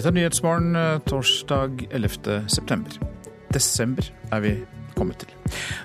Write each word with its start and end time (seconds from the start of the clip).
Dette 0.00 0.14
er 0.14 0.16
Nyhetsmorgen 0.16 0.76
torsdag 1.04 1.82
11. 1.92 2.46
september. 2.48 2.94
Desember 3.52 4.06
er 4.32 4.40
vi 4.40 4.52
kommet 4.96 5.20
til. 5.20 5.34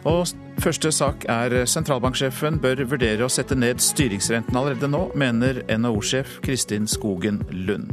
Og 0.08 0.30
første 0.64 0.88
sak 0.96 1.26
er 1.28 1.66
sentralbanksjefen 1.68 2.62
bør 2.64 2.86
vurdere 2.94 3.28
å 3.28 3.34
sette 3.34 3.58
ned 3.60 3.84
styringsrenten 3.84 4.56
allerede 4.56 4.88
nå, 4.88 5.10
mener 5.20 5.60
NHO-sjef 5.68 6.38
Kristin 6.48 6.88
Skogen 6.88 7.44
Lund. 7.52 7.92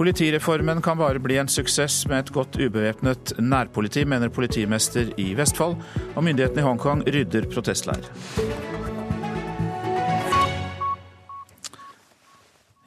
Politireformen 0.00 0.80
kan 0.80 0.96
bare 0.96 1.20
bli 1.20 1.36
en 1.42 1.52
suksess 1.52 2.06
med 2.08 2.22
et 2.24 2.32
godt 2.32 2.56
ubevæpnet 2.56 3.36
nærpoliti, 3.44 4.06
mener 4.08 4.32
politimester 4.32 5.12
i 5.20 5.34
Vestfold, 5.36 5.76
og 6.16 6.24
myndighetene 6.24 6.64
i 6.64 6.70
Hongkong 6.70 7.04
rydder 7.12 7.52
protestleir. 7.52 8.08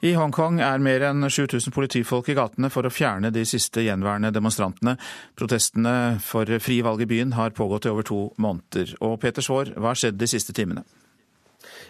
I 0.04 0.12
Hongkong 0.12 0.58
er 0.60 0.82
mer 0.84 1.00
enn 1.08 1.24
7000 1.24 1.72
politifolk 1.72 2.28
i 2.28 2.34
gatene 2.36 2.68
for 2.72 2.84
å 2.84 2.92
fjerne 2.92 3.30
de 3.32 3.46
siste 3.48 3.80
gjenværende 3.80 4.28
demonstrantene. 4.34 4.98
Protestene 5.40 6.18
for 6.20 6.50
fri 6.60 6.82
valg 6.84 7.00
i 7.06 7.08
byen 7.08 7.32
har 7.32 7.56
pågått 7.56 7.88
i 7.88 7.94
over 7.94 8.04
to 8.04 8.18
måneder. 8.36 8.92
Og 9.00 9.16
Peter 9.22 9.44
Svaar, 9.44 9.72
hva 9.72 9.94
har 9.94 10.00
skjedd 10.02 10.20
de 10.20 10.28
siste 10.28 10.52
timene? 10.56 10.84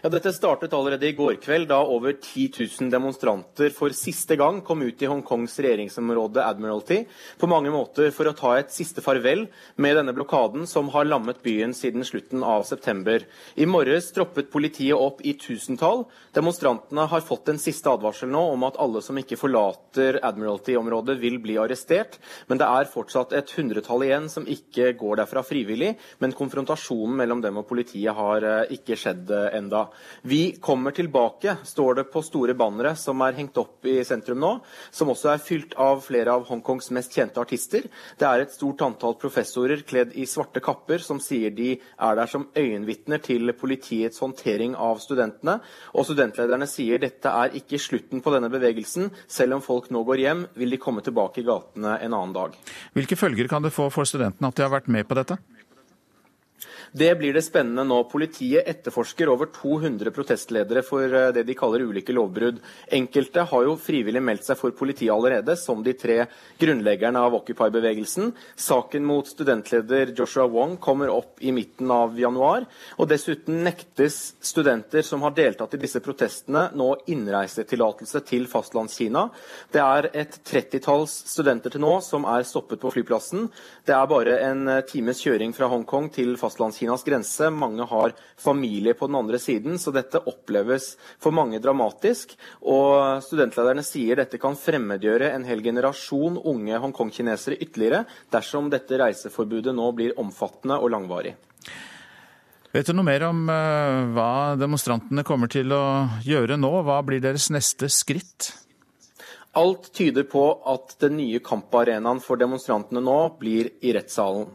Ja, 0.02 0.10
Dette 0.12 0.32
startet 0.32 0.74
allerede 0.77 1.09
i 1.09 1.14
går 1.16 1.38
kveld, 1.41 1.70
da 1.70 1.78
over 1.80 2.12
10 2.12 2.50
000 2.80 2.91
demonstranter 2.92 3.70
for 3.73 3.95
siste 3.96 4.37
gang 4.37 4.59
kom 4.64 4.82
ut 4.84 5.00
i 5.02 5.09
Hongkongs 5.09 5.54
regjeringsområde 5.64 6.42
Admiralty, 6.45 6.98
på 7.41 7.48
mange 7.48 7.73
måter 7.73 8.10
for 8.12 8.28
å 8.28 8.34
ta 8.37 8.52
et 8.59 8.74
siste 8.74 9.01
farvel 9.04 9.46
med 9.80 9.96
denne 9.96 10.12
blokaden 10.16 10.66
som 10.68 10.90
har 10.92 11.09
lammet 11.09 11.40
byen 11.45 11.73
siden 11.77 12.04
slutten 12.04 12.45
av 12.45 12.66
september. 12.68 13.24
I 13.56 13.65
morges 13.65 14.10
troppet 14.12 14.51
politiet 14.52 14.96
opp 14.96 15.23
i 15.24 15.32
tusentall. 15.40 16.04
Demonstrantene 16.37 17.09
har 17.09 17.24
fått 17.24 17.49
en 17.52 17.62
siste 17.62 17.88
advarsel 17.88 18.28
nå 18.32 18.45
om 18.52 18.68
at 18.68 18.76
alle 18.82 19.01
som 19.04 19.16
ikke 19.16 19.40
forlater 19.40 20.21
Admiralty-området, 20.21 21.16
vil 21.23 21.40
bli 21.40 21.56
arrestert. 21.62 22.21
Men 22.51 22.60
det 22.60 22.68
er 22.68 22.93
fortsatt 22.93 23.32
et 23.37 23.56
hundretall 23.56 24.04
igjen 24.04 24.28
som 24.32 24.45
ikke 24.45 24.93
går 25.01 25.23
derfra 25.23 25.40
frivillig. 25.46 25.95
Men 26.21 26.37
konfrontasjonen 26.37 27.16
mellom 27.23 27.40
dem 27.45 27.62
og 27.62 27.68
politiet 27.71 28.12
har 28.16 28.45
eh, 28.45 28.76
ikke 28.76 29.01
skjedd 29.01 29.32
eh, 29.32 29.56
Vi 30.26 30.56
kommer 30.62 30.95
tilbake, 30.96 31.56
står 31.65 32.01
det 32.01 32.06
på 32.12 32.23
store 32.24 32.54
bannere 32.59 32.95
som 32.98 33.20
er 33.24 33.37
hengt 33.38 33.56
opp 33.60 33.87
i 33.87 33.98
sentrum 34.06 34.40
nå, 34.43 34.52
som 34.90 35.10
også 35.12 35.32
er 35.32 35.43
fylt 35.43 35.76
av 35.80 36.02
flere 36.04 36.34
av 36.34 36.46
Hongkongs 36.48 36.90
mest 36.96 37.15
kjente 37.16 37.40
artister. 37.43 37.87
Det 38.18 38.28
er 38.28 38.45
et 38.45 38.54
stort 38.54 38.82
antall 38.87 39.16
professorer 39.20 39.84
kledd 39.87 40.15
i 40.16 40.26
svarte 40.28 40.62
kapper 40.65 41.02
som 41.04 41.20
sier 41.23 41.54
de 41.54 41.74
er 41.76 42.18
der 42.18 42.30
som 42.30 42.48
øyenvitner 42.56 43.23
til 43.24 43.52
politiets 43.56 44.23
håndtering 44.23 44.76
av 44.76 45.01
studentene. 45.02 45.59
Og 45.95 46.09
studentlederne 46.09 46.68
sier 46.71 47.02
dette 47.02 47.32
er 47.32 47.56
ikke 47.59 47.80
slutten 47.82 48.23
på 48.24 48.34
denne 48.34 48.50
bevegelsen. 48.52 49.10
Selv 49.28 49.59
om 49.59 49.65
folk 49.65 49.90
nå 49.95 50.04
går 50.06 50.24
hjem, 50.24 50.46
vil 50.56 50.74
de 50.74 50.80
komme 50.82 51.04
tilbake 51.04 51.43
i 51.43 51.46
gatene 51.46 51.98
en 52.00 52.12
annen 52.16 52.37
dag. 52.37 52.56
Hvilke 52.96 53.18
følger 53.18 53.50
kan 53.50 53.65
det 53.65 53.74
få 53.74 53.90
for 53.95 54.09
studentene 54.09 54.50
at 54.50 54.59
de 54.59 54.66
har 54.66 54.74
vært 54.74 54.90
med 54.93 55.09
på 55.09 55.18
dette? 55.18 55.38
Det 56.92 57.15
blir 57.18 57.34
det 57.34 57.42
spennende 57.42 57.84
nå. 57.84 57.98
Politiet 58.10 58.68
etterforsker 58.68 59.29
over 59.29 59.51
200 59.54 60.12
protestledere 60.15 60.82
for 60.87 61.02
eh, 61.04 61.32
det 61.34 61.46
de 61.48 61.56
kaller 61.59 61.84
ulike 61.87 62.15
lovbrudd. 62.15 62.60
Enkelte 62.95 63.46
har 63.51 63.66
jo 63.66 63.76
frivillig 63.80 64.22
meldt 64.22 64.47
seg 64.47 64.59
for 64.60 64.75
politiet 64.76 65.12
allerede, 65.12 65.56
som 65.59 65.82
de 65.84 65.94
tre 65.98 66.22
grunnleggerne 66.60 67.20
av 67.20 67.34
Occupy-bevegelsen. 67.41 68.32
Saken 68.56 69.06
mot 69.06 69.28
studentleder 69.28 70.15
Joshua 70.16 70.47
Wong 70.50 70.76
kommer 70.82 71.12
opp 71.12 71.43
i 71.43 71.53
midten 71.54 71.91
av 71.91 72.16
januar. 72.20 72.66
Og 73.00 73.10
dessuten 73.10 73.62
nektes 73.66 74.37
studenter 74.41 75.04
som 75.06 75.25
har 75.26 75.34
deltatt 75.37 75.75
i 75.76 75.82
disse 75.82 76.00
protestene, 76.04 76.69
nå 76.76 76.93
innreisetillatelse 77.12 78.22
til 78.28 78.47
Fastlandskina. 78.50 79.27
Det 79.75 79.82
er 79.82 80.11
et 80.15 80.41
trettitalls 80.47 81.19
studenter 81.32 81.75
til 81.75 81.82
nå 81.84 81.99
som 82.05 82.27
er 82.31 82.47
stoppet 82.47 82.81
på 82.82 82.94
flyplassen. 82.94 83.50
Det 83.87 83.94
er 83.97 84.11
bare 84.11 84.41
en 84.47 84.66
eh, 84.71 84.84
times 84.87 85.21
kjøring 85.25 85.53
fra 85.56 85.69
Hongkong 85.72 86.11
til 86.15 86.37
Fastlandskina 86.41 86.75
Kinas 86.76 87.04
grense. 87.06 87.48
Mange 87.50 87.87
har 87.88 88.14
familie 88.41 88.94
på 88.97 89.09
den 89.09 89.19
andre 89.19 89.41
siden, 89.42 89.78
så 89.81 89.92
dette 89.94 90.22
oppleves 90.28 90.92
for 91.22 91.34
mange 91.37 91.60
dramatisk. 91.64 92.37
Og 92.62 93.25
studentlederne 93.25 93.84
sier 93.87 94.20
dette 94.20 94.41
kan 94.42 94.59
fremmedgjøre 94.60 95.32
en 95.32 95.47
hel 95.48 95.64
generasjon 95.64 96.38
unge 96.44 96.82
Hongkong-kinesere 96.84 97.59
ytterligere 97.59 98.04
dersom 98.34 98.70
dette 98.72 99.00
reiseforbudet 99.00 99.75
nå 99.76 99.91
blir 99.97 100.16
omfattende 100.20 100.78
og 100.81 100.92
langvarig. 100.94 101.37
Vet 102.76 102.91
du 102.91 102.93
noe 102.93 103.06
mer 103.06 103.22
om 103.25 103.47
uh, 103.48 104.12
hva 104.12 104.31
demonstrantene 104.60 105.25
kommer 105.25 105.48
til 105.48 105.72
å 105.72 105.82
gjøre 106.26 106.58
nå? 106.60 106.72
Hva 106.84 107.00
blir 107.06 107.22
deres 107.25 107.48
neste 107.54 107.88
skritt? 107.93 108.50
Alt 109.56 109.88
tyder 109.97 110.26
på 110.28 110.43
at 110.69 110.98
den 111.00 111.16
nye 111.16 111.41
kamparenaen 111.41 112.20
for 112.20 112.37
demonstrantene 112.37 113.00
nå 113.00 113.16
blir 113.41 113.70
i 113.81 113.94
rettssalen. 113.97 114.50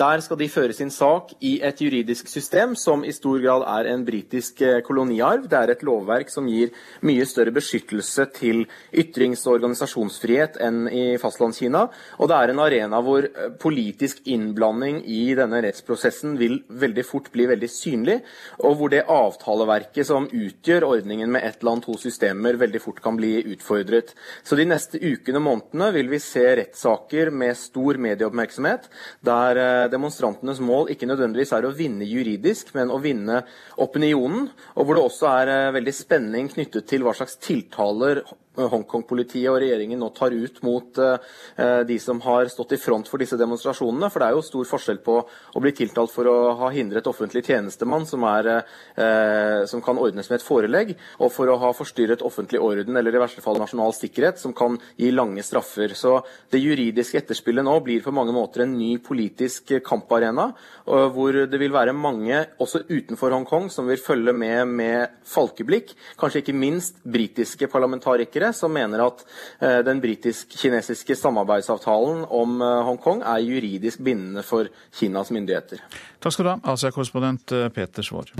Der 0.00 0.22
skal 0.24 0.38
de 0.40 0.46
føre 0.48 0.72
sin 0.72 0.88
sak 0.88 1.34
i 1.44 1.58
et 1.66 1.80
juridisk 1.82 2.28
system 2.30 2.72
som 2.78 3.02
i 3.04 3.12
stor 3.12 3.36
grad 3.42 3.66
er 3.68 3.88
en 3.90 4.04
britisk 4.06 4.62
eh, 4.64 4.78
koloniarv. 4.80 5.42
Det 5.50 5.58
er 5.58 5.72
et 5.74 5.82
lovverk 5.84 6.30
som 6.32 6.46
gir 6.48 6.70
mye 7.04 7.26
større 7.28 7.52
beskyttelse 7.52 8.24
til 8.38 8.62
ytrings- 8.96 9.42
og 9.44 9.58
organisasjonsfrihet 9.58 10.56
enn 10.64 10.86
i 10.88 11.02
Fastlandskina. 11.20 11.82
Og 12.16 12.30
det 12.30 12.38
er 12.38 12.52
en 12.52 12.62
arena 12.64 13.00
hvor 13.04 13.26
eh, 13.28 13.50
politisk 13.60 14.22
innblanding 14.24 15.02
i 15.04 15.34
denne 15.36 15.60
rettsprosessen 15.66 16.38
vil 16.40 16.62
veldig 16.70 17.04
fort 17.04 17.28
bli 17.34 17.50
veldig 17.52 17.70
synlig, 17.74 18.16
og 18.64 18.78
hvor 18.80 18.94
det 18.94 19.04
avtaleverket 19.04 20.08
som 20.08 20.30
utgjør 20.32 20.88
ordningen 20.94 21.28
med 21.36 21.44
ett 21.44 21.60
land, 21.66 21.84
to 21.84 21.98
systemer, 22.00 22.56
veldig 22.56 22.80
fort 22.80 23.04
kan 23.04 23.20
bli 23.20 23.34
utfordret. 23.52 24.14
Så 24.48 24.56
de 24.56 24.64
neste 24.70 24.96
ukene 24.96 25.44
og 25.44 25.46
månedene 25.50 25.92
vil 25.98 26.08
vi 26.16 26.24
se 26.24 26.48
rettssaker 26.62 27.28
med 27.28 27.60
stor 27.60 28.00
medieoppmerksomhet. 28.00 28.88
der 29.20 29.60
eh, 29.60 29.89
demonstrantenes 29.92 30.60
mål 30.64 30.92
ikke 30.94 31.08
nødvendigvis 31.10 31.52
er 31.56 31.66
å 31.66 31.74
vinne 31.76 32.08
juridisk, 32.08 32.72
men 32.76 32.92
å 32.92 33.00
vinne 33.02 33.42
opinionen. 33.80 34.48
Og 34.76 34.86
hvor 34.86 34.98
det 34.98 35.06
også 35.06 35.30
er 35.32 35.52
eh, 35.54 35.72
veldig 35.78 35.96
spenning 35.96 36.50
knyttet 36.52 36.88
til 36.90 37.06
hva 37.06 37.14
slags 37.16 37.38
tiltaler 37.42 38.22
Hongkong-politiet 38.58 39.46
og 39.50 39.60
regjeringen 39.62 40.00
nå 40.02 40.08
tar 40.16 40.34
ut 40.34 40.56
mot 40.66 40.98
uh, 40.98 41.16
de 41.86 41.98
som 42.02 42.18
har 42.24 42.50
stått 42.50 42.74
i 42.74 42.80
front 42.80 43.08
for 43.08 43.22
disse 43.22 43.38
demonstrasjonene. 43.38 44.10
For 44.10 44.22
det 44.22 44.28
er 44.28 44.36
jo 44.36 44.44
stor 44.46 44.68
forskjell 44.72 45.00
på 45.06 45.16
å 45.20 45.62
bli 45.62 45.72
tiltalt 45.76 46.12
for 46.12 46.28
å 46.28 46.36
ha 46.58 46.70
hindret 46.74 47.06
offentlig 47.10 47.44
tjenestemann, 47.46 48.06
som, 48.08 48.24
er, 48.26 48.64
som 49.70 49.82
kan 49.84 49.98
ordnes 50.00 50.28
med 50.30 50.40
et 50.40 50.44
forelegg, 50.44 50.92
og 51.20 51.32
for 51.34 51.50
å 51.50 51.58
ha 51.62 51.70
forstyrret 51.76 52.24
offentlig 52.26 52.60
orden, 52.62 52.96
eller 52.98 53.14
i 53.14 53.22
verste 53.22 53.44
fall 53.44 53.60
nasjonal 53.60 53.94
sikkerhet, 53.96 54.40
som 54.40 54.54
kan 54.56 54.78
gi 54.98 55.10
lange 55.14 55.44
straffer. 55.46 55.94
Så 55.98 56.16
det 56.52 56.62
juridiske 56.62 57.20
etterspillet 57.20 57.66
nå 57.66 57.76
blir 57.84 58.02
på 58.04 58.14
mange 58.14 58.34
måter 58.34 58.64
en 58.64 58.76
ny 58.78 58.92
politisk 59.04 59.76
kamparena, 59.86 60.50
hvor 60.86 61.42
det 61.50 61.60
vil 61.60 61.74
være 61.74 61.94
mange, 61.96 62.42
også 62.62 62.84
utenfor 62.88 63.36
Hongkong, 63.36 63.70
som 63.72 63.88
vil 63.90 64.00
følge 64.00 64.34
med 64.36 64.74
med 64.80 65.20
falkeblikk. 65.28 65.94
Kanskje 66.20 66.44
ikke 66.44 66.56
minst 66.56 67.00
britiske 67.04 67.68
parlamentarikere 67.70 68.39
som 68.56 68.72
mener 68.72 69.02
at 69.04 69.24
eh, 69.60 69.80
den 69.86 70.00
britisk-kinesiske 70.02 71.16
samarbeidsavtalen 71.18 72.24
om 72.28 72.60
eh, 72.64 72.82
Hongkong 72.88 73.22
er 73.22 73.44
juridisk 73.44 74.02
bindende 74.04 74.44
for 74.46 74.70
Kinas 74.96 75.32
myndigheter. 75.34 75.82
Takk 76.20 76.36
skal 76.36 76.46
du 76.46 76.52
ha, 76.54 76.58
Asia-korrespondent 76.72 77.52
eh, 77.56 77.68
Peter 77.74 78.06
Svaar. 78.06 78.32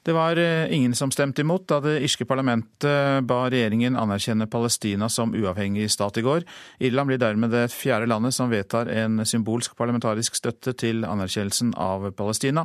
Det 0.00 0.14
var 0.16 0.38
ingen 0.72 0.94
som 0.96 1.10
stemte 1.12 1.44
imot 1.44 1.66
da 1.68 1.76
det 1.84 1.98
irske 2.02 2.24
parlamentet 2.26 3.20
ba 3.28 3.42
regjeringen 3.52 3.98
anerkjenne 4.00 4.48
Palestina 4.50 5.10
som 5.12 5.34
uavhengig 5.36 5.90
stat 5.92 6.16
i 6.16 6.24
går. 6.24 6.46
Irland 6.80 7.12
blir 7.12 7.20
dermed 7.20 7.52
det 7.52 7.66
fjerde 7.70 8.08
landet 8.08 8.34
som 8.34 8.48
vedtar 8.50 8.88
en 8.88 9.20
symbolsk 9.28 9.76
parlamentarisk 9.78 10.40
støtte 10.40 10.72
til 10.72 11.04
anerkjennelsen 11.04 11.76
av 11.76 12.08
Palestina. 12.16 12.64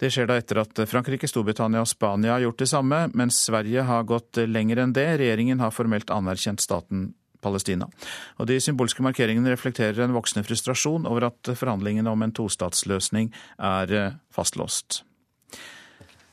Det 0.00 0.08
skjer 0.08 0.28
da 0.30 0.38
etter 0.40 0.62
at 0.62 0.80
Frankrike, 0.88 1.28
Storbritannia 1.28 1.82
og 1.84 1.88
Spania 1.90 2.32
har 2.32 2.46
gjort 2.46 2.62
det 2.62 2.70
samme, 2.70 3.02
mens 3.12 3.42
Sverige 3.44 3.84
har 3.84 4.06
gått 4.08 4.40
lenger 4.48 4.80
enn 4.80 4.94
det. 4.96 5.08
Regjeringen 5.20 5.60
har 5.60 5.74
formelt 5.76 6.12
anerkjent 6.14 6.64
staten 6.64 7.10
Palestina. 7.40 7.88
Og 8.38 8.48
De 8.48 8.58
symbolske 8.60 9.04
markeringene 9.04 9.52
reflekterer 9.52 10.04
en 10.04 10.16
voksende 10.16 10.46
frustrasjon 10.46 11.08
over 11.08 11.30
at 11.30 11.52
forhandlingene 11.56 12.10
om 12.12 12.24
en 12.24 12.34
tostatsløsning 12.36 13.30
er 13.56 13.94
eh, 13.96 14.16
fastlåst. 14.34 15.02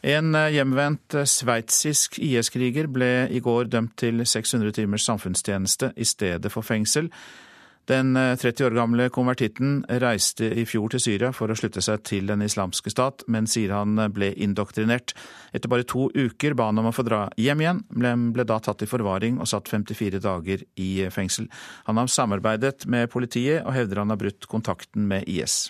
En 0.08 0.36
eh, 0.36 0.54
hjemvendt 0.58 1.18
sveitsisk 1.28 2.20
IS-kriger 2.24 2.92
ble 2.92 3.12
i 3.34 3.42
går 3.44 3.72
dømt 3.74 3.98
til 4.00 4.24
600 4.24 4.76
timers 4.78 5.08
samfunnstjeneste 5.08 5.94
i 5.96 6.08
stedet 6.08 6.52
for 6.54 6.66
fengsel. 6.68 7.12
Den 7.88 8.16
30 8.16 8.64
eh, 8.64 8.68
år 8.68 8.76
gamle 8.76 9.08
konvertitten 9.16 9.80
reiste 10.04 10.50
i 10.60 10.66
fjor 10.68 10.92
til 10.92 11.04
Syria 11.04 11.32
for 11.36 11.48
å 11.48 11.56
slutte 11.56 11.84
seg 11.84 12.04
til 12.08 12.28
Den 12.28 12.44
islamske 12.44 12.92
stat, 12.92 13.24
men 13.32 13.48
sier 13.48 13.72
han 13.76 13.96
ble 14.12 14.34
indoktrinert. 14.36 15.16
Etter 15.56 15.72
bare 15.72 15.88
to 15.88 16.10
uker 16.12 16.58
ba 16.58 16.68
han 16.68 16.84
om 16.84 16.90
å 16.92 16.96
få 16.96 17.06
dra 17.08 17.22
hjem 17.40 17.64
igjen, 17.64 17.82
men 17.96 18.28
ble 18.36 18.44
da 18.48 18.60
tatt 18.60 18.84
i 18.84 18.90
forvaring 18.92 19.40
og 19.40 19.48
satt 19.48 19.72
54 19.72 20.20
dager 20.24 20.68
i 20.76 20.92
fengsel. 21.14 21.48
Han 21.88 22.02
har 22.02 22.12
samarbeidet 22.12 22.90
med 22.92 23.08
politiet 23.14 23.64
og 23.64 23.76
hevder 23.78 24.04
han 24.04 24.12
har 24.12 24.20
brutt 24.20 24.52
kontakten 24.52 25.08
med 25.08 25.24
IS. 25.32 25.70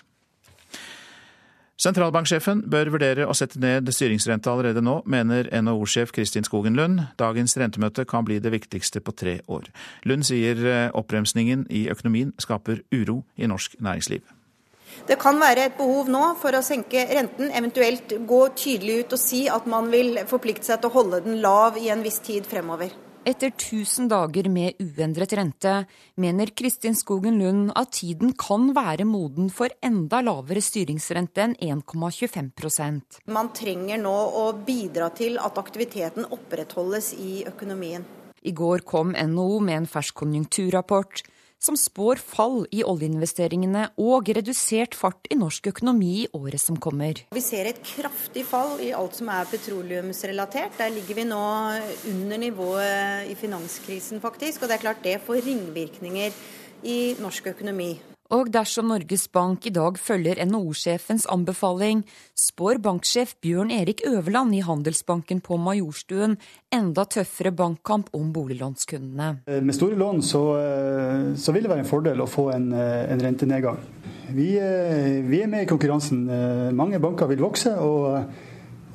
Sentralbanksjefen 1.78 2.64
bør 2.66 2.88
vurdere 2.90 3.28
å 3.30 3.34
sette 3.38 3.60
ned 3.62 3.86
styringsrenta 3.94 4.50
allerede 4.50 4.82
nå, 4.82 4.96
mener 5.06 5.46
NHO-sjef 5.62 6.10
Kristin 6.10 6.42
Skogen 6.42 6.74
Lund. 6.74 7.04
Dagens 7.20 7.54
rentemøte 7.54 8.02
kan 8.02 8.26
bli 8.26 8.40
det 8.42 8.50
viktigste 8.50 8.98
på 8.98 9.14
tre 9.14 9.36
år. 9.46 9.68
Lund 10.02 10.26
sier 10.26 10.58
eh, 10.58 10.88
oppbremsningen 10.90 11.68
i 11.70 11.84
økonomien 11.92 12.34
skaper 12.42 12.82
uro 12.90 13.20
i 13.38 13.46
norsk 13.46 13.78
næringsliv. 13.78 14.26
Det 15.06 15.20
kan 15.22 15.38
være 15.38 15.68
et 15.68 15.78
behov 15.78 16.10
nå 16.10 16.24
for 16.42 16.58
å 16.58 16.66
senke 16.66 17.04
renten, 17.14 17.52
eventuelt 17.54 18.16
gå 18.26 18.40
tydelig 18.58 19.04
ut 19.04 19.14
og 19.14 19.22
si 19.22 19.44
at 19.46 19.70
man 19.70 19.86
vil 19.94 20.24
forplikte 20.26 20.66
seg 20.66 20.82
til 20.82 20.90
å 20.90 20.96
holde 20.98 21.22
den 21.28 21.38
lav 21.44 21.78
i 21.78 21.92
en 21.94 22.02
viss 22.02 22.18
tid 22.26 22.48
fremover. 22.48 22.90
Etter 23.26 23.50
1000 23.50 24.08
dager 24.08 24.46
med 24.48 24.78
uendret 24.78 25.32
rente, 25.34 25.72
mener 26.16 26.52
Kristin 26.56 26.94
Skogen 26.94 27.38
Lund 27.40 27.72
at 27.76 27.90
tiden 27.98 28.32
kan 28.38 28.70
være 28.76 29.04
moden 29.08 29.50
for 29.50 29.72
enda 29.84 30.20
lavere 30.22 30.62
styringsrente 30.62 31.42
enn 31.42 31.56
1,25% 31.82 33.18
Man 33.34 33.50
trenger 33.56 33.98
nå 34.00 34.14
å 34.42 34.44
bidra 34.66 35.10
til 35.18 35.40
at 35.42 35.58
aktiviteten 35.58 36.28
opprettholdes 36.30 37.12
i 37.18 37.42
økonomien. 37.50 38.06
I 38.42 38.54
går 38.54 38.86
kom 38.86 39.10
NHO 39.12 39.58
med 39.66 39.82
en 39.82 39.90
fersk 39.90 40.14
konjunkturrapport 40.22 41.24
som 41.62 41.76
spår 41.78 42.20
fall 42.22 42.62
i 42.74 42.84
oljeinvesteringene 42.86 43.88
og 44.00 44.30
redusert 44.36 44.96
fart 44.98 45.28
i 45.30 45.38
norsk 45.38 45.70
økonomi 45.72 46.12
i 46.22 46.28
året 46.36 46.62
som 46.62 46.78
kommer. 46.80 47.24
Vi 47.34 47.44
ser 47.44 47.70
et 47.70 47.80
kraftig 47.84 48.44
fall 48.48 48.78
i 48.84 48.92
alt 48.96 49.18
som 49.18 49.30
er 49.34 49.48
petroleumsrelatert. 49.50 50.78
Der 50.78 50.94
ligger 50.94 51.18
vi 51.18 51.26
nå 51.28 51.42
under 52.12 52.38
nivået 52.40 53.32
i 53.32 53.34
finanskrisen, 53.38 54.22
faktisk. 54.22 54.62
Og 54.62 54.70
det 54.70 54.78
er 54.78 54.86
klart 54.86 55.02
det 55.04 55.18
får 55.26 55.42
ringvirkninger 55.48 56.38
i 56.86 57.00
norsk 57.18 57.50
økonomi. 57.54 57.96
Og 58.28 58.50
dersom 58.52 58.90
Norges 58.90 59.22
Bank 59.32 59.64
i 59.64 59.70
dag 59.72 59.96
følger 59.96 60.36
NHO-sjefens 60.44 61.24
anbefaling, 61.32 62.02
spår 62.36 62.76
banksjef 62.84 63.32
Bjørn 63.40 63.70
Erik 63.72 64.02
Øverland 64.04 64.52
i 64.52 64.60
Handelsbanken 64.66 65.40
på 65.40 65.56
Majorstuen 65.56 66.36
enda 66.74 67.06
tøffere 67.08 67.54
bankkamp 67.56 68.10
om 68.12 68.28
boliglånskundene. 68.34 69.30
Eh, 69.48 69.62
med 69.64 69.76
store 69.78 69.96
lån 69.96 70.20
så, 70.20 70.42
eh, 70.60 71.34
så, 71.40 71.54
vil 71.56 71.64
det 71.64 71.72
være 71.72 71.86
en 71.86 71.88
fordel 71.88 72.20
å 72.20 72.28
få 72.28 72.50
en, 72.52 72.68
eh, 72.72 73.08
en 73.12 73.24
rentenedgang. 73.24 73.80
Vi, 74.28 74.60
vi, 75.24 75.40
er 75.40 75.48
med 75.48 75.62
i 75.62 75.66
konkurransen. 75.66 76.26
Mange 76.76 77.00
banker 77.00 77.26
vil 77.26 77.40
vokse. 77.40 77.72
og 77.80 78.28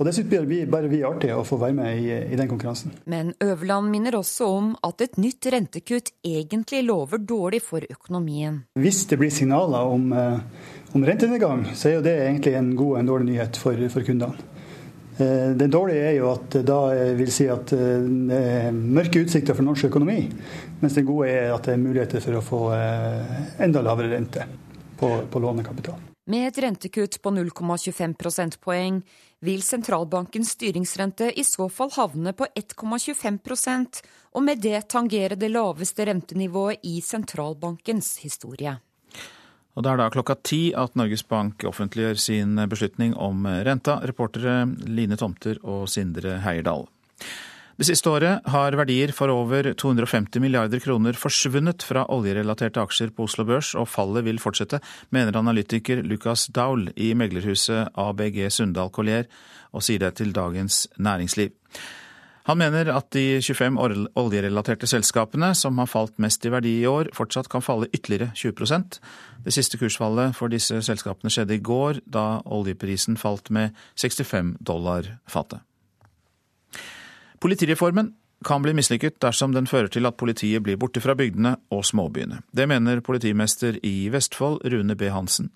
og 0.04 0.10
Det 0.10 0.18
syns 0.18 0.48
vi 0.50 0.58
bare 0.68 0.90
vi 0.92 1.00
er 1.00 1.08
artig 1.08 1.30
å 1.32 1.46
få 1.48 1.56
være 1.62 1.78
med 1.78 2.00
i, 2.02 2.10
i, 2.12 2.36
den 2.36 2.50
konkurransen. 2.52 2.92
Men 3.08 3.32
Øverland 3.40 3.88
minner 3.88 4.18
også 4.18 4.50
om 4.52 4.74
at 4.84 5.00
et 5.06 5.16
nytt 5.16 5.48
rentekutt 5.54 6.12
egentlig 6.28 6.82
lover 6.84 7.24
dårlig 7.24 7.62
for 7.64 7.88
økonomien. 7.88 8.66
Hvis 8.76 9.06
det 9.08 9.22
blir 9.22 9.32
signaler 9.32 9.88
om, 9.88 10.12
eh, 10.12 10.68
om 10.92 11.08
rentenedgang, 11.08 11.70
så 11.72 11.88
er 11.88 11.96
jo 11.96 12.04
det 12.04 12.18
egentlig 12.20 12.58
en 12.60 12.76
god 12.76 12.92
og 12.92 13.00
en 13.00 13.14
dårlig 13.14 13.30
nyhet 13.32 13.64
for, 13.64 13.88
for 13.96 14.04
kundene. 14.04 14.52
Eh, 15.24 15.56
det 15.56 15.72
dårlige 15.72 16.12
er 16.12 16.18
jo 16.18 16.30
at 16.34 16.62
da 16.68 16.84
vil 17.16 17.32
si 17.32 17.48
at 17.48 17.72
eh, 17.72 18.04
det 18.04 18.44
er 18.60 18.72
mørke 18.76 19.24
utsikter 19.24 19.56
for 19.56 19.64
norsk 19.64 19.88
økonomi. 19.88 20.26
Mens 20.84 21.00
det 21.00 21.08
gode 21.08 21.32
er 21.32 21.54
at 21.56 21.64
det 21.64 21.78
er 21.78 21.86
muligheter 21.86 22.28
for 22.28 22.42
å 22.42 22.44
få 22.44 22.66
enda 22.76 23.88
lavere 23.88 24.18
rente 24.18 24.50
på, 25.00 25.16
på 25.32 25.48
lånekapital. 25.48 26.10
Med 26.32 26.48
et 26.48 26.58
rentekutt 26.64 27.18
på 27.20 27.32
0,25 27.36 28.14
prosentpoeng 28.16 29.02
vil 29.44 29.62
sentralbankens 29.64 30.54
styringsrente 30.56 31.28
i 31.40 31.44
så 31.44 31.68
fall 31.70 31.92
havne 31.96 32.32
på 32.34 32.48
1,25% 32.56 34.02
og 34.34 34.44
med 34.44 34.64
det 34.64 34.88
tangere 34.94 35.36
det 35.40 35.52
laveste 35.52 36.08
rentenivået 36.08 36.84
i 36.88 37.02
sentralbankens 37.04 38.18
historie. 38.24 38.78
Og 39.74 39.84
Det 39.84 39.92
er 39.92 39.98
da 39.98 40.10
klokka 40.14 40.36
ti 40.46 40.62
at 40.78 40.96
Norges 40.96 41.24
Bank 41.26 41.64
offentliggjør 41.66 42.20
sin 42.20 42.60
beslutning 42.70 43.16
om 43.18 43.48
renta. 43.66 43.98
Reportere 44.06 44.68
Line 44.86 45.18
Tomter 45.18 45.58
og 45.64 45.90
Sindre 45.90 46.38
Heierdal. 46.46 46.86
Det 47.74 47.88
siste 47.88 48.12
året 48.12 48.46
har 48.54 48.76
verdier 48.78 49.10
for 49.18 49.34
over 49.34 49.72
250 49.74 50.38
milliarder 50.44 50.78
kroner 50.84 51.18
forsvunnet 51.18 51.82
fra 51.82 52.04
oljerelaterte 52.14 52.84
aksjer 52.84 53.10
på 53.18 53.26
Oslo 53.26 53.48
Børs, 53.50 53.72
og 53.74 53.90
fallet 53.90 54.28
vil 54.28 54.38
fortsette, 54.42 54.78
mener 55.10 55.40
analytiker 55.40 56.04
Lucas 56.06 56.46
Daul 56.54 56.92
i 56.94 57.16
meglerhuset 57.18 57.90
ABG 57.98 58.46
Sundal 58.54 58.94
Collier, 58.94 59.26
og 59.74 59.82
sier 59.82 60.06
det 60.06 60.14
til 60.22 60.36
Dagens 60.38 60.86
Næringsliv. 61.02 61.50
Han 62.46 62.60
mener 62.60 62.92
at 62.94 63.10
de 63.16 63.42
25 63.42 63.82
oljerelaterte 64.20 64.86
selskapene 64.86 65.54
som 65.56 65.80
har 65.80 65.90
falt 65.90 66.20
mest 66.22 66.46
i 66.46 66.54
verdi 66.54 66.78
i 66.84 66.88
år, 66.88 67.10
fortsatt 67.16 67.50
kan 67.50 67.64
falle 67.64 67.90
ytterligere 67.90 68.36
20% 68.36 69.00
Det 69.46 69.54
siste 69.56 69.80
kursfallet 69.80 70.36
for 70.36 70.52
disse 70.52 70.78
selskapene 70.86 71.32
skjedde 71.34 71.58
i 71.58 71.64
går, 71.64 72.04
da 72.06 72.44
oljeprisen 72.46 73.18
falt 73.18 73.50
med 73.50 73.74
65 73.98 74.58
dollar 74.62 75.16
fatet. 75.26 75.64
Politireformen 77.44 78.14
kan 78.48 78.62
bli 78.64 78.72
mislykket 78.72 79.18
dersom 79.20 79.52
den 79.52 79.66
fører 79.68 79.90
til 79.92 80.08
at 80.08 80.16
politiet 80.16 80.64
blir 80.64 80.78
borte 80.80 81.02
fra 81.04 81.12
bygdene 81.20 81.58
og 81.76 81.82
småbyene. 81.84 82.38
Det 82.56 82.70
mener 82.72 83.02
politimester 83.04 83.76
i 83.84 84.08
Vestfold, 84.14 84.62
Rune 84.72 84.96
B. 84.96 85.10
Hansen. 85.12 85.50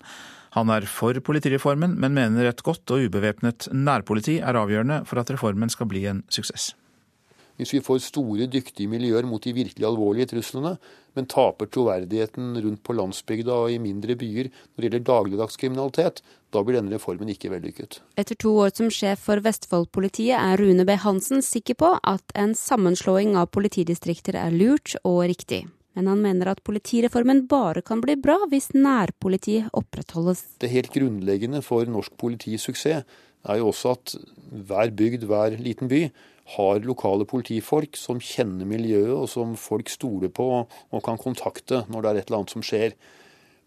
Han 0.52 0.68
er 0.68 0.84
for 0.84 1.16
politireformen, 1.24 1.94
men 1.96 2.12
mener 2.12 2.50
et 2.50 2.60
godt 2.66 2.92
og 2.92 3.06
ubevæpnet 3.08 3.70
nærpoliti 3.72 4.36
er 4.36 4.60
avgjørende 4.60 5.00
for 5.08 5.22
at 5.22 5.32
reformen 5.32 5.72
skal 5.72 5.88
bli 5.88 6.04
en 6.10 6.20
suksess. 6.28 6.74
Hvis 7.56 7.72
vi 7.72 7.80
får 7.80 8.04
store, 8.04 8.50
dyktige 8.52 8.90
miljøer 8.92 9.24
mot 9.26 9.42
de 9.42 9.56
virkelig 9.56 9.88
alvorlige 9.88 10.28
truslene, 10.34 10.76
men 11.16 11.26
taper 11.26 11.72
troverdigheten 11.72 12.52
rundt 12.66 12.84
på 12.84 12.94
landsbygda 13.00 13.56
og 13.64 13.72
i 13.72 13.80
mindre 13.80 14.14
byer 14.14 14.52
når 14.52 14.76
det 14.76 14.90
gjelder 14.90 15.08
dagligdags 15.08 15.56
kriminalitet, 15.56 16.20
da 16.54 16.62
blir 16.64 16.78
denne 16.78 16.94
reformen 16.96 17.30
ikke 17.32 17.50
vellykket. 17.52 18.00
Etter 18.20 18.38
to 18.40 18.54
år 18.62 18.72
som 18.76 18.90
sjef 18.92 19.20
for 19.28 19.42
Vestfold-politiet 19.44 20.36
er 20.38 20.60
Rune 20.60 20.86
B. 20.88 20.96
Hansen 21.02 21.44
sikker 21.44 21.76
på 21.78 21.92
at 21.98 22.36
en 22.38 22.54
sammenslåing 22.56 23.36
av 23.38 23.50
politidistrikter 23.54 24.38
er 24.40 24.54
lurt 24.54 24.96
og 25.04 25.26
riktig. 25.28 25.66
Men 25.98 26.06
han 26.12 26.20
mener 26.22 26.52
at 26.52 26.62
politireformen 26.62 27.46
bare 27.50 27.82
kan 27.82 28.00
bli 28.00 28.14
bra 28.22 28.36
hvis 28.50 28.70
nærpolitiet 28.76 29.72
opprettholdes. 29.76 30.44
Det 30.62 30.70
helt 30.70 30.92
grunnleggende 30.94 31.62
for 31.66 31.88
norsk 31.90 32.14
politis 32.20 32.68
suksess 32.68 33.02
er 33.48 33.60
jo 33.60 33.70
også 33.72 33.94
at 33.96 34.14
hver 34.68 34.92
bygd, 34.94 35.26
hver 35.28 35.56
liten 35.58 35.90
by 35.90 36.06
har 36.54 36.80
lokale 36.86 37.26
politifolk 37.28 37.98
som 37.98 38.22
kjenner 38.22 38.68
miljøet, 38.68 39.12
og 39.12 39.28
som 39.28 39.56
folk 39.58 39.90
stoler 39.92 40.32
på 40.32 40.46
og 40.64 41.02
kan 41.04 41.20
kontakte 41.20 41.82
når 41.92 42.04
det 42.04 42.10
er 42.10 42.20
et 42.20 42.30
eller 42.30 42.40
annet 42.40 42.54
som 42.54 42.64
skjer. 42.64 42.94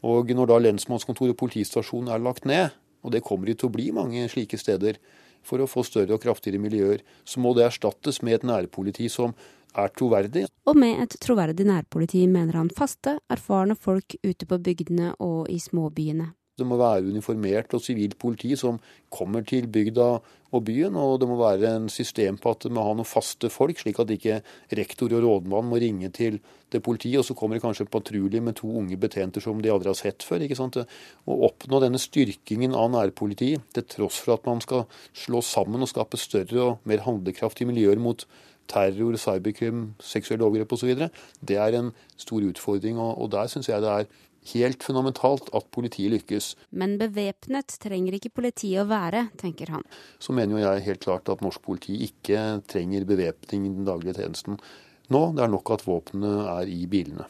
Og 0.08 0.32
når 0.34 0.50
da 0.50 0.60
lensmannskontoret 0.62 1.36
og 1.36 1.42
politistasjonen 1.44 2.10
er 2.14 2.24
lagt 2.24 2.48
ned, 2.50 2.74
og 3.02 3.14
det 3.14 3.24
kommer 3.26 3.52
til 3.54 3.70
å 3.70 3.74
bli 3.74 3.90
mange 3.94 4.28
slike 4.30 4.58
steder, 4.62 4.98
for 5.46 5.62
å 5.62 5.70
få 5.70 5.84
større 5.86 6.16
og 6.16 6.22
kraftigere 6.22 6.62
miljøer, 6.62 7.02
så 7.26 7.42
må 7.42 7.56
det 7.58 7.66
erstattes 7.66 8.22
med 8.22 8.40
et 8.40 8.46
nærpoliti 8.46 9.08
som 9.10 9.34
er 9.78 9.90
troverdig. 9.96 10.46
Og 10.70 10.78
med 10.78 11.02
et 11.06 11.16
troverdig 11.24 11.66
nærpoliti 11.66 12.26
mener 12.30 12.60
han 12.60 12.70
faste, 12.76 13.18
erfarne 13.32 13.78
folk 13.80 14.18
ute 14.22 14.46
på 14.46 14.60
bygdene 14.62 15.16
og 15.24 15.50
i 15.50 15.58
småbyene. 15.62 16.32
Det 16.60 16.68
må 16.68 16.76
være 16.80 17.08
uniformert 17.08 17.74
og 17.74 17.82
sivilt 17.84 18.18
politi 18.20 18.56
som 18.60 18.80
kommer 19.14 19.46
til 19.48 19.70
bygda 19.72 20.08
og 20.52 20.66
byen, 20.68 20.98
og 21.00 21.22
det 21.22 21.30
må 21.30 21.38
være 21.40 21.70
en 21.78 21.88
system 21.90 22.36
på 22.42 22.52
at 22.52 22.66
det 22.66 22.74
må 22.76 22.84
ha 22.84 22.92
noen 22.96 23.08
faste 23.08 23.48
folk, 23.52 23.80
slik 23.80 24.02
at 24.04 24.12
ikke 24.12 24.42
rektor 24.76 25.14
og 25.16 25.24
rådmann 25.24 25.70
må 25.72 25.80
ringe 25.80 26.12
til 26.12 26.42
det 26.72 26.82
politiet, 26.84 27.22
og 27.22 27.26
så 27.28 27.36
kommer 27.40 27.56
det 27.56 27.64
kanskje 27.64 27.86
en 27.86 27.94
patrulje 27.94 28.44
med 28.44 28.58
to 28.60 28.68
unge 28.82 29.00
betjenter 29.00 29.44
som 29.44 29.64
de 29.64 29.72
aldri 29.72 29.92
har 29.92 30.00
sett 30.00 30.28
før. 30.28 30.44
ikke 30.44 30.60
sant? 30.60 30.80
Å 30.82 31.40
oppnå 31.48 31.80
denne 31.84 32.00
styrkingen 32.04 32.76
av 32.76 32.92
nærpoliti, 32.92 33.54
til 33.72 33.88
tross 33.96 34.20
for 34.24 34.36
at 34.36 34.48
man 34.48 34.64
skal 34.64 34.88
slå 35.16 35.44
sammen 35.46 35.84
og 35.84 35.92
skape 35.92 36.20
større 36.20 36.66
og 36.66 36.88
mer 36.88 37.04
handlekraftige 37.08 37.72
miljøer 37.72 38.00
mot 38.00 38.28
terror, 38.72 39.16
cyberkrim, 39.20 39.94
seksuelle 40.04 40.46
overgrep 40.48 40.76
osv., 40.76 41.08
det 41.48 41.58
er 41.60 41.80
en 41.80 41.94
stor 42.20 42.44
utfordring. 42.44 43.00
Og, 43.00 43.16
og 43.24 43.32
der 43.36 43.52
syns 43.52 43.72
jeg 43.72 43.84
det 43.84 43.92
er 43.92 44.12
helt 44.54 44.84
fundamentalt 44.84 45.52
at 45.56 45.68
politiet 45.74 46.14
lykkes. 46.16 46.54
Men 46.74 46.98
bevæpnet 47.02 47.76
trenger 47.82 48.18
ikke 48.18 48.34
politiet 48.42 48.84
å 48.84 48.88
være, 48.90 49.28
tenker 49.42 49.74
han. 49.76 49.86
Så 50.22 50.36
mener 50.36 50.58
jo 50.58 50.64
jeg 50.64 50.88
helt 50.88 51.04
klart 51.04 51.30
at 51.32 51.44
norsk 51.46 51.62
politi 51.66 52.00
ikke 52.08 52.62
trenger 52.70 53.06
bevæpning 53.10 53.68
i 53.68 53.76
den 53.76 53.86
daglige 53.88 54.20
tjenesten 54.22 54.58
nå. 55.12 55.28
Det 55.36 55.46
er 55.46 55.54
nok 55.54 55.76
at 55.76 55.86
våpnene 55.86 56.34
er 56.58 56.72
i 56.72 56.84
bilene. 56.90 57.28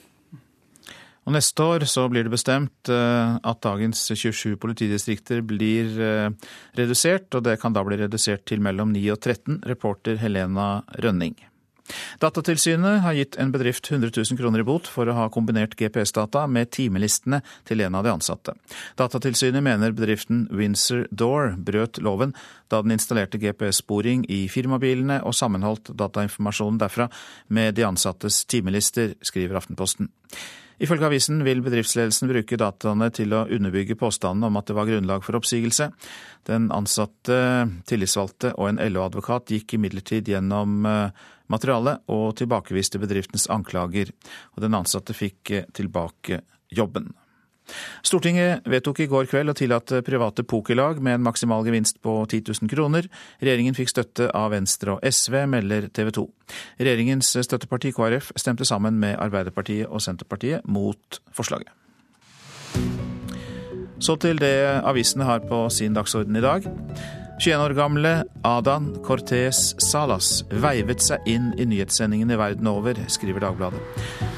Og 1.22 1.36
Neste 1.36 1.62
år 1.63 1.84
så 1.86 2.08
blir 2.10 2.25
det 2.25 2.34
bestemt 2.34 2.89
eh, 2.89 3.36
at 3.38 3.62
dagens 3.62 4.08
27 4.10 4.56
politidistrikter 4.62 5.44
blir 5.46 5.94
eh, 6.01 6.32
redusert, 6.80 7.30
og 7.38 7.46
det 7.46 7.60
kan 7.62 7.75
da 7.75 7.84
bli 7.86 8.00
redusert 8.01 8.48
til 8.50 8.63
mellom 8.65 8.89
9 8.96 9.06
og 9.13 9.20
13, 9.20 9.62
reporter 9.70 10.18
Helena 10.24 10.82
Rønning. 10.98 11.38
Datatilsynet 12.21 13.01
har 13.05 13.15
gitt 13.17 13.38
en 13.41 13.51
bedrift 13.53 13.91
100 13.91 14.12
000 14.15 14.39
kroner 14.39 14.63
i 14.63 14.67
bot 14.67 14.89
for 14.89 15.10
å 15.10 15.15
ha 15.17 15.27
kombinert 15.33 15.75
GPS-data 15.79 16.45
med 16.48 16.71
timelistene 16.75 17.41
til 17.67 17.83
en 17.86 17.98
av 17.98 18.05
de 18.05 18.13
ansatte. 18.13 18.55
Datatilsynet 19.00 19.63
mener 19.65 19.95
bedriften 19.95 20.45
Windsor 20.51 21.07
Door 21.12 21.55
brøt 21.57 22.01
loven 22.03 22.36
da 22.71 22.81
den 22.83 22.95
installerte 22.95 23.39
GPS-sporing 23.41 24.25
i 24.31 24.45
firmabilene 24.51 25.21
og 25.27 25.36
sammenholdt 25.38 25.93
datainformasjonen 26.00 26.79
derfra 26.81 27.10
med 27.48 27.75
de 27.75 27.88
ansattes 27.88 28.43
timelister, 28.45 29.15
skriver 29.25 29.60
Aftenposten. 29.60 30.12
Ifølge 30.81 31.05
avisen 31.05 31.43
vil 31.45 31.59
bedriftsledelsen 31.61 32.29
bruke 32.31 32.57
dataene 32.57 33.11
til 33.13 33.35
å 33.38 33.43
underbygge 33.45 33.97
påstanden 34.00 34.47
om 34.47 34.55
at 34.57 34.65
det 34.65 34.75
var 34.77 34.89
grunnlag 34.89 35.21
for 35.21 35.38
oppsigelse. 35.38 35.91
Den 36.50 36.71
ansatte, 36.73 37.38
tillitsvalgte 37.89 38.55
og 38.55 38.71
en 38.71 38.81
LO-advokat 38.89 39.53
gikk 39.53 39.75
imidlertid 39.77 40.31
gjennom 40.33 40.88
eh, 40.89 41.27
materialet 41.53 42.01
og 42.09 42.33
tilbakeviste 42.41 43.01
bedriftens 43.01 43.45
anklager, 43.53 44.09
og 44.55 44.65
den 44.65 44.77
ansatte 44.79 45.13
fikk 45.13 45.53
eh, 45.53 45.69
tilbake 45.77 46.41
jobben. 46.73 47.11
Stortinget 48.06 48.68
vedtok 48.70 49.04
i 49.04 49.10
går 49.12 49.30
kveld 49.32 49.54
å 49.54 49.58
tillate 49.58 50.01
private 50.06 50.46
pokerlag 50.48 51.01
med 51.04 51.20
en 51.20 51.25
maksimal 51.25 51.66
gevinst 51.68 52.01
på 52.04 52.16
10 52.28 52.54
000 52.62 52.72
kroner. 52.72 53.08
Regjeringen 53.44 53.78
fikk 53.78 53.94
støtte 53.94 54.30
av 54.38 54.51
Venstre 54.56 54.98
og 54.98 55.06
SV, 55.06 55.44
melder 55.51 55.90
TV 55.94 56.12
2. 56.18 56.25
Regjeringens 56.82 57.36
støtteparti 57.48 57.94
KrF 57.96 58.34
stemte 58.40 58.68
sammen 58.68 59.00
med 59.01 59.20
Arbeiderpartiet 59.22 59.90
og 59.90 60.04
Senterpartiet 60.04 60.68
mot 60.68 61.22
forslaget. 61.36 61.72
Så 64.01 64.16
til 64.18 64.40
det 64.42 64.82
avisene 64.82 65.28
har 65.28 65.44
på 65.46 65.68
sin 65.70 65.94
dagsorden 65.94 66.36
i 66.36 66.42
dag. 66.42 66.66
21 67.41 67.62
år 67.62 67.74
gamle 67.74 68.10
Adan 68.45 68.91
Cortez 69.01 69.74
Salas 69.81 70.43
veivet 70.62 71.01
seg 71.01 71.25
inn 71.25 71.48
i 71.57 71.65
nyhetssendingene 71.65 72.38
verden 72.38 72.67
over, 72.69 73.00
skriver 73.10 73.41
Dagbladet. 73.41 73.81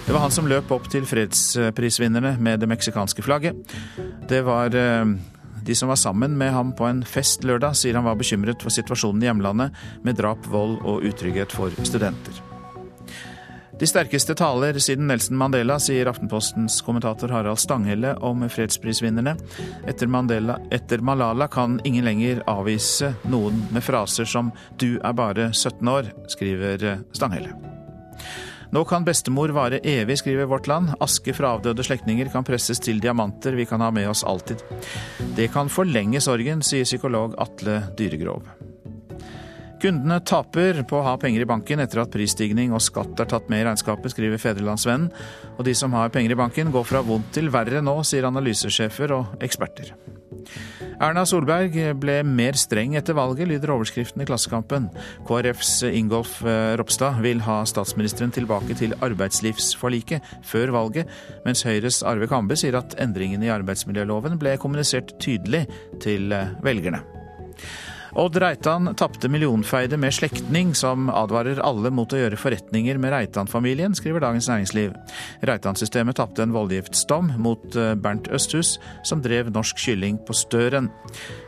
Det 0.06 0.14
var 0.16 0.24
han 0.24 0.32
som 0.32 0.48
løp 0.48 0.72
opp 0.72 0.88
til 0.88 1.04
fredsprisvinnerne 1.04 2.38
med 2.40 2.64
det 2.64 2.70
meksikanske 2.72 3.26
flagget. 3.28 3.76
Det 4.32 4.40
var 4.48 4.72
eh, 4.80 5.04
de 5.68 5.76
som 5.76 5.92
var 5.92 6.00
sammen 6.00 6.40
med 6.40 6.56
ham 6.56 6.72
på 6.72 6.88
en 6.88 7.04
fest 7.04 7.44
lørdag, 7.44 7.76
sier 7.76 8.00
han 8.00 8.08
var 8.08 8.16
bekymret 8.16 8.64
for 8.64 8.72
situasjonen 8.72 9.28
i 9.28 9.28
hjemlandet, 9.28 9.76
med 10.08 10.24
drap, 10.24 10.48
vold 10.48 10.80
og 10.88 11.04
utrygghet 11.04 11.52
for 11.52 11.76
studenter. 11.84 12.53
De 13.80 13.88
sterkeste 13.88 14.36
taler 14.38 14.78
siden 14.80 15.08
Nelson 15.10 15.38
Mandela, 15.38 15.80
sier 15.82 16.06
Aftenpostens 16.06 16.78
kommentator 16.86 17.32
Harald 17.34 17.60
Stanghelle 17.60 18.14
om 18.22 18.46
fredsprisvinnerne. 18.50 19.34
Etter, 19.90 20.08
Mandela, 20.08 20.60
etter 20.72 21.02
Malala 21.02 21.48
kan 21.48 21.80
ingen 21.84 22.06
lenger 22.06 22.44
avvise 22.48 23.16
noen 23.26 23.66
med 23.74 23.84
fraser 23.84 24.30
som 24.30 24.52
'du 24.78 25.00
er 25.04 25.14
bare 25.14 25.50
17 25.54 25.88
år', 25.88 26.14
skriver 26.28 27.04
Stanghelle. 27.12 27.54
Nå 28.74 28.86
kan 28.86 29.06
bestemor 29.06 29.50
vare 29.50 29.80
evig, 29.84 30.18
skriver 30.18 30.46
Vårt 30.46 30.68
Land. 30.68 30.96
Aske 31.00 31.34
fra 31.34 31.52
avdøde 31.54 31.84
slektninger 31.84 32.32
kan 32.34 32.44
presses 32.44 32.80
til 32.80 33.00
diamanter 33.00 33.54
vi 33.54 33.66
kan 33.66 33.82
ha 33.82 33.92
med 33.92 34.10
oss 34.10 34.24
alltid. 34.24 34.64
Det 35.36 35.52
kan 35.54 35.70
forlenge 35.70 36.22
sorgen, 36.22 36.62
sier 36.66 36.84
psykolog 36.84 37.36
Atle 37.38 37.84
Dyregrov. 37.98 38.63
Kundene 39.84 40.22
taper 40.24 40.78
på 40.88 40.96
å 40.96 41.04
ha 41.04 41.18
penger 41.20 41.44
i 41.44 41.48
banken 41.50 41.82
etter 41.84 42.00
at 42.00 42.14
prisstigning 42.14 42.72
og 42.72 42.80
skatt 42.86 43.20
er 43.20 43.28
tatt 43.28 43.50
med 43.52 43.60
i 43.60 43.66
regnskapet, 43.68 44.14
skriver 44.14 44.40
Fedrelandsvennen. 44.40 45.10
Og 45.58 45.66
de 45.68 45.74
som 45.76 45.92
har 45.98 46.14
penger 46.14 46.32
i 46.32 46.38
banken 46.40 46.72
går 46.72 46.86
fra 46.88 47.02
vondt 47.04 47.34
til 47.36 47.50
verre 47.52 47.82
nå, 47.84 47.98
sier 48.08 48.24
analysesjefer 48.30 49.12
og 49.12 49.44
eksperter. 49.44 49.92
Erna 51.04 51.26
Solberg 51.28 51.76
ble 52.00 52.16
mer 52.24 52.56
streng 52.60 52.96
etter 52.96 53.18
valget, 53.18 53.50
lyder 53.50 53.74
overskriften 53.76 54.24
i 54.24 54.28
Klassekampen. 54.30 54.88
KrFs 55.28 55.74
Ingolf 55.90 56.38
eh, 56.48 56.76
Ropstad 56.80 57.20
vil 57.26 57.44
ha 57.44 57.58
statsministeren 57.68 58.32
tilbake 58.32 58.78
til 58.80 58.96
arbeidslivsforliket 59.04 60.32
før 60.48 60.72
valget, 60.78 61.12
mens 61.44 61.66
Høyres 61.68 62.00
Arve 62.08 62.30
Kambe 62.32 62.56
sier 62.60 62.80
at 62.80 62.96
endringene 63.04 63.50
i 63.50 63.52
arbeidsmiljøloven 63.52 64.40
ble 64.40 64.56
kommunisert 64.64 65.18
tydelig 65.20 65.66
til 66.06 66.32
eh, 66.32 66.56
velgerne. 66.64 67.04
Odd 68.16 68.36
Reitan 68.38 68.92
tapte 68.96 69.30
millionfeide 69.30 69.98
med 69.98 70.14
slektning, 70.14 70.76
som 70.78 71.08
advarer 71.10 71.58
alle 71.66 71.90
mot 71.90 72.12
å 72.14 72.20
gjøre 72.20 72.38
forretninger 72.38 73.00
med 73.02 73.10
Reitan-familien, 73.10 73.96
skriver 73.98 74.22
Dagens 74.22 74.50
Næringsliv. 74.52 74.94
Reitan-systemet 75.50 76.20
tapte 76.20 76.46
en 76.46 76.54
voldgiftsdom 76.54 77.32
mot 77.42 77.66
eh, 77.74 77.96
Bernt 77.98 78.30
Østhus, 78.30 78.76
som 79.02 79.24
drev 79.26 79.50
Norsk 79.56 79.82
Kylling 79.82 80.22
på 80.28 80.38
Støren. 80.38 80.92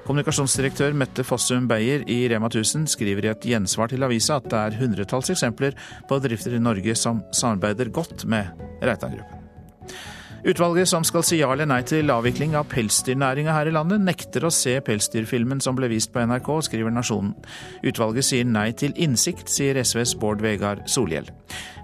Kommunikasjonsdirektør 0.07 0.98
Mette 0.98 1.27
Fossum 1.27 1.69
Beyer 1.69 2.01
i 2.10 2.24
Rema 2.34 2.50
1000 2.50 2.89
skriver 2.95 3.29
i 3.29 3.34
et 3.36 3.50
gjensvar 3.53 3.93
til 3.93 4.10
avisa 4.10 4.41
at 4.41 4.50
det 4.50 4.63
er 4.63 4.81
hundretalls 4.81 5.29
eksempler 5.36 5.77
på 6.10 6.17
bedrifter 6.17 6.57
i 6.57 6.65
Norge 6.65 6.98
som 6.98 7.22
samarbeider 7.29 7.93
godt 7.93 8.25
med 8.25 8.50
Reitan-gruppen. 8.81 9.45
Utvalget 10.45 10.85
som 10.85 11.01
skal 11.01 11.23
si 11.25 11.39
ja 11.39 11.47
eller 11.49 11.65
nei 11.65 11.79
til 11.89 12.11
avvikling 12.13 12.51
av 12.53 12.67
pelsdyrnæringa 12.69 13.53
her 13.55 13.65
i 13.65 13.71
landet, 13.73 14.03
nekter 14.05 14.43
å 14.45 14.51
se 14.53 14.75
pelsdyrfilmen 14.85 15.57
som 15.63 15.73
ble 15.73 15.89
vist 15.89 16.11
på 16.13 16.21
NRK, 16.21 16.51
skriver 16.67 16.93
Nasjonen. 16.93 17.31
Utvalget 17.81 18.27
sier 18.27 18.45
nei 18.45 18.67
til 18.77 18.93
innsikt, 18.93 19.49
sier 19.49 19.79
SVs 19.81 20.13
Bård 20.21 20.45
Vegar 20.45 20.83
Solhjell. 20.85 21.31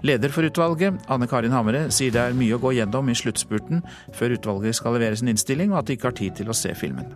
Leder 0.06 0.30
for 0.30 0.46
utvalget, 0.46 1.02
Anne 1.10 1.26
Karin 1.26 1.56
Hamre, 1.56 1.88
sier 1.90 2.14
det 2.14 2.22
er 2.22 2.38
mye 2.38 2.54
å 2.54 2.62
gå 2.62 2.76
gjennom 2.78 3.10
i 3.10 3.18
sluttspurten 3.18 3.82
før 4.14 4.36
utvalget 4.38 4.78
skal 4.78 4.94
levere 4.94 5.18
sin 5.18 5.34
innstilling, 5.34 5.74
og 5.74 5.82
at 5.82 5.90
de 5.90 5.98
ikke 5.98 6.12
har 6.12 6.20
tid 6.22 6.38
til 6.38 6.54
å 6.54 6.56
se 6.62 6.70
filmen. 6.78 7.10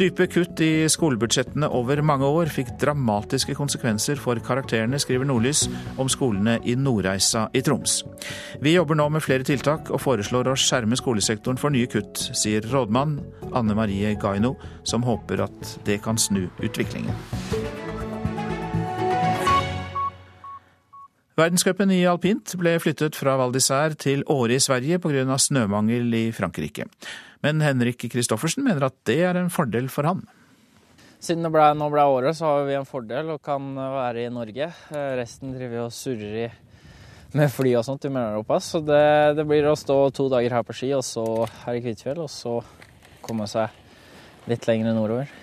Dype 0.00 0.24
kutt 0.32 0.60
i 0.64 0.86
skolebudsjettene 0.88 1.68
over 1.76 2.00
mange 2.00 2.24
år 2.24 2.48
fikk 2.48 2.70
dramatiske 2.80 3.52
konsekvenser 3.58 4.16
for 4.16 4.40
karakterene, 4.40 4.96
skriver 4.96 5.28
Nordlys 5.28 5.66
om 6.00 6.08
skolene 6.08 6.54
i 6.64 6.72
Nordreisa 6.72 7.42
i 7.52 7.60
Troms. 7.60 7.98
Vi 8.64 8.72
jobber 8.78 8.96
nå 8.96 9.10
med 9.12 9.20
flere 9.20 9.44
tiltak 9.44 9.92
og 9.92 10.00
foreslår 10.00 10.48
å 10.48 10.56
skjerme 10.56 10.96
skolesektoren 10.96 11.60
for 11.60 11.76
nye 11.76 11.90
kutt, 11.92 12.16
sier 12.32 12.64
rådmann 12.72 13.18
Anne 13.52 13.76
Marie 13.76 14.14
Gaino, 14.16 14.54
som 14.88 15.04
håper 15.04 15.44
at 15.50 15.76
det 15.84 16.00
kan 16.06 16.16
snu 16.16 16.46
utviklingen. 16.64 17.12
Verdenscupen 21.38 21.92
i 21.94 22.02
alpint 22.10 22.56
ble 22.58 22.72
flyttet 22.82 23.14
fra 23.14 23.36
Val 23.38 23.52
d'Isère 23.54 23.94
til 23.94 24.24
Åre 24.26 24.56
i 24.56 24.62
Sverige 24.62 24.98
pga. 24.98 25.38
snømangel 25.38 26.10
i 26.14 26.24
Frankrike. 26.34 26.88
Men 27.42 27.62
Henrik 27.62 28.02
Kristoffersen 28.10 28.64
mener 28.66 28.88
at 28.88 28.96
det 29.06 29.20
er 29.24 29.38
en 29.38 29.50
fordel 29.50 29.88
for 29.88 30.08
han. 30.08 30.24
Siden 31.20 31.44
det 31.44 31.52
ble, 31.52 31.66
nå 31.76 31.86
ble 31.92 32.02
året, 32.02 32.36
så 32.36 32.48
har 32.48 32.66
vi 32.66 32.74
en 32.74 32.88
fordel 32.88 33.34
og 33.34 33.42
kan 33.44 33.62
være 33.76 34.24
i 34.24 34.32
Norge. 34.32 34.70
Eh, 34.90 35.10
resten 35.20 35.54
driver 35.54 35.86
og 35.86 35.94
surrer 35.94 36.36
i, 36.46 36.48
med 37.36 37.52
fly 37.52 37.74
og 37.78 37.84
sånt 37.86 38.08
i 38.08 38.12
Mellom-Europa. 38.12 38.58
Så 38.64 38.80
det, 38.82 39.36
det, 39.38 39.46
blir 39.46 39.68
å 39.68 39.76
stå 39.78 39.98
to 40.16 40.30
dager 40.32 40.56
her 40.58 40.64
på 40.66 40.76
ski, 40.76 40.90
og 40.96 41.04
så 41.06 41.26
her 41.66 41.76
i 41.76 41.84
Kvitfjell, 41.84 42.24
og 42.24 42.32
så 42.32 42.58
komme 43.22 43.46
seg 43.48 44.48
litt 44.50 44.66
lenger 44.66 44.96
nordover. 44.96 45.39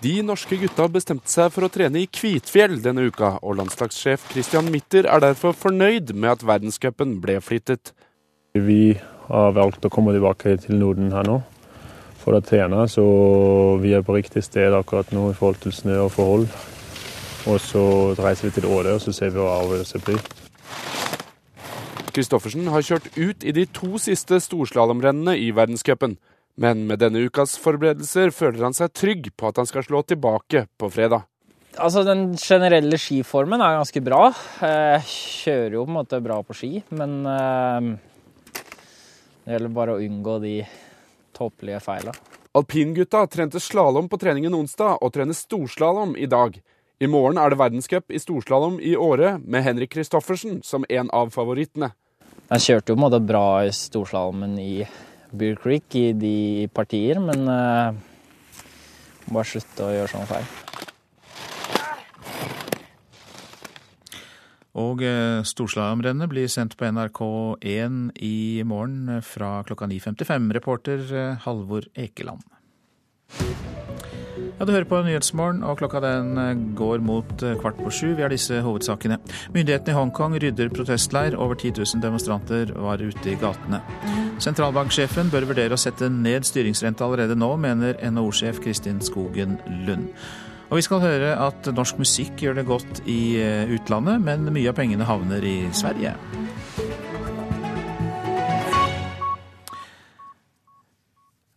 De 0.00 0.22
norske 0.24 0.56
gutta 0.56 0.86
bestemte 0.88 1.28
seg 1.28 1.50
for 1.52 1.66
å 1.66 1.68
trene 1.68 2.00
i 2.00 2.06
Kvitfjell 2.08 2.78
denne 2.80 3.02
uka, 3.10 3.34
og 3.44 3.58
landslagssjef 3.58 4.30
Christian 4.30 4.70
Mitter 4.72 5.04
er 5.04 5.20
derfor 5.20 5.52
fornøyd 5.52 6.14
med 6.16 6.30
at 6.38 6.44
verdenscupen 6.48 7.18
ble 7.20 7.34
flyttet. 7.44 7.92
Vi 8.56 8.94
har 9.26 9.52
valgt 9.58 9.84
å 9.84 9.90
komme 9.92 10.14
tilbake 10.16 10.54
til 10.62 10.80
Norden 10.80 11.12
her 11.12 11.28
nå 11.28 11.42
for 12.22 12.32
å 12.32 12.40
trene. 12.40 12.86
Så 12.88 13.04
vi 13.82 13.92
er 13.92 14.06
på 14.06 14.16
riktig 14.16 14.40
sted 14.46 14.72
akkurat 14.72 15.12
nå 15.12 15.26
i 15.34 15.36
forhold 15.36 15.60
til 15.66 15.76
snø 15.76 15.98
og 16.06 16.14
forhold. 16.16 16.48
Og 17.52 17.60
så 17.60 17.84
reiser 18.16 18.48
vi 18.48 18.56
til 18.56 18.70
Åre 18.72 18.96
og 18.96 19.04
så 19.04 19.12
ser 19.12 19.36
vi 19.36 19.44
hva 19.44 19.60
avgjørelsen 19.60 20.06
blir. 20.08 20.24
Kristoffersen 22.16 22.72
har 22.72 22.88
kjørt 22.88 23.12
ut 23.20 23.44
i 23.44 23.52
de 23.52 23.68
to 23.68 24.00
siste 24.00 24.40
storslalåmrennene 24.48 25.36
i 25.44 25.52
verdenscupen. 25.52 26.16
Men 26.60 26.84
med 26.86 27.00
denne 27.00 27.22
ukas 27.24 27.54
forberedelser 27.60 28.32
føler 28.36 28.66
han 28.66 28.76
seg 28.76 28.92
trygg 28.92 29.30
på 29.40 29.48
at 29.48 29.62
han 29.62 29.68
skal 29.68 29.86
slå 29.86 30.02
tilbake 30.04 30.66
på 30.76 30.90
fredag. 30.92 31.24
Altså, 31.80 32.02
Den 32.04 32.34
generelle 32.36 32.98
skiformen 33.00 33.62
er 33.64 33.78
ganske 33.78 34.02
bra. 34.04 34.26
Jeg 34.60 35.06
kjører 35.08 35.78
jo 35.78 35.86
på 35.86 35.92
en 35.92 35.96
måte 35.96 36.20
bra 36.20 36.40
på 36.44 36.56
ski, 36.58 36.72
men 36.92 37.14
eh, 37.30 37.88
det 39.46 39.54
gjelder 39.54 39.72
bare 39.78 39.96
å 39.96 40.04
unngå 40.04 40.36
de 40.42 40.54
tåpelige 41.36 41.80
feila. 41.80 42.12
Alpingutta 42.58 43.22
trente 43.30 43.60
slalåm 43.62 44.10
på 44.10 44.18
treningen 44.20 44.54
onsdag 44.58 44.98
og 45.00 45.14
trener 45.14 45.38
storslalåm 45.38 46.16
i 46.18 46.28
dag. 46.28 46.58
I 47.00 47.08
morgen 47.08 47.38
er 47.40 47.54
det 47.54 47.60
verdenscup 47.62 48.12
i 48.12 48.20
storslalåm 48.20 48.80
i 48.84 48.96
Åre 49.00 49.38
med 49.40 49.64
Henrik 49.64 49.94
Kristoffersen 49.94 50.60
som 50.66 50.84
en 50.90 51.08
av 51.16 51.30
favorittene. 51.32 51.94
Jeg 52.50 52.66
kjørte 52.66 52.92
jo 52.92 52.96
på 52.96 52.98
en 52.98 53.06
måte 53.06 53.22
bra 53.24 53.44
i 53.64 53.70
storslalåmen 53.72 54.58
i 54.60 54.74
Beer 55.32 55.58
Creek 55.60 55.94
i 55.98 56.10
de 56.16 56.68
partier, 56.74 57.20
men 57.22 57.46
uh, 57.46 57.94
bare 59.30 59.46
slutte 59.46 59.86
å 59.86 59.94
gjøre 59.94 60.10
sånne 60.12 60.30
feil. 60.30 60.50
Og 64.80 65.02
eh, 65.02 65.42
Storslalåmrennet 65.42 66.30
blir 66.30 66.46
sendt 66.50 66.76
på 66.78 66.86
NRK1 66.86 67.96
i 68.22 68.62
morgen 68.62 69.18
fra 69.26 69.64
klokka 69.66 69.88
9.55. 69.90 70.46
Reporter 70.54 71.02
eh, 71.10 71.40
Halvor 71.44 71.90
Ekeland. 71.98 72.46
Ja, 74.60 74.66
Du 74.68 74.74
hører 74.74 74.84
på 74.84 74.98
Nyhetsmorgen, 75.00 75.62
og 75.64 75.78
klokka 75.80 76.02
den 76.04 76.34
eh, 76.36 76.50
går 76.76 77.00
mot 77.00 77.30
kvart 77.62 77.78
på 77.80 77.88
sju. 77.96 78.10
Vi 78.12 78.20
har 78.20 78.28
disse 78.28 78.58
hovedsakene. 78.60 79.16
Myndighetene 79.54 79.94
i 79.94 79.96
Hongkong 79.96 80.36
rydder 80.36 80.68
protestleir. 80.68 81.32
Over 81.32 81.56
10 81.56 81.80
000 81.80 82.02
demonstranter 82.04 82.74
var 82.76 83.00
ute 83.00 83.32
i 83.32 83.38
gatene. 83.40 83.80
Sentralbanksjefen 84.36 85.32
bør 85.32 85.48
vurdere 85.48 85.72
å 85.72 85.80
sette 85.80 86.12
ned 86.12 86.44
styringsrente 86.44 87.00
allerede 87.06 87.38
nå, 87.40 87.54
mener 87.56 87.96
NHO-sjef 88.04 88.60
Kristin 88.60 89.00
Skogen 89.00 89.56
Lund. 89.88 90.12
Og 90.68 90.76
vi 90.76 90.84
skal 90.84 91.00
høre 91.02 91.32
at 91.40 91.72
norsk 91.72 91.96
musikk 91.98 92.44
gjør 92.44 92.60
det 92.60 92.68
godt 92.68 93.00
i 93.08 93.20
eh, 93.40 93.72
utlandet, 93.78 94.20
men 94.28 94.44
mye 94.52 94.68
av 94.68 94.76
pengene 94.76 95.08
havner 95.08 95.40
i 95.40 95.56
Sverige. 95.72 96.12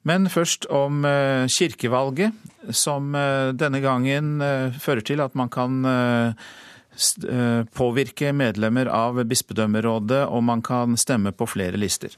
Men 0.03 0.27
først 0.27 0.67
om 0.67 1.05
eh, 1.07 1.47
kirkevalget, 1.47 2.35
som 2.75 3.15
eh, 3.15 3.53
denne 3.55 3.79
gangen 3.83 4.35
eh, 4.43 4.75
fører 4.83 5.03
til 5.05 5.23
at 5.23 5.35
man 5.35 5.51
kan 5.51 5.83
påvirke 7.73 8.29
medlemmer 8.37 8.85
av 8.85 9.17
bispedømmerådet, 9.25 10.27
og 10.29 10.43
man 10.45 10.61
kan 10.61 10.93
stemme 10.93 11.31
på 11.33 11.47
flere 11.49 11.79
lister. 11.81 12.13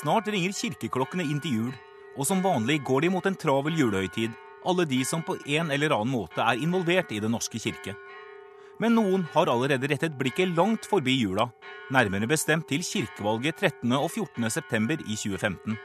Snart 0.00 0.30
ringer 0.32 0.56
kirkeklokkene 0.56 1.26
inn 1.28 1.42
til 1.44 1.58
jul, 1.58 1.74
og 2.16 2.24
som 2.24 2.40
vanlig 2.40 2.78
går 2.88 3.04
de 3.04 3.12
mot 3.12 3.28
en 3.28 3.36
travel 3.36 3.76
julehøytid, 3.76 4.32
alle 4.64 4.88
de 4.88 5.02
som 5.04 5.20
på 5.20 5.36
en 5.44 5.68
eller 5.76 5.92
annen 5.92 6.14
måte 6.14 6.40
er 6.40 6.64
involvert 6.64 7.12
i 7.12 7.20
Den 7.20 7.36
norske 7.36 7.60
kirke. 7.60 7.92
Men 8.80 8.96
noen 8.96 9.26
har 9.34 9.50
allerede 9.52 9.90
rettet 9.92 10.16
blikket 10.16 10.54
langt 10.56 10.86
forbi 10.88 11.18
jula, 11.20 11.50
nærmere 11.92 12.28
bestemt 12.30 12.64
til 12.70 12.80
kirkevalget 12.86 13.60
13. 13.60 13.92
og 13.92 14.08
14. 14.08 14.48
september 14.48 14.96
i 15.04 15.18
2015. 15.20 15.76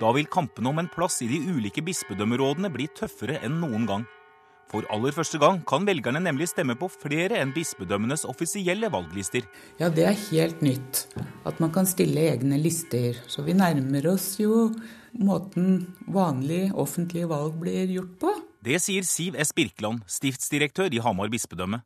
Da 0.00 0.12
vil 0.14 0.30
kampene 0.30 0.70
om 0.70 0.78
en 0.78 0.88
plass 0.88 1.18
i 1.24 1.28
de 1.28 1.40
ulike 1.50 1.82
bispedømmerådene 1.84 2.70
bli 2.72 2.86
tøffere 2.96 3.40
enn 3.44 3.58
noen 3.60 3.88
gang. 3.88 4.06
For 4.70 4.86
aller 4.94 5.10
første 5.10 5.40
gang 5.42 5.58
kan 5.66 5.82
velgerne 5.88 6.22
nemlig 6.22 6.46
stemme 6.52 6.76
på 6.78 6.86
flere 6.92 7.40
enn 7.42 7.50
bispedømmenes 7.56 8.22
offisielle 8.30 8.86
valglister. 8.94 9.42
Ja, 9.82 9.90
det 9.90 10.06
er 10.06 10.14
helt 10.28 10.62
nytt. 10.62 11.08
At 11.42 11.58
man 11.58 11.74
kan 11.74 11.90
stille 11.90 12.28
egne 12.30 12.60
lister. 12.62 13.18
Så 13.26 13.42
vi 13.42 13.58
nærmer 13.58 14.06
oss 14.12 14.36
jo 14.38 14.68
måten 15.18 15.88
vanlige 16.06 16.70
offentlige 16.78 17.26
valg 17.34 17.58
blir 17.58 17.90
gjort 17.90 18.14
på. 18.22 18.36
Det 18.62 18.78
sier 18.78 19.02
Siv 19.08 19.34
S. 19.40 19.50
Birkeland, 19.56 20.04
stiftsdirektør 20.06 20.94
i 20.94 21.02
Hamar 21.02 21.32
bispedømme. 21.32 21.82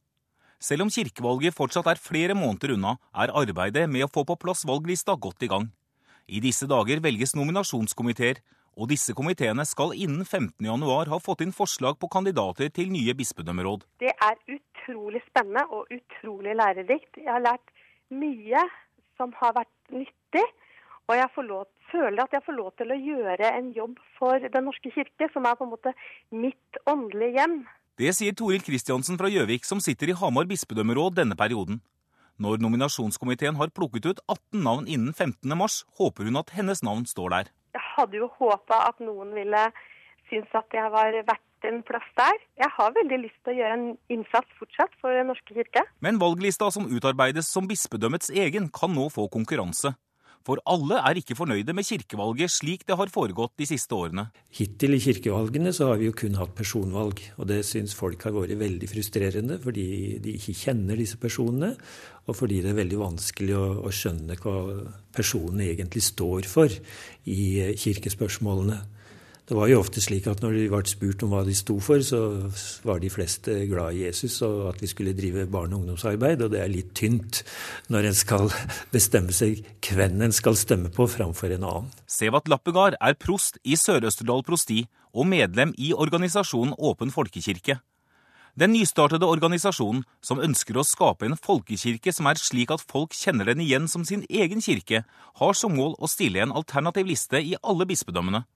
Selv 0.64 0.86
om 0.86 0.90
kirkevalget 0.92 1.52
fortsatt 1.52 1.90
er 1.90 2.00
flere 2.00 2.32
måneder 2.38 2.72
unna, 2.72 2.94
er 3.12 3.32
arbeidet 3.36 3.84
med 3.90 4.06
å 4.06 4.12
få 4.12 4.22
på 4.24 4.38
plass 4.40 4.62
valglista 4.64 5.12
godt 5.12 5.44
i 5.44 5.50
gang. 5.52 5.66
I 6.24 6.40
disse 6.40 6.64
dager 6.70 7.02
velges 7.04 7.34
nominasjonskomiteer, 7.36 8.40
og 8.80 8.88
disse 8.90 9.12
komiteene 9.14 9.66
skal 9.68 9.92
innen 9.92 10.24
15.1 10.24 11.10
ha 11.12 11.18
fått 11.20 11.44
inn 11.44 11.52
forslag 11.52 11.98
på 12.00 12.08
kandidater 12.10 12.72
til 12.72 12.88
nye 12.94 13.12
bispedømmeråd. 13.18 13.84
Det 14.00 14.14
er 14.14 14.40
utrolig 14.56 15.20
spennende 15.28 15.66
og 15.68 15.92
utrolig 15.92 16.56
lærerikt. 16.56 17.20
Jeg 17.20 17.30
har 17.30 17.44
lært 17.44 17.76
mye 18.08 18.64
som 19.20 19.36
har 19.42 19.54
vært 19.60 19.92
nyttig. 19.92 20.48
Og 21.04 21.18
jeg 21.20 21.44
lov, 21.44 21.68
føler 21.92 22.24
at 22.24 22.32
jeg 22.32 22.46
får 22.46 22.56
lov 22.56 22.72
til 22.80 22.88
å 22.90 23.02
gjøre 23.12 23.52
en 23.52 23.72
jobb 23.76 23.98
for 24.16 24.40
Den 24.40 24.64
norske 24.64 24.90
kirke, 24.96 25.28
som 25.36 25.44
er 25.44 25.58
på 25.60 25.68
en 25.68 25.74
måte 25.76 25.92
mitt 26.32 26.84
åndelige 26.88 27.36
hjem. 27.36 27.58
Det 27.94 28.10
sier 28.10 28.34
Toril 28.34 28.58
Kristiansen 28.66 29.14
fra 29.14 29.28
Gjøvik, 29.30 29.62
som 29.62 29.78
sitter 29.78 30.10
i 30.10 30.14
Hamar 30.18 30.48
bispedømmeråd 30.50 31.14
denne 31.14 31.36
perioden. 31.38 31.76
Når 32.42 32.58
nominasjonskomiteen 32.64 33.54
har 33.54 33.70
plukket 33.70 34.08
ut 34.08 34.22
18 34.26 34.64
navn 34.66 34.88
innen 34.90 35.12
15. 35.14 35.46
mars, 35.54 35.84
håper 35.94 36.26
hun 36.26 36.40
at 36.40 36.50
hennes 36.56 36.82
navn 36.82 37.04
står 37.06 37.30
der. 37.30 37.52
Jeg 37.76 37.84
hadde 37.94 38.18
jo 38.18 38.26
håpa 38.40 38.80
at 38.88 38.98
noen 38.98 39.30
ville 39.36 39.60
synes 40.26 40.50
at 40.58 40.74
jeg 40.74 40.90
var 40.90 41.14
verdt 41.20 41.68
en 41.70 41.78
plass 41.86 42.10
der. 42.18 42.42
Jeg 42.64 42.74
har 42.80 42.96
veldig 42.98 43.20
lyst 43.28 43.38
til 43.44 43.54
å 43.54 43.58
gjøre 43.60 43.78
en 43.78 43.86
innsats 44.16 44.58
fortsatt 44.58 44.98
for 44.98 45.14
Den 45.14 45.30
norske 45.30 45.54
kirke. 45.54 45.86
Men 46.02 46.18
valglista 46.18 46.72
som 46.74 46.90
utarbeides 46.90 47.46
som 47.46 47.70
bispedømmets 47.70 48.34
egen, 48.34 48.72
kan 48.74 48.90
nå 48.90 49.06
få 49.14 49.28
konkurranse. 49.30 49.94
For 50.44 50.60
alle 50.68 50.98
er 51.00 51.16
ikke 51.20 51.36
fornøyde 51.38 51.72
med 51.76 51.86
kirkevalget 51.88 52.52
slik 52.52 52.82
det 52.88 52.98
har 53.00 53.12
foregått 53.12 53.54
de 53.60 53.68
siste 53.68 53.96
årene. 53.96 54.26
Hittil 54.52 54.96
i 54.98 55.00
kirkevalgene 55.00 55.72
så 55.72 55.88
har 55.90 56.00
vi 56.00 56.10
jo 56.10 56.16
kun 56.16 56.36
hatt 56.36 56.52
personvalg, 56.58 57.22
og 57.40 57.48
det 57.48 57.62
syns 57.64 57.96
folk 57.96 58.26
har 58.28 58.34
vært 58.36 58.58
veldig 58.60 58.90
frustrerende 58.90 59.56
fordi 59.64 59.86
de 60.20 60.36
ikke 60.36 60.56
kjenner 60.66 61.00
disse 61.00 61.16
personene, 61.20 61.72
og 62.28 62.36
fordi 62.36 62.60
det 62.64 62.74
er 62.74 62.80
veldig 62.82 63.00
vanskelig 63.00 63.56
å, 63.56 63.64
å 63.88 63.92
skjønne 63.92 64.36
hva 64.40 64.56
personene 65.16 65.70
egentlig 65.72 66.04
står 66.04 66.48
for 66.50 66.72
i 67.24 67.40
kirkespørsmålene. 67.80 68.82
Det 69.44 69.52
var 69.52 69.68
jo 69.68 69.82
ofte 69.82 70.00
slik 70.00 70.24
at 70.30 70.40
når 70.40 70.54
de 70.56 70.68
ble 70.72 70.78
spurt 70.88 71.22
om 71.26 71.34
hva 71.34 71.42
de 71.44 71.52
sto 71.52 71.74
for, 71.84 72.00
så 72.00 72.48
var 72.88 73.02
de 73.02 73.10
fleste 73.12 73.58
glad 73.68 73.92
i 73.92 74.06
Jesus 74.06 74.38
og 74.46 74.70
at 74.70 74.80
vi 74.80 74.88
skulle 74.88 75.12
drive 75.12 75.44
barne- 75.52 75.76
og 75.76 75.82
ungdomsarbeid, 75.82 76.40
og 76.40 76.54
det 76.54 76.62
er 76.62 76.72
litt 76.72 76.94
tynt 76.96 77.42
når 77.92 78.08
en 78.08 78.16
skal 78.16 78.48
bestemme 78.94 79.36
seg 79.36 79.60
hvem 79.84 80.24
en 80.24 80.32
skal 80.32 80.56
stemme 80.56 80.88
på 80.88 81.04
framfor 81.12 81.52
en 81.52 81.68
annen. 81.68 81.92
Sevat 82.08 82.48
Lappegard 82.48 82.96
er 82.96 83.18
prost 83.20 83.60
i 83.68 83.76
Sør-Østerdal 83.76 84.46
prosti 84.48 84.86
og 85.12 85.28
medlem 85.28 85.76
i 85.76 85.92
organisasjonen 85.92 86.72
Åpen 86.80 87.12
folkekirke. 87.12 87.82
Den 88.56 88.70
nystartede 88.72 89.28
organisasjonen, 89.28 90.06
som 90.24 90.40
ønsker 90.40 90.78
å 90.78 90.86
skape 90.88 91.28
en 91.28 91.36
folkekirke 91.36 92.12
som 92.14 92.30
er 92.30 92.40
slik 92.40 92.72
at 92.72 92.84
folk 92.88 93.12
kjenner 93.12 93.50
den 93.50 93.60
igjen 93.60 93.90
som 93.92 94.08
sin 94.08 94.24
egen 94.30 94.64
kirke, 94.64 95.04
har 95.36 95.58
som 95.58 95.74
mål 95.76 95.98
å 95.98 96.08
stille 96.08 96.40
en 96.40 96.54
alternativ 96.54 97.12
liste 97.12 97.44
i 97.44 97.58
alle 97.60 97.84
bispedømmene. 97.90 98.46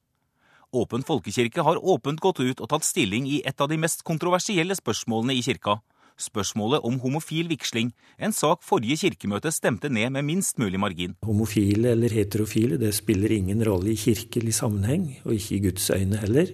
Åpen 0.77 1.01
folkekirke 1.01 1.63
har 1.65 1.79
åpent 1.81 2.21
gått 2.21 2.43
ut 2.45 2.59
og 2.61 2.69
tatt 2.69 2.85
stilling 2.85 3.25
i 3.25 3.39
et 3.49 3.57
av 3.57 3.71
de 3.71 3.79
mest 3.81 4.03
kontroversielle 4.05 4.75
spørsmålene 4.77 5.39
i 5.39 5.41
kirka. 5.47 5.79
Spørsmålet 6.21 6.85
om 6.85 6.99
homofil 7.01 7.47
vigsling, 7.49 7.95
en 8.21 8.35
sak 8.37 8.61
forrige 8.67 8.99
kirkemøte 9.01 9.53
stemte 9.55 9.89
ned 9.89 10.13
med 10.13 10.27
minst 10.27 10.59
mulig 10.61 10.81
margin. 10.83 11.15
Homofile 11.25 11.95
eller 11.95 12.13
heterofile, 12.13 12.77
det 12.77 12.91
spiller 12.99 13.33
ingen 13.39 13.63
rolle 13.65 13.95
i 13.95 13.97
kirkelig 13.97 14.59
sammenheng, 14.59 15.09
og 15.25 15.39
ikke 15.39 15.57
i 15.57 15.63
Guds 15.71 15.89
øyne 15.95 16.21
heller. 16.21 16.53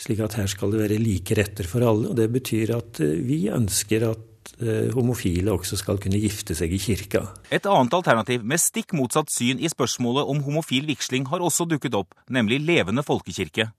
Slik 0.00 0.22
at 0.24 0.38
her 0.40 0.48
skal 0.48 0.72
det 0.72 0.80
være 0.86 1.02
like 1.02 1.36
retter 1.36 1.68
for 1.68 1.84
alle. 1.84 2.08
og 2.08 2.16
Det 2.16 2.30
betyr 2.32 2.72
at 2.78 3.02
eh, 3.04 3.18
vi 3.26 3.42
ønsker 3.52 4.08
at 4.08 4.29
homofile 4.94 5.52
også 5.54 5.78
skal 5.80 6.00
kunne 6.02 6.20
gifte 6.20 6.56
seg 6.58 6.72
i 6.74 6.80
kirka. 6.82 7.22
Et 7.50 7.64
annet 7.66 7.94
alternativ 7.96 8.44
med 8.44 8.60
stikk 8.60 8.94
motsatt 8.98 9.32
syn 9.32 9.60
i 9.62 9.70
spørsmålet 9.72 10.28
om 10.28 10.42
homofil 10.46 10.88
vigsling 10.90 11.28
har 11.30 11.44
også 11.44 11.68
dukket 11.70 11.96
opp, 11.96 12.16
nemlig 12.28 12.60
Levende 12.64 13.04
folkekirke. 13.06 13.70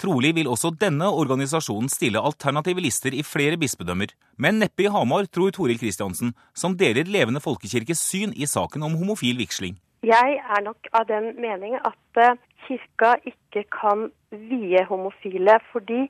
Trolig 0.00 0.32
vil 0.34 0.50
også 0.50 0.72
denne 0.74 1.06
organisasjonen 1.06 1.90
stille 1.92 2.18
alternative 2.18 2.82
lister 2.82 3.14
i 3.14 3.22
flere 3.22 3.58
bispedømmer, 3.60 4.10
men 4.42 4.58
neppe 4.62 4.86
i 4.86 4.90
Hamar, 4.90 5.28
tror 5.30 5.52
Toril 5.54 5.78
Kristiansen, 5.78 6.34
som 6.54 6.74
deler 6.78 7.06
Levende 7.06 7.42
folkekirkes 7.44 8.02
syn 8.02 8.34
i 8.34 8.48
saken 8.50 8.82
om 8.82 8.96
homofil 8.98 9.38
vigsling. 9.38 9.78
Jeg 10.04 10.38
er 10.42 10.64
nok 10.66 10.90
av 10.92 11.06
den 11.08 11.30
mening 11.40 11.78
at 11.78 12.20
eh, 12.20 12.36
kirka 12.66 13.14
ikke 13.24 13.62
kan 13.72 14.10
vie 14.50 14.82
homofile, 14.90 15.60
fordi 15.72 16.02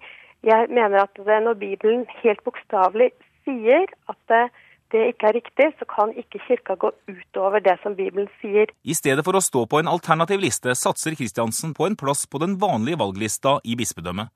jeg 0.44 0.66
mener 0.72 1.04
at 1.04 1.20
det 1.28 1.36
når 1.44 1.60
Bibelen 1.60 2.02
helt 2.22 2.42
bokstavelig 2.44 3.12
sier 3.44 3.88
at 4.10 4.18
det, 4.30 4.44
det 4.94 5.02
ikke 5.12 5.28
er 5.30 5.36
riktig, 5.38 5.68
så 5.78 5.88
kan 5.90 6.12
ikke 6.18 6.42
kirka 6.46 6.76
gå 6.80 6.92
utover 7.08 7.62
det 7.64 7.76
som 7.82 7.96
Bibelen 7.98 8.28
sier. 8.40 8.72
I 8.84 8.96
stedet 8.96 9.24
for 9.26 9.36
å 9.36 9.42
stå 9.44 9.66
på 9.70 9.80
en 9.80 9.90
alternativ 9.90 10.42
liste, 10.44 10.74
satser 10.78 11.16
Kristiansen 11.18 11.74
på 11.76 11.88
en 11.88 11.98
plass 11.98 12.26
på 12.30 12.40
den 12.42 12.58
vanlige 12.62 13.00
valglista 13.02 13.58
i 13.64 13.76
bispedømmet. 13.78 14.32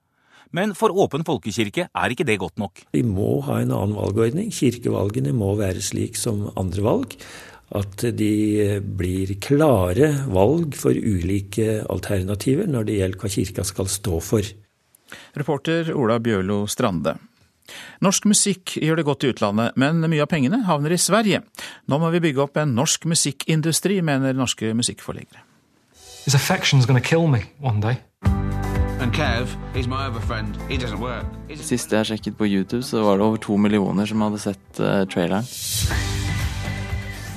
Men 0.56 0.72
for 0.78 0.94
Åpen 0.96 1.26
folkekirke 1.28 1.88
er 1.92 2.14
ikke 2.14 2.24
det 2.24 2.38
godt 2.40 2.56
nok. 2.60 2.80
Vi 2.96 3.04
må 3.04 3.40
ha 3.44 3.58
en 3.60 3.74
annen 3.74 3.96
valgordning. 3.98 4.48
Kirkevalgene 4.54 5.34
må 5.36 5.52
være 5.58 5.84
slik 5.84 6.16
som 6.16 6.46
andre 6.56 6.84
valg. 6.86 7.16
At 7.76 8.00
de 8.16 8.78
blir 8.80 9.34
klare 9.44 10.08
valg 10.32 10.72
for 10.78 10.96
ulike 10.96 11.82
alternativer 11.84 12.70
når 12.70 12.88
det 12.88 12.96
gjelder 12.96 13.20
hva 13.20 13.32
kirka 13.34 13.66
skal 13.68 13.90
stå 13.92 14.22
for. 14.24 14.52
Reporter 15.36 15.92
Ola 15.96 16.16
Bjørlo 16.20 16.62
Strande. 16.68 17.18
Norsk 18.04 18.28
musikk 18.30 18.76
gjør 18.78 19.00
det 19.00 19.06
godt 19.08 19.26
i 19.26 19.32
utlandet, 19.32 19.76
men 19.80 20.02
mye 20.04 20.24
av 20.24 20.30
pengene 20.30 20.62
havner 20.68 20.94
i 20.94 21.00
Sverige. 21.00 21.42
Nå 21.88 22.00
må 22.00 22.10
vi 22.14 22.22
bygge 22.28 22.44
opp 22.44 22.60
en 22.60 22.74
norsk 22.78 23.08
musikkindustri, 23.10 24.00
mener 24.04 24.36
norske 24.36 24.72
musikkforleggere. 24.76 25.44
Sist 31.62 31.94
jeg 31.94 32.10
sjekket 32.10 32.38
på 32.38 32.50
YouTube, 32.50 32.82
så 32.82 33.04
var 33.06 33.18
det 33.18 33.28
over 33.28 33.42
to 33.42 33.56
millioner 33.56 34.10
som 34.10 34.26
hadde 34.26 34.42
sett 34.42 34.82
uh, 34.82 35.04
traileren. 35.08 35.46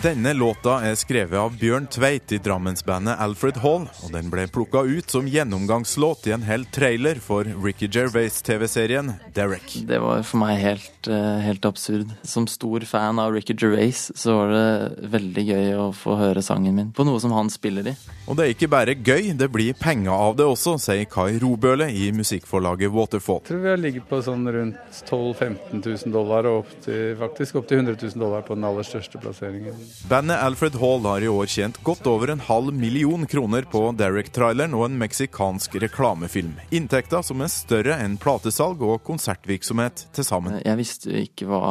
Denne 0.01 0.31
låta 0.33 0.79
er 0.81 0.95
skrevet 0.97 1.37
av 1.37 1.53
Bjørn 1.61 1.83
Tveit 1.93 2.31
i 2.33 2.39
Drammensbandet 2.41 3.19
Alfred 3.21 3.59
Hall, 3.61 3.83
og 4.01 4.13
den 4.15 4.31
ble 4.33 4.47
plukka 4.49 4.81
ut 4.81 5.13
som 5.13 5.27
gjennomgangslåt 5.29 6.25
i 6.25 6.33
en 6.33 6.41
hel 6.41 6.63
trailer 6.73 7.19
for 7.21 7.45
Ricky 7.45 7.85
Gervais-TV-serien 7.85 9.11
Derek. 9.35 9.75
Det 9.85 9.99
var 10.01 10.23
for 10.25 10.41
meg 10.41 10.57
helt, 10.57 11.05
eh, 11.05 11.43
helt, 11.45 11.67
absurd. 11.69 12.09
Som 12.23 12.47
stor 12.49 12.81
fan 12.89 13.19
av 13.21 13.35
Ricky 13.35 13.53
Gervais 13.53 14.09
så 14.17 14.39
var 14.39 14.49
det 14.55 15.11
veldig 15.13 15.43
gøy 15.51 15.69
å 15.77 15.93
få 15.93 16.17
høre 16.17 16.41
sangen 16.41 16.73
min 16.73 16.89
på 16.91 17.05
noe 17.05 17.21
som 17.21 17.37
han 17.37 17.53
spiller 17.53 17.93
i. 17.93 17.95
Og 18.25 18.39
det 18.39 18.47
er 18.47 18.55
ikke 18.55 18.71
bare 18.73 18.97
gøy, 18.97 19.37
det 19.37 19.51
blir 19.53 19.77
penger 19.77 20.17
av 20.17 20.35
det 20.35 20.49
også, 20.49 20.79
sier 20.81 21.05
Kai 21.05 21.37
Robøle 21.37 21.91
i 21.93 22.09
musikkforlaget 22.09 22.89
Waterfall. 22.89 23.43
Jeg 23.45 23.51
tror 23.53 23.61
vi 23.61 23.69
har 23.69 23.77
ligget 23.77 24.09
på 24.09 24.23
sånn 24.25 24.49
rundt 24.49 25.05
12 25.05 25.37
000-15 25.37 25.85
000 25.85 26.17
dollar, 26.17 26.49
og 26.49 26.65
opp 26.65 26.73
til, 26.81 27.15
faktisk 27.21 27.61
opp 27.61 27.69
til 27.69 27.83
100 27.85 28.01
000 28.01 28.17
dollar 28.17 28.41
på 28.41 28.57
den 28.57 28.65
aller 28.65 28.87
største 28.87 29.21
plasseringen. 29.21 29.90
Bandet 30.10 30.41
Alfred 30.43 30.75
Hall 30.82 31.06
har 31.06 31.23
i 31.23 31.30
år 31.32 31.47
tjent 31.51 31.77
godt 31.86 32.08
over 32.10 32.32
en 32.34 32.41
halv 32.43 32.73
million 32.75 33.23
kroner 33.30 33.65
på 33.69 33.84
Derek-traileren 33.99 34.73
og 34.77 34.88
en 34.88 34.97
meksikansk 34.99 35.77
reklamefilm. 35.84 36.58
Inntekta 36.75 37.21
som 37.23 37.43
er 37.43 37.51
større 37.54 37.97
enn 38.04 38.17
platesalg 38.21 38.84
og 38.84 39.01
konsertvirksomhet 39.08 40.06
til 40.15 40.27
sammen. 40.27 40.60
Jeg 40.65 40.80
visste 40.80 41.13
jo 41.13 41.23
ikke 41.25 41.47
hva 41.49 41.63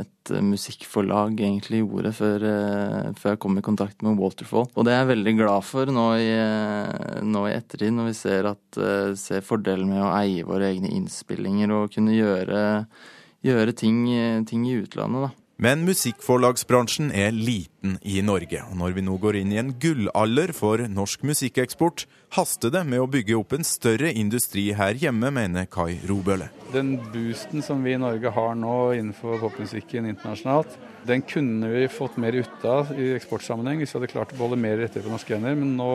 et 0.00 0.34
musikkforlag 0.44 1.40
egentlig 1.40 1.80
gjorde 1.82 2.12
før, 2.12 2.44
eh, 2.44 3.10
før, 3.16 3.34
jeg 3.34 3.42
kom 3.44 3.58
i 3.58 3.64
kontakt 3.64 4.04
med 4.04 4.18
Waterfall. 4.20 4.68
Og 4.74 4.84
det 4.84 4.92
er 4.92 5.02
jeg 5.02 5.12
veldig 5.14 5.36
glad 5.38 5.64
for 5.64 5.86
nå 5.86 6.06
i, 6.20 6.28
eh, 6.28 7.20
nå 7.24 7.46
i 7.48 7.56
ettertid, 7.56 7.92
når 7.96 8.10
vi 8.10 8.14
ser, 8.14 8.46
at, 8.46 8.78
eh, 8.78 9.14
ser 9.14 9.40
fordelen 9.40 9.88
med 9.88 10.02
å 10.02 10.14
eie 10.20 10.44
våre 10.44 10.68
egne 10.72 10.92
innspillinger 10.92 11.70
og 11.72 11.92
kunne 11.92 12.12
gjøre, 12.12 12.86
gjøre 13.44 13.72
ting, 13.74 14.44
ting 14.44 14.66
i 14.66 14.82
utlandet. 14.82 15.30
da. 15.30 15.47
Men 15.58 15.80
musikkforlagsbransjen 15.82 17.08
er 17.10 17.32
liten 17.34 17.96
i 18.06 18.20
Norge, 18.22 18.60
og 18.70 18.76
når 18.78 18.92
vi 18.94 19.02
nå 19.02 19.16
går 19.18 19.40
inn 19.40 19.50
i 19.50 19.58
en 19.58 19.72
gullalder 19.82 20.52
for 20.54 20.84
norsk 20.86 21.24
musikkeksport, 21.26 22.04
haster 22.36 22.70
det 22.70 22.84
med 22.86 23.02
å 23.02 23.08
bygge 23.10 23.34
opp 23.34 23.56
en 23.56 23.66
større 23.66 24.12
industri 24.14 24.68
her 24.78 24.94
hjemme, 25.02 25.32
mener 25.34 25.66
Kai 25.66 25.98
Robøle. 26.06 26.46
Den 26.70 26.94
boosten 27.10 27.66
som 27.66 27.82
vi 27.82 27.96
i 27.96 27.98
Norge 27.98 28.30
har 28.38 28.54
nå 28.54 28.76
innenfor 29.00 29.42
popmusikken 29.42 30.06
internasjonalt, 30.06 30.78
den 31.10 31.26
kunne 31.26 31.74
vi 31.74 31.88
fått 31.90 32.22
mer 32.22 32.38
ut 32.38 32.62
av 32.62 32.94
i 32.94 33.16
eksportsammenheng 33.16 33.82
hvis 33.82 33.96
vi 33.96 33.98
hadde 33.98 34.14
klart 34.14 34.36
å 34.36 34.38
beholde 34.38 34.62
mer 34.62 34.78
rettigheter 34.78 35.10
på 35.10 35.16
norske 35.16 35.34
hender. 35.34 35.58
Men 35.58 35.74
nå 35.80 35.92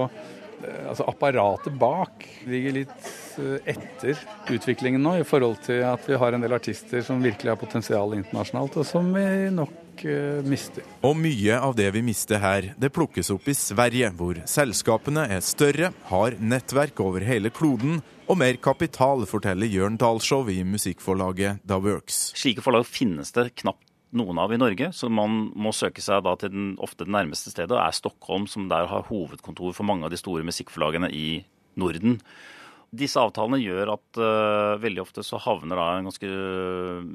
altså 0.89 1.05
apparatet 1.09 1.75
bak 1.79 2.25
ligger 2.49 2.77
litt 2.79 3.07
eh, 3.41 3.73
etter 3.73 4.19
utviklingen 4.53 5.03
nå, 5.03 5.17
i 5.21 5.27
forhold 5.27 5.61
til 5.65 5.83
at 5.87 6.05
vi 6.09 6.17
har 6.19 6.35
en 6.35 6.43
del 6.43 6.55
artister 6.55 7.03
som 7.05 7.23
virkelig 7.23 7.53
har 7.53 7.59
potensial 7.59 8.15
internasjonalt, 8.17 8.79
og 8.81 8.87
som 8.87 9.11
vi 9.15 9.25
nok 9.53 10.03
uh, 10.07 10.41
mister. 10.47 10.85
Og 11.05 11.15
mye 11.19 11.59
av 11.59 11.75
det 11.77 11.89
vi 11.95 12.03
mister 12.05 12.41
her, 12.43 12.71
det 12.79 12.93
plukkes 12.95 13.31
opp 13.33 13.47
i 13.51 13.57
Sverige, 13.57 14.11
hvor 14.17 14.41
selskapene 14.49 15.27
er 15.37 15.45
større, 15.45 15.93
har 16.09 16.37
nettverk 16.41 16.99
over 17.03 17.25
hele 17.27 17.53
kloden 17.53 18.01
og 18.27 18.39
mer 18.39 18.57
kapital, 18.63 19.25
forteller 19.29 19.69
Jørn 19.69 19.97
Dahlshow 19.99 20.47
i 20.51 20.61
musikkforlaget 20.67 21.63
Da 21.67 21.79
Works. 21.83 22.29
Slike 22.39 22.63
forlag 22.65 22.87
finnes 22.89 23.35
det 23.35 23.51
knapt 23.61 23.92
noen 24.17 24.39
av 24.41 24.53
i 24.53 24.59
Norge, 24.61 24.91
så 24.95 25.09
man 25.11 25.47
må 25.57 25.73
søke 25.75 26.03
seg 26.03 26.23
da 26.25 26.35
til 26.39 26.53
den, 26.53 26.67
ofte 26.83 27.07
det 27.07 27.13
nærmeste 27.15 27.53
stedet, 27.53 27.73
og 27.73 27.81
er 27.81 27.95
Stockholm, 27.97 28.47
som 28.49 28.69
der 28.71 28.89
har 28.89 29.07
hovedkontor 29.09 29.73
for 29.75 29.87
mange 29.89 30.07
av 30.07 30.13
de 30.13 30.19
store 30.21 30.45
musikkforlagene 30.47 31.09
i 31.13 31.27
Norden. 31.81 32.19
Disse 32.93 33.21
avtalene 33.21 33.57
gjør 33.57 33.95
at 33.95 34.21
uh, 34.21 34.81
veldig 34.81 35.01
ofte 35.01 35.25
så 35.25 35.39
havner 35.41 35.79
da 35.79 35.87
en 35.97 36.09
ganske 36.11 36.29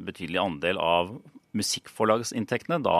betydelig 0.08 0.40
andel 0.42 0.80
av 0.82 1.14
musikkforlagsinntektene 1.58 2.80
da 2.82 2.98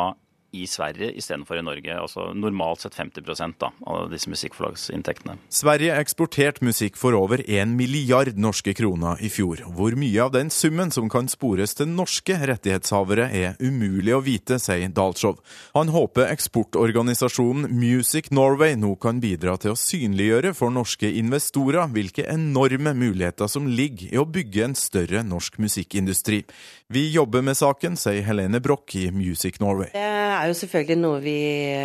i 0.52 0.66
Sverige 0.66 1.12
istedenfor 1.18 1.58
i 1.58 1.62
Norge. 1.62 1.92
Altså 2.00 2.30
normalt 2.34 2.80
sett 2.80 2.96
50 2.96 3.54
da, 3.60 3.70
av 3.86 4.08
disse 4.12 4.30
musikkforlagsinntektene. 4.32 5.36
Sverige 5.52 5.96
eksporterte 6.00 6.64
musikk 6.64 6.96
for 6.96 7.16
over 7.16 7.42
1 7.44 7.74
milliard 7.76 8.38
norske 8.40 8.72
kroner 8.74 9.20
i 9.20 9.28
fjor. 9.32 9.60
Hvor 9.76 9.96
mye 9.98 10.22
av 10.24 10.32
den 10.32 10.50
summen 10.50 10.92
som 10.94 11.10
kan 11.12 11.28
spores 11.28 11.76
til 11.78 11.90
norske 11.92 12.38
rettighetshavere 12.48 13.28
er 13.34 13.58
umulig 13.60 14.14
å 14.16 14.22
vite, 14.24 14.58
sier 14.62 14.88
Dalshov. 14.94 15.42
Han 15.76 15.92
håper 15.92 16.30
eksportorganisasjonen 16.32 17.68
Music 17.74 18.30
Norway 18.32 18.76
nå 18.78 18.94
kan 19.02 19.20
bidra 19.20 19.58
til 19.60 19.74
å 19.74 19.78
synliggjøre 19.78 20.54
for 20.56 20.72
norske 20.72 21.10
investorer 21.20 21.90
hvilke 21.92 22.24
enorme 22.30 22.94
muligheter 22.96 23.50
som 23.50 23.68
ligger 23.68 24.14
i 24.14 24.20
å 24.20 24.26
bygge 24.28 24.64
en 24.64 24.78
større 24.78 25.24
norsk 25.26 25.58
musikkindustri. 25.60 26.44
Vi 26.90 27.10
jobber 27.12 27.42
med 27.44 27.52
saken, 27.52 27.98
sier 28.00 28.22
Helene 28.24 28.62
Broch 28.64 28.94
i 28.96 29.10
Music 29.12 29.58
Norway 29.60 29.90
Det 29.92 30.00
er 30.00 30.46
jo 30.48 30.54
selvfølgelig 30.56 30.94
noe 30.96 31.18
vi 31.20 31.40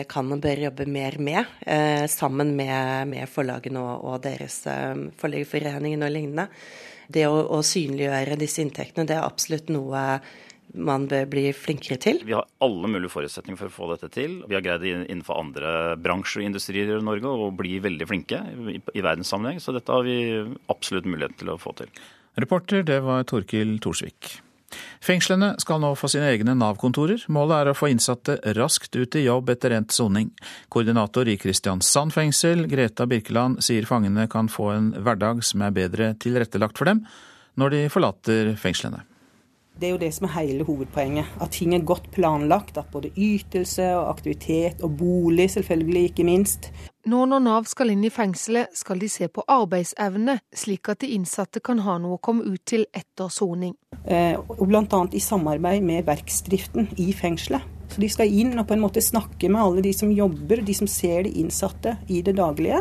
kan 0.08 0.30
og 0.32 0.40
bør 0.46 0.62
jobbe 0.64 0.86
mer 0.88 1.18
med, 1.20 1.50
eh, 1.68 2.06
sammen 2.08 2.54
med, 2.56 3.10
med, 3.12 3.28
forlagene 3.28 3.82
og, 3.82 4.06
og 4.08 4.22
deres 4.24 4.62
eh, 4.72 4.94
forleggerforeningen 5.20 6.06
og 6.08 6.14
lignende. 6.14 6.46
Det 7.12 7.26
å, 7.28 7.36
å, 7.52 7.60
synliggjøre 7.68 8.38
disse 8.40 8.64
inntektene, 8.64 9.04
det 9.10 9.18
er 9.18 9.26
absolutt 9.26 9.74
noe 9.76 10.06
man 10.88 11.10
bør 11.12 11.28
bli 11.36 11.44
flinkere 11.52 12.00
til. 12.00 12.24
Vi 12.24 12.38
har 12.38 12.48
alle 12.64 12.94
mulige 12.96 13.12
forutsetninger 13.12 13.60
for 13.60 13.74
å 13.74 13.76
få 13.76 13.92
dette 13.92 14.08
til. 14.16 14.40
Vi 14.48 14.56
har 14.56 14.64
greid 14.64 14.86
det 14.86 14.96
innenfor 15.02 15.44
andre 15.44 15.74
bransjer 16.00 16.46
og 16.46 16.52
industrier 16.54 16.96
i 16.96 17.04
Norge 17.04 17.28
å 17.28 17.52
bli 17.52 17.76
veldig 17.84 18.08
flinke 18.08 18.40
i, 18.72 18.80
i 18.80 19.04
verdenssammenheng, 19.04 19.60
så 19.60 19.76
dette 19.76 20.00
har 20.00 20.08
vi 20.08 20.18
absolutt 20.72 21.12
mulighet 21.12 21.36
til 21.44 21.52
å 21.52 21.60
få 21.60 21.76
til. 21.84 21.92
Reporter, 22.40 22.88
det 22.88 23.04
var 23.04 23.28
Torkil 23.28 23.76
Torsvik. 23.84 24.38
Fengslene 25.04 25.54
skal 25.62 25.82
nå 25.84 25.94
få 26.00 26.10
sine 26.12 26.30
egne 26.32 26.56
Nav-kontorer. 26.58 27.26
Målet 27.34 27.56
er 27.58 27.72
å 27.72 27.76
få 27.78 27.90
innsatte 27.92 28.38
raskt 28.58 28.96
ut 28.96 29.18
i 29.20 29.26
jobb 29.26 29.52
etter 29.54 29.76
endt 29.78 29.96
soning. 29.96 30.32
Koordinator 30.74 31.28
i 31.28 31.38
Kristiansand 31.42 32.16
fengsel, 32.16 32.68
Greta 32.72 33.08
Birkeland, 33.10 33.64
sier 33.66 33.88
fangene 33.90 34.30
kan 34.32 34.52
få 34.52 34.70
en 34.74 34.92
hverdag 35.00 35.44
som 35.44 35.66
er 35.66 35.76
bedre 35.76 36.14
tilrettelagt 36.24 36.80
for 36.80 36.92
dem 36.92 37.04
når 37.60 37.76
de 37.76 37.82
forlater 37.94 38.56
fengslene. 38.58 39.04
Det 39.74 39.88
er 39.88 39.96
jo 39.96 40.02
det 40.02 40.12
som 40.14 40.28
er 40.28 40.36
hele 40.36 40.66
hovedpoenget. 40.68 41.30
At 41.42 41.56
ting 41.58 41.74
er 41.74 41.86
godt 41.86 42.12
planlagt. 42.14 42.78
At 42.78 42.92
både 42.94 43.10
ytelse 43.18 43.88
og 43.98 44.12
aktivitet 44.12 44.84
og 44.86 44.98
bolig, 45.00 45.50
selvfølgelig 45.56 46.04
ikke 46.12 46.28
minst. 46.28 46.70
Nå 47.04 47.26
når 47.28 47.42
Nav 47.44 47.66
skal 47.68 47.90
inn 47.92 48.04
i 48.08 48.12
fengselet, 48.14 48.72
skal 48.80 49.02
de 49.02 49.10
se 49.12 49.28
på 49.28 49.44
arbeidsevne, 49.52 50.38
slik 50.56 50.88
at 50.88 51.02
de 51.02 51.10
innsatte 51.18 51.60
kan 51.60 51.82
ha 51.84 51.98
noe 52.00 52.16
å 52.16 52.22
komme 52.24 52.46
ut 52.48 52.64
til 52.70 52.86
etter 52.96 53.28
soning. 53.28 53.74
Eh, 54.08 54.40
Bl.a. 54.40 55.02
i 55.12 55.20
samarbeid 55.20 55.84
med 55.84 56.08
verksdriften 56.08 56.94
i 57.04 57.10
fengselet. 57.12 57.66
Så 57.92 58.00
De 58.00 58.08
skal 58.10 58.32
inn 58.32 58.56
og 58.56 58.70
på 58.70 58.78
en 58.78 58.82
måte 58.86 59.04
snakke 59.04 59.50
med 59.52 59.62
alle 59.62 59.84
de 59.84 59.92
som 59.94 60.14
jobber, 60.16 60.64
de 60.64 60.74
som 60.74 60.88
ser 60.88 61.28
de 61.28 61.34
innsatte 61.44 61.98
i 62.08 62.22
det 62.26 62.38
daglige, 62.40 62.80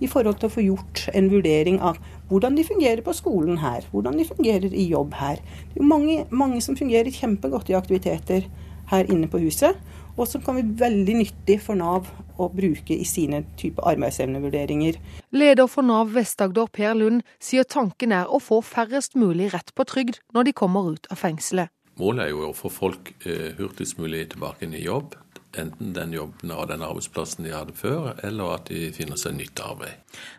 i 0.00 0.08
forhold 0.08 0.40
til 0.40 0.48
å 0.48 0.54
få 0.54 0.64
gjort 0.64 1.04
en 1.12 1.28
vurdering 1.30 1.76
av 1.84 2.00
hvordan 2.32 2.56
de 2.56 2.64
fungerer 2.66 3.04
på 3.04 3.14
skolen 3.20 3.60
her, 3.60 3.84
hvordan 3.92 4.16
de 4.16 4.26
fungerer 4.32 4.72
i 4.72 4.88
jobb 4.88 5.12
her. 5.20 5.44
Det 5.74 5.84
er 5.84 5.92
mange, 5.92 6.24
mange 6.32 6.64
som 6.64 6.76
fungerer 6.80 7.12
kjempegodt 7.12 7.68
i 7.68 7.76
aktiviteter 7.76 8.48
her 8.88 9.12
inne 9.12 9.28
på 9.28 9.44
huset, 9.44 9.76
og 10.18 10.28
som 10.28 10.42
kan 10.44 10.58
være 10.58 10.74
veldig 10.82 11.16
nyttig 11.20 11.58
for 11.62 11.78
Nav 11.78 12.10
å 12.38 12.48
bruke 12.52 12.96
i 12.96 13.06
sine 13.08 13.44
type 13.60 13.82
arbeidsevnevurderinger. 13.86 14.98
Leder 15.34 15.70
for 15.70 15.86
Nav 15.86 16.12
Vest-Agder, 16.16 16.68
Per 16.74 16.98
Lund, 16.98 17.24
sier 17.42 17.66
tanken 17.66 18.14
er 18.14 18.28
å 18.28 18.42
få 18.42 18.60
færrest 18.66 19.16
mulig 19.18 19.52
rett 19.54 19.74
på 19.74 19.86
trygd 19.88 20.20
når 20.34 20.50
de 20.50 20.56
kommer 20.62 20.92
ut 20.94 21.08
av 21.12 21.22
fengselet. 21.22 21.72
Målet 21.98 22.28
er 22.28 22.34
jo 22.34 22.50
å 22.50 22.54
få 22.54 22.70
folk 22.70 23.10
eh, 23.26 23.56
hurtigst 23.58 23.98
mulig 23.98 24.28
tilbake 24.34 24.66
inn 24.66 24.76
i 24.78 24.84
jobb. 24.84 25.16
Enten 25.58 25.94
den 25.96 26.12
jobben 26.14 26.52
og 26.54 26.68
den 26.70 26.84
arbeidsplassen 26.84 27.46
de 27.46 27.54
hadde 27.54 27.74
før, 27.74 28.12
eller 28.22 28.58
at 28.58 28.68
de 28.70 28.92
finner 28.94 29.18
seg 29.18 29.34
nytt 29.38 29.58
arbeid. 29.64 29.96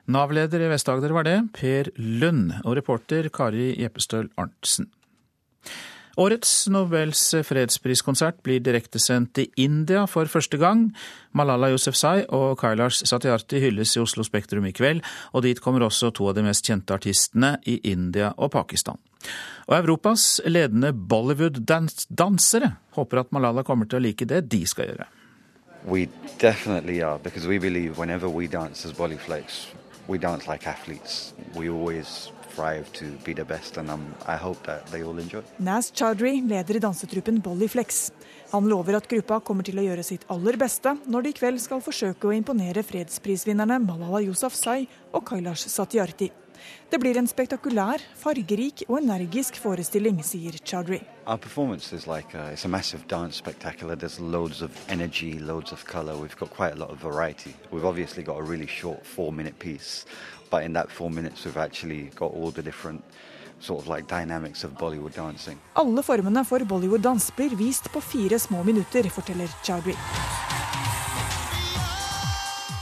Nav-leder 0.08 0.64
i 0.64 0.70
Vest-Agder 0.72 1.16
var 1.16 1.28
det, 1.28 1.40
Per 1.58 1.92
Lund, 1.98 2.54
og 2.62 2.78
reporter 2.80 3.28
Kari 3.34 3.74
Jeppestøl 3.82 4.30
Arntzen. 4.40 4.88
Årets 6.20 6.68
Nobels 6.68 7.22
fredspriskonsert 7.48 8.42
blir 8.44 8.60
direktesendt 8.60 9.40
i 9.40 9.46
India 9.64 10.02
for 10.04 10.28
første 10.28 10.58
gang. 10.60 10.90
Malala 11.32 11.70
Yousefzai 11.72 12.26
og 12.36 12.58
Kailash 12.60 13.06
Satyarthi 13.08 13.62
hylles 13.64 13.94
i 13.96 14.02
Oslo 14.02 14.26
Spektrum 14.28 14.68
i 14.68 14.74
kveld, 14.76 15.00
og 15.32 15.46
dit 15.46 15.62
kommer 15.64 15.86
også 15.86 16.10
to 16.12 16.28
av 16.28 16.36
de 16.36 16.44
mest 16.44 16.68
kjente 16.68 16.92
artistene 16.92 17.54
i 17.64 17.78
India 17.88 18.34
og 18.36 18.52
Pakistan. 18.52 19.00
Og 19.70 19.78
Europas 19.78 20.42
ledende 20.44 20.92
Bollywood-dansere 20.92 22.74
håper 22.98 23.22
at 23.24 23.32
Malala 23.32 23.64
kommer 23.64 23.88
til 23.88 24.02
å 24.02 24.04
like 24.04 24.28
det 24.28 24.42
de 24.52 24.66
skal 24.68 24.92
gjøre. 24.92 25.08
We 25.88 26.10
definitely 26.42 27.00
are, 27.00 27.20
because 27.24 27.48
we 27.48 27.62
believe 27.64 27.96
whenever 27.96 28.28
we 28.28 28.52
dance 28.52 28.84
as 28.84 28.92
Bollyflex, 28.92 29.70
we 30.10 30.20
dance 30.20 30.52
like 30.52 30.68
athletes. 30.68 31.34
We 31.56 31.70
always 31.70 32.34
strive 32.52 32.92
to 32.94 33.06
be 33.26 33.34
the 33.34 33.46
best, 33.46 33.78
and 33.78 33.90
I'm, 33.90 34.16
I 34.28 34.36
hope 34.38 34.64
that 34.66 34.86
they 34.92 35.04
all 35.04 35.18
enjoy. 35.20 35.44
Naz 35.60 35.92
Chowdhury 35.92 36.42
leder 36.48 36.76
i 36.76 36.80
dansetruppen 36.80 37.42
Bollyflex. 37.42 38.12
Han 38.52 38.68
lover 38.70 38.98
at 38.98 39.08
gruppa 39.08 39.40
kommer 39.40 39.64
til 39.64 39.80
å 39.80 39.86
gjøre 39.86 40.04
sitt 40.04 40.26
aller 40.30 40.58
beste 40.58 40.96
når 41.06 41.28
de 41.28 41.30
i 41.30 41.40
kveld 41.40 41.62
skal 41.62 41.82
forsøke 41.86 42.30
å 42.30 42.36
imponere 42.36 42.84
fredsprisvinnerne 42.84 43.80
Malala 43.86 44.24
Yousafzai 44.26 44.88
og 45.14 45.26
Kailash 45.30 45.70
Satyarthi. 45.70 46.32
Det 46.92 46.98
blir 47.00 47.16
en 47.16 47.28
spektakulær, 47.30 48.02
fargerik 48.20 48.84
og 48.90 48.98
energisk 49.00 49.56
forestilling, 49.62 50.20
sier 50.26 50.58
Chowdhury. 50.60 51.00
Our 51.26 51.38
performance 51.38 51.94
is 51.94 52.08
like 52.08 52.34
a, 52.34 52.52
it's 52.52 52.66
a 52.66 52.68
massive 52.68 53.08
dance 53.08 53.38
spectacular. 53.38 53.96
There's 53.96 54.20
loads 54.20 54.62
of 54.62 54.72
energy, 54.90 55.40
loads 55.40 55.72
of 55.72 55.86
color. 55.86 56.18
We've 56.18 56.36
got 56.36 56.50
quite 56.50 56.74
a 56.74 56.76
lot 56.76 56.90
of 56.90 56.98
variety. 56.98 57.54
We've 57.72 57.86
obviously 57.86 58.24
got 58.24 58.40
a 58.40 58.44
really 58.44 58.68
short 58.68 59.06
four-minute 59.06 59.60
piece, 59.60 60.06
but 60.50 60.64
in 60.64 60.74
that 60.74 60.90
four 60.90 61.10
minutes 61.10 61.46
we've 61.46 61.58
actually 61.58 62.12
got 62.16 62.34
all 62.34 62.52
the 62.52 62.62
different 62.62 63.04
sort 63.60 63.82
of 63.82 63.88
like. 63.88 64.12
Alle 65.74 66.04
formene 66.04 66.46
for 66.46 66.60
Bollywood-dans 66.60 67.32
blir 67.36 67.56
vist 67.56 67.92
på 67.92 68.02
fire 68.02 68.40
små 68.40 68.64
minutter, 68.64 69.10
forteller 69.10 69.48
Chowdhury. 69.64 69.96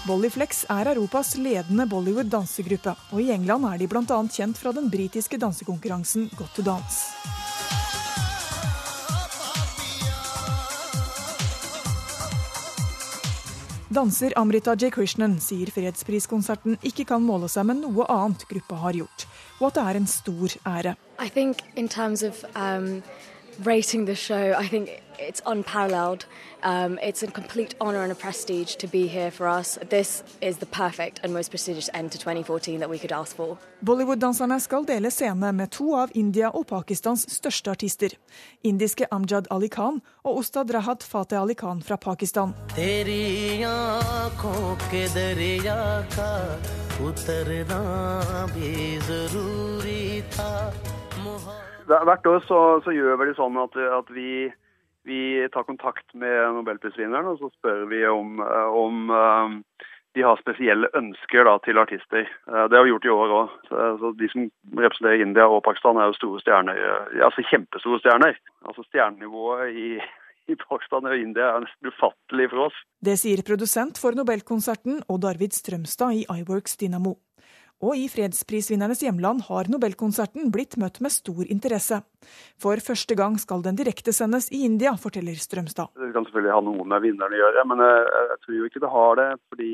Bollyflex 0.07 0.65
er 0.69 0.87
Europas 0.95 1.35
ledende 1.35 1.85
Bollywood-dansegruppe, 1.85 2.95
og 3.11 3.21
i 3.21 3.31
England 3.31 3.65
er 3.67 3.77
de 3.77 3.87
bl.a. 3.91 4.21
kjent 4.31 4.57
fra 4.57 4.71
den 4.71 4.87
britiske 4.89 5.37
dansekonkurransen 5.37 6.29
Got 6.37 6.55
to 6.55 6.63
Dance. 6.63 7.86
Danser 13.87 14.33
Amrita 14.35 14.73
J. 14.75 14.89
Krishnan 14.91 15.37
sier 15.39 15.69
fredspriskonserten 15.71 16.73
ikke 16.83 17.05
kan 17.07 17.23
måle 17.23 17.47
seg 17.47 17.69
med 17.69 17.85
noe 17.85 18.03
annet 18.11 18.43
gruppa 18.49 18.81
har 18.81 18.97
gjort, 18.99 19.23
og 19.61 19.69
at 19.69 19.77
det 19.77 19.83
er 19.87 19.99
en 20.01 20.09
stor 20.11 20.55
ære. 20.67 20.91
Rating 23.63 24.05
the 24.05 24.15
show, 24.15 24.53
I 24.57 24.67
think 24.67 25.01
it's 25.19 25.41
unparalleled. 25.45 26.25
Um, 26.63 26.99
it's 27.01 27.23
a 27.23 27.27
complete 27.27 27.75
honour 27.79 28.03
and 28.03 28.11
a 28.11 28.15
prestige 28.15 28.75
to 28.75 28.87
be 28.87 29.07
here 29.07 29.31
for 29.31 29.47
us. 29.47 29.77
This 29.89 30.23
is 30.41 30.57
the 30.57 30.65
perfect 30.65 31.19
and 31.23 31.33
most 31.33 31.49
prestigious 31.49 31.89
end 31.93 32.11
to 32.11 32.17
2014 32.17 32.79
that 32.79 32.89
we 32.89 32.99
could 32.99 33.11
ask 33.11 33.35
for. 33.35 33.57
Bollywood-danserne 33.85 34.59
skal 34.59 34.85
dele 34.85 35.11
scene 35.11 35.51
med 35.53 35.71
to 35.71 35.95
av 35.95 36.11
India 36.15 36.49
og 36.49 36.67
Pakistans 36.67 37.27
største 37.29 37.71
artister. 37.71 38.09
Indiske 38.63 39.05
Amjad 39.11 39.47
Ali 39.51 39.67
Khan 39.67 40.01
og 40.23 40.37
Ustad 40.37 40.73
Rahat 40.73 41.03
Fateh 41.03 41.41
Ali 41.41 41.53
Khan 41.53 41.81
fra 41.81 41.95
Pakistan. 41.95 42.53
Hvert 51.87 52.25
år 52.27 52.41
så, 52.47 52.61
så 52.83 52.91
gjør 52.91 53.19
vi 53.21 53.29
det 53.29 53.37
sånn 53.37 53.57
at, 53.61 53.75
at 53.99 54.09
vi 54.11 54.49
vi 55.07 55.47
tar 55.53 55.63
kontakt 55.63 56.13
med 56.19 56.57
nobelprisvinneren 56.57 57.29
og 57.31 57.39
så 57.39 57.47
spør 57.53 57.85
vi 57.87 58.01
om, 58.11 58.41
om 58.75 59.13
eh, 59.15 59.85
de 60.17 60.25
har 60.25 60.39
spesielle 60.41 60.89
ønsker 60.97 61.47
da, 61.47 61.53
til 61.63 61.79
artister. 61.79 62.27
Eh, 62.27 62.65
det 62.67 62.75
har 62.75 62.83
vi 62.83 62.91
gjort 62.91 63.07
i 63.07 63.13
år 63.13 63.35
òg. 63.37 63.53
De 64.19 64.29
som 64.33 64.49
representerer 64.75 65.23
India 65.23 65.47
og 65.47 65.63
Pakistan 65.67 65.99
er 66.01 66.09
jo 66.09 66.17
store 66.17 66.43
stjerner. 66.43 66.81
Altså 67.29 67.45
kjempestore 67.47 68.01
stjerner. 68.03 68.39
Altså 68.67 68.83
Stjernenivået 68.89 69.79
i, 69.85 69.89
i 70.51 70.59
Pakistan 70.65 71.07
og 71.07 71.23
India 71.23 71.53
er 71.53 71.63
nesten 71.63 71.93
ufattelig 71.93 72.49
for 72.51 72.67
oss. 72.67 72.81
Det 72.99 73.15
sier 73.21 73.45
produsent 73.47 74.01
for 74.01 74.17
Nobelkonserten 74.17 75.05
Odd 75.07 75.29
Arvid 75.31 75.55
Strømstad 75.55 76.19
i 76.19 76.27
iWorks 76.41 76.75
Dynamo. 76.81 77.15
Og 77.85 77.93
i 77.93 78.07
fredsprisvinnernes 78.09 79.03
hjemland 79.05 79.43
har 79.51 79.69
Nobelkonserten 79.69 80.49
blitt 80.53 80.79
møtt 80.81 80.97
med 81.03 81.13
stor 81.13 81.43
interesse. 81.45 81.99
For 82.57 82.81
første 82.81 83.13
gang 83.17 83.37
skal 83.37 83.61
den 83.65 83.77
direktesendes 83.77 84.49
i 84.49 84.63
India, 84.65 84.95
forteller 84.97 85.37
Strømstad. 85.37 85.93
Det 85.93 86.09
kan 86.15 86.25
selvfølgelig 86.25 86.55
ha 86.55 86.63
noe 86.65 86.87
med 86.89 87.05
vinneren 87.05 87.35
å 87.37 87.41
gjøre, 87.43 87.65
men 87.69 87.83
jeg, 87.85 88.39
tror 88.43 88.57
jo 88.57 88.69
ikke 88.69 88.81
det 88.81 88.93
har 88.95 89.19
det. 89.21 89.29
fordi 89.51 89.73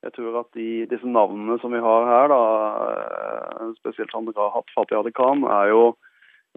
jeg 0.00 0.14
tror 0.16 0.38
at 0.40 0.48
de, 0.56 0.68
disse 0.90 1.06
navnene 1.06 1.58
som 1.60 1.74
vi 1.76 1.82
har 1.84 2.06
her, 2.08 2.32
da, 2.32 2.42
eh, 2.90 3.72
spesielt 3.78 4.14
Rahat 4.16 4.72
Fatih 4.74 4.98
Ali 4.98 5.12
Khan, 5.12 5.44
er 5.44 5.70
jo 5.70 5.82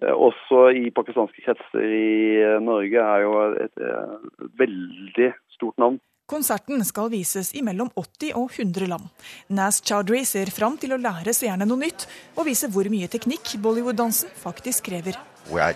eh, 0.01 0.15
også 0.15 0.71
i 0.79 0.89
pakistanske 0.95 1.43
kretser 1.43 1.83
i 1.83 2.39
eh, 2.39 2.61
Norge 2.63 3.03
er 3.03 3.25
jo 3.25 3.33
et, 3.59 3.77
et 3.77 4.49
veldig 4.57 5.33
stort 5.53 5.77
navn. 5.77 5.99
Konserten 6.23 6.79
skal 6.87 7.09
vises 7.11 7.49
i 7.51 7.59
mellom 7.67 7.89
80 7.99 8.31
og 8.39 8.53
100 8.55 8.87
land. 8.87 9.09
Naz 9.51 9.81
Chowdhury 9.83 10.23
ser 10.23 10.47
fram 10.55 10.77
til 10.79 10.95
å 10.95 10.97
lære 11.01 11.33
seerne 11.35 11.67
noe 11.67 11.81
nytt, 11.81 12.05
og 12.37 12.47
vise 12.47 12.69
hvor 12.71 12.87
mye 12.87 13.09
teknikk 13.11 13.57
Bollywood-dansen 13.59 14.31
faktisk 14.39 14.87
krever. 14.87 15.19
As 15.43 15.51
well 15.51 15.67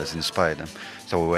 as. 0.00 0.10
So 1.06 1.34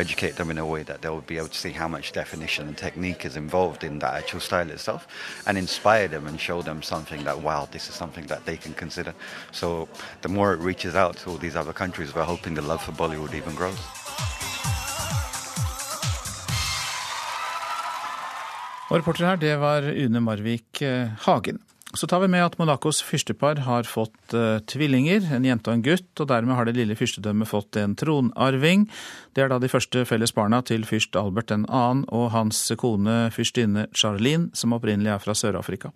in 4.58 4.70
itself 4.70 5.06
and 5.46 5.58
inspire 5.58 6.08
them 6.08 6.26
and 6.26 6.40
show 6.40 6.62
them 6.62 6.82
something 6.82 7.22
that, 7.22 7.40
wow, 7.40 7.68
this 7.70 7.88
is 7.88 7.94
something 7.94 8.26
that 8.26 8.44
they 8.46 8.56
can 8.56 8.74
consider. 8.74 9.14
So 9.52 9.88
the 10.22 10.28
more 10.28 10.54
it 10.54 10.60
reaches 10.60 10.96
out 10.96 11.16
to 11.18 11.30
all 11.30 11.36
these 11.38 11.54
other 11.54 11.72
countries, 11.72 12.12
we're 12.16 12.24
hoping 12.24 12.54
the 12.54 12.62
love 12.62 12.82
for 12.82 12.90
Bollywood 12.90 13.32
even 13.32 13.54
grows. 13.54 14.05
Og 18.86 19.00
reporter 19.00 19.26
her, 19.26 19.38
det 19.42 19.56
var 19.58 19.82
Une 19.82 20.22
Marvik 20.22 20.82
eh, 20.86 21.10
Hagen. 21.26 21.58
Så 21.96 22.06
tar 22.06 22.20
vi 22.20 22.28
med 22.28 22.42
at 22.44 22.56
Monacos 22.58 22.98
fyrstepar 23.06 23.62
har 23.64 23.86
fått 23.88 24.34
uh, 24.34 24.58
tvillinger, 24.68 25.22
en 25.32 25.46
jente 25.46 25.70
og 25.70 25.78
en 25.78 25.84
gutt, 25.86 26.08
og 26.20 26.28
dermed 26.28 26.58
har 26.58 26.66
det 26.68 26.74
lille 26.76 26.96
fyrstedømmet 26.98 27.48
fått 27.48 27.78
en 27.80 27.94
tronarving. 27.96 28.84
Det 29.32 29.44
er 29.44 29.52
da 29.52 29.56
de 29.62 29.70
første 29.70 30.02
felles 30.08 30.34
barna 30.36 30.60
til 30.66 30.84
fyrst 30.84 31.16
Albert 31.16 31.54
2. 31.54 31.62
og 32.12 32.26
hans 32.34 32.60
kone 32.76 33.30
fyrstinne 33.32 33.86
Charlene, 33.96 34.50
som 34.52 34.74
opprinnelig 34.76 35.14
er 35.14 35.22
fra 35.22 35.36
Sør-Afrika. 35.38 35.94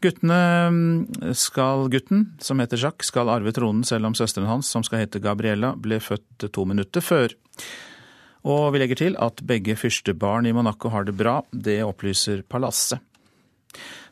Skal, 0.00 1.88
gutten, 1.92 2.24
som 2.40 2.62
heter 2.62 2.80
Jacques, 2.80 3.10
skal 3.10 3.32
arve 3.32 3.52
tronen 3.56 3.84
selv 3.84 4.08
om 4.08 4.16
søsteren 4.16 4.48
hans, 4.48 4.70
som 4.72 4.86
skal 4.86 5.04
hete 5.04 5.20
Gabriella, 5.20 5.74
ble 5.76 6.00
født 6.00 6.48
to 6.48 6.64
minutter 6.68 7.04
før. 7.04 7.34
Og 8.46 8.70
vi 8.72 8.78
legger 8.78 9.00
til 9.00 9.16
at 9.18 9.42
begge 9.46 9.74
fyrstebarn 9.78 10.46
i 10.46 10.54
Monaco 10.54 10.90
har 10.94 11.06
det 11.06 11.16
bra. 11.18 11.40
Det 11.50 11.80
opplyser 11.82 12.44
palasset. 12.46 13.02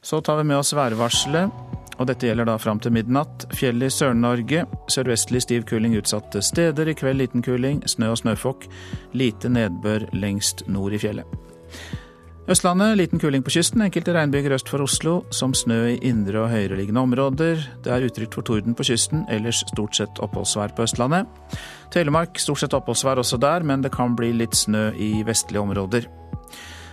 Så 0.02 0.20
tar 0.20 0.36
vi 0.36 0.48
med 0.50 0.58
oss 0.58 0.74
værvarselet. 0.74 1.50
Og 1.94 2.08
dette 2.10 2.26
gjelder 2.26 2.48
da 2.48 2.56
fram 2.58 2.80
til 2.82 2.92
midnatt. 2.96 3.46
Fjell 3.54 3.86
i 3.86 3.90
Sør-Norge. 3.92 4.64
Sørvestlig 4.90 5.44
stiv 5.44 5.62
kuling 5.70 5.94
utsatte 5.96 6.42
steder. 6.42 6.90
I 6.90 6.96
kveld 6.98 7.22
liten 7.22 7.44
kuling. 7.46 7.84
Snø 7.86 8.10
og 8.10 8.18
snøfokk. 8.24 8.66
Lite 9.14 9.52
nedbør 9.54 10.08
lengst 10.12 10.66
nord 10.66 10.98
i 10.98 11.00
fjellet. 11.00 11.38
Østlandet 12.44 12.98
liten 12.98 13.20
kuling 13.20 13.40
på 13.40 13.54
kysten, 13.54 13.80
enkelte 13.80 14.12
regnbyger 14.12 14.52
øst 14.52 14.68
for 14.68 14.84
Oslo, 14.84 15.14
som 15.32 15.54
snø 15.56 15.78
i 15.94 16.00
indre 16.04 16.42
og 16.42 16.50
høyereliggende 16.52 17.00
områder. 17.00 17.62
Det 17.80 17.92
er 17.92 18.04
utrygt 18.04 18.36
for 18.36 18.44
torden 18.44 18.76
på 18.76 18.84
kysten, 18.84 19.22
ellers 19.32 19.62
stort 19.70 19.96
sett 19.96 20.20
oppholdsvær 20.20 20.74
på 20.76 20.84
Østlandet. 20.84 21.24
Telemark 21.94 22.36
stort 22.36 22.60
sett 22.60 22.76
oppholdsvær 22.76 23.22
også 23.22 23.38
der, 23.40 23.64
men 23.64 23.80
det 23.80 23.94
kan 23.96 24.12
bli 24.12 24.34
litt 24.36 24.52
snø 24.60 24.90
i 24.92 25.22
vestlige 25.24 25.64
områder. 25.64 26.04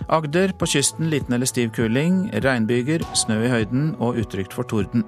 Agder 0.08 0.56
på 0.56 0.70
kysten 0.72 1.12
liten 1.12 1.36
eller 1.36 1.46
stiv 1.46 1.68
kuling, 1.76 2.30
regnbyger, 2.32 3.04
snø 3.12 3.42
i 3.44 3.52
høyden 3.52 3.92
og 4.00 4.24
utrygt 4.24 4.56
for 4.56 4.64
torden. 4.64 5.04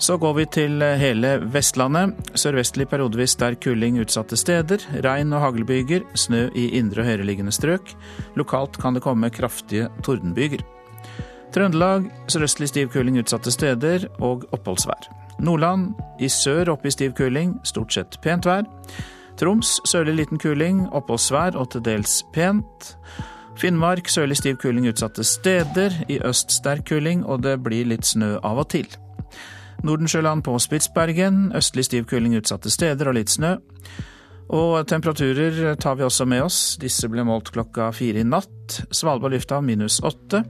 Så 0.00 0.16
går 0.16 0.32
vi 0.34 0.44
til 0.48 0.80
eh, 0.80 0.96
hele 0.96 1.34
Vestlandet. 1.52 2.14
Sørvestlig 2.32 2.86
periodevis 2.88 3.34
sterk 3.36 3.60
kuling 3.66 3.98
utsatte 4.00 4.38
steder. 4.40 4.80
Regn 5.04 5.34
og 5.36 5.42
haglbyger. 5.44 6.06
Snø 6.16 6.46
i 6.56 6.70
indre 6.78 7.02
og 7.02 7.10
høyereliggende 7.10 7.52
strøk. 7.52 7.92
Lokalt 8.40 8.78
kan 8.80 8.96
det 8.96 9.02
komme 9.04 9.28
kraftige 9.28 9.90
tordenbyger. 10.06 10.64
Trøndelag 11.52 12.06
sørøstlig 12.32 12.70
stiv 12.70 12.88
kuling 12.94 13.18
utsatte 13.20 13.52
steder 13.52 14.06
og 14.24 14.46
oppholdsvær. 14.56 15.10
Nordland 15.44 15.90
i 16.20 16.30
sør 16.32 16.72
oppe 16.72 16.88
i 16.88 16.94
stiv 16.94 17.12
kuling, 17.18 17.58
stort 17.68 17.92
sett 17.92 18.16
pent 18.24 18.48
vær. 18.48 18.64
Troms 19.40 19.76
sørlig 19.88 20.14
liten 20.16 20.40
kuling, 20.40 20.86
oppholdsvær 20.96 21.60
og 21.60 21.72
til 21.74 21.84
dels 21.84 22.22
pent. 22.32 22.94
Finnmark 23.60 24.08
sørlig 24.08 24.40
stiv 24.40 24.56
kuling 24.62 24.88
utsatte 24.88 25.26
steder, 25.26 25.92
i 26.08 26.20
øst 26.24 26.56
sterk 26.56 26.86
kuling, 26.88 27.26
og 27.26 27.42
det 27.44 27.58
blir 27.60 27.90
litt 27.92 28.08
snø 28.08 28.38
av 28.40 28.64
og 28.64 28.70
til. 28.72 28.88
Nordensjøland 29.86 30.44
på 30.44 30.56
Spitsbergen. 30.60 31.50
Østlig 31.56 31.86
stiv 31.88 32.06
kuling 32.10 32.36
utsatte 32.38 32.70
steder 32.72 33.10
og 33.10 33.16
litt 33.16 33.32
snø. 33.32 33.56
Og 34.50 34.86
temperaturer 34.90 35.76
tar 35.78 35.96
vi 35.98 36.04
også 36.06 36.26
med 36.26 36.42
oss. 36.42 36.60
Disse 36.82 37.08
ble 37.10 37.24
målt 37.26 37.52
klokka 37.54 37.92
fire 37.94 38.22
i 38.22 38.26
natt. 38.26 38.80
Svalbard 38.90 39.36
lufthavn 39.36 39.68
minus 39.68 40.00
åtte. 40.02 40.42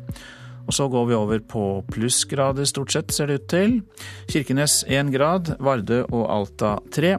Og 0.67 0.75
så 0.77 0.87
går 0.89 1.09
vi 1.09 1.17
over 1.19 1.41
på 1.51 1.65
plussgrader 1.91 2.69
stort 2.69 2.93
sett, 2.95 3.11
ser 3.13 3.27
det 3.27 3.41
ut 3.41 3.49
til. 3.51 3.81
Kirkenes 4.31 4.85
én 4.87 5.11
grad, 5.11 5.57
Vardø 5.59 6.05
og 6.07 6.29
Alta 6.31 6.77
tre. 6.95 7.17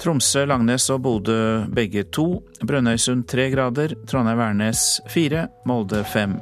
Tromsø, 0.00 0.42
Langnes 0.50 0.88
og 0.90 1.04
Bodø 1.04 1.64
begge 1.70 2.02
to. 2.10 2.42
Brønnøysund 2.66 3.28
tre 3.30 3.46
grader. 3.52 3.94
Trondheim-Værnes 4.10 5.00
fire. 5.12 5.46
Molde 5.64 6.02
fem. 6.04 6.34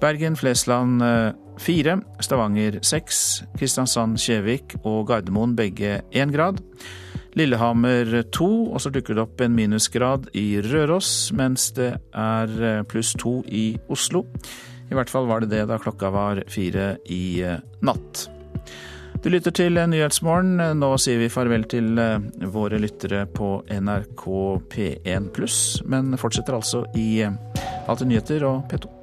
Bergen, 0.00 0.36
Flesland 0.36 1.00
eh, 1.56 1.62
fire. 1.62 1.98
Stavanger 2.20 2.78
seks. 2.84 3.42
Kristiansand, 3.58 4.20
Kjevik 4.20 4.76
og 4.84 5.08
Gardermoen 5.10 5.56
begge 5.56 6.00
én 6.12 6.32
grad. 6.34 6.60
Lillehammer 7.36 8.22
to, 8.32 8.72
og 8.72 8.80
så 8.80 8.90
dukker 8.90 9.16
det 9.16 9.24
opp 9.26 9.42
en 9.44 9.56
minusgrad 9.56 10.30
i 10.36 10.60
Røros, 10.64 11.32
mens 11.36 11.68
det 11.76 11.90
er 12.16 12.54
eh, 12.62 12.84
pluss 12.88 13.12
to 13.18 13.42
i 13.48 13.74
Oslo. 13.92 14.24
I 14.86 14.96
hvert 14.96 15.10
fall 15.10 15.28
var 15.28 15.42
det 15.42 15.50
det 15.52 15.66
da 15.68 15.76
klokka 15.82 16.12
var 16.14 16.40
fire 16.48 16.96
i 17.12 17.42
eh, 17.44 17.60
natt. 17.84 18.26
Du 19.24 19.30
lytter 19.32 19.50
til 19.50 19.80
Nyhetsmorgen. 19.90 20.60
Nå 20.78 20.90
sier 21.02 21.18
vi 21.18 21.32
farvel 21.32 21.64
til 21.66 21.96
våre 22.52 22.78
lyttere 22.78 23.24
på 23.26 23.56
NRK 23.72 24.26
P1 24.70 25.32
pluss, 25.34 25.80
men 25.88 26.14
fortsetter 26.20 26.54
altså 26.54 26.84
i 26.94 27.24
Alltid 27.86 28.10
nyheter 28.10 28.46
og 28.46 28.68
P2. 28.70 28.95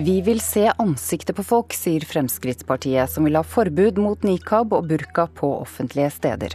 Vi 0.00 0.20
vil 0.20 0.40
se 0.40 0.72
ansiktet 0.78 1.36
på 1.36 1.42
folk, 1.44 1.74
sier 1.76 2.00
Fremskrittspartiet, 2.08 3.10
som 3.12 3.26
vil 3.26 3.36
ha 3.36 3.42
forbud 3.44 3.98
mot 4.00 4.22
nikab 4.24 4.72
og 4.72 4.86
burka 4.88 5.26
på 5.36 5.50
offentlige 5.60 6.08
steder. 6.14 6.54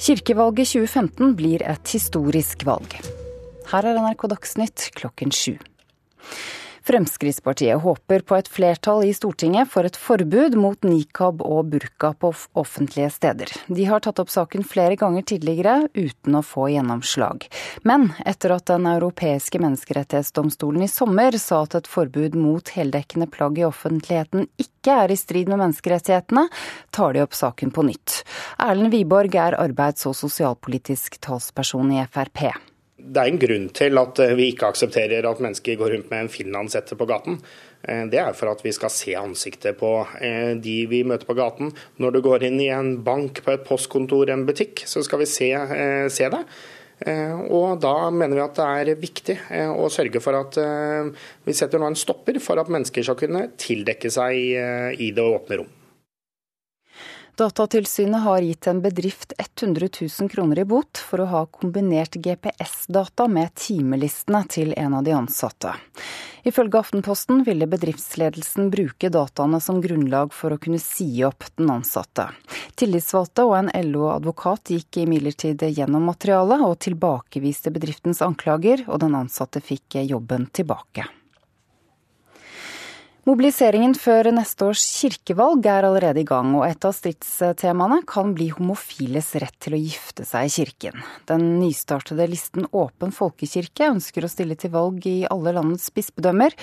Kirkevalget 0.00 0.70
2015 0.70 1.34
blir 1.36 1.64
et 1.68 1.92
historisk 1.92 2.64
valg. 2.64 2.96
Her 3.68 3.84
er 3.84 4.00
NRK 4.00 4.24
Dagsnytt 4.32 4.86
klokken 4.96 5.34
sju. 5.36 5.58
Fremskrittspartiet 6.82 7.80
håper 7.82 8.24
på 8.26 8.36
et 8.36 8.48
flertall 8.50 9.04
i 9.06 9.12
Stortinget 9.14 9.70
for 9.70 9.86
et 9.86 9.96
forbud 9.98 10.56
mot 10.58 10.86
nikab 10.86 11.42
og 11.46 11.68
burka 11.70 12.10
på 12.18 12.32
offentlige 12.58 13.10
steder. 13.14 13.52
De 13.68 13.86
har 13.86 14.02
tatt 14.02 14.18
opp 14.18 14.32
saken 14.32 14.66
flere 14.66 14.96
ganger 14.98 15.22
tidligere 15.30 15.76
uten 15.94 16.38
å 16.38 16.42
få 16.42 16.66
gjennomslag. 16.72 17.46
Men 17.86 18.10
etter 18.26 18.56
at 18.56 18.66
Den 18.72 18.86
europeiske 18.88 19.58
menneskerettighetsdomstolen 19.60 20.86
i 20.86 20.90
sommer 20.90 21.36
sa 21.38 21.62
at 21.66 21.74
et 21.76 21.90
forbud 21.90 22.34
mot 22.38 22.74
heldekkende 22.74 23.28
plagg 23.30 23.58
i 23.60 23.66
offentligheten 23.66 24.48
ikke 24.56 24.98
er 25.04 25.12
i 25.12 25.18
strid 25.18 25.50
med 25.50 25.60
menneskerettighetene, 25.60 26.48
tar 26.90 27.14
de 27.14 27.22
opp 27.22 27.36
saken 27.36 27.74
på 27.74 27.86
nytt. 27.90 28.22
Erlend 28.58 28.94
Wiborg 28.94 29.36
er 29.36 29.58
arbeids- 29.60 30.08
og 30.08 30.16
sosialpolitisk 30.18 31.20
talsperson 31.22 31.92
i 31.98 32.04
Frp 32.08 32.71
det 33.02 33.22
er 33.22 33.30
en 33.30 33.40
grunn 33.40 33.68
til 33.74 33.98
at 34.00 34.20
eh, 34.22 34.34
vi 34.38 34.48
ikke 34.52 34.70
aksepterer 34.72 35.26
at 35.26 35.42
mennesker 35.42 35.78
går 35.80 35.94
rundt 35.96 36.10
med 36.12 36.24
en 36.24 36.32
finlandshette 36.32 36.96
på 36.98 37.08
gaten. 37.10 37.38
Eh, 37.82 38.04
det 38.12 38.20
er 38.22 38.36
for 38.38 38.52
at 38.52 38.62
vi 38.64 38.72
skal 38.74 38.92
se 38.94 39.16
ansiktet 39.18 39.78
på 39.80 39.94
eh, 40.20 40.52
de 40.62 40.76
vi 40.90 41.02
møter 41.08 41.28
på 41.28 41.36
gaten. 41.38 41.72
Når 42.02 42.14
du 42.14 42.20
går 42.24 42.46
inn 42.48 42.60
i 42.62 42.70
en 42.74 42.94
bank, 43.04 43.42
på 43.44 43.54
et 43.54 43.66
postkontor, 43.66 44.30
en 44.30 44.46
butikk, 44.48 44.84
så 44.88 45.02
skal 45.04 45.22
vi 45.24 45.30
se, 45.30 45.50
se 46.12 46.30
det. 46.32 46.44
Og 47.50 47.80
da 47.82 48.12
mener 48.14 48.38
vi 48.38 48.42
at 48.44 48.58
det 48.60 48.66
er 48.78 49.00
viktig 49.00 49.34
å 49.74 49.88
sørge 49.90 50.20
for 50.22 50.38
at 50.38 50.58
vi 51.42 51.56
setter 51.56 51.82
nå 51.82 51.88
en 51.90 51.98
stopper 51.98 52.38
for 52.38 52.62
at 52.62 52.70
mennesker 52.70 53.02
skal 53.02 53.18
kunne 53.18 53.48
tildekke 53.58 54.12
seg 54.12 54.38
i 55.02 55.10
det 55.10 55.24
åpne 55.26 55.64
rom. 55.64 55.72
Datatilsynet 57.36 58.22
har 58.22 58.42
gitt 58.42 58.66
en 58.66 58.82
bedrift 58.82 59.32
100 59.38 59.88
000 60.20 60.28
kroner 60.28 60.58
i 60.58 60.64
bot 60.64 60.98
for 60.98 61.22
å 61.24 61.28
ha 61.30 61.46
kombinert 61.46 62.18
GPS-data 62.20 63.24
med 63.28 63.54
timelistene 63.56 64.42
til 64.52 64.74
en 64.76 64.98
av 64.98 65.06
de 65.06 65.14
ansatte. 65.16 65.72
Ifølge 66.44 66.82
Aftenposten 66.82 67.40
ville 67.46 67.66
bedriftsledelsen 67.70 68.68
bruke 68.70 69.08
dataene 69.08 69.62
som 69.64 69.80
grunnlag 69.80 70.34
for 70.36 70.52
å 70.52 70.60
kunne 70.60 70.80
si 70.82 71.08
opp 71.24 71.46
den 71.56 71.72
ansatte. 71.72 72.28
Tillitsvalgte 72.76 73.48
og 73.48 73.56
en 73.62 73.72
LO-advokat 73.88 74.74
gikk 74.76 75.00
imidlertid 75.06 75.64
gjennom 75.70 76.04
materialet 76.12 76.66
og 76.66 76.76
tilbakeviste 76.84 77.72
bedriftens 77.72 78.20
anklager, 78.26 78.84
og 78.92 79.00
den 79.06 79.16
ansatte 79.16 79.64
fikk 79.64 80.02
jobben 80.04 80.50
tilbake. 80.52 81.08
Mobiliseringen 83.22 83.92
før 83.94 84.32
neste 84.34 84.66
års 84.66 84.82
kirkevalg 84.98 85.62
er 85.70 85.86
allerede 85.86 86.24
i 86.24 86.26
gang, 86.26 86.56
og 86.58 86.64
et 86.66 86.82
av 86.82 86.90
stridstemaene 86.96 88.00
kan 88.10 88.32
bli 88.34 88.48
homofiles 88.50 89.28
rett 89.38 89.54
til 89.62 89.76
å 89.76 89.78
gifte 89.78 90.26
seg 90.26 90.48
i 90.48 90.50
kirken. 90.56 91.04
Den 91.30 91.44
nystartede 91.60 92.26
listen 92.26 92.66
Åpen 92.74 93.14
folkekirke 93.14 93.92
ønsker 93.92 94.26
å 94.26 94.32
stille 94.32 94.58
til 94.58 94.74
valg 94.74 95.06
i 95.06 95.20
alle 95.30 95.54
landets 95.54 95.94
bispedømmer. 95.94 96.58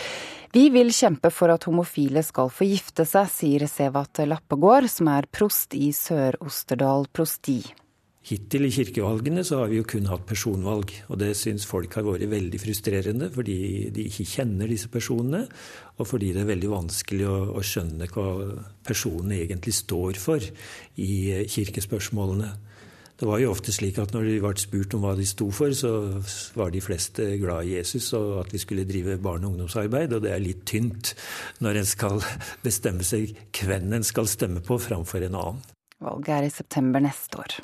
Vi 0.52 0.68
vil 0.76 0.92
kjempe 0.92 1.32
for 1.32 1.56
at 1.56 1.64
homofile 1.70 2.26
skal 2.28 2.52
få 2.52 2.68
gifte 2.68 3.08
seg, 3.08 3.32
sier 3.32 3.64
Sevat 3.72 4.20
Lappegård, 4.28 4.92
som 4.92 5.16
er 5.16 5.32
prost 5.32 5.80
i 5.80 5.94
Sør-Osterdal 5.96 7.08
prosti. 7.16 7.62
Hittil 8.30 8.68
i 8.68 8.70
kirkevalgene 8.70 9.42
så 9.42 9.64
har 9.64 9.72
vi 9.72 9.80
jo 9.80 9.86
kun 9.90 10.06
hatt 10.06 10.28
personvalg, 10.30 10.92
og 11.10 11.18
det 11.18 11.32
syns 11.38 11.64
folk 11.66 11.96
har 11.98 12.06
vært 12.06 12.28
veldig 12.30 12.60
frustrerende 12.62 13.30
fordi 13.34 13.90
de 13.96 14.04
ikke 14.06 14.28
kjenner 14.36 14.70
disse 14.70 14.92
personene, 14.94 15.48
og 15.98 16.06
fordi 16.06 16.30
det 16.36 16.44
er 16.44 16.52
veldig 16.52 16.70
vanskelig 16.70 17.26
å, 17.26 17.38
å 17.58 17.64
skjønne 17.66 18.10
hva 18.14 18.28
personene 18.86 19.40
egentlig 19.42 19.74
står 19.80 20.20
for 20.22 20.46
i 21.02 21.14
kirkespørsmålene. 21.50 22.52
Det 23.20 23.28
var 23.28 23.42
jo 23.42 23.50
ofte 23.52 23.74
slik 23.76 23.98
at 24.00 24.14
når 24.14 24.30
de 24.30 24.38
ble 24.46 24.54
spurt 24.62 24.94
om 24.96 25.02
hva 25.04 25.16
de 25.18 25.26
sto 25.28 25.50
for, 25.52 25.74
så 25.76 26.22
var 26.56 26.70
de 26.72 26.84
fleste 26.86 27.26
glad 27.42 27.66
i 27.66 27.74
Jesus 27.80 28.12
og 28.16 28.46
at 28.46 28.54
vi 28.54 28.62
skulle 28.62 28.86
drive 28.88 29.18
barne- 29.20 29.50
og 29.50 29.58
ungdomsarbeid, 29.58 30.14
og 30.14 30.24
det 30.24 30.36
er 30.36 30.46
litt 30.46 30.62
tynt 30.70 31.16
når 31.66 31.82
en 31.82 31.92
skal 31.96 32.22
bestemme 32.68 33.04
seg 33.04 33.34
hvem 33.58 33.98
en 33.98 34.08
skal 34.08 34.30
stemme 34.30 34.62
på 34.64 34.78
framfor 34.86 35.26
en 35.26 35.42
annen. 35.42 35.68
Valget 36.00 36.32
er 36.38 36.48
i 36.48 36.56
september 36.62 37.04
neste 37.04 37.42
år. 37.42 37.60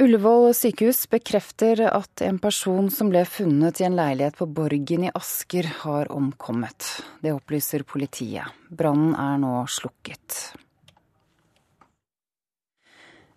Ullevål 0.00 0.54
sykehus 0.56 1.04
bekrefter 1.12 1.82
at 1.84 2.22
en 2.24 2.38
person 2.40 2.86
som 2.88 3.10
ble 3.12 3.26
funnet 3.28 3.82
i 3.82 3.84
en 3.84 3.96
leilighet 3.98 4.38
på 4.38 4.46
Borgen 4.48 5.04
i 5.04 5.10
Asker, 5.12 5.66
har 5.82 6.08
omkommet. 6.12 6.86
Det 7.20 7.34
opplyser 7.34 7.84
politiet. 7.84 8.48
Brannen 8.72 9.12
er 9.12 9.36
nå 9.42 9.58
slukket. 9.68 10.54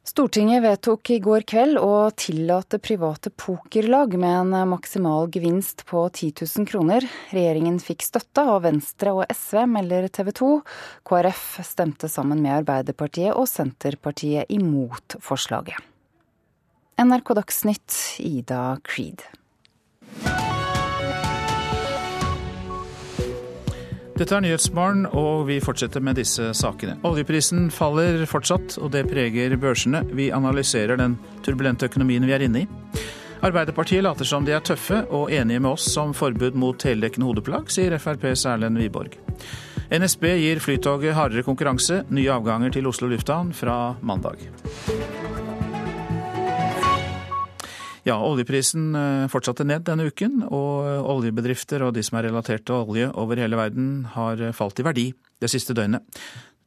Stortinget 0.06 0.62
vedtok 0.64 1.10
i 1.12 1.18
går 1.20 1.44
kveld 1.50 1.80
å 1.82 2.08
tillate 2.16 2.78
private 2.80 3.34
pokerlag 3.36 4.14
med 4.22 4.54
en 4.54 4.70
maksimal 4.70 5.28
gevinst 5.34 5.84
på 5.90 6.06
10 6.08 6.46
000 6.46 6.70
kroner. 6.70 7.08
Regjeringen 7.36 7.82
fikk 7.84 8.06
støtte 8.06 8.46
av 8.46 8.62
Venstre 8.64 9.16
og 9.18 9.26
SV, 9.28 9.66
melder 9.74 10.08
TV 10.08 10.30
2. 10.40 10.54
KrF 11.10 11.44
stemte 11.68 12.08
sammen 12.08 12.40
med 12.46 12.62
Arbeiderpartiet 12.62 13.34
og 13.34 13.50
Senterpartiet 13.52 14.56
imot 14.56 15.18
forslaget. 15.26 15.95
NRK 16.98 17.34
Dagsnytt, 17.36 17.96
Ida 18.20 18.78
Creed. 18.84 19.22
Dette 24.16 24.32
er 24.32 24.44
Nyhetsmorgen, 24.46 25.04
og 25.12 25.44
vi 25.50 25.58
fortsetter 25.60 26.00
med 26.00 26.16
disse 26.16 26.54
sakene. 26.56 26.96
Oljeprisen 27.04 27.68
faller 27.68 28.24
fortsatt, 28.32 28.78
og 28.80 28.94
det 28.96 29.10
preger 29.10 29.58
børsene. 29.60 30.06
Vi 30.16 30.30
analyserer 30.32 30.96
den 31.02 31.18
turbulente 31.44 31.90
økonomien 31.92 32.24
vi 32.24 32.38
er 32.38 32.48
inne 32.48 32.64
i. 32.64 33.04
Arbeiderpartiet 33.44 34.06
later 34.08 34.24
som 34.24 34.48
de 34.48 34.56
er 34.56 34.64
tøffe 34.64 35.02
og 35.12 35.34
enige 35.36 35.60
med 35.60 35.76
oss 35.76 35.90
om 36.00 36.16
forbud 36.16 36.56
mot 36.56 36.80
heldekkende 36.80 37.28
hodeplagg, 37.28 37.68
sier 37.76 38.00
FrPs 38.00 38.48
Erlend 38.48 38.80
Wiborg. 38.80 39.20
NSB 39.92 40.32
gir 40.40 40.64
Flytoget 40.64 41.14
hardere 41.20 41.44
konkurranse. 41.44 42.06
Nye 42.08 42.32
avganger 42.40 42.72
til 42.74 42.88
Oslo 42.88 43.12
lufthavn 43.12 43.52
fra 43.54 43.98
mandag. 44.00 44.48
Ja, 48.06 48.20
oljeprisen 48.22 48.94
eh, 48.96 49.28
fortsatte 49.34 49.66
ned 49.66 49.88
denne 49.88 50.06
uken, 50.12 50.44
og 50.54 51.08
oljebedrifter 51.10 51.82
og 51.88 51.96
de 51.96 52.04
som 52.06 52.20
er 52.20 52.28
relatert 52.30 52.68
til 52.68 52.78
olje 52.78 53.08
over 53.18 53.40
hele 53.42 53.58
verden 53.58 54.04
har 54.14 54.42
eh, 54.42 54.54
falt 54.54 54.82
i 54.82 54.86
verdi 54.86 55.08
det 55.42 55.50
siste 55.50 55.74
døgnet. 55.74 56.06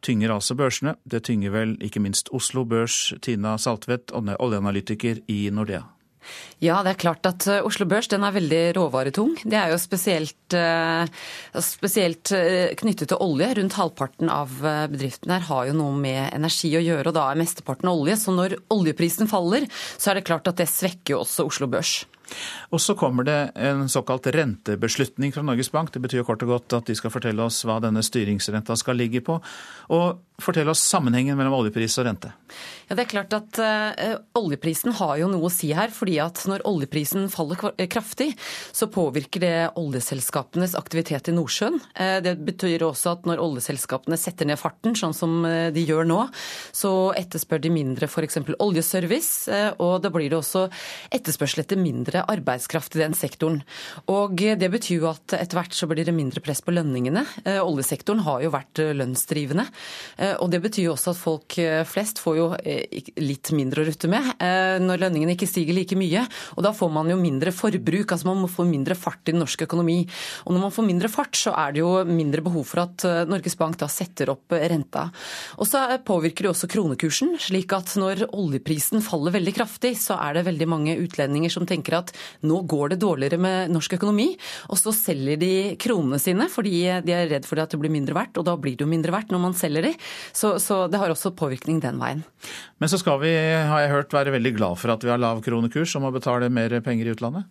Tynger 0.02 0.34
altså 0.34 0.56
børsene. 0.58 0.96
Det 1.06 1.22
tynger 1.26 1.54
vel 1.54 1.76
ikke 1.82 2.02
minst 2.02 2.30
Oslo 2.34 2.64
Børs. 2.66 3.14
Tina 3.22 3.56
Saltvedt, 3.58 4.10
oljeanalytiker 4.14 5.22
i 5.30 5.38
Nordea. 5.54 5.84
Ja, 6.58 6.80
det 6.82 6.96
er 6.96 6.98
klart 6.98 7.26
at 7.28 7.46
eh, 7.46 7.62
Oslo 7.62 7.86
Børs 7.86 8.08
den 8.10 8.24
er 8.26 8.34
veldig 8.34 8.62
råvaretung. 8.74 9.36
Det 9.46 9.54
er 9.54 9.70
jo 9.70 9.78
spesielt, 9.78 10.56
eh, 10.58 11.06
spesielt, 11.62 12.32
eh, 12.34 12.74
knyttet 12.78 13.12
til 13.12 13.22
olje. 13.22 13.52
Rundt 13.60 13.78
halvparten 13.78 14.32
av 14.32 14.58
bedriftene 14.90 15.38
her 15.38 15.46
har 15.52 15.70
jo 15.70 15.78
noe 15.78 15.94
med 15.94 16.34
energi 16.34 16.72
å 16.74 16.82
gjøre, 16.82 17.12
og 17.12 17.14
da 17.14 17.28
er 17.30 17.38
mesteparten 17.38 17.92
olje. 17.92 18.18
Så 18.18 18.34
når 18.34 18.58
oljeprisen 18.74 19.30
faller, 19.30 19.70
så 19.70 20.10
er 20.10 20.18
det 20.18 20.26
klart 20.26 20.50
at 20.50 20.58
det 20.58 20.66
svekker 20.66 21.14
jo 21.14 21.22
også 21.22 21.46
Oslo 21.46 21.70
Børs. 21.70 22.00
Og 22.74 22.82
så 22.82 22.92
kommer 22.92 23.24
det 23.24 23.36
en 23.56 23.86
såkalt 23.88 24.26
rentebeslutning 24.34 25.30
fra 25.32 25.40
Norges 25.46 25.70
Bank. 25.72 25.94
Det 25.94 26.02
betyr 26.04 26.26
kort 26.26 26.42
og 26.44 26.50
godt 26.50 26.74
at 26.76 26.90
de 26.90 26.96
skal 26.98 27.14
fortelle 27.14 27.40
oss 27.40 27.62
hva 27.64 27.78
denne 27.80 28.02
styringsrenta 28.04 28.76
skal 28.76 28.98
ligge 29.00 29.22
på. 29.24 29.38
Og 29.96 30.42
fortelle 30.42 30.74
oss 30.74 30.82
sammenhengen 30.84 31.38
mellom 31.38 31.56
oljepris 31.56 31.96
og 32.02 32.04
rente. 32.10 32.34
Ja, 32.90 32.98
det 32.98 33.06
er 33.06 33.10
klart 33.14 33.32
at 33.32 33.62
Oljeprisen 34.36 34.92
har 35.00 35.16
jo 35.22 35.30
noe 35.32 35.48
å 35.48 35.52
si 35.52 35.72
her. 35.72 35.88
fordi 35.88 36.18
at 36.20 36.44
når 36.48 36.64
oljeprisen 36.68 37.28
faller 37.32 37.60
eh, 37.76 37.88
kraftig, 37.90 38.32
så 38.72 38.88
påvirker 38.92 39.42
det 39.42 39.54
oljeselskapenes 39.78 40.76
aktivitet 40.78 41.30
i 41.30 41.34
Nordsjøen. 41.36 41.78
Uh, 41.98 42.18
det 42.24 42.34
betyr 42.46 42.84
også 42.86 43.14
at 43.16 43.28
når 43.28 43.42
oljeselskapene 43.44 44.18
setter 44.20 44.48
ned 44.48 44.60
farten, 44.60 44.96
sånn 44.98 45.16
som 45.16 45.36
de 45.44 45.82
gjør 45.84 46.06
nå, 46.08 46.18
så 46.74 47.12
etterspør 47.16 47.60
de 47.62 47.70
mindre 47.72 48.08
f.eks. 48.08 48.40
oljeservice. 48.58 49.52
Og 49.82 50.00
da 50.02 50.10
blir 50.12 50.30
det 50.30 50.38
også 50.38 50.64
etterspørsel 51.14 51.62
etter 51.62 51.80
mindre 51.80 52.24
arbeidskraft 52.30 52.96
i 52.96 53.02
den 53.02 53.16
sektoren. 53.16 53.60
Og 54.10 54.38
det 54.38 54.70
betyr 54.72 55.02
jo 55.02 55.10
at 55.10 55.36
etter 55.36 55.60
hvert 55.60 55.76
så 55.76 55.88
blir 55.90 56.06
det 56.08 56.16
mindre 56.16 56.42
press 56.44 56.62
på 56.64 56.74
lønningene. 56.74 57.24
Oljesektoren 57.62 58.24
har 58.26 58.42
jo 58.44 58.52
vært 58.54 58.82
lønnsdrivende. 58.98 59.66
Og 60.40 60.50
det 60.52 60.62
betyr 60.64 60.88
jo 60.88 60.94
også 60.96 61.14
at 61.14 61.22
folk 61.22 61.58
flest 61.92 62.22
får 62.22 62.38
jo 62.40 62.48
litt 63.20 63.52
mindre 63.56 63.82
å 63.82 63.88
rutte 63.88 64.10
med 64.10 64.32
eh, 64.42 64.76
når 64.82 65.02
lønningene 65.04 65.34
ikke 65.36 65.48
stiger 65.48 65.76
like 65.76 65.98
mye. 65.98 66.24
Og 66.56 66.64
da 66.66 66.72
får 66.76 66.92
man 66.92 67.10
jo 67.10 67.18
mindre 67.20 67.52
forbruk, 67.54 68.12
altså 68.14 68.30
man 68.30 68.42
må 68.42 68.50
få 68.50 68.66
mindre 68.68 68.96
fart 68.98 69.28
i 69.28 69.34
den 69.34 69.42
norske 69.42 69.66
økonomi. 69.68 70.00
Og 70.46 70.54
når 70.54 70.66
man 70.66 70.74
får 70.74 70.88
mindre 70.88 71.12
fart, 71.12 71.36
så 71.38 71.54
er 71.58 71.74
det 71.74 71.82
jo 71.82 71.92
mindre 72.08 72.44
behov 72.44 72.66
for 72.68 72.84
at 72.84 73.06
eh, 73.08 73.24
Norges 73.28 73.58
Bank 73.58 73.78
da 73.80 73.90
setter 73.92 74.32
opp 74.34 74.54
renta. 74.54 75.08
Og 75.58 75.68
så 75.68 75.84
påvirker 76.06 76.46
det 76.46 76.52
også 76.52 76.70
kronekursen, 76.70 77.36
slik 77.42 77.72
at 77.76 77.94
når 78.00 78.26
oljeprisen 78.28 79.02
faller 79.04 79.34
veldig 79.34 79.54
kraftig, 79.56 79.94
så 80.00 80.18
er 80.22 80.38
det 80.38 80.46
veldig 80.48 80.68
mange 80.70 80.96
utlendinger 81.00 81.52
som 81.52 81.66
tenker 81.68 81.98
at 82.00 82.12
nå 82.46 82.62
går 82.68 82.94
det 82.94 83.00
dårligere 83.02 83.40
med 83.40 83.74
norsk 83.74 83.98
økonomi, 83.98 84.30
og 84.68 84.80
så 84.80 84.94
selger 84.94 85.40
de 85.40 85.52
kronene 85.80 86.20
sine 86.22 86.48
fordi 86.52 86.76
de 87.04 87.14
er 87.14 87.28
redd 87.30 87.46
for 87.48 87.60
at 87.60 87.72
det 87.72 87.80
blir 87.80 87.92
mindre 87.92 88.16
verdt, 88.16 88.38
og 88.40 88.46
da 88.48 88.56
blir 88.60 88.76
det 88.76 88.86
jo 88.86 88.90
mindre 88.90 89.14
verdt 89.14 89.32
når 89.34 89.42
man 89.42 89.56
selger 89.58 89.88
de. 89.90 89.94
Så, 90.32 90.56
så 90.62 90.86
det 90.90 91.00
har 91.00 91.12
også 91.12 91.34
påvirkning 91.38 91.80
den 91.82 92.00
veien. 92.00 92.24
Men 92.78 92.90
så 92.90 93.00
skal 93.00 93.18
vi, 93.22 93.32
har 93.32 93.82
jeg 93.82 93.92
hørt, 93.92 94.14
være 94.14 94.34
veldig 94.36 94.52
glad 94.58 94.78
for 94.78 94.92
at 94.94 95.04
vi 95.04 95.10
har 95.10 95.20
lav 95.20 95.40
kronekurs 95.42 95.96
og 95.98 96.04
må 96.04 96.12
betale 96.14 96.27
mer 96.52 96.80
penger 96.84 97.08
i 97.08 97.14
utlandet? 97.16 97.48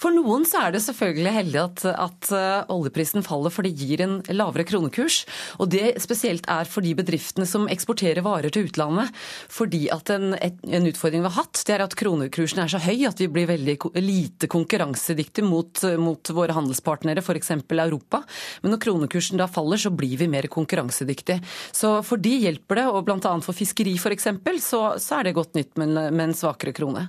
For 0.00 0.14
noen 0.14 0.44
så 0.48 0.64
er 0.64 0.74
det 0.74 0.82
selvfølgelig 0.82 1.34
heldig 1.36 1.60
at, 1.62 1.84
at 1.90 2.30
uh, 2.34 2.72
oljeprisen 2.74 3.24
faller, 3.26 3.52
for 3.54 3.66
det 3.66 3.74
gir 3.78 4.02
en 4.04 4.18
lavere 4.34 4.66
kronekurs. 4.66 5.22
Og 5.62 5.70
det 5.72 5.94
spesielt 6.02 6.48
er 6.50 6.68
for 6.70 6.84
de 6.84 6.94
bedriftene 6.98 7.46
som 7.48 7.68
eksporterer 7.70 8.24
varer 8.26 8.52
til 8.52 8.66
utlandet. 8.68 9.12
Fordi 9.52 9.84
at 9.94 10.10
en, 10.14 10.34
en 10.34 10.90
utfordring 10.90 11.22
vi 11.22 11.30
har 11.30 11.38
hatt, 11.38 11.62
det 11.68 11.76
er 11.76 11.86
at 11.86 11.96
kronekursen 11.98 12.64
er 12.64 12.72
så 12.72 12.82
høy 12.82 13.06
at 13.08 13.22
vi 13.22 13.30
blir 13.32 13.50
veldig 13.50 13.78
lite 14.02 14.50
konkurransedyktige 14.50 15.46
mot, 15.46 15.84
mot 16.02 16.34
våre 16.34 16.56
handelspartnere, 16.56 17.22
f.eks. 17.22 17.54
Europa. 17.70 18.22
Men 18.62 18.74
når 18.74 18.84
kronekursen 18.88 19.40
da 19.40 19.48
faller, 19.50 19.80
så 19.80 19.94
blir 19.94 20.18
vi 20.20 20.30
mer 20.30 20.50
konkurransedyktige. 20.50 21.42
Så 21.70 22.00
for 22.06 22.22
de 22.22 22.34
hjelper 22.46 22.82
det, 22.82 22.88
og 22.90 23.04
bl.a. 23.06 23.36
for 23.44 23.56
fiskeri 23.56 23.94
f.eks., 24.00 24.32
så, 24.62 24.82
så 25.00 25.20
er 25.20 25.28
det 25.28 25.36
godt 25.38 25.54
nytt 25.58 25.78
med, 25.80 25.94
med 26.10 26.30
en 26.30 26.36
svakere 26.36 26.74
krone. 26.76 27.06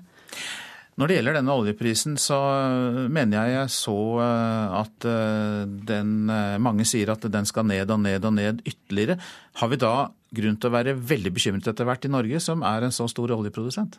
Når 1.00 1.10
det 1.10 1.16
gjelder 1.18 1.38
denne 1.40 1.56
oljeprisen, 1.58 2.18
så 2.22 2.38
mener 3.10 3.40
jeg 3.40 3.56
jeg 3.56 3.72
så 3.74 3.98
eh, 4.22 4.76
at 4.78 5.08
eh, 5.10 5.64
den 5.90 6.30
eh, 6.30 6.60
Mange 6.62 6.86
sier 6.86 7.10
at 7.16 7.26
den 7.34 7.50
skal 7.50 7.66
ned 7.66 7.90
og 7.90 8.04
ned 8.04 8.28
og 8.30 8.36
ned 8.38 8.62
ytterligere. 8.62 9.18
Har 9.58 9.72
vi 9.72 9.82
da 9.82 9.94
grunn 10.34 10.58
til 10.58 10.70
å 10.70 10.76
være 10.76 10.96
veldig 10.98 11.34
bekymret 11.34 11.70
etter 11.70 11.90
hvert 11.90 12.06
i 12.06 12.14
Norge, 12.14 12.42
som 12.42 12.66
er 12.66 12.86
en 12.86 12.94
så 12.94 13.08
stor 13.10 13.34
oljeprodusent? 13.34 13.98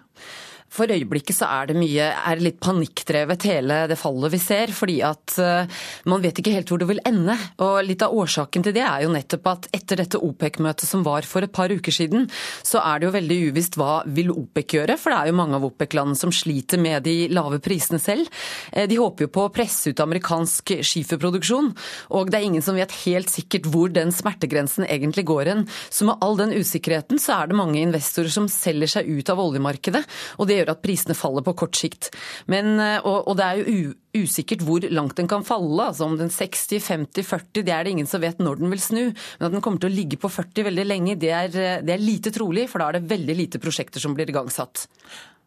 For 0.75 0.91
øyeblikket 0.91 1.37
så 1.37 1.47
er 1.55 1.69
det 1.71 1.77
mye, 1.79 2.07
er 2.11 2.41
litt 2.43 2.57
panikkdrevet 2.63 3.47
hele 3.47 3.77
det 3.91 3.99
fallet 4.01 4.33
vi 4.33 4.41
ser. 4.43 4.73
Fordi 4.75 4.97
at 5.07 5.37
uh, 5.39 5.83
man 6.11 6.23
vet 6.25 6.41
ikke 6.41 6.55
helt 6.57 6.71
hvor 6.71 6.81
det 6.83 6.89
vil 6.91 7.03
ende. 7.07 7.37
Og 7.63 7.79
litt 7.87 8.03
av 8.03 8.15
årsaken 8.15 8.65
til 8.67 8.75
det 8.75 8.83
er 8.83 9.05
jo 9.05 9.13
nettopp 9.15 9.51
at 9.53 9.69
etter 9.77 10.03
dette 10.03 10.19
OPEC-møtet 10.19 10.89
som 10.89 11.05
var 11.07 11.27
for 11.29 11.47
et 11.47 11.55
par 11.55 11.71
uker 11.71 11.95
siden, 11.95 12.27
så 12.67 12.83
er 12.83 13.01
det 13.01 13.09
jo 13.09 13.15
veldig 13.15 13.39
uvisst 13.51 13.79
hva 13.79 14.01
vil 14.17 14.33
OPEC 14.35 14.75
gjøre. 14.79 14.97
For 14.99 15.15
det 15.15 15.21
er 15.21 15.31
jo 15.31 15.39
mange 15.39 15.61
av 15.61 15.69
OPEC-landene 15.69 16.19
som 16.19 16.35
sliter 16.35 16.83
med 16.83 17.07
de 17.07 17.17
lave 17.31 17.61
prisene 17.63 18.03
selv. 18.03 18.27
Uh, 18.75 18.85
de 18.91 18.99
håper 18.99 19.29
jo 19.29 19.35
på 19.37 19.47
å 19.47 19.55
presse 19.55 19.95
ut 19.95 20.03
amerikansk 20.03 20.75
skiferproduksjon. 20.83 21.71
Og 22.19 22.35
det 22.35 22.41
er 22.41 22.49
ingen 22.49 22.67
som 22.67 22.79
vet 22.79 22.99
helt 23.05 23.31
sikkert 23.31 23.71
hvor 23.71 23.95
den 23.95 24.11
smertegrensen 24.15 24.89
egentlig 24.89 25.29
går 25.31 25.53
hen. 25.53 25.65
Så 25.87 26.11
med 26.11 26.19
all 26.25 26.35
den 26.41 26.57
usikkerheten 26.59 27.23
så 27.23 27.39
er 27.39 27.53
det 27.53 27.61
mange 27.63 27.79
investorer 27.79 28.33
som 28.33 28.51
selger 28.51 28.97
seg 28.97 29.15
ut 29.15 29.31
av 29.31 29.47
oljemarkedet. 29.47 30.03
og 30.35 30.51
det 30.51 30.54
gjør 30.61 30.73
at 30.75 30.83
prisene 30.85 31.17
faller 31.19 31.45
på 31.47 31.57
kort 31.65 31.79
sikt. 31.79 32.11
Men, 32.51 32.75
eh, 32.83 32.99
og, 33.03 33.29
og 33.31 33.39
det 33.39 33.47
er 33.47 33.61
jo 33.63 33.93
usikkert 34.15 34.63
hvor 34.65 34.87
langt 34.95 35.19
den 35.19 35.31
kan 35.31 35.45
falle. 35.47 35.91
altså 35.91 36.09
Om 36.09 36.17
den 36.21 36.33
60, 36.33 36.79
50, 36.85 37.27
40, 37.27 37.65
det 37.67 37.75
er 37.75 37.85
det 37.85 37.95
ingen 37.97 38.11
som 38.11 38.23
vet 38.23 38.41
når 38.43 38.63
den 38.63 38.73
vil 38.73 38.83
snu. 38.83 39.05
Men 39.11 39.49
at 39.49 39.57
den 39.57 39.65
kommer 39.65 39.83
til 39.83 39.93
å 39.93 39.97
ligge 39.97 40.21
på 40.21 40.31
40 40.31 40.69
veldig 40.71 40.89
lenge, 40.89 41.19
det 41.21 41.33
er, 41.35 41.61
eh, 41.61 41.85
det 41.85 41.97
er 41.97 42.03
lite 42.03 42.35
trolig. 42.35 42.69
For 42.71 42.83
da 42.83 42.91
er 42.91 43.01
det 43.01 43.13
veldig 43.13 43.39
lite 43.43 43.63
prosjekter 43.63 44.03
som 44.03 44.17
blir 44.17 44.31
igangsatt. 44.31 44.87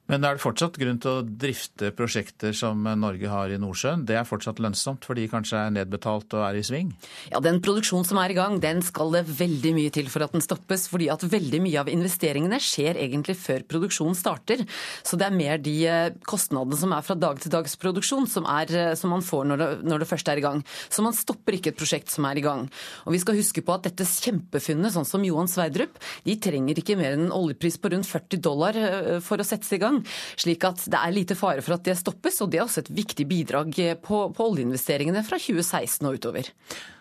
Men 0.08 0.24
er 0.24 0.38
det 0.38 0.44
fortsatt 0.44 0.78
grunn 0.80 1.00
til 1.04 1.12
å 1.12 1.26
drifte 1.26 1.92
prosjekter 1.96 2.56
som 2.56 2.86
Norge 3.00 3.28
har 3.32 3.52
i 3.52 3.60
Nordsjøen? 3.60 4.06
Det 4.08 4.16
er 4.16 4.28
fortsatt 4.28 4.62
lønnsomt, 4.64 5.04
fordi 5.08 5.26
de 5.26 5.32
kanskje 5.32 5.60
er 5.60 5.74
nedbetalt 5.76 6.36
og 6.38 6.46
er 6.48 6.60
i 6.60 6.64
sving? 6.66 6.94
Ja, 7.32 7.42
Den 7.44 7.60
produksjonen 7.64 8.08
som 8.08 8.20
er 8.22 8.32
i 8.32 8.38
gang, 8.38 8.60
den 8.64 8.82
skal 8.86 9.12
det 9.16 9.26
veldig 9.28 9.74
mye 9.76 9.92
til 9.94 10.08
for 10.12 10.24
at 10.24 10.36
den 10.36 10.44
stoppes. 10.44 10.88
Fordi 10.92 11.10
at 11.12 11.26
veldig 11.28 11.60
mye 11.64 11.82
av 11.82 11.92
investeringene 11.92 12.60
skjer 12.64 13.00
egentlig 13.04 13.38
før 13.40 13.66
produksjonen 13.68 14.18
starter. 14.18 14.64
Så 15.04 15.20
det 15.20 15.28
er 15.28 15.36
mer 15.36 15.62
de 15.62 15.76
eh, 15.88 16.16
kostnadene 16.28 16.80
som 16.80 16.96
er 16.96 17.06
fra 17.06 17.18
dag 17.20 17.42
til 17.44 17.54
dags 17.54 17.76
produksjon 17.80 18.28
som, 18.32 18.48
er, 18.50 18.72
eh, 18.72 18.94
som 19.00 19.12
man 19.14 19.26
får 19.26 19.48
når 19.52 19.62
det, 19.62 19.70
når 19.92 20.04
det 20.04 20.10
først 20.10 20.32
er 20.32 20.42
i 20.42 20.46
gang. 20.46 20.64
Så 20.90 21.06
man 21.06 21.16
stopper 21.18 21.58
ikke 21.58 21.74
et 21.74 21.80
prosjekt 21.80 22.14
som 22.14 22.28
er 22.30 22.40
i 22.40 22.46
gang. 22.46 22.68
Og 23.06 23.16
vi 23.16 23.22
skal 23.24 23.40
huske 23.40 23.64
på 23.66 23.76
at 23.76 23.88
dette 23.90 24.08
kjempefunnet, 24.08 24.94
sånn 24.96 25.08
som 25.08 25.26
Johan 25.28 25.52
Sverdrup, 25.52 26.00
de 26.26 26.38
trenger 26.42 26.80
ikke 26.80 26.98
mer 27.00 27.18
enn 27.18 27.28
en 27.28 27.36
oljepris 27.36 27.80
på 27.82 27.92
rundt 27.94 28.08
40 28.10 28.44
dollar 28.44 28.80
eh, 28.80 29.18
for 29.24 29.42
å 29.42 29.48
settes 29.48 29.74
i 29.76 29.82
gang. 29.82 29.97
Slik 30.44 30.68
at 30.68 30.84
det 30.90 31.00
er 31.00 31.16
lite 31.16 31.38
fare 31.40 31.64
for 31.66 31.78
at 31.78 31.88
det 31.88 31.98
stoppes, 32.00 32.42
og 32.44 32.52
det 32.52 32.62
er 32.62 32.68
også 32.68 32.86
et 32.86 32.94
viktig 33.04 33.28
bidrag 33.30 33.74
på, 34.04 34.22
på 34.34 34.52
oljeinvesteringene 34.52 35.24
fra 35.28 35.40
2016 35.42 36.08
og 36.08 36.20
utover. 36.20 36.52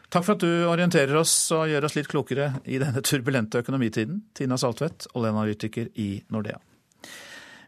Takk 0.07 0.23
for 0.23 0.37
at 0.37 0.45
du 0.45 0.69
orienterer 0.71 1.19
oss 1.19 1.35
og 1.55 1.67
gjør 1.71 1.89
oss 1.89 1.97
litt 1.99 2.09
klokere 2.11 2.53
i 2.65 2.79
denne 2.83 3.03
turbulente 3.05 3.61
økonomitiden. 3.65 4.23
Tina 4.39 4.59
Saltvedt, 4.61 5.09
oljeanalytiker 5.19 5.91
i 5.99 6.11
Nordea. 6.33 6.61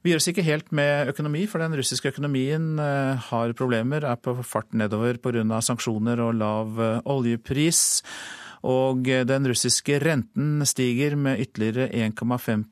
Vi 0.04 0.12
gjør 0.12 0.20
oss 0.22 0.28
ikke 0.30 0.46
helt 0.46 0.68
med 0.70 1.10
økonomi, 1.10 1.42
for 1.50 1.60
den 1.60 1.74
russiske 1.76 2.12
økonomien 2.12 2.78
eh, 2.78 3.28
har 3.28 3.54
problemer, 3.58 4.06
er 4.06 4.20
på 4.22 4.36
fart 4.46 4.70
nedover 4.70 5.18
pga. 5.18 5.42
sanksjoner 5.60 6.22
og 6.22 6.36
lav 6.38 6.78
eh, 6.78 7.00
oljepris. 7.10 7.82
Og 8.68 9.06
den 9.06 9.46
russiske 9.46 10.00
renten 10.02 10.64
stiger 10.66 11.14
med 11.14 11.38
ytterligere 11.44 11.90
1,5 11.94 12.64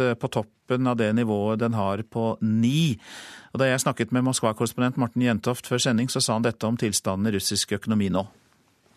Eh, 0.00 0.14
på 0.14 0.28
toppen 0.28 0.86
av 0.86 0.96
det 0.96 1.12
nivået 1.16 1.60
den 1.62 1.74
har 1.74 2.02
på 2.02 2.36
ni. 2.40 2.98
Og 3.52 3.62
da 3.62 3.70
jeg 3.70 3.80
snakket 3.80 4.12
med 4.12 4.26
Moskva-korrespondent 4.26 4.98
Morten 5.00 5.24
Jentoft 5.24 5.66
før 5.66 5.80
sending, 5.80 6.10
så 6.12 6.20
sa 6.20 6.36
han 6.36 6.44
dette 6.44 6.66
om 6.66 6.76
tilstanden 6.76 7.30
i 7.30 7.36
russisk 7.38 7.72
økonomi 7.78 8.10
nå. 8.12 8.26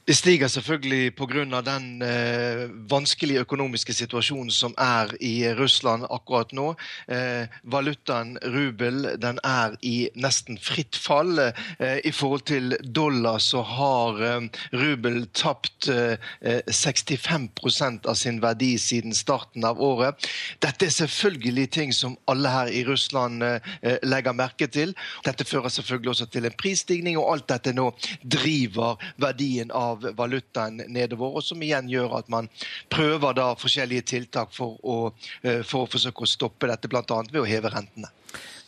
Det 0.08 0.16
stiger 0.18 0.48
selvfølgelig 0.48 1.16
pga. 1.16 1.62
den 1.62 2.02
eh, 2.02 2.70
vanskelige 2.90 3.40
økonomiske 3.40 3.94
situasjonen 3.94 4.50
som 4.52 4.74
er 4.78 5.14
i 5.22 5.46
Russland 5.54 6.06
akkurat 6.10 6.52
nå. 6.54 6.74
Eh, 7.08 7.46
valutaen 7.64 8.38
rubel 8.44 9.20
den 9.22 9.40
er 9.44 9.76
i 9.82 10.10
nesten 10.16 10.58
fritt 10.58 10.98
fall. 10.98 11.40
Eh, 11.40 12.00
I 12.04 12.12
forhold 12.12 12.42
til 12.42 12.76
dollar 12.96 13.38
så 13.38 13.62
har 13.62 14.22
eh, 14.22 14.50
rubel 14.74 15.28
tapt 15.34 15.86
65 15.86 17.50
eh, 17.82 18.10
av 18.10 18.16
sin 18.16 18.42
verdi 18.42 18.78
siden 18.78 19.14
starten 19.14 19.64
av 19.64 19.80
året. 19.80 20.28
Dette 20.66 20.86
er 20.86 20.98
selvfølgelig 20.98 21.68
ting 21.70 21.94
som 21.94 22.18
alle 22.26 22.50
her 22.50 22.74
i 22.74 22.84
Russland 22.90 23.44
eh, 23.44 23.62
legger 24.02 24.34
merke 24.34 24.68
til. 24.68 24.96
Dette 25.26 25.46
fører 25.46 25.70
selvfølgelig 25.70 26.10
også 26.10 26.26
til 26.26 26.50
en 26.50 26.58
prisstigning, 26.58 27.22
og 27.22 27.36
alt 27.36 27.50
dette 27.54 27.74
nå 27.78 27.92
driver 28.26 28.98
verdien 29.22 29.70
av 29.72 29.91
av 29.92 30.08
valutaen 30.18 30.82
nedover, 30.88 31.38
og 31.38 31.46
som 31.46 31.62
igjen 31.64 31.90
gjør 31.92 32.18
at 32.22 32.32
man 32.34 32.50
prøver 32.92 33.38
da 33.38 33.52
forskjellige 33.60 34.08
tiltak 34.16 34.56
for 34.56 34.80
å, 34.82 34.98
eh, 35.44 35.62
for 35.68 35.86
å 35.86 35.92
forsøke 35.92 36.26
å 36.26 36.34
stoppe 36.34 36.72
dette, 36.72 36.92
bl.a. 36.92 37.04
ved 37.32 37.42
å 37.44 37.48
heve 37.48 37.74
rentene. 37.74 38.12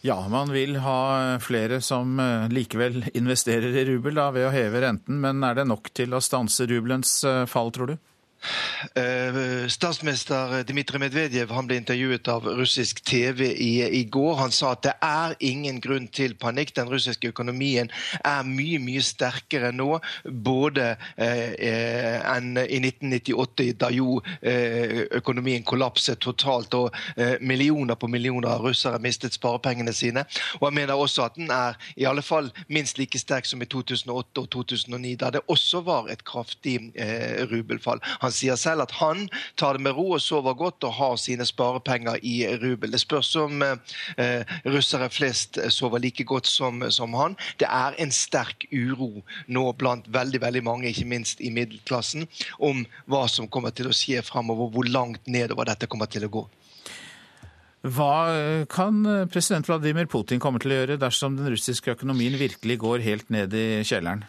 Ja, 0.04 0.18
man 0.28 0.50
vil 0.52 0.76
ha 0.84 1.40
flere 1.40 1.80
som 1.82 2.18
eh, 2.20 2.50
likevel 2.52 3.06
investerer 3.20 3.72
i 3.72 3.86
rubel 3.88 4.20
da, 4.20 4.30
ved 4.36 4.50
å 4.50 4.56
heve 4.56 4.82
renten, 4.84 5.22
men 5.24 5.44
er 5.48 5.62
det 5.62 5.70
nok 5.70 5.94
til 5.96 6.16
å 6.16 6.24
stanse 6.24 6.68
rubelens 6.68 7.22
eh, 7.24 7.46
fall, 7.48 7.72
tror 7.72 7.94
du? 7.94 8.02
Eh, 8.94 9.68
statsminister 9.68 10.64
Dmitrij 10.68 11.00
Medvedev 11.00 11.52
ble 11.66 11.78
intervjuet 11.80 12.28
av 12.28 12.46
russisk 12.60 13.00
TV 13.08 13.48
i, 13.52 13.72
i, 14.00 14.04
går. 14.12 14.36
Han 14.41 14.52
sa 14.52 14.74
at 14.76 14.84
det 14.86 14.94
er 15.04 15.36
ingen 15.39 15.80
grunn 15.84 16.10
til 16.12 16.36
panikk. 16.39 16.74
Den 16.76 16.91
russiske 16.91 17.32
økonomien 17.32 17.91
er 18.20 18.44
mye 18.48 18.82
mye 18.84 19.04
sterkere 19.04 19.72
nå, 19.76 20.00
både 20.24 20.94
eh, 21.16 21.54
eh 21.56 22.20
enn 22.34 22.58
i 22.58 22.80
1998, 22.82 23.74
da 23.80 23.89
jo 23.94 24.20
eh, 24.41 25.06
økonomien 25.20 25.64
kollapset 25.64 26.20
totalt 26.24 26.74
og 26.78 26.94
eh, 27.18 27.36
millioner 27.41 27.96
på 28.00 28.10
millioner 28.12 28.50
av 28.54 28.68
russere 28.68 29.00
mistet 29.00 29.38
sparepengene 29.38 29.94
sine. 29.94 30.26
Og 30.60 30.68
han 30.68 30.78
mener 30.78 31.00
også 31.00 31.28
at 31.28 31.39
den 31.39 31.52
er 31.52 31.80
i 31.96 32.08
alle 32.10 32.22
fall 32.26 32.52
minst 32.68 33.00
like 33.00 33.20
sterk 33.20 33.48
som 33.48 33.62
i 33.62 33.70
2008 33.70 34.44
og 34.44 34.50
2009, 34.52 35.16
da 35.22 35.32
det 35.34 35.44
også 35.48 35.84
var 35.88 36.12
et 36.12 36.24
kraftig 36.28 36.80
eh, 36.96 37.44
rubelfall. 37.50 38.02
Han 38.22 38.33
sier 38.36 38.58
selv 38.60 38.86
at 38.86 38.96
han 39.00 39.26
tar 39.60 39.78
det 39.78 39.86
med 39.86 39.96
ro 39.98 40.14
og 40.18 40.22
sover 40.24 40.56
godt 40.58 40.86
og 40.88 40.96
har 40.98 41.16
sine 41.22 41.46
sparepenger 41.48 42.20
i 42.22 42.36
rubel. 42.62 42.94
Det 42.94 43.02
spørs 43.04 43.34
om 43.42 43.64
eh, 43.64 44.56
russere 44.66 45.10
flest 45.14 45.60
sover 45.74 46.04
like 46.04 46.26
godt 46.28 46.50
som, 46.50 46.84
som, 46.92 47.14
han. 47.20 47.38
Det 47.62 47.70
er 47.70 47.98
en 48.02 48.14
sterk 48.14 48.68
uro 48.72 49.24
nå 49.48 49.66
blant 49.80 50.10
veldig 50.14 50.42
veldig 50.44 50.64
mange, 50.66 50.90
ikke 50.90 51.10
minst 51.10 51.42
i 51.42 51.54
middelklassen, 51.54 52.28
om 52.60 52.84
hva 53.10 53.26
som 53.32 53.50
kommer 53.52 53.74
til 53.76 53.90
å 53.90 53.96
skje 53.96 54.24
framover, 54.26 54.72
hvor 54.74 54.90
langt 54.90 55.28
nedover 55.28 55.70
dette 55.70 55.90
kommer 55.90 56.10
til 56.12 56.28
å 56.28 56.34
gå. 56.34 56.46
Hva 57.84 58.66
kan 58.72 59.02
president 59.28 59.68
Vladimir 59.68 60.08
Putin 60.08 60.40
komme 60.40 60.62
til 60.64 60.72
å 60.72 60.78
gjøre 60.78 61.02
dersom 61.02 61.36
den 61.36 61.52
russiske 61.52 61.92
økonomien 61.92 62.38
virkelig 62.40 62.78
går 62.80 63.04
helt 63.04 63.34
ned 63.34 63.52
i 63.60 63.84
kjelleren? 63.84 64.24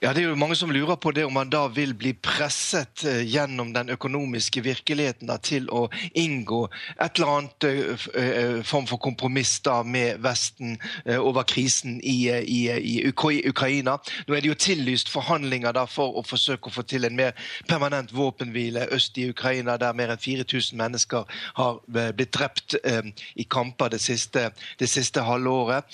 Ja, 0.00 0.12
Det 0.12 0.22
er 0.22 0.28
jo 0.28 0.36
mange 0.36 0.56
som 0.56 0.70
lurer 0.70 0.96
på 1.00 1.10
det 1.16 1.24
om 1.24 1.32
man 1.32 1.48
da 1.52 1.62
vil 1.72 1.94
bli 1.96 2.12
presset 2.12 3.04
eh, 3.08 3.22
gjennom 3.24 3.72
den 3.72 3.88
økonomiske 3.92 4.60
virkeligheten 4.64 5.28
da, 5.28 5.38
til 5.40 5.70
å 5.72 5.86
inngå 6.20 6.66
et 7.00 7.16
eller 7.16 7.32
annet 7.32 7.66
uh, 7.68 8.60
form 8.66 8.88
for 8.88 9.00
kompromiss 9.00 9.54
da 9.64 9.80
med 9.82 10.20
Vesten 10.20 10.76
over 11.20 11.46
krisen 11.48 11.98
i, 12.04 12.28
i, 12.28 12.58
i, 12.68 12.94
Ukraina. 13.08 13.96
Nå 14.28 14.36
er 14.36 14.44
det 14.44 14.50
jo 14.50 14.58
tillyst 14.58 15.10
forhandlinger 15.12 15.72
da 15.76 15.86
for 15.88 16.18
å 16.18 16.24
forsøke 16.26 16.68
å 16.68 16.74
få 16.74 16.84
til 16.88 17.06
en 17.08 17.16
mer 17.16 17.32
permanent 17.68 18.12
våpenhvile 18.12 18.86
øst 18.94 19.18
i 19.18 19.28
Ukraina, 19.30 19.78
der 19.80 19.96
mer 19.96 20.12
enn 20.12 20.20
4000 20.20 20.76
mennesker 20.80 21.40
har 21.56 21.80
blitt 21.88 22.34
drept 22.36 22.76
i 22.80 23.46
kamper 23.48 23.92
det 23.94 24.00
siste, 24.02 24.50
det 24.80 24.90
siste 24.90 25.24
halvåret. 25.24 25.88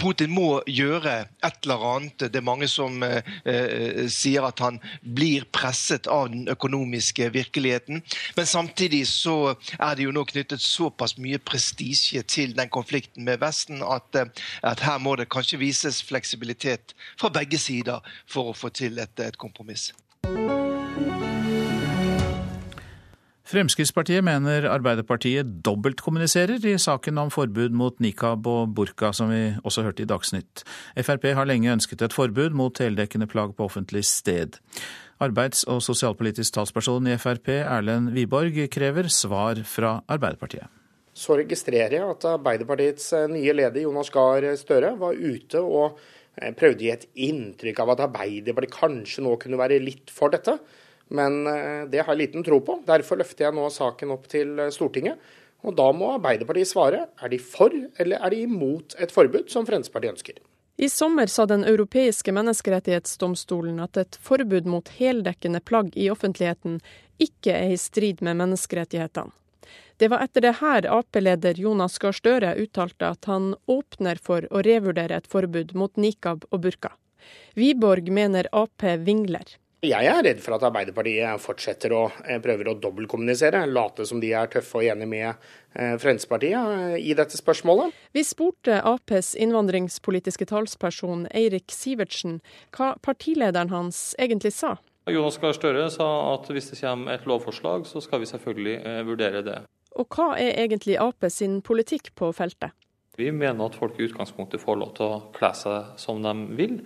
Putin 0.00 0.34
må 0.34 0.60
gjøre 0.66 1.18
et 1.46 1.64
eller 1.64 1.88
annet 1.94 2.25
Det 2.32 2.40
er 2.40 2.46
mange 2.46 2.68
som 2.70 3.02
eh, 3.02 4.06
sier 4.12 4.46
at 4.46 4.60
han 4.64 4.78
blir 5.00 5.46
presset 5.52 6.08
av 6.10 6.30
den 6.32 6.46
økonomiske 6.52 7.30
virkeligheten. 7.34 8.02
Men 8.36 8.46
samtidig 8.46 9.04
så 9.10 9.54
er 9.78 9.96
det 9.96 10.06
jo 10.06 10.14
nå 10.14 10.24
knyttet 10.28 10.62
såpass 10.62 11.16
mye 11.18 11.38
prestisje 11.38 12.22
til 12.22 12.56
den 12.56 12.72
konflikten 12.72 13.26
med 13.26 13.40
Vesten 13.42 13.82
at, 13.82 14.08
eh, 14.14 14.32
at, 14.62 14.84
her 14.86 14.98
må 15.02 15.16
det 15.16 15.30
kanskje 15.32 15.60
vises 15.62 16.02
fleksibilitet 16.06 16.96
fra 17.20 17.32
begge 17.32 17.58
sider 17.58 18.04
for 18.30 18.52
å 18.52 18.56
få 18.56 18.72
til 18.74 18.98
et, 19.02 19.20
et 19.20 19.38
kompromiss. 19.40 19.92
Fremskrittspartiet 23.46 24.24
mener 24.26 24.64
Arbeiderpartiet 24.66 25.46
dobbeltkommuniserer 25.62 26.64
i 26.66 26.72
saken 26.82 27.20
om 27.22 27.28
forbud 27.30 27.76
mot 27.78 28.00
nikab 28.02 28.46
og 28.50 28.72
burka, 28.74 29.12
som 29.14 29.30
vi 29.30 29.52
også 29.62 29.84
hørte 29.86 30.02
i 30.02 30.08
Dagsnytt. 30.10 30.64
Frp 30.98 31.28
har 31.38 31.46
lenge 31.46 31.70
ønsket 31.70 32.00
et 32.02 32.16
forbud 32.16 32.56
mot 32.58 32.80
heldekkende 32.82 33.28
plagg 33.30 33.52
på 33.54 33.68
offentlig 33.68 34.02
sted. 34.08 34.58
Arbeids- 35.22 35.62
og 35.70 35.78
sosialpolitisk 35.86 36.56
talsperson 36.56 37.06
i 37.06 37.14
Frp, 37.22 37.52
Erlend 37.60 38.10
Wiborg, 38.16 38.58
krever 38.74 39.06
svar 39.14 39.60
fra 39.62 40.00
Arbeiderpartiet. 40.10 40.66
Så 41.14 41.38
registrerer 41.38 41.94
jeg 42.00 42.08
at 42.16 42.26
Arbeiderpartiets 42.32 43.12
eh, 43.14 43.28
nye 43.30 43.54
leder 43.54 43.84
Jonas 43.84 44.10
Gahr 44.10 44.48
Støre 44.58 44.90
var 44.98 45.14
ute 45.14 45.62
og 45.62 46.00
eh, 46.34 46.50
prøvde 46.50 46.82
å 46.82 46.88
gi 46.88 46.90
et 46.96 47.06
inntrykk 47.28 47.78
av 47.84 47.94
at 47.94 48.02
Arbeiderpartiet 48.08 48.74
kanskje 48.74 49.24
nå 49.24 49.36
kunne 49.38 49.62
være 49.62 49.78
litt 49.86 50.10
for 50.10 50.34
dette. 50.34 50.58
Men 51.08 51.46
eh, 51.46 51.84
det 51.90 52.02
har 52.02 52.14
jeg 52.14 52.24
liten 52.24 52.46
tro 52.46 52.60
på. 52.64 52.80
Derfor 52.86 53.20
løfter 53.20 53.46
jeg 53.46 53.56
nå 53.56 53.68
saken 53.70 54.14
opp 54.16 54.26
til 54.30 54.58
eh, 54.58 54.72
Stortinget. 54.74 55.20
Og 55.66 55.74
da 55.78 55.88
må 55.94 56.12
Arbeiderpartiet 56.16 56.70
svare. 56.70 57.06
Er 57.22 57.32
de 57.32 57.38
for 57.42 57.72
eller 57.72 58.20
er 58.20 58.34
de 58.34 58.42
imot 58.46 58.96
et 59.02 59.14
forbud, 59.14 59.48
som 59.50 59.66
Fremskrittspartiet 59.66 60.16
ønsker? 60.16 60.42
I 60.76 60.90
sommer 60.92 61.26
sa 61.32 61.46
Den 61.46 61.64
europeiske 61.64 62.32
menneskerettighetsdomstolen 62.36 63.80
at 63.80 63.96
et 63.96 64.18
forbud 64.20 64.68
mot 64.68 64.88
heldekkende 64.98 65.62
plagg 65.64 65.94
i 65.96 66.10
offentligheten 66.12 66.82
ikke 67.16 67.54
er 67.54 67.72
i 67.72 67.80
strid 67.80 68.20
med 68.20 68.36
menneskerettighetene. 68.42 69.32
Det 69.96 70.10
var 70.12 70.20
etter 70.26 70.44
det 70.44 70.58
her 70.58 70.84
Ap-leder 70.92 71.56
Jonas 71.56 71.96
Gahr 71.98 72.12
Støre 72.12 72.50
uttalte 72.60 73.08
at 73.08 73.24
han 73.24 73.54
åpner 73.64 74.20
for 74.20 74.44
å 74.52 74.60
revurdere 74.60 75.16
et 75.16 75.30
forbud 75.32 75.72
mot 75.72 75.96
nikab 75.96 76.44
og 76.50 76.66
burka. 76.66 76.92
Wiborg 77.56 78.12
mener 78.12 78.48
Ap 78.52 78.84
vingler. 79.08 79.56
Jeg 79.86 80.08
er 80.10 80.24
redd 80.24 80.40
for 80.42 80.56
at 80.56 80.64
Arbeiderpartiet 80.66 81.42
fortsetter 81.42 81.92
å 81.94 82.00
eh, 82.24 82.40
prøver 82.42 82.72
å 82.72 82.76
dobbeltkommunisere, 82.82 83.60
late 83.70 84.06
som 84.08 84.18
de 84.22 84.32
er 84.34 84.48
tøffe 84.50 84.80
og 84.80 84.86
enige 84.88 85.10
med 85.10 85.28
eh, 85.28 85.94
Fremskrittspartiet 86.02 86.72
eh, 86.72 86.96
i 87.12 87.14
dette 87.18 87.38
spørsmålet. 87.38 87.94
Vi 88.16 88.24
spurte 88.26 88.80
Aps 88.82 89.34
innvandringspolitiske 89.38 90.48
talsperson 90.50 91.28
Eirik 91.30 91.70
Sivertsen 91.74 92.40
hva 92.74 92.94
partilederen 93.06 93.70
hans 93.70 94.08
egentlig 94.18 94.56
sa. 94.56 94.74
Jonas 95.06 95.38
Gahr 95.38 95.54
Støre 95.54 95.86
sa 95.94 96.08
at 96.32 96.50
hvis 96.50 96.72
det 96.72 96.80
kommer 96.80 97.14
et 97.14 97.28
lovforslag, 97.30 97.86
så 97.86 98.02
skal 98.02 98.24
vi 98.24 98.30
selvfølgelig 98.32 99.04
vurdere 99.06 99.44
det. 99.46 99.60
Og 99.94 100.10
hva 100.10 100.32
er 100.34 100.58
egentlig 100.64 100.98
Ap 100.98 101.28
sin 101.30 101.60
politikk 101.62 102.10
på 102.18 102.32
feltet? 102.34 102.74
Vi 103.16 103.30
mener 103.32 103.64
at 103.64 103.76
folk 103.78 103.96
i 103.96 104.04
utgangspunktet 104.10 104.60
får 104.60 104.76
lov 104.76 104.90
til 104.98 105.08
å 105.08 105.20
kle 105.36 105.48
seg 105.56 105.94
som 106.00 106.18
de 106.24 106.32
vil. 106.58 106.80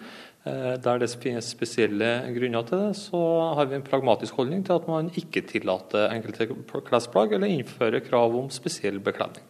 Eh, 0.49 0.77
der 0.81 1.03
det 1.03 1.11
finnes 1.21 1.51
spesielle 1.53 2.09
grunner 2.33 2.65
til 2.65 2.81
det, 2.87 2.95
så 2.97 3.21
har 3.59 3.69
vi 3.69 3.77
en 3.77 3.85
pragmatisk 3.85 4.39
holdning 4.41 4.65
til 4.65 4.79
at 4.79 4.89
man 4.89 5.11
ikke 5.13 5.45
tillater 5.45 6.09
enkelte 6.15 6.49
klesplagg 6.87 7.35
eller 7.37 7.53
innfører 7.53 8.01
krav 8.07 8.37
om 8.39 8.49
spesiell 8.49 9.03
bekledning. 9.05 9.45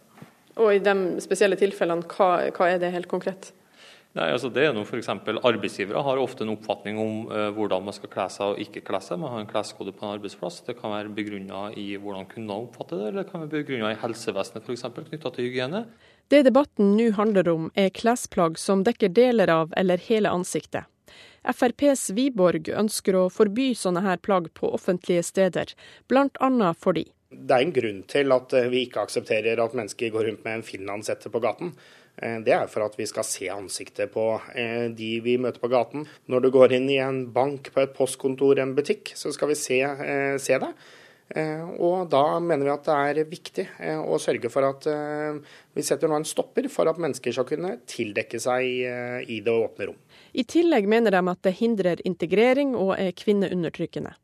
Og 0.59 0.75
i 0.75 0.83
de 0.83 1.23
spesielle 1.23 1.57
tilfellene, 1.57 2.03
hva, 2.11 2.51
hva 2.51 2.69
er 2.73 2.83
det 2.83 2.91
helt 2.91 3.09
konkret? 3.09 3.53
Nei, 4.19 4.27
altså 4.35 4.49
det 4.51 4.65
er 4.67 4.73
noe 4.75 4.83
for 4.89 4.99
Arbeidsgivere 4.99 6.03
har 6.03 6.19
ofte 6.19 6.43
en 6.43 6.51
oppfatning 6.57 6.97
om 6.99 7.29
eh, 7.31 7.53
hvordan 7.55 7.85
man 7.87 7.95
skal 7.95 8.11
kle 8.11 8.27
seg 8.35 8.57
og 8.57 8.63
ikke 8.65 8.83
kle 8.89 8.99
seg. 8.99 9.21
Man 9.23 9.31
har 9.31 9.45
en 9.45 9.51
kleskode 9.53 9.95
på 9.95 10.03
en 10.03 10.17
arbeidsplass. 10.17 10.65
Det 10.67 10.75
kan 10.81 10.91
være 10.91 11.15
begrunna 11.15 11.69
i 11.79 11.93
hvordan 11.95 12.27
kundene 12.33 12.57
oppfatter 12.67 12.99
det, 12.99 13.13
eller 13.13 13.23
det 13.23 13.31
kan 13.31 13.45
være 13.45 13.61
begrunna 13.61 13.93
i 13.95 14.01
helsevesenet 14.03 14.67
f.eks. 14.67 14.89
knytta 14.99 15.31
til 15.37 15.47
hygiene. 15.47 15.85
Det 16.31 16.45
debatten 16.47 16.93
nå 16.95 17.09
handler 17.17 17.49
om, 17.51 17.71
er 17.75 17.91
klesplagg 17.91 18.59
som 18.59 18.85
dekker 18.87 19.11
deler 19.11 19.51
av 19.51 19.73
eller 19.77 19.99
hele 20.07 20.31
ansiktet. 20.31 20.87
FrPs 21.43 22.13
Wiborg 22.15 22.69
ønsker 22.71 23.17
å 23.19 23.25
forby 23.35 23.73
sånne 23.75 24.05
her 24.05 24.21
plagg 24.23 24.47
på 24.55 24.71
offentlige 24.77 25.25
steder, 25.27 25.73
bl.a. 26.07 26.75
fordi 26.79 27.09
det 27.31 27.55
er 27.55 27.63
en 27.63 27.75
grunn 27.75 27.99
til 28.11 28.35
at 28.35 28.55
eh, 28.59 28.69
vi 28.73 28.85
ikke 28.87 29.05
aksepterer 29.07 29.61
at 29.63 29.75
mennesker 29.79 30.11
går 30.11 30.27
rundt 30.27 30.47
med 30.47 30.57
en 30.59 30.65
finlandshette 30.67 31.31
på 31.31 31.43
gaten. 31.43 31.71
Eh, 32.19 32.41
det 32.43 32.57
er 32.57 32.71
for 32.71 32.83
at 32.83 32.97
vi 32.99 33.07
skal 33.07 33.27
se 33.27 33.47
ansiktet 33.55 34.11
på 34.15 34.25
eh, 34.51 34.89
de 34.91 35.11
vi 35.23 35.37
møter 35.39 35.63
på 35.63 35.71
gaten. 35.71 36.09
Når 36.27 36.43
du 36.43 36.49
går 36.57 36.75
inn 36.75 36.89
i 36.91 36.99
en 36.99 37.21
bank, 37.35 37.71
på 37.71 37.85
et 37.85 37.95
postkontor, 37.95 38.59
en 38.59 38.75
butikk, 38.75 39.13
så 39.15 39.31
skal 39.35 39.53
vi 39.53 39.59
se, 39.61 39.79
se 40.43 40.59
det. 40.59 40.73
Eh, 41.31 41.63
og 41.79 42.09
da 42.11 42.41
mener 42.43 42.67
vi 42.67 42.73
at 42.73 42.89
det 42.89 42.95
er 43.23 43.29
viktig 43.31 43.67
eh, 43.79 43.99
å 44.01 44.19
sørge 44.19 44.51
for 44.51 44.67
at 44.67 44.87
eh, 44.91 45.37
vi 45.77 45.85
setter 45.87 46.11
nå 46.11 46.19
en 46.19 46.27
stopper 46.27 46.67
for 46.73 46.91
at 46.91 46.99
mennesker 46.99 47.37
skal 47.37 47.47
kunne 47.47 47.77
tildekke 47.91 48.41
seg 48.43 48.67
i 48.67 49.39
det 49.45 49.55
åpne 49.55 49.93
rom. 49.93 50.01
I 50.35 50.43
tillegg 50.49 50.89
mener 50.91 51.15
de 51.15 51.23
at 51.31 51.47
det 51.47 51.55
hindrer 51.61 52.03
integrering 52.09 52.75
og 52.79 52.97
er 52.99 53.15
kvinneundertrykkende. 53.15 54.17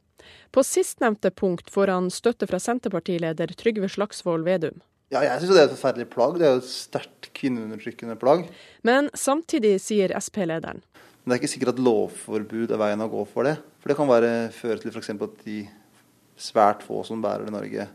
På 0.51 0.65
sistnevnte 0.67 1.31
punkt 1.31 1.71
får 1.71 1.95
han 1.95 2.11
støtte 2.11 2.49
fra 2.51 2.59
Senterpartileder 2.63 3.55
Trygve 3.59 3.91
Slagsvold 3.93 4.47
Vedum. 4.47 4.83
Ja, 5.15 5.23
jeg 5.23 5.39
syns 5.45 5.53
det 5.55 5.61
er 5.61 5.69
et 5.69 5.77
forferdelig 5.77 6.09
plagg. 6.11 6.41
Det 6.41 6.49
er 6.49 6.57
jo 6.57 6.63
et 6.65 6.71
sterkt 6.71 7.31
kvinneundertrykkende 7.39 8.19
plagg. 8.19 8.49
Men 8.87 9.13
samtidig 9.15 9.77
sier 9.85 10.11
Sp-lederen. 10.19 10.83
Men 11.23 11.31
det 11.31 11.37
er 11.37 11.43
ikke 11.45 11.55
sikkert 11.55 11.77
at 11.77 11.83
lovforbud 11.83 12.75
er 12.75 12.81
veien 12.83 13.03
å 13.03 13.11
gå 13.11 13.23
for 13.31 13.47
det. 13.47 13.57
For 13.83 13.93
det 13.93 13.99
kan 13.99 14.11
være, 14.11 14.33
føre 14.55 14.83
til 14.83 14.95
f.eks. 14.95 15.15
at 15.15 15.45
de 15.47 15.61
svært 16.37 16.85
få 16.87 17.03
som 17.07 17.23
bærer 17.25 17.47
det 17.47 17.53
i 17.53 17.57
Norge, 17.57 17.89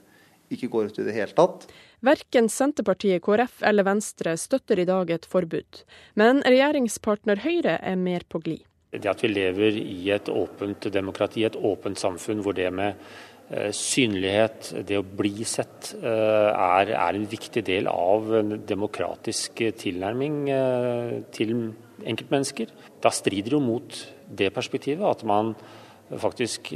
ikke 0.51 0.69
går 0.71 0.91
ut 0.91 0.99
i 0.99 1.07
det 1.07 1.15
hele 1.15 1.35
tatt. 1.37 1.67
Verken 2.01 2.49
Senterpartiet, 2.49 3.21
KrF 3.23 3.61
eller 3.67 3.85
Venstre 3.87 4.33
støtter 4.39 4.81
i 4.81 4.87
dag 4.89 5.11
et 5.13 5.27
forbud, 5.29 5.83
men 6.19 6.41
regjeringspartner 6.41 7.43
Høyre 7.45 7.77
er 7.77 7.99
mer 7.99 8.25
på 8.27 8.41
glid. 8.41 8.63
Det 8.91 9.07
at 9.07 9.21
vi 9.23 9.29
lever 9.31 9.77
i 9.79 10.09
et 10.11 10.27
åpent 10.27 10.89
demokrati, 10.91 11.45
et 11.47 11.55
åpent 11.55 11.99
samfunn 11.99 12.41
hvor 12.43 12.57
det 12.57 12.67
med 12.75 12.97
eh, 13.53 13.69
synlighet, 13.71 14.73
det 14.87 14.97
å 14.99 15.05
bli 15.05 15.45
sett, 15.47 15.93
eh, 16.01 16.49
er, 16.51 16.91
er 16.97 17.19
en 17.19 17.29
viktig 17.31 17.63
del 17.69 17.87
av 17.87 18.33
en 18.41 18.57
demokratisk 18.67 19.63
tilnærming 19.79 20.41
eh, 20.51 21.13
til 21.31 21.53
enkeltmennesker. 22.01 22.73
Da 22.99 23.13
strider 23.15 23.55
jo 23.55 23.61
mot 23.63 24.01
det 24.27 24.51
perspektivet 24.57 25.07
at 25.07 25.23
man 25.27 25.53
faktisk 26.19 26.73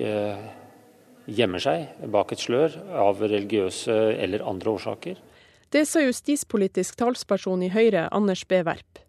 gjemmer 1.25 1.61
seg 1.63 2.05
bak 2.11 2.33
et 2.33 2.43
slør 2.43 2.75
av 2.91 3.23
religiøse 3.23 3.95
eller 4.21 4.45
andre 4.45 4.75
årsaker. 4.77 5.19
Det 5.73 5.83
sa 5.89 6.03
justispolitisk 6.03 6.95
talsperson 7.01 7.63
i 7.65 7.71
Høyre, 7.73 8.07
Anders 8.15 8.45
B. 8.47 8.61
Werp. 8.63 9.01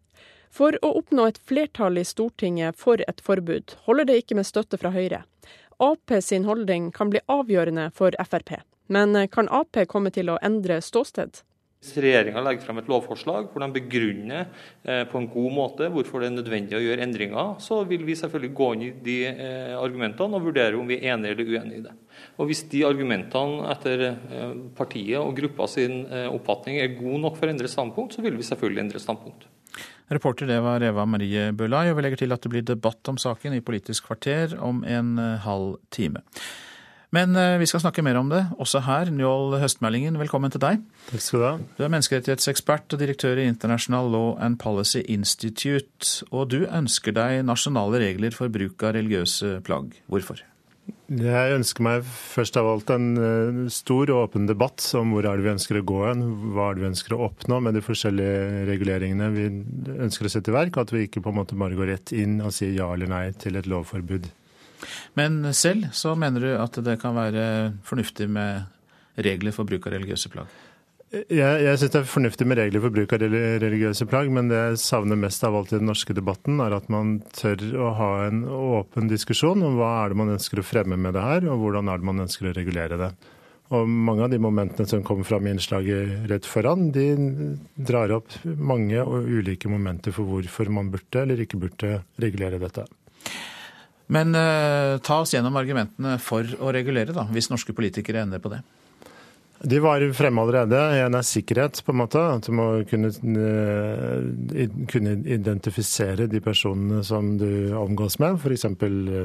For 0.51 0.79
å 0.83 0.95
oppnå 0.99 1.27
et 1.29 1.41
flertall 1.45 2.01
i 2.01 2.05
Stortinget 2.07 2.79
for 2.81 3.03
et 3.05 3.21
forbud, 3.23 3.77
holder 3.85 4.09
det 4.09 4.21
ikke 4.23 4.39
med 4.39 4.49
støtte 4.49 4.81
fra 4.81 4.95
Høyre. 4.95 5.25
Ap 5.79 6.13
sin 6.25 6.47
holdning 6.49 6.89
kan 6.97 7.11
bli 7.13 7.21
avgjørende 7.29 7.91
for 7.95 8.17
Frp. 8.25 8.63
Men 8.89 9.13
kan 9.29 9.51
Ap 9.53 9.77
komme 9.89 10.11
til 10.11 10.33
å 10.33 10.39
endre 10.43 10.81
ståsted? 10.81 11.43
Hvis 11.77 12.01
regjeringa 12.01 12.41
legger 12.41 12.65
frem 12.65 12.79
et 12.81 12.89
lovforslag 12.89 13.51
hvor 13.53 13.61
de 13.61 13.67
begrunner 13.75 14.47
eh, 14.83 15.03
på 15.11 15.21
en 15.21 15.29
god 15.31 15.53
måte 15.53 15.91
hvorfor 15.93 16.23
det 16.23 16.31
er 16.31 16.37
nødvendig 16.39 16.79
å 16.79 16.81
gjøre 16.81 17.05
endringer, 17.05 17.53
så 17.63 17.83
vil 17.89 18.07
vi 18.09 18.17
selvfølgelig 18.17 18.53
gå 18.57 18.69
inn 18.75 18.85
i 18.87 18.91
de 19.05 19.17
eh, 19.29 19.75
argumentene 19.77 20.41
og 20.41 20.49
vurdere 20.49 20.81
om 20.81 20.89
vi 20.89 20.97
er 20.97 21.13
enige 21.13 21.37
eller 21.37 21.53
uenige 21.53 21.83
i 21.83 21.85
det. 21.85 21.95
Og 22.41 22.49
Hvis 22.49 22.65
de 22.73 22.83
argumentene 22.89 23.69
etter 23.75 24.07
eh, 24.09 24.57
partiet 24.79 25.21
og 25.21 25.37
gruppa 25.37 25.69
sin 25.71 26.07
oppfatning 26.09 26.81
er 26.81 26.97
gode 26.97 27.21
nok 27.23 27.37
for 27.37 27.47
å 27.47 27.53
endre 27.53 27.71
standpunkt, 27.71 28.17
så 28.17 28.25
vil 28.25 28.41
vi 28.41 28.49
selvfølgelig 28.49 28.87
endre 28.87 29.03
standpunkt. 29.03 29.47
Reporter 30.11 30.49
det 30.49 30.61
var 30.65 30.85
Eva 30.87 31.05
Marie 31.05 31.51
Bølai, 31.53 31.91
og 31.91 31.99
vi 31.99 32.07
legger 32.07 32.25
til 32.25 32.33
at 32.33 32.43
det 32.43 32.53
blir 32.53 32.65
debatt 32.65 33.11
om 33.11 33.19
saken 33.21 33.57
i 33.57 33.65
Politisk 33.65 34.09
kvarter 34.09 34.57
om 34.63 34.81
en 34.87 35.19
halv 35.45 35.77
time. 35.95 36.25
Men 37.17 37.37
eh, 37.37 37.57
vi 37.63 37.69
skal 37.69 37.81
snakke 37.81 38.05
mer 38.05 38.19
om 38.21 38.29
det, 38.29 38.43
også 38.61 38.83
her. 38.85 39.09
Njål 39.15 39.57
Høstmeldingen, 39.63 40.19
velkommen 40.21 40.53
til 40.53 40.61
deg. 40.61 40.83
Takk 41.09 41.23
skal 41.25 41.41
Du 41.41 41.47
ha. 41.47 41.53
Du 41.79 41.87
er 41.87 41.95
menneskerettighetsekspert 41.95 42.93
og 42.93 43.01
direktør 43.01 43.41
i 43.41 43.47
International 43.49 44.11
Law 44.13 44.35
and 44.43 44.59
Policy 44.61 45.01
Institute. 45.09 46.27
Og 46.29 46.51
du 46.53 46.67
ønsker 46.67 47.17
deg 47.17 47.47
nasjonale 47.49 48.03
regler 48.05 48.37
for 48.37 48.53
bruk 48.53 48.85
av 48.85 48.99
religiøse 48.99 49.63
plagg. 49.65 49.97
Hvorfor? 50.13 50.45
Jeg 51.07 51.55
ønsker 51.55 51.83
meg 51.87 52.07
først 52.07 52.59
av 52.61 52.69
alt 52.69 52.91
en 52.95 53.09
eh, 53.17 53.61
stor 53.73 54.11
og 54.13 54.27
åpen 54.27 54.47
debatt 54.51 54.85
om 54.99 55.15
hvor 55.15 55.27
er 55.27 55.39
det 55.39 55.47
vi 55.47 55.55
ønsker 55.55 55.81
å 55.81 55.87
gå 55.89 56.01
hen, 56.05 56.25
hva 56.53 56.69
er 56.69 56.77
det 56.77 56.85
vi 56.85 56.91
ønsker 56.93 57.17
å 57.17 57.23
oppnå 57.31 57.63
med 57.65 57.79
de 57.79 57.83
forskjellige 57.87 58.65
reguleringene 58.69 59.33
vi 59.35 59.49
ønsker 59.97 60.29
å 60.29 60.37
sette 60.37 60.53
i 60.53 60.59
verk, 60.59 60.77
og 60.77 60.85
at 60.85 60.95
vi 60.95 61.07
ikke 61.07 61.25
på 61.25 61.33
en 61.33 61.41
måte 61.41 61.59
bare 61.59 61.79
går 61.79 61.95
rett 61.95 62.15
inn 62.15 62.43
og 62.43 62.55
sier 62.55 62.77
ja 62.77 62.93
eller 62.93 63.11
nei 63.11 63.29
til 63.41 63.59
et 63.59 63.71
lovforbud. 63.71 64.29
Men 65.19 65.43
selv 65.57 65.91
så 65.97 66.15
mener 66.19 66.45
du 66.45 66.53
at 66.59 66.79
det 66.85 66.99
kan 67.03 67.17
være 67.17 67.47
fornuftig 67.87 68.29
med 68.33 68.67
regler 69.17 69.55
for 69.57 69.69
bruk 69.69 69.87
av 69.89 69.97
religiøse 69.97 70.33
plagg? 70.33 70.51
Jeg, 71.15 71.61
jeg 71.63 71.79
syns 71.79 71.93
det 71.95 72.01
er 72.01 72.09
fornuftig 72.11 72.47
med 72.51 72.59
regler 72.59 72.83
for 72.83 72.93
bruk 72.93 73.13
av 73.15 73.23
religiøse 73.23 74.09
plagg, 74.11 74.31
men 74.35 74.51
det 74.51 74.59
jeg 74.59 74.81
savner 74.83 75.19
mest 75.21 75.45
av 75.47 75.55
alt 75.55 75.71
i 75.71 75.79
den 75.79 75.87
norske 75.87 76.17
debatten, 76.17 76.59
er 76.61 76.75
at 76.75 76.91
man 76.93 77.21
tør 77.37 77.63
å 77.79 77.93
ha 77.97 78.11
en 78.27 78.43
åpen 78.51 79.07
diskusjon 79.09 79.63
om 79.65 79.79
hva 79.79 79.93
er 80.03 80.13
det 80.13 80.19
man 80.19 80.35
ønsker 80.35 80.61
å 80.61 80.67
fremme 80.67 80.99
med 80.99 81.15
det 81.17 81.23
her, 81.23 81.47
og 81.53 81.63
hvordan 81.63 81.93
er 81.93 82.03
det 82.03 82.11
man 82.11 82.27
ønsker 82.27 82.51
å 82.51 82.57
regulere 82.59 82.99
det. 83.01 83.13
Og 83.75 83.89
mange 83.91 84.27
av 84.27 84.31
de 84.31 84.39
momentene 84.43 84.87
som 84.91 85.03
kommer 85.07 85.27
fram 85.27 85.47
i 85.47 85.55
innslaget 85.55 86.29
rett 86.31 86.47
foran, 86.47 86.91
de 86.95 87.07
drar 87.75 88.13
opp 88.19 88.35
mange 88.45 89.01
og 89.03 89.27
ulike 89.27 89.71
momenter 89.71 90.15
for 90.15 90.29
hvorfor 90.31 90.71
man 90.75 90.93
burde 90.93 91.23
eller 91.23 91.43
ikke 91.43 91.59
burde 91.65 91.97
regulere 92.23 92.63
dette. 92.63 92.87
Men 94.13 94.35
eh, 94.39 94.97
ta 95.03 95.21
oss 95.25 95.35
gjennom 95.35 95.57
argumentene 95.59 96.17
for 96.23 96.47
å 96.63 96.73
regulere, 96.75 97.15
da, 97.15 97.27
hvis 97.33 97.51
norske 97.51 97.75
politikere 97.77 98.23
ender 98.23 98.43
på 98.43 98.53
det. 98.55 98.63
De 99.67 99.79
var 99.81 100.03
fremme 100.13 100.43
allerede. 100.43 100.79
En 101.01 101.17
er 101.17 101.25
sikkerhet, 101.25 101.81
på 101.83 101.95
en 101.95 102.01
måte. 102.03 102.21
At 102.21 102.47
du 102.47 102.53
må 102.55 102.67
kunne, 102.91 103.09
eh, 103.09 104.69
kunne 104.93 105.17
identifisere 105.25 106.29
de 106.31 106.43
personene 106.45 107.03
som 107.05 107.35
du 107.41 107.73
omgås 107.75 108.19
med. 108.23 108.37
F.eks. 108.37 108.69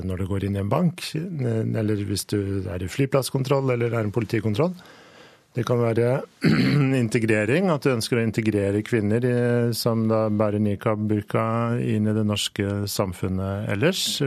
når 0.08 0.24
du 0.24 0.26
går 0.30 0.48
inn 0.48 0.56
i 0.56 0.64
en 0.64 0.72
bank, 0.72 1.04
eller 1.14 2.06
hvis 2.08 2.26
du 2.32 2.40
er 2.72 2.82
i 2.82 2.90
flyplasskontroll 2.90 3.76
eller 3.76 3.92
er 3.94 4.06
en 4.06 4.16
politikontroll. 4.16 4.74
Det 5.52 5.66
kan 5.68 5.82
være 5.82 6.22
integrering, 7.04 7.68
at 7.74 7.84
du 7.84 7.92
ønsker 7.92 8.22
å 8.22 8.24
integrere 8.24 8.84
kvinner 8.88 9.26
som 9.76 10.06
da 10.08 10.30
bærer 10.32 10.64
nikab, 10.64 11.02
burka, 11.10 11.76
inn 11.76 12.08
i 12.08 12.16
det 12.16 12.24
norske 12.24 12.86
samfunnet 12.88 13.68
ellers. 13.74 14.22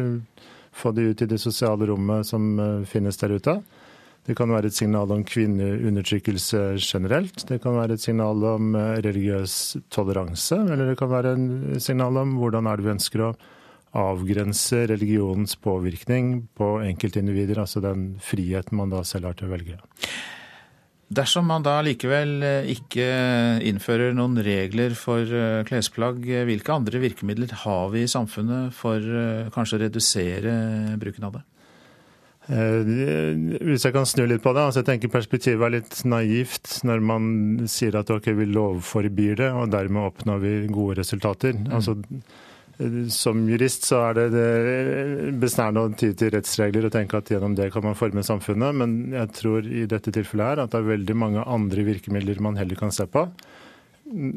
Få 0.75 0.93
de 0.93 1.09
ut 1.11 1.23
i 1.23 1.31
det 1.31 1.39
sosiale 1.39 1.87
rommet 1.87 2.27
som 2.27 2.59
eh, 2.59 2.85
finnes 2.91 3.17
der 3.21 3.37
ute. 3.39 3.57
Det 4.25 4.35
kan 4.39 4.51
være 4.51 4.71
et 4.71 4.77
signal 4.77 5.11
om 5.13 5.23
kvinneundertrykkelse 5.29 6.63
generelt. 6.81 7.45
Det 7.49 7.61
kan 7.63 7.77
være 7.77 7.99
et 7.99 8.05
signal 8.05 8.43
om 8.49 8.75
eh, 8.75 8.97
religiøs 9.05 9.59
toleranse, 9.95 10.59
eller 10.65 10.91
det 10.91 10.99
kan 10.99 11.13
være 11.13 11.35
et 11.77 11.85
signal 11.85 12.19
om 12.25 12.39
hvordan 12.41 12.67
er 12.67 12.81
det 12.81 12.89
vi 12.89 12.95
ønsker 12.97 13.27
å 13.29 13.35
avgrense 13.95 14.81
religionens 14.91 15.55
påvirkning 15.63 16.49
på 16.59 16.71
enkeltindivider, 16.83 17.61
altså 17.63 17.79
den 17.85 18.17
friheten 18.25 18.81
man 18.81 18.91
da 18.91 19.05
selv 19.07 19.31
har 19.31 19.39
til 19.39 19.47
å 19.47 19.55
velge. 19.55 19.79
Dersom 21.09 21.47
man 21.51 21.65
da 21.67 21.79
likevel 21.85 22.39
eh, 22.43 22.71
ikke 22.73 23.09
innfører 23.69 24.15
noen 24.17 24.39
regler 24.45 24.95
for 24.99 25.29
eh, 25.29 25.65
klesplagg, 25.69 26.23
hvilke 26.49 26.73
andre 26.73 27.03
virkemidler 27.03 27.53
har 27.65 27.91
vi 27.93 28.07
i 28.07 28.11
samfunnet 28.11 28.73
for 28.77 29.03
kanskje 29.55 29.79
å 29.79 29.83
redusere 29.85 30.55
bruken 31.01 31.29
av 31.29 31.37
det? 31.39 31.45
Eh, 32.45 32.85
hvis 33.65 33.87
jeg 33.87 33.95
kan 33.95 34.05
snu 34.05 34.27
litt 34.29 34.43
på 34.45 34.53
det, 34.53 34.67
altså 34.69 34.83
jeg 34.83 34.89
tenker 34.91 35.13
perspektivet 35.15 35.65
er 35.65 35.77
litt 35.79 36.01
naivt 36.05 36.83
når 36.85 37.01
man 37.01 37.29
sier 37.73 37.97
at 37.97 38.11
ok, 38.13 38.35
vi 38.37 38.51
lovforbyr 38.53 39.39
det, 39.41 39.49
og 39.57 39.71
dermed 39.73 40.11
oppnår 40.11 40.43
vi 40.43 40.53
gode 40.69 40.99
resultater. 41.01 41.57
Mm. 41.57 41.71
Altså, 41.79 41.97
eh, 41.97 42.43
som 43.15 43.45
jurist 43.49 43.87
så 43.87 44.01
er 44.09 44.17
det, 44.19 44.25
det 44.35 45.33
besnærende 45.43 45.85
å 45.85 45.93
ty 45.95 46.11
til 46.19 46.33
rettsregler 46.35 46.89
og 46.89 46.95
tenke 46.95 47.21
at 47.21 47.31
gjennom 47.31 47.55
det 47.55 47.69
kan 47.75 47.85
man 47.87 47.99
forme 47.99 48.25
samfunnet, 48.27 48.75
men 48.81 48.97
jeg 49.15 49.31
tror 49.39 49.69
i 49.69 49.85
dette 49.91 50.15
tilfellet 50.15 50.51
her 50.51 50.65
at 50.65 50.75
det 50.75 50.81
er 50.81 50.91
veldig 50.91 51.17
mange 51.19 51.45
andre 51.47 51.87
virkemidler 51.87 52.43
man 52.43 52.59
heller 52.59 52.81
kan 52.81 52.95
se 52.95 53.07
på. 53.07 53.29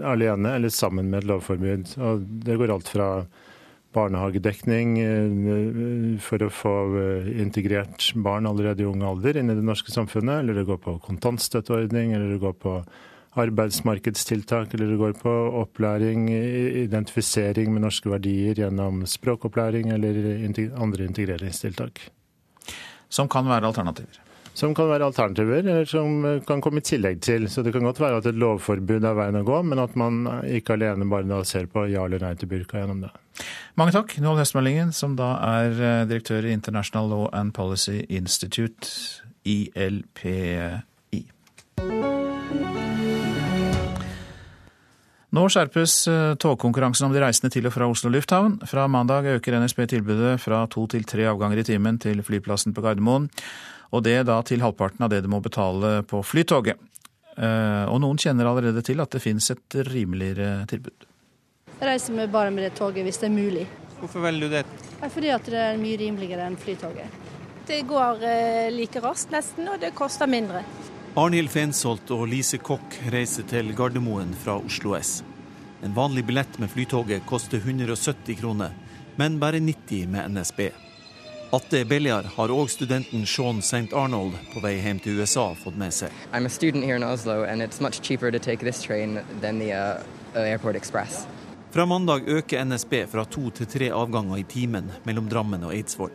Alene 0.06 0.54
eller 0.58 0.74
sammen 0.74 1.10
med 1.10 1.24
et 1.24 1.30
lovforbud. 1.32 1.98
Og 1.98 2.24
det 2.46 2.58
går 2.62 2.74
alt 2.74 2.94
fra 2.94 3.10
barnehagedekning 3.98 4.96
eh, 5.02 6.22
for 6.24 6.44
å 6.44 6.54
få 6.54 6.76
eh, 7.02 7.30
integrert 7.42 8.12
barn 8.24 8.50
allerede 8.50 8.84
i 8.84 8.90
ung 8.90 9.04
alder 9.08 9.40
inn 9.40 9.52
i 9.52 9.58
det 9.58 9.66
norske 9.66 9.94
samfunnet, 9.94 10.44
eller 10.44 10.60
det 10.60 10.68
går 10.70 10.82
på 10.84 10.98
kontantstøtteordning, 11.08 12.14
eller 12.14 12.36
det 12.36 12.42
går 12.44 12.58
på 12.62 12.78
arbeidsmarkedstiltak, 13.44 14.74
eller 14.74 14.92
det 14.92 15.00
går 15.00 15.18
på 15.22 15.34
opplæring, 15.62 16.28
identifisering 16.84 17.74
med 17.74 17.86
norske 17.88 18.12
verdier 18.12 18.58
gjennom 18.64 19.06
språkopplæring 19.08 19.92
eller 19.96 20.22
andre 20.78 21.10
integreringstiltak. 21.10 22.08
Som 23.10 23.30
kan 23.32 23.48
være 23.48 23.70
alternativer? 23.70 24.24
som 24.58 24.74
kan 24.74 24.88
være 24.90 25.06
alternativer, 25.06 25.60
eller 25.62 25.86
som 25.86 26.24
kan 26.48 26.62
komme 26.66 26.82
i 26.82 26.86
tillegg 26.86 27.20
til. 27.22 27.46
Så 27.50 27.62
det 27.62 27.76
kan 27.76 27.86
godt 27.86 28.00
være 28.02 28.18
at 28.22 28.30
et 28.30 28.40
lovforbud 28.42 29.06
er 29.06 29.18
veien 29.20 29.38
å 29.38 29.46
gå, 29.46 29.60
men 29.70 29.82
at 29.84 29.94
man 30.00 30.24
ikke 30.50 30.74
alene 30.74 31.06
bare 31.12 31.44
ser 31.46 31.70
på 31.70 31.86
ja 31.92 32.08
eller 32.08 32.26
nei 32.26 32.34
til 32.40 32.50
burka 32.50 32.82
gjennom 32.82 33.04
det. 33.06 33.12
Mange 33.78 33.94
takk, 33.94 34.16
Nål 34.24 34.42
Høstmeldingen, 34.42 34.96
som 34.98 35.14
da 35.20 35.36
er 35.46 35.78
eh, 35.78 36.06
direktør 36.10 36.48
i 36.48 36.56
International 36.58 37.12
Law 37.12 37.28
and 37.38 37.54
Policy 37.54 38.00
Institute, 38.10 38.90
ILPI. 39.46 40.82
Nå 45.36 45.48
skjerpes 45.52 45.94
eh, 46.08 46.34
togkonkurransen 46.40 47.10
om 47.10 47.16
de 47.16 47.24
reisende 47.24 47.52
til 47.52 47.68
og 47.68 47.74
fra 47.76 47.88
Oslo 47.92 48.12
lufthavn. 48.14 48.62
Fra 48.68 48.86
mandag 48.88 49.28
øker 49.38 49.58
NSB 49.60 49.84
tilbudet 49.92 50.38
fra 50.40 50.62
to 50.72 50.86
til 50.88 51.04
tre 51.04 51.28
avganger 51.28 51.60
i 51.60 51.68
timen 51.68 52.00
til 52.00 52.24
flyplassen 52.24 52.76
på 52.76 52.86
Gardermoen 52.86 53.28
og 53.96 54.04
det 54.04 54.22
da 54.28 54.40
til 54.46 54.64
halvparten 54.64 55.06
av 55.06 55.12
det 55.12 55.24
du 55.24 55.30
må 55.32 55.40
betale 55.44 56.02
på 56.08 56.22
Flytoget. 56.26 56.80
Eh, 57.38 57.86
og 57.88 58.02
noen 58.04 58.20
kjenner 58.20 58.50
allerede 58.50 58.84
til 58.86 59.00
at 59.04 59.14
det 59.14 59.24
finnes 59.24 59.52
et 59.54 59.80
rimeligere 59.88 60.66
tilbud. 60.70 61.08
Jeg 61.78 61.86
reiser 61.86 62.16
med 62.18 62.32
bare 62.34 62.52
med 62.52 62.66
det 62.66 62.74
toget 62.80 63.06
hvis 63.06 63.22
det 63.22 63.30
er 63.30 63.36
mulig. 63.36 63.68
Hvorfor 64.00 64.24
velger 64.26 64.48
du 64.48 64.56
det? 64.58 64.66
Fordi 65.14 65.32
at 65.34 65.48
det 65.50 65.62
er 65.62 65.80
mye 65.82 65.98
rimeligere 66.02 66.48
enn 66.50 66.58
Flytoget. 66.60 67.24
Det 67.68 67.82
går 67.88 68.24
eh, 68.24 68.68
like 68.74 69.02
raskt 69.04 69.34
nesten, 69.34 69.68
og 69.70 69.82
det 69.82 69.94
koster 69.96 70.30
mindre. 70.30 70.64
Arnhild 71.18 71.49
Fensholt 71.49 72.11
og 72.13 72.28
Lise 72.30 72.59
Kokk 72.61 72.93
reiser 73.09 73.41
til 73.49 73.72
Gardermoen 73.74 74.36
fra 74.38 74.53
Oslo 74.61 74.91
S. 74.93 75.24
En 75.82 75.95
vanlig 75.97 76.28
billett 76.28 76.59
med 76.61 76.70
Flytoget 76.70 77.26
koster 77.26 77.57
170 77.57 78.38
kroner, 78.38 78.76
men 79.18 79.39
bare 79.41 79.57
90 79.57 80.11
med 80.13 80.36
NSB. 80.36 80.59
At 81.57 81.65
det 81.72 81.80
er 81.82 81.89
billigere, 81.89 82.30
har 82.36 82.53
òg 82.53 82.70
studenten 82.70 83.26
Sean 83.26 83.63
St. 83.65 83.89
Arnold 83.97 84.38
på 84.51 84.61
vei 84.61 84.76
hjem 84.78 85.01
til 85.01 85.18
USA 85.18 85.47
fått 85.57 85.80
med 85.82 85.95
seg. 85.97 86.13
Oslo, 86.38 86.61
the, 89.41 89.74
uh, 89.74 91.18
Fra 91.74 91.86
mandag 91.89 92.30
øker 92.30 92.61
NSB 92.61 92.93
fra 93.09 93.26
to 93.26 93.49
til 93.49 93.65
tre 93.65 93.89
avganger 93.89 94.38
i 94.38 94.45
timen 94.45 94.93
mellom 95.09 95.26
Drammen 95.34 95.65
og 95.65 95.74
Eidsvoll. 95.74 96.13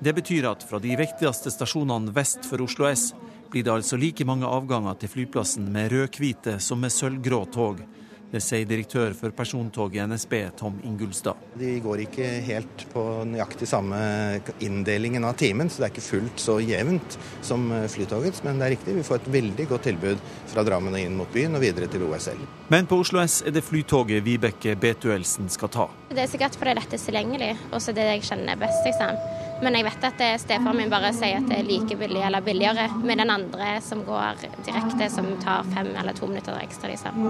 Det 0.00 0.16
betyr 0.16 0.48
at 0.48 0.64
fra 0.64 0.80
de 0.80 0.96
viktigste 0.96 1.52
stasjonene 1.52 2.16
vest 2.16 2.48
for 2.48 2.64
Oslo 2.64 2.88
S 2.88 3.10
blir 3.50 3.66
det 3.66 3.72
altså 3.72 3.98
like 4.00 4.24
mange 4.26 4.46
avganger 4.46 4.98
til 5.00 5.12
flyplassen 5.12 5.70
med 5.72 5.90
rød-hvite 5.92 6.58
som 6.62 6.80
med 6.80 6.94
sølvgrå 6.94 7.44
tog, 7.52 7.82
det 8.30 8.38
sier 8.44 8.66
direktør 8.68 9.10
for 9.18 9.34
persontog 9.34 9.96
i 9.96 10.02
NSB, 10.06 10.34
Tom 10.58 10.76
Ingulstad. 10.86 11.38
De 11.58 11.72
går 11.82 12.04
ikke 12.04 12.28
helt 12.46 12.84
på 12.92 13.02
nøyaktig 13.26 13.66
samme 13.66 13.98
inndelingen 14.62 15.26
av 15.26 15.34
timen, 15.40 15.66
så 15.66 15.82
det 15.82 15.88
er 15.88 15.94
ikke 15.96 16.06
fullt 16.06 16.44
så 16.44 16.60
jevnt 16.62 17.18
som 17.42 17.66
Flytogets. 17.90 18.44
Men 18.46 18.62
det 18.62 18.68
er 18.68 18.74
riktig, 18.76 18.94
vi 19.00 19.06
får 19.06 19.24
et 19.24 19.32
veldig 19.34 19.66
godt 19.72 19.88
tilbud 19.88 20.22
fra 20.52 20.62
Drammen 20.66 20.94
og 20.94 21.02
inn 21.02 21.18
mot 21.18 21.34
byen 21.34 21.58
og 21.58 21.64
videre 21.66 21.90
til 21.90 22.06
OSL. 22.06 22.46
Men 22.70 22.86
på 22.86 23.02
Oslo 23.02 23.18
S 23.24 23.40
er 23.42 23.56
det 23.56 23.66
Flytoget 23.66 24.22
Vibeke 24.22 24.78
Betuelsen 24.78 25.50
skal 25.50 25.74
ta. 25.74 25.90
Det 26.14 26.22
er 26.22 26.30
sikkert 26.30 26.54
fordi 26.54 26.70
det 26.70 26.76
er 26.76 26.82
lettest 26.84 27.10
tilgjengelig, 27.10 27.54
og 27.72 27.82
så 27.82 27.96
det 27.98 28.06
jeg 28.12 28.28
kjenner 28.30 28.62
best. 28.62 28.86
liksom. 28.86 29.18
Men 29.60 29.76
jeg 29.76 29.84
vet 29.84 30.04
at 30.08 30.22
stefaren 30.40 30.78
min 30.78 30.92
bare 30.92 31.12
sier 31.12 31.40
at 31.40 31.48
det 31.50 31.58
er 31.60 31.66
like 31.68 31.96
billig 32.00 32.22
eller 32.24 32.44
billigere 32.44 32.86
med 33.04 33.20
den 33.20 33.30
andre 33.32 33.74
som 33.84 34.04
går 34.06 34.40
direkte, 34.64 35.10
som 35.12 35.28
tar 35.44 35.68
fem 35.74 35.90
eller 36.00 36.16
to 36.16 36.26
minutter 36.30 36.56
ekstra. 36.62 36.88
liksom. 36.88 37.20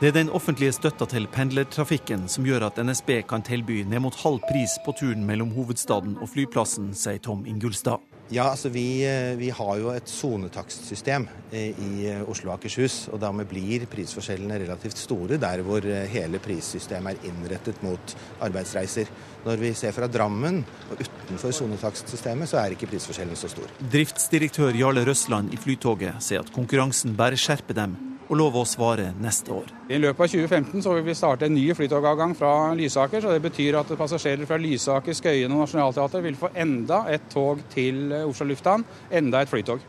Det 0.00 0.08
er 0.08 0.18
den 0.18 0.30
offentlige 0.30 0.72
støtta 0.76 1.06
til 1.08 1.26
pendlertrafikken 1.32 2.28
som 2.28 2.44
gjør 2.44 2.68
at 2.68 2.80
NSB 2.84 3.22
kan 3.28 3.42
tilby 3.42 3.80
ned 3.88 4.04
mot 4.04 4.16
halv 4.24 4.42
pris 4.50 4.76
på 4.84 4.92
turen 4.98 5.24
mellom 5.24 5.54
hovedstaden 5.56 6.18
og 6.20 6.28
flyplassen, 6.34 6.92
sier 6.94 7.22
Tom 7.24 7.46
Ingulstad. 7.48 8.02
Ja, 8.32 8.46
altså 8.48 8.70
vi, 8.72 9.04
eh, 9.04 9.34
vi, 9.36 9.50
har 9.52 9.76
jo 9.76 9.90
et 9.92 10.08
sonetakstsystem 10.08 11.26
eh, 11.52 11.76
i 11.76 12.06
eh, 12.08 12.22
Oslo 12.24 12.48
og 12.50 12.54
Akershus. 12.56 13.10
og 13.12 13.20
Dermed 13.20 13.44
blir 13.50 13.84
prisforskjellene 13.90 14.56
relativt 14.62 14.96
store 14.96 15.36
der 15.40 15.60
hvor 15.66 15.84
hele 16.08 16.40
prissystemet 16.40 17.18
er 17.18 17.28
innrettet 17.28 17.82
mot 17.84 18.16
arbeidsreiser. 18.46 19.12
Når 19.44 19.60
vi 19.60 19.74
ser 19.76 19.92
fra 19.92 20.08
Drammen 20.08 20.62
og 20.88 21.04
utenfor 21.04 21.52
sonetakstsystemet, 21.52 22.48
så 22.48 22.62
er 22.62 22.72
ikke 22.72 22.88
prisforskjellen 22.94 23.36
så 23.36 23.52
stor. 23.52 23.68
Driftsdirektør 23.92 24.72
Jarle 24.72 25.04
Røsland 25.04 25.52
i 25.52 25.60
Flytoget 25.60 26.16
sier 26.24 26.40
at 26.40 26.52
konkurransen 26.54 27.12
bare 27.18 27.36
skjerper 27.36 27.76
dem 27.76 27.98
og 28.28 28.36
lover 28.38 28.62
å 28.62 28.68
svare 28.68 29.10
neste 29.20 29.52
år. 29.52 29.72
I 29.92 29.98
løpet 30.00 30.24
av 30.24 30.30
2015 30.32 30.84
så 30.84 30.94
vil 30.96 31.04
vi 31.06 31.16
starte 31.18 31.48
en 31.48 31.54
ny 31.54 31.66
flytogavgang 31.76 32.34
fra 32.38 32.52
Lysaker. 32.76 33.20
så 33.20 33.32
Det 33.32 33.42
betyr 33.42 33.80
at 33.80 33.96
passasjerer 33.98 34.46
fra 34.46 34.56
Lysaker, 34.56 35.12
Skøyen 35.12 35.52
og 35.52 35.64
Nationaltheatret 35.64 36.24
vil 36.24 36.38
få 36.38 36.52
enda 36.54 37.04
et 37.08 37.28
tog 37.32 37.60
til 37.74 38.12
Oslo 38.24 38.46
lufthavn. 38.46 38.84
Enda 39.10 39.42
et 39.42 39.48
flytog. 39.48 39.80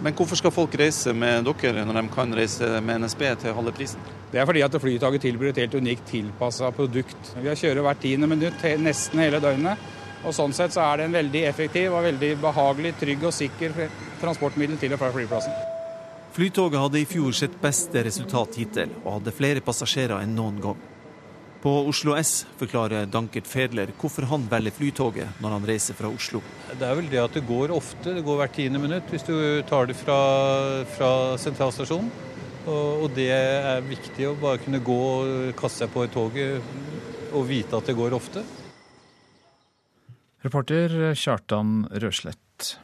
Men 0.00 0.14
hvorfor 0.14 0.38
skal 0.38 0.52
folk 0.54 0.74
reise 0.78 1.10
med 1.12 1.48
dere 1.48 1.82
når 1.84 1.96
de 1.98 2.08
kan 2.14 2.34
reise 2.34 2.66
med 2.86 3.02
NSB 3.02 3.22
til 3.42 3.54
halve 3.56 3.72
prisen? 3.74 4.04
Det 4.30 4.38
er 4.38 4.46
fordi 4.46 4.62
at 4.62 4.76
Flytoget 4.80 5.24
tilbyr 5.24 5.48
et 5.50 5.62
helt 5.64 5.74
unikt 5.74 6.06
tilpassa 6.06 6.70
produkt. 6.70 7.32
Vi 7.40 7.48
har 7.48 7.58
kjører 7.58 7.82
hvert 7.82 8.02
tiende 8.04 8.28
minutt 8.30 8.62
nesten 8.78 9.24
hele 9.24 9.40
døgnet. 9.42 9.88
Og 10.26 10.34
Sånn 10.34 10.54
sett 10.54 10.74
så 10.74 10.84
er 10.84 10.98
det 10.98 11.08
en 11.08 11.18
veldig 11.18 11.42
effektiv 11.50 11.94
og 11.94 12.06
veldig 12.06 12.30
behagelig, 12.42 12.94
trygg 13.00 13.26
og 13.26 13.34
sikker 13.34 13.74
transportmiddel 14.20 14.78
til 14.78 14.94
og 14.94 15.02
fra 15.02 15.12
flyplassen. 15.14 15.77
Flytoget 16.38 16.78
hadde 16.78 17.00
i 17.00 17.06
fjor 17.10 17.32
sitt 17.34 17.56
beste 17.58 17.98
resultat 18.06 18.54
hittil, 18.60 18.92
og 19.00 19.16
hadde 19.16 19.32
flere 19.34 19.62
passasjerer 19.64 20.22
enn 20.22 20.36
noen 20.38 20.60
gang. 20.62 20.84
På 21.58 21.72
Oslo 21.90 22.14
S 22.14 22.44
forklarer 22.60 23.08
Dankert 23.10 23.50
Fedler 23.50 23.90
hvorfor 23.98 24.28
han 24.30 24.44
velger 24.46 24.76
Flytoget 24.76 25.40
når 25.42 25.56
han 25.56 25.66
reiser 25.66 25.98
fra 25.98 26.06
Oslo. 26.14 26.38
Det 26.70 26.86
er 26.86 26.94
vel 26.94 27.10
det 27.10 27.18
at 27.24 27.34
det 27.34 27.42
går 27.48 27.74
ofte, 27.74 28.14
det 28.14 28.22
går 28.22 28.38
hvert 28.38 28.54
tiende 28.54 28.78
minutt 28.78 29.10
hvis 29.10 29.26
du 29.26 29.34
tar 29.66 29.90
det 29.90 29.98
fra, 29.98 30.20
fra 30.94 31.10
sentralstasjonen. 31.42 32.14
Og, 32.68 33.02
og, 33.02 33.10
det 33.18 33.32
er 33.34 33.82
viktig 33.82 34.30
å 34.30 34.38
bare 34.38 34.62
kunne 34.62 34.78
gå 34.78 35.02
og 35.10 35.58
kaste 35.58 35.88
seg 35.88 35.90
på 35.90 36.06
et 36.06 36.14
toget 36.14 37.32
og 37.34 37.48
vite 37.50 37.82
at 37.82 37.90
det 37.90 37.98
går 37.98 38.14
ofte. 38.14 38.46
Reporter 40.46 41.00
Kjartan 41.18 41.80
Røslett. 41.98 42.76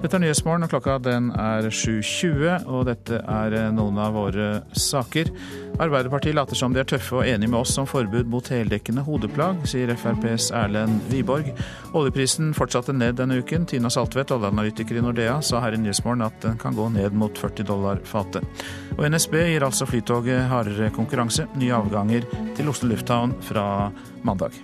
Dette 0.00 0.16
er 0.16 0.22
Nyhetsmorgen, 0.22 0.64
og 0.64 0.70
klokka 0.72 0.94
den 1.04 1.26
er 1.36 1.66
7.20, 1.68 2.62
og 2.72 2.86
dette 2.88 3.18
er 3.20 3.56
noen 3.76 3.98
av 4.00 4.14
våre 4.16 4.46
saker. 4.72 5.28
Arbeiderpartiet 5.76 6.38
later 6.38 6.56
som 6.56 6.72
de 6.72 6.80
er 6.80 6.88
tøffe 6.88 7.18
og 7.18 7.28
enige 7.28 7.52
med 7.52 7.58
oss 7.60 7.76
om 7.80 7.88
forbud 7.88 8.30
mot 8.32 8.48
heldekkende 8.48 9.04
hodeplagg, 9.04 9.60
sier 9.68 9.92
FrPs 9.92 10.48
Erlend 10.56 11.04
Wiborg. 11.12 11.52
Oljeprisen 11.92 12.54
fortsatte 12.56 12.96
ned 12.96 13.18
denne 13.20 13.42
uken. 13.44 13.68
Tina 13.68 13.92
Saltvedt, 13.92 14.32
oljeanalytiker 14.32 14.96
i 14.96 15.04
Nordea, 15.04 15.36
sa 15.44 15.60
her 15.66 15.76
i 15.76 15.82
Nyhetsmorgen 15.84 16.24
at 16.24 16.40
den 16.46 16.56
kan 16.60 16.80
gå 16.80 16.88
ned 16.96 17.12
mot 17.20 17.36
40 17.36 17.68
dollar 17.68 18.00
fatet. 18.08 18.64
Og 18.96 19.04
NSB 19.04 19.36
gir 19.50 19.68
altså 19.68 19.88
Flytoget 19.90 20.48
hardere 20.48 20.88
konkurranse. 20.96 21.44
Nye 21.60 21.76
avganger 21.76 22.24
til 22.56 22.72
Oslo 22.72 22.88
lufthavn 22.94 23.36
fra 23.44 23.90
mandag. 24.24 24.56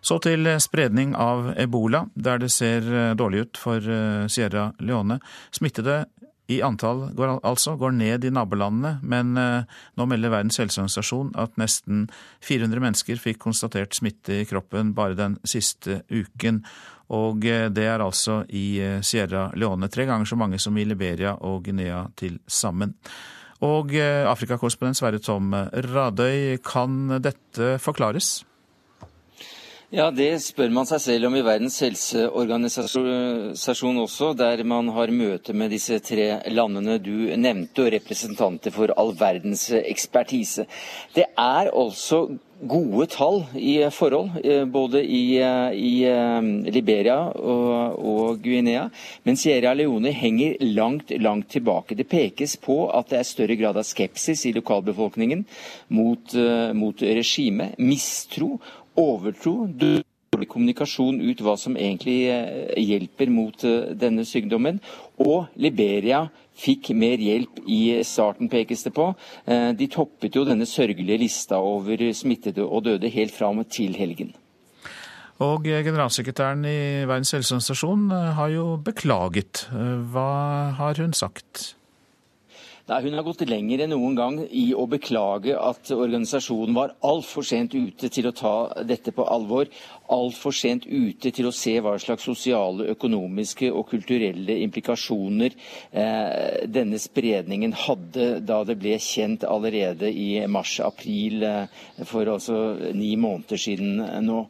Så 0.00 0.16
til 0.24 0.48
spredning 0.62 1.12
av 1.18 1.52
ebola, 1.60 2.06
der 2.14 2.40
det 2.40 2.50
ser 2.54 2.86
eh, 2.88 3.12
dårlig 3.18 3.44
ut 3.44 3.60
for 3.60 3.84
eh, 3.84 4.26
Sierra 4.32 4.70
Leone. 4.80 5.20
Smittede 5.52 6.04
i 6.50 6.60
antall 6.66 7.10
går, 7.14 7.36
altså 7.46 7.76
går 7.78 7.92
ned 7.94 8.24
i 8.24 8.32
nabolandene, 8.34 8.96
men 9.06 9.36
eh, 9.38 9.68
nå 10.00 10.06
melder 10.08 10.32
Verdens 10.32 10.58
helseorganisasjon 10.62 11.34
at 11.38 11.60
nesten 11.60 12.06
400 12.46 12.82
mennesker 12.82 13.20
fikk 13.20 13.42
konstatert 13.44 13.94
smitte 13.96 14.40
i 14.40 14.48
kroppen 14.48 14.94
bare 14.96 15.18
den 15.18 15.36
siste 15.44 16.00
uken. 16.08 16.64
Og 17.10 17.42
det 17.42 17.84
er 17.90 17.98
altså 17.98 18.44
i 18.54 18.78
Sierra 19.02 19.48
Leone 19.58 19.88
tre 19.90 20.04
ganger 20.06 20.28
så 20.30 20.36
mange 20.38 20.60
som 20.62 20.76
i 20.78 20.84
Liberia 20.86 21.32
og 21.42 21.64
Guinea 21.66 22.04
til 22.14 22.36
sammen. 22.46 22.92
Og 23.66 23.90
Afrikakorrespondent 23.98 25.00
Sverre 25.00 25.18
Tom 25.18 25.50
Radøy, 25.90 26.60
kan 26.62 27.18
dette 27.18 27.72
forklares? 27.82 28.30
Ja, 29.90 30.04
det 30.14 30.36
spør 30.38 30.68
man 30.70 30.86
seg 30.86 31.00
selv 31.02 31.26
om 31.26 31.34
i 31.34 31.40
Verdens 31.42 31.80
helseorganisasjon 31.82 33.96
også, 33.98 34.28
der 34.38 34.62
man 34.62 34.86
har 34.94 35.10
møte 35.10 35.50
med 35.50 35.74
disse 35.74 35.98
tre 36.06 36.28
landene 36.54 36.94
du 37.02 37.34
nevnte, 37.34 37.88
og 37.88 37.90
representanter 37.96 38.70
for 38.70 38.94
all 38.94 39.10
verdens 39.18 39.66
ekspertise. 39.80 40.68
Det 41.16 41.26
er 41.34 41.72
altså 41.74 42.28
gode 42.68 43.06
tall 43.08 43.40
i 43.56 43.80
forhold, 43.92 44.30
eh, 44.44 44.64
både 44.64 45.02
i, 45.04 45.38
eh, 45.40 45.72
i 45.74 46.04
eh, 46.04 46.40
Liberia 46.70 47.30
og, 47.32 47.98
og, 47.98 48.42
Guinea. 48.42 48.88
Men 49.24 49.36
Sierra 49.36 49.72
Leone 49.74 50.12
henger 50.12 50.56
langt, 50.60 51.10
langt 51.20 51.48
tilbake. 51.50 51.96
Det 51.96 52.08
pekes 52.08 52.56
på 52.56 52.90
at 52.92 53.08
det 53.10 53.18
er 53.18 53.28
større 53.28 53.56
grad 53.56 53.80
av 53.80 53.88
skepsis 53.88 54.44
i 54.46 54.52
lokalbefolkningen 54.52 55.44
mot, 55.88 56.34
mot 56.74 57.02
regimet. 57.02 57.78
Mistro 57.78 58.58
overtro, 59.00 59.54
dårlig 59.70 60.48
kommunikasjon 60.50 61.20
ut 61.20 61.40
hva 61.44 61.56
som 61.58 61.76
egentlig 61.78 62.28
eh, 62.30 62.76
hjelper 62.80 63.32
mot 63.32 63.64
eh, 63.66 63.92
denne 63.98 64.24
sykdommen. 64.28 64.80
Og 65.20 65.50
Liberia 65.60 66.26
fikk 66.60 66.92
mer 66.96 67.20
hjelp 67.20 67.62
i 67.66 68.00
starten, 68.06 68.50
pekes 68.52 68.84
det 68.86 68.94
på. 68.96 69.10
Eh, 69.46 69.72
de 69.76 69.88
toppet 69.90 70.36
jo 70.36 70.44
denne 70.48 70.68
sørgelige 70.68 71.20
lista 71.24 71.58
over 71.58 72.10
smittede 72.16 72.64
og 72.66 72.86
døde 72.86 73.10
helt 73.12 73.34
fram 73.34 73.64
til 73.64 73.98
helgen. 73.98 74.32
Og 75.40 75.64
generalsekretæren 75.64 76.66
i 76.68 76.80
Verdens 77.08 77.32
helseorganisasjon 77.32 78.10
har 78.36 78.50
jo 78.52 78.64
beklaget. 78.84 79.64
Hva 80.12 80.32
har 80.76 81.00
hun 81.00 81.16
sagt? 81.16 81.79
Nei, 82.90 83.04
Hun 83.04 83.14
har 83.14 83.22
gått 83.22 83.44
lenger 83.46 83.84
enn 83.84 83.92
noen 83.94 84.16
gang 84.18 84.38
i 84.50 84.72
å 84.74 84.82
beklage 84.90 85.54
at 85.54 85.92
organisasjonen 85.94 86.74
var 86.74 86.96
altfor 87.06 87.46
sent 87.46 87.76
ute 87.76 88.08
til 88.10 88.26
å 88.26 88.32
ta 88.34 88.54
dette 88.82 89.12
på 89.14 89.26
alvor 89.30 89.70
altfor 90.10 90.54
sent 90.54 90.86
ute 90.86 91.30
til 91.34 91.48
å 91.48 91.54
se 91.54 91.76
hva 91.82 91.94
slags 92.00 92.26
sosiale, 92.26 92.88
økonomiske 92.94 93.70
og 93.70 93.86
kulturelle 93.92 94.56
implikasjoner 94.64 95.54
eh, 95.54 96.66
denne 96.70 96.98
spredningen 97.00 97.74
hadde 97.86 98.28
da 98.46 98.60
det 98.66 98.76
ble 98.80 98.96
kjent 99.00 99.46
allerede 99.48 100.10
i 100.10 100.42
mars-april 100.50 101.46
eh, 101.46 101.80
for 102.08 102.28
altså 102.34 102.58
ni 102.96 103.12
måneder 103.20 103.60
siden 103.60 104.02
nå. 104.26 104.40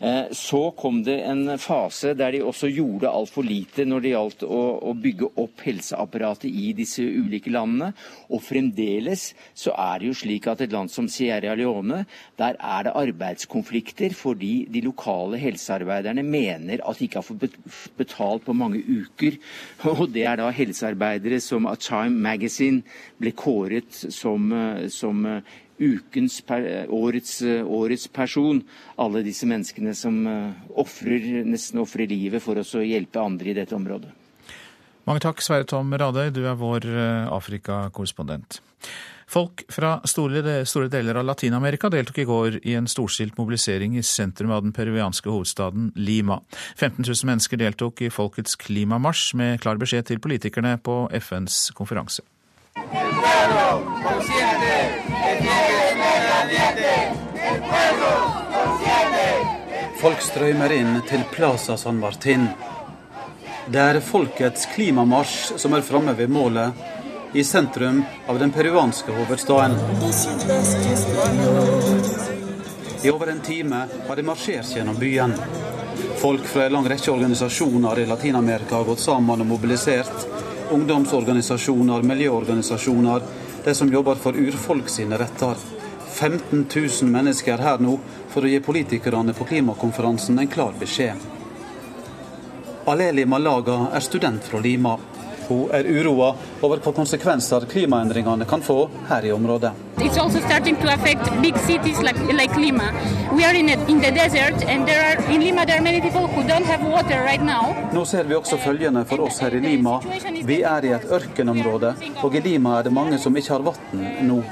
Eh, 0.00 0.32
så 0.36 0.62
kom 0.78 1.02
det 1.06 1.18
en 1.28 1.56
fase 1.60 2.14
der 2.18 2.36
de 2.36 2.42
også 2.46 2.70
gjorde 2.72 3.12
altfor 3.12 3.46
lite 3.46 3.86
når 3.88 4.04
det 4.04 4.14
gjaldt 4.14 4.46
å, 4.48 4.62
å 4.90 4.96
bygge 4.96 5.32
opp 5.42 5.66
helseapparatet 5.66 6.48
i 6.50 6.72
disse 6.76 7.04
ulike 7.04 7.52
landene. 7.52 7.92
Og 8.30 8.42
fremdeles 8.44 9.30
så 9.58 9.74
er 9.76 10.00
det 10.00 10.10
jo 10.10 10.18
slik 10.22 10.48
at 10.50 10.64
et 10.64 10.72
land 10.72 10.92
som 10.92 11.08
Sierra 11.10 11.56
Leone, 11.58 12.04
der 12.40 12.56
er 12.56 12.86
det 12.86 12.96
arbeidskonflikter 12.96 14.14
fordi 14.16 14.54
de 14.70 14.82
lokale 14.86 15.09
lokale 15.10 15.38
helsearbeiderne 15.38 16.22
mener 16.22 16.80
at 16.86 16.98
de 16.98 17.06
ikke 17.06 17.18
har 17.18 17.26
fått 17.26 17.56
betalt 17.96 18.44
på 18.44 18.54
mange 18.54 18.80
uker. 18.80 19.38
Og 19.90 20.10
det 20.12 20.26
er 20.26 20.36
da 20.38 20.50
helsearbeidere 20.50 21.40
som 21.40 21.66
av 21.66 21.76
Time 21.80 22.16
Magazine 22.20 22.82
ble 23.18 23.32
kåret 23.32 23.90
som, 23.92 24.52
eh, 24.52 24.88
som 24.88 25.26
eh, 25.26 25.42
ukens, 25.80 26.42
årets, 26.88 27.42
eh, 27.42 27.64
årets, 27.64 28.08
person. 28.08 28.62
Alle 28.98 29.22
disse 29.22 29.46
menneskene 29.46 29.94
som 29.94 30.26
offrer, 30.76 31.44
nesten 31.44 31.80
ofrer 31.80 32.06
livet 32.06 32.42
for 32.42 32.56
å 32.60 32.84
hjelpe 32.84 33.20
andre 33.20 33.50
i 33.50 33.54
dette 33.56 33.74
området. 33.74 34.12
Mange 35.08 35.22
takk, 35.24 35.40
Sverre 35.40 35.64
Tom 35.64 35.90
Radøy, 35.90 36.28
du 36.30 36.44
er 36.44 36.58
vår 36.60 36.84
Afrikakorrespondent. 37.32 38.60
Folk 39.30 39.62
fra 39.70 40.00
store, 40.10 40.64
store 40.66 40.88
deler 40.90 41.20
av 41.20 41.24
Latin-Amerika 41.28 41.86
deltok 41.92 42.16
i 42.18 42.24
går 42.26 42.56
i 42.66 42.74
en 42.74 42.88
storstilt 42.90 43.36
mobilisering 43.38 43.94
i 43.94 44.02
sentrum 44.02 44.50
av 44.50 44.64
den 44.64 44.72
peruvianske 44.74 45.30
hovedstaden 45.30 45.92
Lima. 45.94 46.40
15 46.74 47.04
000 47.06 47.28
mennesker 47.30 47.60
deltok 47.60 48.02
i 48.02 48.10
Folkets 48.10 48.58
klimamarsj 48.58 49.36
med 49.38 49.62
klar 49.62 49.78
beskjed 49.78 50.08
til 50.10 50.18
politikerne 50.18 50.74
på 50.82 51.04
FNs 51.14 51.70
konferanse. 51.78 52.26
Folk 60.00 60.26
strømmer 60.26 60.74
inn 60.74 60.96
til 61.06 61.22
Plaza 61.30 61.78
San 61.78 62.02
Martin. 62.02 62.48
Det 63.70 63.78
er 63.78 64.02
folkets 64.02 64.66
klimamarsj 64.74 65.60
som 65.60 65.76
er 65.76 65.86
framme 65.86 66.18
ved 66.18 66.32
målet 66.34 66.88
i 67.32 67.44
sentrum 67.44 68.02
av 68.26 68.38
den 68.38 68.50
peruanske 68.50 69.12
hovedstaden. 69.12 69.76
I 73.02 73.10
over 73.10 73.26
en 73.26 73.40
time 73.40 73.86
har 74.08 74.16
de 74.16 74.22
marsjert 74.22 74.76
gjennom 74.76 74.96
byen. 74.96 75.34
Folk 76.16 76.44
fra 76.44 76.64
en 76.66 76.72
lang 76.72 76.88
rekke 76.88 77.10
organisasjoner 77.10 77.98
i 77.98 78.06
Latin-Amerika 78.06 78.76
har 78.76 78.84
gått 78.84 79.00
sammen 79.00 79.40
og 79.40 79.46
mobilisert. 79.46 80.26
Ungdomsorganisasjoner, 80.70 82.02
miljøorganisasjoner, 82.02 83.22
de 83.64 83.74
som 83.74 83.92
jobber 83.92 84.14
for 84.14 84.36
urfolk 84.36 84.88
sine 84.88 85.18
retter. 85.18 85.54
15 86.12 86.66
000 86.74 87.10
mennesker 87.10 87.58
her 87.58 87.78
nå 87.78 87.98
for 88.28 88.44
å 88.44 88.50
gi 88.50 88.60
politikerne 88.60 89.32
på 89.32 89.46
klimakonferansen 89.48 90.38
en 90.38 90.50
klar 90.50 90.74
beskjed. 90.78 91.16
Aleli 92.90 93.24
Malaga 93.24 93.86
er 93.94 94.04
student 94.04 94.44
fra 94.44 94.60
Lima. 94.60 94.98
Hun 95.50 95.66
er 95.74 95.82
uroa 95.82 96.30
over 96.62 96.78
hva 96.78 96.92
konsekvenser 96.94 97.66
klimaendringene 97.66 98.46
kan 98.46 98.62
få 98.62 98.84
her 99.08 99.24
i 99.26 99.32
området. 99.34 99.72
Like, 99.98 100.14
like 102.32 102.60
Lima. 102.60 102.84
In 103.54 103.68
in 103.68 104.00
desert, 104.00 104.54
Lima, 105.28 105.64
right 107.26 107.40
Nå 107.92 108.04
ser 108.04 108.24
vi 108.24 108.34
også 108.34 108.56
følgende 108.56 109.04
for 109.04 109.20
oss 109.20 109.40
her 109.40 109.54
i 109.54 109.60
Lima. 109.60 110.00
Vi 110.44 110.62
er 110.62 110.84
i 110.84 110.92
et 110.92 111.10
ørkenområde, 111.10 111.94
og 112.22 112.34
i 112.34 112.40
Lima 112.40 112.78
er 112.78 112.82
det 112.82 112.92
mange 112.92 113.18
som 113.18 113.36
ikke 113.36 113.52
har 113.52 113.60
vann 113.66 114.06
nå. 114.22 114.42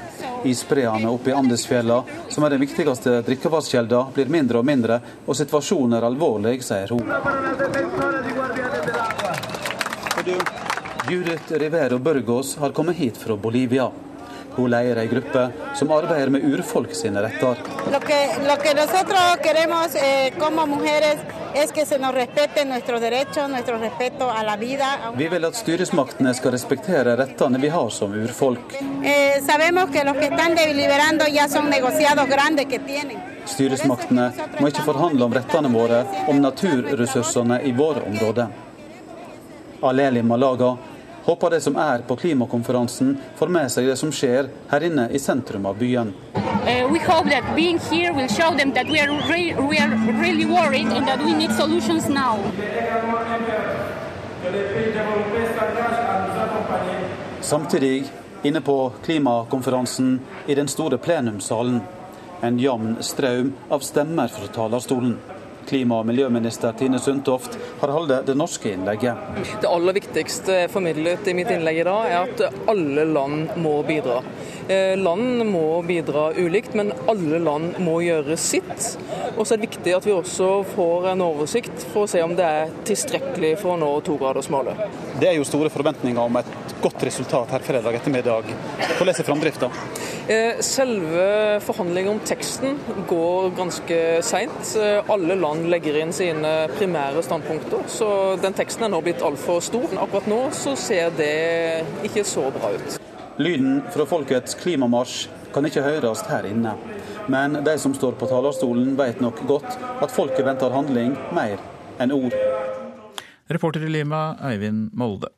Isbreene 0.43 1.09
oppe 1.09 1.29
i 1.29 1.33
Andesfjella, 1.33 2.03
som 2.29 2.43
er 2.43 2.49
den 2.49 2.59
viktigste 2.59 3.21
drikkevannskjelda, 3.27 4.05
blir 4.15 4.31
mindre 4.31 4.59
og 4.59 4.65
mindre, 4.65 5.01
og 5.25 5.35
situasjonen 5.35 5.97
er 5.97 6.03
alvorlig, 6.11 6.61
sier 6.63 6.95
hun. 6.95 7.03
Judith 11.09 11.51
Rivero 11.51 11.97
Burgos 11.97 12.57
har 12.57 12.71
kommet 12.71 12.95
hit 12.95 13.17
fra 13.17 13.35
Bolivia. 13.35 13.91
Hun 14.51 14.69
leder 14.69 14.99
ei 15.01 15.07
gruppe 15.07 15.49
som 15.75 15.91
arbeider 15.91 16.29
med 16.29 16.43
urfolk 16.45 16.93
sine 16.95 17.23
retter. 17.23 17.57
Vi 25.17 25.27
vil 25.33 25.49
at 25.49 25.55
styresmaktene 25.55 26.33
skal 26.37 26.51
respektere 26.51 27.17
rettene 27.17 27.57
vi 27.57 27.73
har 27.73 27.89
som 27.89 28.13
urfolk. 28.13 28.77
Eh. 28.77 29.41
Styresmaktene 33.49 34.31
må 34.59 34.69
ikke 34.69 34.85
forhandle 34.85 35.25
om 35.25 35.33
rettene 35.33 35.73
våre, 35.73 36.05
om 36.27 36.41
naturressursene 36.41 37.63
i 37.65 37.73
våre 37.73 38.05
områder. 38.05 38.47
Aleli 39.81 40.23
Malaga 40.23 40.77
håper 41.29 41.49
de 41.49 41.61
som 41.61 41.75
er 41.77 42.01
på 42.07 42.15
klimakonferansen, 42.15 43.17
får 43.37 43.47
med 43.53 43.69
seg 43.71 43.85
det 43.85 43.95
som 44.01 44.09
skjer 44.09 44.47
her 44.71 44.85
inne 44.87 45.05
i 45.13 45.19
sentrum 45.21 45.67
av 45.69 45.77
byen. 45.77 46.09
Now. 52.09 52.39
Samtidig, 57.41 58.05
inne 58.43 58.61
på 58.61 58.91
klimakonferansen 59.05 60.19
i 60.47 60.55
den 60.55 60.67
store 60.67 60.97
plenumssalen, 60.97 61.81
en 62.41 62.59
jevn 62.59 62.95
strøm 63.03 63.53
av 63.69 63.85
stemmer 63.85 64.27
fra 64.33 64.47
talerstolen. 64.55 65.19
Klima- 65.69 65.99
og 66.01 66.07
miljøminister 66.09 66.73
Tine 66.77 66.97
Sundtoft 67.01 67.57
har 67.81 67.91
holdt 67.93 68.25
det 68.25 68.35
norske 68.37 68.71
innlegget. 68.73 69.17
Det 69.61 69.69
aller 69.69 69.93
viktigste 69.99 70.63
formidlet 70.73 71.27
i 71.29 71.35
mitt 71.37 71.51
innlegg 71.53 71.83
i 71.83 71.85
dag, 71.85 72.09
er 72.09 72.23
at 72.25 72.63
alle 72.71 73.05
land 73.05 73.53
må 73.61 73.75
bidra. 73.85 74.23
Eh, 74.69 74.95
land 74.97 75.45
må 75.49 75.81
bidra 75.85 76.27
ulikt, 76.37 76.73
men 76.77 76.91
alle 77.09 77.39
land 77.41 77.79
må 77.81 77.99
gjøre 78.05 78.37
sitt. 78.37 78.97
Og 79.35 79.45
så 79.45 79.55
er 79.55 79.61
det 79.61 79.69
viktig 79.69 79.95
at 79.97 80.05
vi 80.05 80.13
også 80.13 80.49
får 80.75 81.07
en 81.13 81.23
oversikt 81.25 81.85
for 81.93 82.05
å 82.05 82.11
se 82.11 82.21
om 82.25 82.35
det 82.37 82.45
er 82.45 82.73
tilstrekkelig 82.89 83.55
for 83.61 83.73
å 83.73 83.79
nå 83.81 83.89
togradersmålet. 84.05 84.83
Det 85.21 85.31
er 85.31 85.39
jo 85.39 85.47
store 85.47 85.73
forventninger 85.73 86.21
om 86.21 86.37
et 86.41 86.51
godt 86.83 87.05
resultat 87.09 87.53
her 87.55 87.65
fredag 87.65 87.97
ettermiddag. 87.97 88.53
Hvordan 88.97 89.13
er 89.15 89.29
framdrifta? 89.31 89.71
Eh, 90.29 90.59
selve 90.61 91.59
forhandlingen 91.65 92.11
om 92.11 92.19
teksten 92.21 92.75
går 93.09 93.49
ganske 93.57 93.95
seint. 94.21 94.75
Eh, 94.77 95.09
alle 95.09 95.33
land 95.35 95.65
legger 95.73 95.95
inn 95.97 96.13
sine 96.13 96.51
primære 96.75 97.23
standpunkter, 97.25 97.87
så 97.89 98.09
den 98.37 98.53
teksten 98.53 98.85
er 98.85 98.91
nå 98.93 98.99
blitt 99.01 99.23
altfor 99.25 99.57
stor. 99.65 99.87
Akkurat 99.97 100.29
nå 100.29 100.37
så 100.53 100.75
ser 100.77 101.09
det 101.17 101.31
ikke 102.05 102.21
så 102.29 102.45
bra 102.53 102.69
ut. 102.77 102.99
Lyden 103.41 103.81
fra 103.89 104.05
folkets 104.05 104.53
klimamarsj 104.61 105.25
kan 105.55 105.65
ikke 105.65 105.87
høres 105.87 106.21
her 106.29 106.45
inne. 106.45 106.75
Men 107.25 107.63
de 107.65 107.77
som 107.81 107.97
står 107.97 108.13
på 108.21 108.29
talerstolen 108.29 108.93
vet 109.01 109.25
nok 109.25 109.41
godt 109.49 109.81
at 109.97 110.13
folket 110.13 110.45
venter 110.45 110.69
handling 110.69 111.17
mer 111.33 111.57
enn 111.97 112.13
ord. 112.13 112.37
Reporter 113.49 113.81
i 113.81 113.89
Lima, 113.97 114.35
Eivind 114.45 114.91
Molde. 114.93 115.33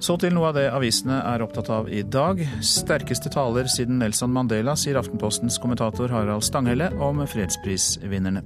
Så 0.00 0.16
til 0.16 0.32
noe 0.32 0.48
av 0.48 0.56
det 0.56 0.70
avisene 0.72 1.18
er 1.28 1.42
opptatt 1.44 1.68
av 1.76 1.88
i 1.92 2.00
dag. 2.00 2.40
Sterkeste 2.64 3.28
taler 3.32 3.68
siden 3.68 3.98
Nelson 4.00 4.32
Mandela, 4.32 4.72
sier 4.72 4.96
Aftenpostens 4.96 5.58
kommentator 5.60 6.08
Harald 6.08 6.46
Stanghelle 6.46 6.88
om 7.04 7.20
fredsprisvinnerne. 7.28 8.40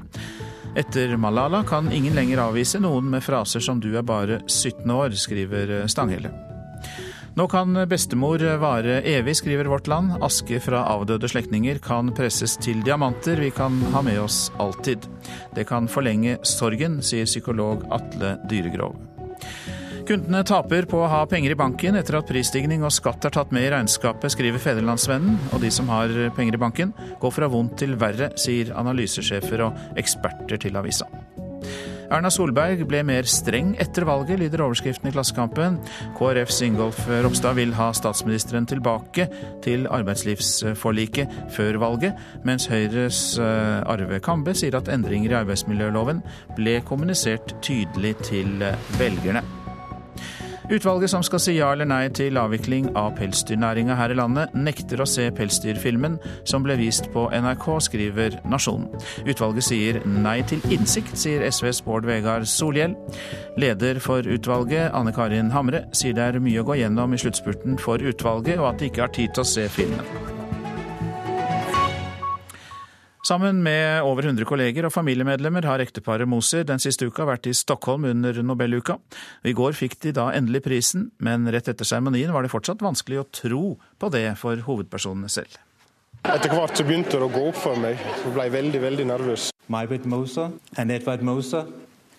Etter 0.75 1.15
Malala 1.17 1.63
kan 1.63 1.93
ingen 1.95 2.19
lenger 2.19 2.43
avvise 2.49 2.81
noen 2.83 3.07
med 3.13 3.23
fraser 3.23 3.63
som 3.63 3.79
'du 3.79 3.95
er 3.97 4.03
bare 4.03 4.41
17 4.49 4.91
år', 4.91 5.15
skriver 5.15 5.87
Stanghelle. 5.87 6.35
Nå 7.37 7.47
kan 7.49 7.75
bestemor 7.89 8.39
vare 8.59 9.01
evig, 9.03 9.37
skriver 9.37 9.65
Vårt 9.65 9.87
Land. 9.87 10.23
Aske 10.23 10.61
fra 10.61 10.85
avdøde 10.91 11.29
slektninger 11.29 11.79
kan 11.79 12.13
presses 12.15 12.57
til 12.57 12.83
diamanter 12.83 13.37
vi 13.37 13.51
kan 13.51 13.81
ha 13.93 14.03
med 14.03 14.21
oss 14.21 14.53
alltid. 14.59 15.07
Det 15.55 15.67
kan 15.67 15.89
forlenge 15.89 16.39
sorgen, 16.43 17.03
sier 17.03 17.27
psykolog 17.27 17.87
Atle 17.91 18.39
Dyregrov. 18.51 19.14
Kundene 20.05 20.43
taper 20.45 20.85
på 20.85 20.99
å 21.01 21.07
ha 21.09 21.23
penger 21.25 21.55
i 21.55 21.57
banken 21.57 21.97
etter 21.97 22.19
at 22.19 22.29
prisstigning 22.29 22.83
og 22.85 22.93
skatt 22.93 23.25
er 23.25 23.33
tatt 23.33 23.55
med 23.57 23.65
i 23.65 23.71
regnskapet, 23.73 24.35
skriver 24.35 24.61
Federlandsvennen. 24.61 25.39
Og 25.57 25.63
de 25.65 25.71
som 25.73 25.89
har 25.89 26.13
penger 26.37 26.59
i 26.59 26.61
banken, 26.61 26.93
går 27.23 27.33
fra 27.33 27.49
vondt 27.49 27.79
til 27.81 27.97
verre, 27.97 28.29
sier 28.37 28.75
analysesjefer 28.77 29.65
og 29.65 29.97
eksperter 29.97 30.61
til 30.61 30.77
avisa. 30.77 31.09
Erna 32.13 32.29
Solberg 32.29 32.85
ble 32.85 33.01
mer 33.09 33.25
streng 33.25 33.73
etter 33.81 34.05
valget, 34.05 34.37
lyder 34.43 34.67
overskriften 34.67 35.09
i 35.09 35.15
Klassekampen. 35.15 35.81
KrFs 36.19 36.61
Ingolf 36.69 37.01
Ropstad 37.09 37.57
vil 37.57 37.73
ha 37.81 37.89
statsministeren 37.97 38.69
tilbake 38.69 39.31
til 39.65 39.89
arbeidslivsforliket 39.89 41.41
før 41.57 41.81
valget, 41.81 42.21
mens 42.45 42.69
Høyres 42.69 43.25
eh, 43.41 43.81
Arve 43.89 44.21
Kambe 44.21 44.53
sier 44.53 44.77
at 44.77 44.93
endringer 44.93 45.33
i 45.33 45.41
arbeidsmiljøloven 45.41 46.21
ble 46.61 46.81
kommunisert 46.85 47.57
tydelig 47.65 48.19
til 48.29 48.59
velgerne. 49.01 49.64
Utvalget 50.71 51.11
som 51.11 51.23
skal 51.23 51.41
si 51.43 51.55
ja 51.59 51.67
eller 51.75 51.85
nei 51.85 52.07
til 52.17 52.39
avvikling 52.41 52.87
av 52.97 53.11
pelsdyrnæringa 53.19 53.97
her 53.99 54.15
i 54.15 54.17
landet, 54.17 54.55
nekter 54.57 55.03
å 55.03 55.07
se 55.09 55.27
pelsdyrfilmen 55.37 56.17
som 56.49 56.65
ble 56.65 56.79
vist 56.81 57.11
på 57.13 57.27
NRK, 57.29 57.67
skriver 57.85 58.39
Nasjonen. 58.49 58.89
Utvalget 59.29 59.69
sier 59.69 60.01
nei 60.09 60.39
til 60.49 60.65
innsikt, 60.73 61.19
sier 61.21 61.45
SVs 61.51 61.83
Bård 61.85 62.09
Vegar 62.09 62.49
Solhjell. 62.49 62.97
Leder 63.61 64.01
for 64.01 64.25
utvalget, 64.25 64.89
Anne 64.97 65.13
Karin 65.13 65.53
Hamre, 65.53 65.85
sier 65.93 66.17
det 66.17 66.31
er 66.31 66.41
mye 66.41 66.65
å 66.65 66.69
gå 66.71 66.81
gjennom 66.81 67.13
i 67.13 67.21
sluttspurten 67.21 67.77
for 67.81 68.01
utvalget, 68.01 68.57
og 68.57 68.73
at 68.73 68.81
de 68.81 68.89
ikke 68.89 69.05
har 69.05 69.13
tid 69.13 69.37
til 69.37 69.45
å 69.45 69.53
se 69.53 69.69
filmen. 69.69 70.34
Sammen 73.25 73.63
med 73.63 74.03
over 74.05 74.27
100 74.27 74.45
kolleger 74.45 74.85
og 74.85 74.93
familiemedlemmer 74.93 75.65
har 75.65 75.81
ekteparet 75.81 76.29
Moser 76.29 76.67
den 76.69 76.83
siste 76.83 77.07
uka 77.09 77.25
vært 77.25 77.47
i 77.49 77.55
Stockholm 77.57 78.03
under 78.05 78.37
Nobeluka. 78.45 78.99
I 79.49 79.55
går 79.57 79.73
fikk 79.73 79.95
de 80.03 80.11
da 80.13 80.27
endelig 80.37 80.61
prisen, 80.67 81.07
men 81.25 81.49
rett 81.49 81.71
etter 81.73 81.89
seremonien 81.89 82.35
var 82.37 82.45
det 82.45 82.51
fortsatt 82.53 82.83
vanskelig 82.85 83.23
å 83.23 83.25
tro 83.33 83.63
på 83.97 84.11
det 84.13 84.27
for 84.37 84.61
hovedpersonene 84.67 85.31
selv. 85.33 85.57
Etter 86.21 86.53
hvert 86.53 86.77
så 86.77 86.85
begynte 86.85 87.17
det 87.17 87.25
å 87.25 87.33
gå 87.33 87.47
opp 87.49 87.57
for 87.57 87.81
meg. 87.81 87.97
Jeg 87.97 88.33
ble 88.35 88.45
veldig, 88.53 88.83
veldig 88.83 89.07
nervøs. 89.09 89.47
May-Britt 89.73 90.05
Moser 90.05 90.53
and 90.77 90.93
Edvard 90.93 91.25
Moser, 91.25 91.65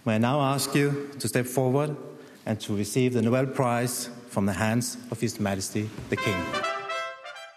may 0.09 0.17
I 0.17 0.23
now 0.23 0.41
ask 0.41 0.73
you 0.73 1.11
to 1.21 1.29
step 1.29 1.45
forward 1.45 1.93
and 2.47 2.57
to 2.65 2.73
receive 2.73 3.13
the 3.13 3.21
Nobel 3.21 3.45
Prize 3.45 4.09
from 4.33 4.49
the 4.49 4.57
hands 4.57 4.97
of 5.11 5.21
His 5.21 5.37
Majesty 5.39 5.85
the 6.09 6.17
King. 6.17 6.41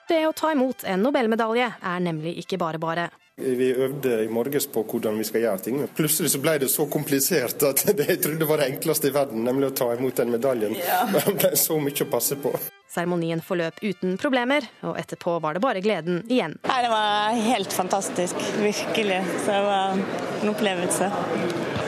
Det 0.09 0.21
å 0.29 0.37
ta 0.37 0.53
imot 0.53 0.85
en 0.85 1.01
nobelmedalje 1.01 1.71
er 1.81 2.05
nemlig 2.05 2.37
ikke 2.45 2.61
bare 2.61 2.81
bare. 2.81 3.09
Vi 3.39 3.71
øvde 3.71 4.25
i 4.25 4.29
morges 4.29 4.67
på 4.67 4.83
hvordan 4.83 5.19
vi 5.19 5.25
skal 5.25 5.45
gjøre 5.45 5.63
ting. 5.63 5.83
Plutselig 5.95 6.33
så 6.33 6.41
ble 6.43 6.57
det 6.59 6.71
så 6.73 6.89
komplisert 6.91 7.63
at 7.63 7.85
det 7.99 8.09
jeg 8.09 8.23
trodde 8.25 8.49
var 8.49 8.63
det 8.63 8.73
enkleste 8.73 9.13
i 9.13 9.15
verden, 9.15 9.45
nemlig 9.47 9.71
å 9.71 9.77
ta 9.79 9.93
imot 9.95 10.19
den 10.19 10.35
medaljen. 10.35 10.75
Ja. 10.79 11.05
Det 11.19 11.37
ble 11.37 11.53
så 11.59 11.77
mye 11.79 12.05
å 12.05 12.09
passe 12.11 12.39
på. 12.41 12.51
Seremonien 12.89 13.43
forløp 13.45 13.83
uten 13.85 14.17
problemer, 14.19 14.65
og 14.83 14.97
etterpå 14.99 15.37
var 15.45 15.55
det 15.55 15.63
bare 15.63 15.83
gleden 15.85 16.23
igjen. 16.27 16.57
Nei, 16.67 16.79
det 16.83 16.91
var 16.91 17.37
helt 17.45 17.77
fantastisk, 17.77 18.41
virkelig. 18.63 19.21
Så 19.45 19.53
det 19.53 19.63
var 19.67 20.01
en 20.41 20.53
opplevelse. 20.55 21.11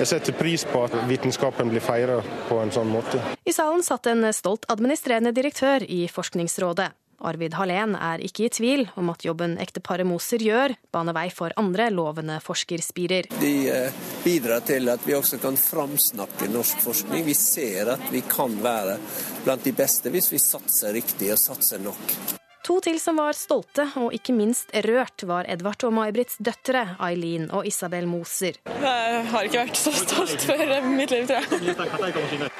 Jeg 0.00 0.10
setter 0.12 0.36
pris 0.36 0.66
på 0.68 0.84
at 0.86 0.94
vitenskapen 1.08 1.72
blir 1.72 1.82
feira 1.84 2.20
på 2.50 2.60
en 2.60 2.70
sånn 2.74 2.92
måte. 2.92 3.22
I 3.48 3.56
salen 3.56 3.82
satt 3.86 4.06
en 4.12 4.28
stolt 4.36 4.68
administrerende 4.72 5.32
direktør 5.36 5.88
i 5.88 6.04
Forskningsrådet. 6.12 6.92
Arvid 7.20 7.54
Hallén 7.58 7.96
er 7.96 8.22
ikke 8.24 8.46
i 8.46 8.52
tvil 8.52 8.86
om 9.00 9.12
at 9.12 9.24
jobben 9.24 9.58
ekteparet 9.60 10.08
Moser 10.08 10.42
gjør, 10.42 10.74
baner 10.92 11.16
vei 11.16 11.28
for 11.34 11.54
andre 11.60 11.90
lovende 11.92 12.38
forskerspirer. 12.44 13.30
De 13.40 13.54
eh, 13.70 14.02
bidrar 14.24 14.64
til 14.66 14.88
at 14.92 15.04
vi 15.06 15.16
også 15.18 15.40
kan 15.42 15.58
framsnakke 15.60 16.48
norsk 16.52 16.82
forskning. 16.84 17.24
Vi 17.28 17.36
ser 17.36 17.94
at 17.96 18.10
vi 18.12 18.24
kan 18.26 18.56
være 18.64 18.98
blant 19.44 19.64
de 19.64 19.74
beste 19.76 20.12
hvis 20.12 20.32
vi 20.32 20.42
satser 20.42 20.96
riktig 20.96 21.32
og 21.34 21.42
satser 21.42 21.82
nok. 21.84 22.36
To 22.70 22.76
til 22.84 23.00
som 23.02 23.16
var 23.18 23.34
stolte, 23.34 23.86
og 23.98 24.12
ikke 24.14 24.34
minst 24.36 24.70
rørt, 24.84 25.24
var 25.26 25.48
Edvard 25.50 25.80
og 25.88 25.94
May-Britts 25.96 26.36
døtre, 26.44 26.84
Eileen 27.02 27.48
og 27.50 27.66
Isabel 27.66 28.06
Moser. 28.06 28.60
Jeg 28.68 29.24
har 29.32 29.48
ikke 29.48 29.64
vært 29.64 29.80
så 29.80 29.94
stolt 29.96 30.44
før 30.44 30.76
i 30.76 30.82
mitt 30.92 31.10
liv, 31.10 31.26
tror 31.26 31.40
jeg. 31.40 32.52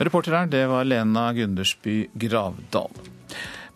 Reporter 0.00 0.32
her, 0.32 0.46
det 0.48 0.66
var 0.66 0.84
Lena 0.88 1.32
Gundersby 1.36 2.06
Gravdal. 2.16 2.90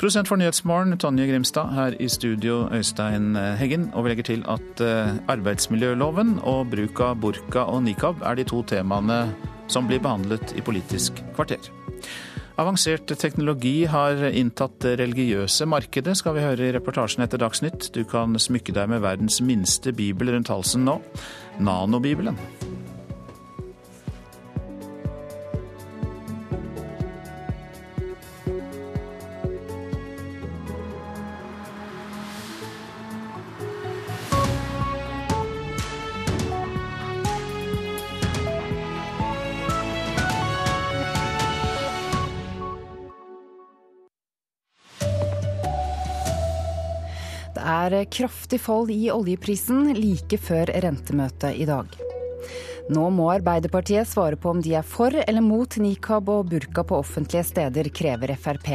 Produsent 0.01 0.29
for 0.29 0.41
Nyhetsmorgen, 0.41 0.97
Tonje 0.99 1.27
Grimstad. 1.29 1.75
Her 1.77 1.95
i 2.03 2.09
studio, 2.09 2.65
Øystein 2.73 3.37
Heggen. 3.37 3.91
Og 3.95 4.05
vi 4.05 4.11
legger 4.11 4.27
til 4.31 4.45
at 4.49 4.81
eh, 4.81 5.13
arbeidsmiljøloven 5.29 6.39
og 6.43 6.73
bruk 6.73 7.01
av 7.05 7.21
burka 7.21 7.67
og 7.69 7.85
nikab 7.85 8.25
er 8.25 8.41
de 8.41 8.49
to 8.49 8.63
temaene 8.67 9.21
som 9.69 9.89
blir 9.89 10.01
behandlet 10.01 10.57
i 10.57 10.65
Politisk 10.65 11.21
kvarter. 11.37 11.71
Avansert 12.57 13.11
teknologi 13.19 13.85
har 13.91 14.21
inntatt 14.31 14.81
det 14.85 14.99
religiøse 15.01 15.67
markedet, 15.67 16.17
skal 16.17 16.37
vi 16.37 16.45
høre 16.47 16.69
i 16.69 16.75
reportasjen 16.77 17.25
etter 17.27 17.43
Dagsnytt. 17.43 17.91
Du 17.93 18.05
kan 18.09 18.39
smykke 18.39 18.73
deg 18.73 18.93
med 18.93 19.03
verdens 19.05 19.41
minste 19.43 19.93
bibel 19.93 20.33
rundt 20.33 20.53
halsen 20.53 20.87
nå. 20.89 21.01
Nanobibelen. 21.59 22.39
Kraftig 48.11 48.61
fall 48.65 48.91
i 48.93 49.11
oljeprisen 49.13 49.93
like 49.97 50.39
før 50.41 50.73
rentemøtet 50.85 51.57
i 51.61 51.67
dag. 51.69 51.89
Nå 52.93 53.05
må 53.17 53.31
Arbeiderpartiet 53.33 54.09
svare 54.11 54.37
på 54.37 54.51
om 54.53 54.61
de 54.65 54.75
er 54.77 54.85
for 54.85 55.15
eller 55.15 55.45
mot 55.45 55.79
nikab 55.81 56.29
og 56.29 56.51
burka 56.53 56.85
på 56.85 56.99
offentlige 57.01 57.47
steder, 57.49 57.89
krever 57.89 58.35
Frp. 58.37 58.69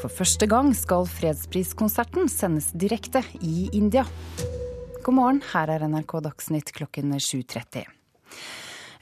For 0.00 0.12
første 0.12 0.48
gang 0.50 0.72
skal 0.76 1.06
fredspriskonserten 1.08 2.28
sendes 2.32 2.72
direkte 2.74 3.22
i 3.40 3.68
India. 3.72 4.04
God 5.06 5.14
morgen, 5.14 5.42
her 5.52 5.70
er 5.70 5.86
NRK 5.86 6.18
Dagsnytt 6.26 6.74
klokken 6.74 7.14
7.30. 7.14 7.86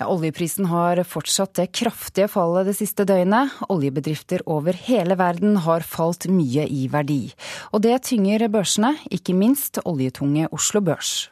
Ja, 0.00 0.08
oljeprisen 0.10 0.66
har 0.66 0.98
fortsatt 1.06 1.54
det 1.58 1.68
kraftige 1.76 2.26
fallet 2.30 2.66
det 2.66 2.74
siste 2.78 3.06
døgnet. 3.06 3.52
Oljebedrifter 3.70 4.42
over 4.50 4.74
hele 4.86 5.14
verden 5.20 5.60
har 5.66 5.86
falt 5.86 6.26
mye 6.26 6.66
i 6.66 6.88
verdi. 6.90 7.28
Og 7.72 7.84
det 7.86 8.00
tynger 8.10 8.48
børsene, 8.50 8.96
ikke 9.14 9.36
minst 9.38 9.78
oljetunge 9.84 10.48
Oslo 10.50 10.82
Børs. 10.82 11.28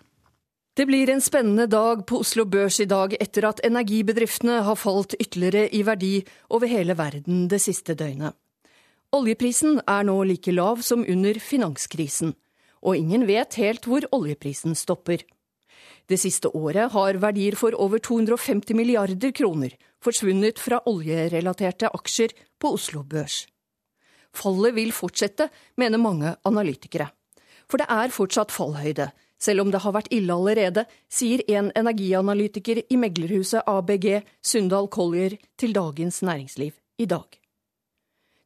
Det 0.72 0.86
blir 0.88 1.10
en 1.12 1.20
spennende 1.20 1.66
dag 1.68 2.06
på 2.08 2.22
Oslo 2.22 2.46
Børs 2.48 2.78
i 2.80 2.86
dag 2.88 3.12
etter 3.20 3.44
at 3.44 3.60
energibedriftene 3.66 4.62
har 4.64 4.78
falt 4.80 5.12
ytterligere 5.18 5.66
i 5.68 5.82
verdi 5.84 6.14
over 6.48 6.70
hele 6.70 6.96
verden 6.96 7.44
det 7.52 7.60
siste 7.60 7.92
døgnet. 7.98 8.32
Oljeprisen 9.12 9.82
er 9.84 10.06
nå 10.08 10.14
like 10.24 10.54
lav 10.54 10.80
som 10.80 11.02
under 11.04 11.36
finanskrisen, 11.36 12.32
og 12.80 12.96
ingen 12.96 13.26
vet 13.28 13.58
helt 13.60 13.84
hvor 13.84 14.06
oljeprisen 14.16 14.72
stopper. 14.72 15.20
Det 16.09 16.18
siste 16.20 16.50
året 16.50 16.92
har 16.92 17.18
verdier 17.22 17.57
for 17.57 17.74
over 17.78 18.03
250 18.03 18.74
milliarder 18.76 19.32
kroner 19.32 19.74
forsvunnet 20.03 20.59
fra 20.59 20.80
oljerelaterte 20.90 21.90
aksjer 21.94 22.34
på 22.61 22.74
Oslo 22.76 23.03
Børs. 23.07 23.44
Fallet 24.32 24.74
vil 24.74 24.92
fortsette, 24.96 25.48
mener 25.76 26.00
mange 26.00 26.34
analytikere. 26.48 27.11
For 27.68 27.80
det 27.80 27.88
er 27.92 28.14
fortsatt 28.14 28.53
fallhøyde, 28.53 29.11
selv 29.42 29.64
om 29.64 29.70
det 29.72 29.82
har 29.84 29.94
vært 29.94 30.11
ille 30.14 30.34
allerede, 30.34 30.84
sier 31.11 31.42
en 31.50 31.70
energianalytiker 31.78 32.82
i 32.88 32.98
meglerhuset 33.00 33.66
ABG, 33.68 34.22
Sundal 34.42 34.88
Collier, 34.88 35.36
til 35.59 35.74
Dagens 35.76 36.22
Næringsliv 36.22 36.76
i 36.98 37.07
dag. 37.11 37.26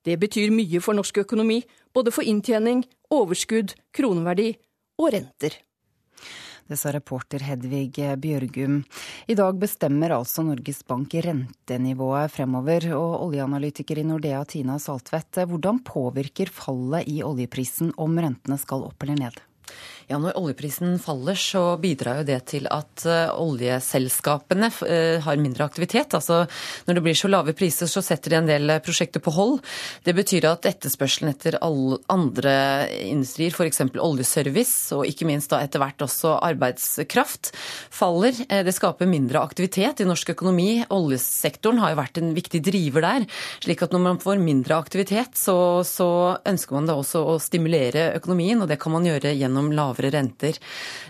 Det 0.07 0.19
betyr 0.23 0.55
mye 0.55 0.81
for 0.81 0.95
norsk 0.95 1.19
økonomi, 1.25 1.63
både 1.95 2.13
for 2.15 2.23
inntjening, 2.23 2.85
overskudd, 3.11 3.75
kroneverdi 3.95 4.53
og 5.03 5.13
renter. 5.15 5.59
Det 6.67 6.75
sa 6.75 6.91
reporter 6.91 7.45
Hedvig 7.47 7.93
Bjørgum. 8.19 8.81
I 9.31 9.35
dag 9.39 9.59
bestemmer 9.63 10.17
altså 10.17 10.43
Norges 10.43 10.81
Bank 10.83 11.13
rentenivået 11.23 12.33
fremover. 12.35 12.89
Og 12.99 13.29
oljeanalytiker 13.29 14.01
i 14.03 14.07
Nordea 14.09 14.41
Tina 14.51 14.75
Saltvedt, 14.83 15.45
hvordan 15.47 15.79
påvirker 15.87 16.51
fallet 16.51 17.07
i 17.07 17.21
oljeprisen 17.23 17.93
om 18.03 18.19
rentene 18.19 18.59
skal 18.59 18.83
opp 18.89 19.07
eller 19.07 19.21
ned? 19.29 19.39
Ja, 20.07 20.21
Når 20.23 20.37
oljeprisen 20.39 21.01
faller, 21.03 21.35
så 21.35 21.61
bidrar 21.83 22.21
jo 22.21 22.27
det 22.29 22.37
til 22.53 22.69
at 22.71 23.03
eh, 23.11 23.27
oljeselskapene 23.43 24.69
eh, 24.87 25.17
har 25.25 25.41
mindre 25.43 25.65
aktivitet. 25.67 26.15
Altså, 26.15 26.45
Når 26.87 26.95
det 26.95 27.03
blir 27.03 27.17
så 27.19 27.27
lave 27.27 27.55
priser, 27.59 27.91
så 27.91 27.99
setter 28.07 28.31
de 28.31 28.37
en 28.39 28.47
del 28.47 28.71
eh, 28.71 28.79
prosjekter 28.87 29.19
på 29.19 29.35
hold. 29.35 29.57
Det 30.07 30.15
betyr 30.15 30.47
at 30.47 30.69
etterspørselen 30.71 31.33
etter 31.33 31.57
alle 31.59 31.99
andre 32.13 32.53
industrier, 33.03 33.51
f.eks. 33.51 33.83
oljeservice, 33.99 34.95
og 34.95 35.11
ikke 35.11 35.27
minst 35.27 35.51
da 35.51 35.59
etter 35.67 35.83
hvert 35.83 36.07
også 36.07 36.37
arbeidskraft, 36.53 37.51
faller. 37.91 38.39
Det 38.47 38.77
skaper 38.77 39.11
mindre 39.11 39.43
aktivitet 39.43 40.05
i 40.05 40.07
norsk 40.07 40.31
økonomi. 40.37 40.85
Oljesektoren 40.87 41.83
har 41.83 41.97
jo 41.97 42.01
vært 42.05 42.23
en 42.23 42.31
viktig 42.37 42.63
driver 42.63 43.09
der. 43.09 43.27
slik 43.67 43.83
at 43.83 43.91
når 43.91 44.07
man 44.07 44.23
får 44.23 44.39
mindre 44.39 44.79
aktivitet, 44.79 45.35
så, 45.35 45.83
så 45.83 46.39
ønsker 46.47 46.79
man 46.79 46.87
da 46.87 46.95
også 46.95 47.27
å 47.27 47.37
stimulere 47.43 48.13
økonomien, 48.21 48.63
og 48.63 48.71
det 48.71 48.79
kan 48.79 48.95
man 48.95 49.11
gjøre 49.11 49.35
gjennom 49.35 49.75
lavere 49.75 49.96
lavere 49.97 50.13
renter. 50.13 50.57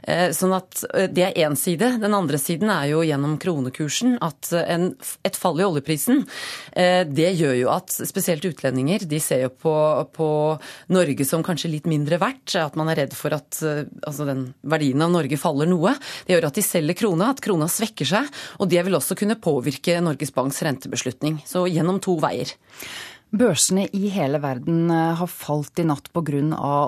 Eh, 0.03 0.31
sånn 0.33 0.55
at 0.55 0.85
eh, 0.95 1.09
Det 1.09 1.23
er 1.23 1.47
én 1.47 1.57
side. 1.57 1.99
Den 2.01 2.15
andre 2.15 2.39
siden 2.39 2.71
er 2.71 2.91
jo 2.91 3.03
gjennom 3.03 3.39
kronekursen 3.39 4.19
at 4.21 4.53
en, 4.53 4.95
et 5.25 5.37
fall 5.37 5.61
i 5.61 5.65
oljeprisen 5.65 6.25
eh, 6.77 7.05
det 7.05 7.35
gjør 7.37 7.57
jo 7.57 7.71
at 7.71 7.91
spesielt 7.91 8.45
utlendinger 8.45 9.07
de 9.07 9.21
ser 9.21 9.43
jo 9.47 9.51
på, 9.51 9.75
på 10.13 10.29
Norge 10.89 11.25
som 11.25 11.43
kanskje 11.43 11.71
litt 11.71 11.87
mindre 11.87 12.19
verdt. 12.19 12.57
At 12.57 12.77
man 12.77 12.89
er 12.91 13.03
redd 13.03 13.17
for 13.17 13.35
at 13.35 13.59
altså 13.63 14.27
den 14.27 14.53
verdien 14.63 15.03
av 15.03 15.13
Norge 15.13 15.37
faller 15.39 15.69
noe. 15.69 15.95
Det 16.27 16.37
gjør 16.37 16.49
at 16.49 16.57
de 16.57 16.65
selger 16.65 16.99
krona, 16.99 17.33
at 17.33 17.43
krona 17.45 17.69
svekker 17.71 18.09
seg. 18.09 18.31
Og 18.61 18.71
det 18.71 18.83
vil 18.87 18.97
også 18.97 19.17
kunne 19.19 19.39
påvirke 19.41 19.99
Norges 20.05 20.35
Banks 20.35 20.63
rentebeslutning. 20.65 21.41
Så 21.49 21.67
gjennom 21.71 22.01
to 22.03 22.17
veier. 22.23 22.55
Børsene 23.35 23.89
i 23.91 24.07
hele 24.15 24.39
verden 24.39 24.91
eh, 24.91 25.17
har 25.19 25.31
falt 25.31 25.81
i 25.83 25.87
natt 25.87 26.13
pga. 26.15 26.39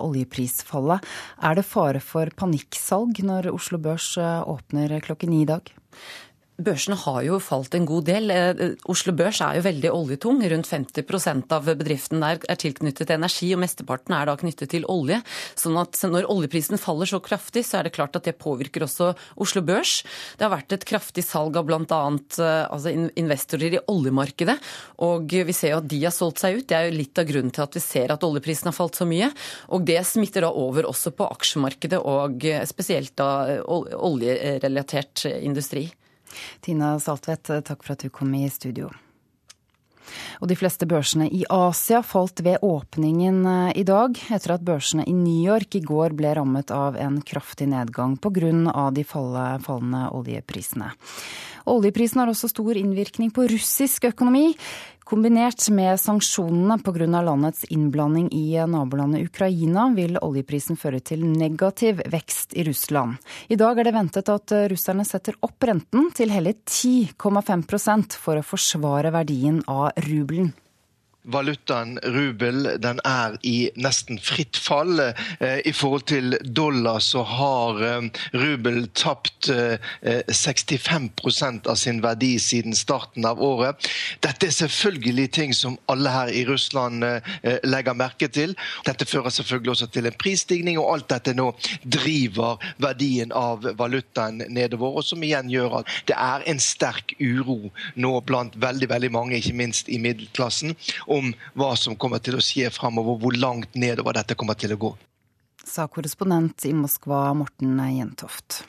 oljeprisfallet. 0.07 1.03
Er 1.43 1.59
det 1.59 1.67
fare 1.67 2.01
for 2.01 2.31
panikksalg 2.31 3.19
når 3.27 3.51
Oslo 3.51 3.79
Børs 3.79 4.17
eh, 4.17 4.43
åpner 4.47 5.01
klokken 5.03 5.35
ni 5.35 5.43
i 5.43 5.49
dag? 5.51 5.67
Børsene 6.59 6.97
har 6.99 7.21
jo 7.23 7.37
falt 7.39 7.77
en 7.79 7.85
god 7.87 8.09
del. 8.09 8.33
Eh, 8.35 8.61
Oslo 8.91 9.13
Børs 9.15 9.39
er 9.47 9.61
jo 9.61 9.63
veldig 9.63 9.91
oljetung. 9.95 10.41
Rundt 10.43 10.67
50% 10.67 11.53
av 11.55 11.69
bedriften 11.69 12.25
der 12.25 12.41
er 12.51 12.59
tilknyttet 12.59 13.07
til 13.07 13.15
energi, 13.15 13.53
og 13.55 13.61
mesteparten 13.63 14.17
er 14.17 14.27
da 14.27 14.35
knyttet 14.41 14.73
til 14.73 14.87
olje. 14.91 15.21
Sånn 15.55 15.79
at 15.79 15.95
når 16.03 16.27
oljeprisen 16.27 16.81
faller 16.83 17.07
så 17.07 17.21
kraftig, 17.23 17.63
så 17.63 17.79
er 17.79 17.87
det 17.87 17.93
klart 17.95 18.19
at 18.19 18.27
det 18.27 18.35
påvirker 18.43 18.83
også 18.89 19.13
Oslo 19.39 19.63
Børs. 19.63 20.01
Det 20.35 20.49
har 20.49 20.51
vært 20.57 20.75
et 20.75 20.87
kraftig 20.89 21.23
salg 21.29 21.61
av 21.61 21.69
bl.a. 21.69 21.85
Eh, 21.87 22.65
altså 22.67 22.91
investorer 22.91 23.79
i 23.79 23.83
oljemarkedet, 23.95 24.59
og 25.07 25.31
vi 25.31 25.55
ser 25.55 25.77
jo 25.77 25.79
at 25.85 25.89
de 25.95 26.03
har 26.09 26.17
solgt 26.17 26.43
seg 26.43 26.59
ut. 26.59 26.67
Det 26.67 26.75
er 26.75 26.89
jo 26.89 26.99
litt 26.99 27.23
av 27.23 27.31
grunnen 27.31 27.55
til 27.55 27.69
at 27.69 27.79
vi 27.79 27.85
ser 27.87 28.17
at 28.17 28.27
oljeprisen 28.27 28.73
har 28.73 28.79
falt 28.81 28.99
så 28.99 29.07
mye. 29.07 29.31
Og 29.79 29.87
det 29.87 30.01
smitter 30.11 30.43
da 30.43 30.51
over 30.51 30.91
også 30.91 31.15
på 31.15 31.31
aksjemarkedet, 31.39 32.03
og 32.03 32.51
spesielt 32.67 33.15
da 33.23 33.31
oljerelatert 33.63 35.29
industri. 35.39 35.87
Tina 36.65 36.97
Saltvedt, 37.03 37.53
takk 37.65 37.85
for 37.85 37.97
at 37.97 38.07
du 38.07 38.13
kom 38.13 38.35
i 38.35 38.47
studio. 38.53 38.91
Og 40.41 40.49
de 40.51 40.57
fleste 40.59 40.87
børsene 40.89 41.29
i 41.35 41.45
Asia 41.53 42.01
falt 42.07 42.43
ved 42.45 42.63
åpningen 42.65 43.43
eh, 43.47 43.73
i 43.83 43.85
dag, 43.89 44.19
etter 44.33 44.55
at 44.57 44.65
børsene 44.67 45.07
i 45.09 45.15
New 45.17 45.43
York 45.45 45.79
i 45.79 45.83
går 45.85 46.17
ble 46.19 46.33
rammet 46.39 46.73
av 46.75 46.99
en 47.01 47.21
kraftig 47.23 47.69
nedgang 47.71 48.17
pga. 48.17 48.91
de 48.95 49.05
fallende 49.05 50.05
oljeprisene. 50.15 50.93
Oljeprisen 51.69 52.23
har 52.23 52.31
også 52.31 52.49
stor 52.49 52.77
innvirkning 52.81 53.33
på 53.35 53.49
russisk 53.51 54.09
økonomi. 54.09 54.55
Kombinert 55.09 55.71
med 55.73 56.01
sanksjonene 56.01 56.77
pga. 56.85 57.07
landets 57.23 57.65
innblanding 57.65 58.29
i 58.33 58.67
nabolandet 58.69 59.25
Ukraina, 59.31 59.87
vil 59.97 60.19
oljeprisen 60.21 60.77
føre 60.77 61.01
til 61.01 61.25
negativ 61.25 62.03
vekst 62.13 62.53
i 62.53 62.67
Russland. 62.69 63.17
I 63.49 63.57
dag 63.57 63.79
er 63.79 63.89
det 63.89 63.97
ventet 63.97 64.29
at 64.29 64.53
russerne 64.69 65.09
setter 65.09 65.41
opp 65.41 65.65
renten 65.65 66.11
til 66.13 66.29
hele 66.29 66.53
10,5% 66.61 68.21
for 68.21 68.37
å 68.37 68.45
forsvare 68.45 69.15
verdien 69.17 69.63
av 69.65 69.97
rubelen 70.11 70.53
valutaen 71.29 71.99
rubel 72.03 72.67
den 72.81 73.01
er 73.07 73.37
i 73.47 73.71
nesten 73.77 74.19
fritt 74.23 74.57
fall. 74.61 75.01
Eh, 75.01 75.61
I 75.69 75.73
forhold 75.77 76.07
til 76.11 76.37
dollar 76.43 77.01
så 77.05 77.23
har 77.29 77.83
eh, 77.85 78.09
rubel 78.33 78.87
tapt 78.97 79.51
65 79.51 81.11
eh, 81.43 81.61
av 81.71 81.77
sin 81.77 82.01
verdi 82.05 82.35
siden 82.43 82.77
starten 82.77 83.27
av 83.29 83.43
året. 83.43 83.89
Dette 84.25 84.49
er 84.49 84.57
selvfølgelig 84.57 85.29
ting 85.37 85.55
som 85.57 85.79
alle 85.93 86.13
her 86.13 86.33
i 86.33 86.45
Russland 86.49 87.05
legger 87.65 87.97
merke 87.97 88.29
til. 88.33 88.55
Dette 88.87 89.07
fører 89.09 89.33
selvfølgelig 89.33 89.73
også 89.73 89.89
til 89.93 90.09
en 90.09 90.19
prisstigning, 90.19 90.79
og 90.81 90.93
alt 90.95 91.09
dette 91.13 91.35
nå 91.37 91.51
driver 91.85 92.63
verdien 92.83 93.33
av 93.37 93.67
valutaen 93.79 94.43
nedover. 94.49 94.99
Og 94.99 95.07
som 95.07 95.23
igjen 95.25 95.51
gjør 95.53 95.81
at 95.81 95.93
det 96.09 96.17
er 96.17 96.45
en 96.51 96.61
sterk 96.63 97.15
uro 97.21 97.73
nå 98.01 98.13
blant 98.27 98.57
veldig, 98.61 98.89
veldig 98.91 99.13
mange, 99.15 99.39
ikke 99.39 99.57
minst 99.59 99.89
i 99.93 100.01
middelklassen, 100.03 100.75
om 101.19 101.35
hva 101.59 101.75
som 101.77 101.99
kommer 101.99 102.23
til 102.25 102.39
å 102.39 102.45
skje 102.45 102.71
framover, 102.75 103.21
hvor 103.21 103.37
langt 103.37 103.77
nedover 103.79 104.17
dette 104.19 104.39
kommer 104.39 104.59
til 104.59 104.75
å 104.75 104.81
gå. 104.87 104.95
Sa 105.69 105.89
korrespondent 105.91 106.65
i 106.65 106.73
Moskva 106.73 107.29
Morten 107.37 107.77
Jentoft. 107.93 108.63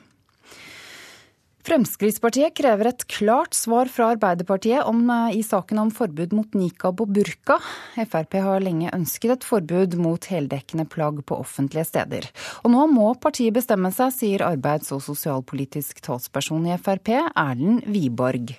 Fremskrittspartiet 1.69 2.55
krever 2.55 2.87
et 2.89 3.03
klart 3.11 3.53
svar 3.53 3.89
fra 3.91 4.13
Arbeiderpartiet 4.15 4.87
om, 4.87 5.03
eh, 5.09 5.37
i 5.37 5.43
saken 5.43 5.79
om 5.79 5.91
forbud 5.91 6.31
mot 6.33 6.51
nikab 6.53 7.01
og 7.01 7.13
burka. 7.13 7.59
Frp 7.95 8.39
har 8.41 8.59
lenge 8.59 8.89
ønsket 8.91 9.31
et 9.31 9.43
forbud 9.43 9.95
mot 9.95 10.19
heldekkende 10.19 10.87
plagg 10.89 11.21
på 11.25 11.37
offentlige 11.37 11.85
steder. 11.85 12.29
Og 12.63 12.71
nå 12.71 12.87
må 12.89 13.19
partiet 13.19 13.53
bestemme 13.53 13.93
seg, 13.93 14.11
sier 14.13 14.39
arbeids- 14.39 14.91
og 14.91 15.01
sosialpolitisk 15.01 16.01
talsperson 16.01 16.65
i 16.65 16.77
Frp, 16.77 17.29
Erlend 17.35 17.85
Wiborg 17.85 18.57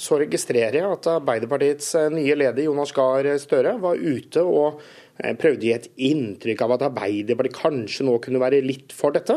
så 0.00 0.18
registrerer 0.22 0.78
jeg 0.80 0.88
at 0.88 1.08
Arbeiderpartiets 1.12 1.92
eh, 1.98 2.10
nye 2.12 2.36
leder 2.38 2.64
Jonas 2.64 2.92
Gahr 2.96 3.26
Støre 3.42 3.76
var 3.82 4.00
ute 4.00 4.44
og 4.44 4.80
eh, 5.20 5.34
prøvde 5.38 5.60
å 5.60 5.68
gi 5.68 5.74
et 5.74 5.90
inntrykk 6.10 6.64
av 6.64 6.76
at 6.76 6.86
Arbeiderpartiet 6.88 7.58
kanskje 7.58 8.06
nå 8.08 8.16
kunne 8.24 8.40
være 8.42 8.62
litt 8.64 8.94
for 8.96 9.16
dette. 9.16 9.36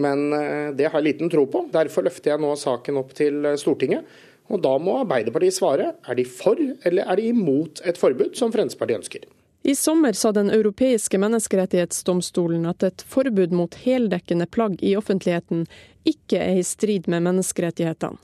Men 0.00 0.26
eh, 0.36 0.68
det 0.76 0.90
har 0.90 1.00
jeg 1.00 1.08
liten 1.08 1.32
tro 1.32 1.46
på. 1.50 1.66
Derfor 1.72 2.04
løfter 2.06 2.34
jeg 2.34 2.44
nå 2.44 2.52
saken 2.60 3.00
opp 3.00 3.14
til 3.16 3.54
Stortinget. 3.60 4.04
Og 4.52 4.60
da 4.60 4.74
må 4.76 4.98
Arbeiderpartiet 5.00 5.56
svare. 5.56 5.94
Er 6.04 6.18
de 6.18 6.26
for 6.28 6.60
eller 6.60 7.08
er 7.08 7.20
de 7.20 7.30
imot 7.32 7.80
et 7.88 8.00
forbud, 8.00 8.34
som 8.36 8.52
Fremskrittspartiet 8.52 9.00
ønsker? 9.00 9.24
I 9.64 9.72
sommer 9.72 10.12
sa 10.12 10.28
Den 10.36 10.50
europeiske 10.52 11.16
menneskerettighetsdomstolen 11.16 12.68
at 12.68 12.84
et 12.84 13.04
forbud 13.08 13.56
mot 13.56 13.78
heldekkende 13.86 14.44
plagg 14.52 14.76
i 14.84 14.92
offentligheten 14.98 15.64
ikke 16.04 16.36
er 16.36 16.60
i 16.60 16.66
strid 16.68 17.08
med 17.08 17.24
menneskerettighetene. 17.24 18.20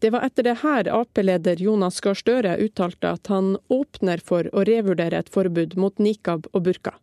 Det 0.00 0.12
var 0.14 0.26
etter 0.26 0.46
det 0.46 0.58
her 0.62 0.90
Ap-leder 0.94 1.62
Jonas 1.62 2.00
Gahr 2.00 2.18
Støre 2.18 2.56
uttalte 2.64 3.14
at 3.16 3.32
han 3.32 3.56
åpner 3.68 4.22
for 4.24 4.48
å 4.52 4.64
revurdere 4.68 5.20
et 5.20 5.32
forbud 5.32 5.76
mot 5.80 5.98
nikab 5.98 6.48
og 6.52 6.68
burka. 6.68 6.96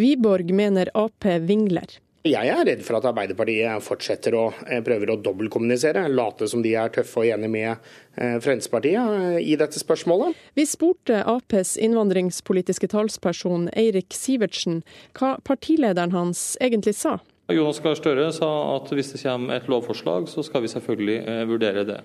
Wiborg 0.00 0.54
mener 0.56 0.90
Ap 0.94 1.26
vingler. 1.46 2.00
Jeg 2.20 2.50
er 2.52 2.66
redd 2.68 2.82
for 2.84 2.98
at 2.98 3.06
Arbeiderpartiet 3.08 3.80
fortsetter 3.80 4.34
å 4.36 4.42
eh, 4.66 4.82
prøver 4.84 5.14
å 5.14 5.16
dobbeltkommunisere, 5.24 6.02
late 6.12 6.50
som 6.52 6.60
de 6.60 6.74
er 6.76 6.92
tøffe 6.92 7.22
og 7.22 7.30
enige 7.32 7.48
med 7.48 7.70
eh, 7.70 8.34
Fremskrittspartiet 8.44 9.14
eh, 9.16 9.38
i 9.40 9.56
dette 9.56 9.80
spørsmålet. 9.80 10.36
Vi 10.52 10.66
spurte 10.68 11.22
Aps 11.24 11.78
innvandringspolitiske 11.80 12.90
talsperson 12.92 13.70
Eirik 13.72 14.12
Sivertsen 14.12 14.82
hva 15.16 15.38
partilederen 15.48 16.12
hans 16.12 16.58
egentlig 16.60 16.98
sa. 17.00 17.16
Jonas 17.54 17.80
Gahr 17.82 17.98
Støre 17.98 18.30
sa 18.32 18.48
at 18.76 18.90
hvis 18.94 19.12
det 19.14 19.22
kommer 19.22 19.58
et 19.58 19.68
lovforslag, 19.70 20.28
så 20.30 20.44
skal 20.46 20.64
vi 20.64 20.72
selvfølgelig 20.72 21.46
vurdere 21.50 21.84
det. 21.88 22.00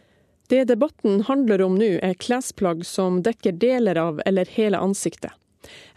Det 0.50 0.64
debatten 0.70 1.24
handler 1.26 1.64
om 1.66 1.78
nå, 1.80 1.96
er 2.06 2.20
klesplagg 2.22 2.84
som 2.86 3.24
dekker 3.26 3.58
deler 3.58 3.98
av 3.98 4.22
eller 4.26 4.50
hele 4.58 4.78
ansiktet. 4.78 5.34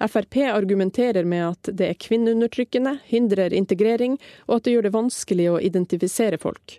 Frp 0.01 0.36
argumenterer 0.49 1.24
med 1.28 1.44
at 1.51 1.70
det 1.76 1.90
er 1.90 1.99
kvinneundertrykkende, 2.01 2.96
hindrer 3.05 3.53
integrering, 3.53 4.16
og 4.46 4.57
at 4.57 4.64
det 4.64 4.76
gjør 4.76 4.88
det 4.88 4.94
vanskelig 4.96 5.49
å 5.53 5.59
identifisere 5.61 6.40
folk. 6.40 6.78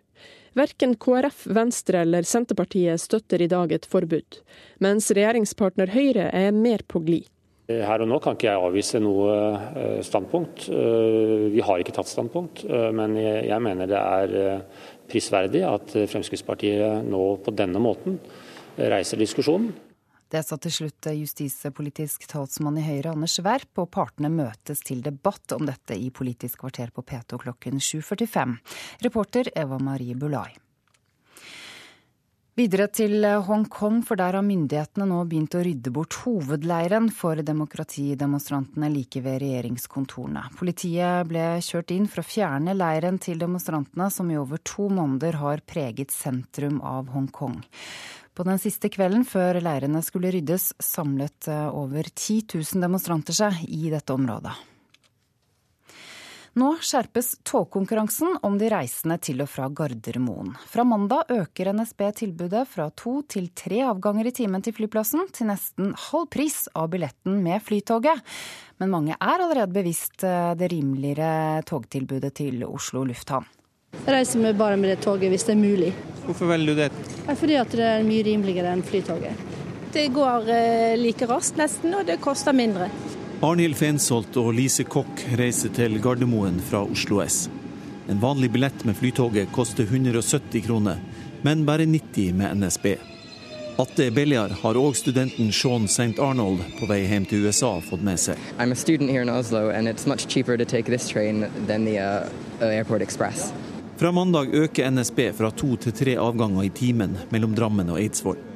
Verken 0.58 0.96
KrF, 0.98 1.46
Venstre 1.46 2.02
eller 2.02 2.26
Senterpartiet 2.26 3.02
støtter 3.02 3.42
i 3.42 3.50
dag 3.52 3.72
et 3.72 3.86
forbud, 3.86 4.40
mens 4.82 5.12
regjeringspartner 5.14 5.94
Høyre 5.94 6.32
er 6.34 6.50
mer 6.56 6.82
på 6.90 7.04
glid. 7.06 7.30
Her 7.70 8.02
og 8.02 8.10
nå 8.10 8.18
kan 8.18 8.34
ikke 8.34 8.48
jeg 8.48 8.62
avvise 8.66 9.00
noe 9.04 9.34
eh, 9.78 10.00
standpunkt. 10.06 10.66
Eh, 10.74 11.50
vi 11.54 11.62
har 11.62 11.82
ikke 11.82 11.94
tatt 11.94 12.10
standpunkt, 12.10 12.64
eh, 12.66 12.88
men 12.96 13.14
jeg 13.20 13.62
mener 13.62 13.90
det 13.90 14.00
er 14.00 14.64
prisverdig 15.10 15.62
at 15.68 15.94
Fremskrittspartiet 16.10 17.06
nå 17.06 17.22
på 17.46 17.54
denne 17.54 17.82
måten 17.82 18.18
reiser 18.78 19.22
diskusjonen. 19.22 19.70
Det 20.30 20.44
sa 20.46 20.60
til 20.62 20.74
slutt 20.74 21.10
justispolitisk 21.18 22.28
talsmann 22.30 22.78
i 22.78 22.86
Høyre 22.86 23.16
Anders 23.16 23.40
Werp, 23.42 23.72
og 23.82 23.90
partene 23.94 24.30
møtes 24.30 24.84
til 24.86 25.02
debatt 25.06 25.58
om 25.58 25.66
dette 25.66 25.98
i 25.98 26.12
Politisk 26.14 26.62
kvarter 26.62 26.94
på 26.94 27.02
P2 27.02 27.42
klokken 27.46 27.82
7.45. 27.82 28.58
Reporter 29.06 29.50
Eva 29.58 29.82
Marie 29.82 30.18
Bulai. 30.18 30.52
Videre 32.60 32.90
til 32.92 33.24
Hongkong, 33.24 34.02
for 34.04 34.20
der 34.20 34.36
har 34.36 34.44
myndighetene 34.44 35.06
nå 35.08 35.22
begynt 35.32 35.54
å 35.56 35.62
rydde 35.64 35.94
bort 35.96 36.18
hovedleiren 36.26 37.06
for 37.16 37.40
demokratidemonstrantene 37.48 38.90
like 38.92 39.22
ved 39.24 39.38
regjeringskontorene. 39.46 40.42
Politiet 40.60 41.30
ble 41.30 41.46
kjørt 41.64 41.94
inn 41.96 42.10
for 42.12 42.20
å 42.20 42.28
fjerne 42.28 42.76
leiren 42.76 43.16
til 43.24 43.40
demonstrantene, 43.40 44.10
som 44.12 44.28
i 44.28 44.36
over 44.36 44.60
to 44.60 44.90
måneder 44.92 45.38
har 45.40 45.64
preget 45.64 46.12
sentrum 46.12 46.82
av 46.84 47.08
Hongkong. 47.14 47.62
På 48.36 48.44
den 48.44 48.60
siste 48.60 48.92
kvelden 48.92 49.24
før 49.24 49.62
leirene 49.64 50.04
skulle 50.04 50.34
ryddes, 50.36 50.74
samlet 50.84 51.48
eh, 51.48 51.70
over 51.72 52.12
10 52.12 52.58
000 52.58 52.84
demonstranter 52.84 53.40
seg 53.40 53.64
i 53.72 53.88
dette 53.94 54.12
området. 54.12 54.58
Nå 56.60 56.74
skjerpes 56.82 57.38
togkonkurransen 57.48 58.34
om 58.42 58.58
de 58.60 58.68
reisende 58.74 59.16
til 59.24 59.40
og 59.44 59.48
fra 59.48 59.70
Gardermoen. 59.72 60.50
Fra 60.68 60.84
mandag 60.84 61.30
øker 61.32 61.70
NSB 61.78 62.02
tilbudet 62.18 62.66
fra 62.68 62.90
to 63.00 63.20
til 63.32 63.48
tre 63.56 63.84
avganger 63.88 64.28
i 64.28 64.34
timen 64.36 64.66
til 64.66 64.76
flyplassen, 64.76 65.30
til 65.36 65.48
nesten 65.48 65.94
halv 66.10 66.26
pris 66.34 66.66
av 66.76 66.90
billetten 66.92 67.38
med 67.46 67.64
Flytoget. 67.64 68.26
Men 68.82 68.92
mange 68.92 69.16
er 69.16 69.36
allerede 69.38 69.72
bevisst 69.78 70.26
eh, 70.28 70.52
det 70.60 70.72
rimeligere 70.74 71.62
togtilbudet 71.70 72.34
til 72.42 72.66
Oslo 72.68 73.06
lufthavn. 73.08 73.48
Jeg 74.02 74.18
reiser 74.18 74.44
med 74.44 74.60
bare 74.60 74.80
med 74.82 74.92
det 74.92 75.00
toget 75.06 75.32
hvis 75.32 75.48
det 75.48 75.56
er 75.56 75.62
mulig. 75.62 75.94
Hvorfor 76.26 76.52
velger 76.52 76.74
du 76.76 76.82
det? 76.82 76.90
Fordi 77.30 77.56
at 77.62 77.78
det 77.78 77.88
er 77.94 78.10
mye 78.10 78.26
rimeligere 78.28 78.74
enn 78.76 78.84
flytoget. 78.84 79.48
Det 79.96 80.10
går 80.18 80.52
eh, 80.58 81.00
like 81.00 81.30
raskt 81.30 81.62
nesten, 81.62 81.96
og 81.96 82.04
det 82.10 82.20
koster 82.26 82.58
mindre. 82.58 82.92
Arnhild 83.40 83.78
Fensholt 83.80 84.36
og 84.36 84.50
Lise 84.52 84.84
Kokk 84.84 85.22
reiser 85.40 85.72
til 85.72 85.94
Gardermoen 86.04 86.58
fra 86.60 86.82
Oslo 86.84 87.22
S. 87.24 87.46
En 88.12 88.20
vanlig 88.20 88.50
billett 88.52 88.82
med 88.84 88.98
Flytoget 89.00 89.54
koster 89.56 89.88
170 89.88 90.66
kroner, 90.66 91.00
men 91.48 91.64
bare 91.64 91.86
90 91.88 92.34
med 92.36 92.60
NSB. 92.60 92.90
At 93.80 93.94
det 93.96 94.10
er 94.10 94.18
billigere, 94.18 94.58
har 94.60 94.82
òg 94.82 94.98
studenten 95.00 95.54
Sean 95.56 95.88
St. 95.88 96.20
Arnold 96.20 96.66
på 96.82 96.90
vei 96.92 97.06
hjem 97.06 97.30
til 97.32 97.48
USA 97.48 97.78
fått 97.80 98.04
med 98.04 98.20
seg. 98.20 98.36
I'm 98.60 98.76
a 98.76 98.76
student 98.76 99.08
here 99.08 99.24
in 99.24 99.32
Oslo, 99.32 99.70
and 99.72 99.88
it's 99.88 100.04
much 100.04 100.28
cheaper 100.28 100.60
to 100.60 100.68
take 100.68 100.92
this 100.92 101.08
train 101.08 101.48
than 101.64 101.88
the 101.88 101.96
uh, 101.96 102.28
Airport 102.60 103.02
Express. 103.02 103.54
Fra 103.96 104.12
mandag 104.12 104.52
øker 104.52 104.92
NSB 104.92 105.32
fra 105.38 105.52
to 105.52 105.78
til 105.80 105.96
tre 105.96 106.20
avganger 106.20 106.68
i 106.68 106.76
timen 106.76 107.16
mellom 107.32 107.56
Drammen 107.56 107.96
og 107.96 108.04
Eidsvoll. 108.04 108.49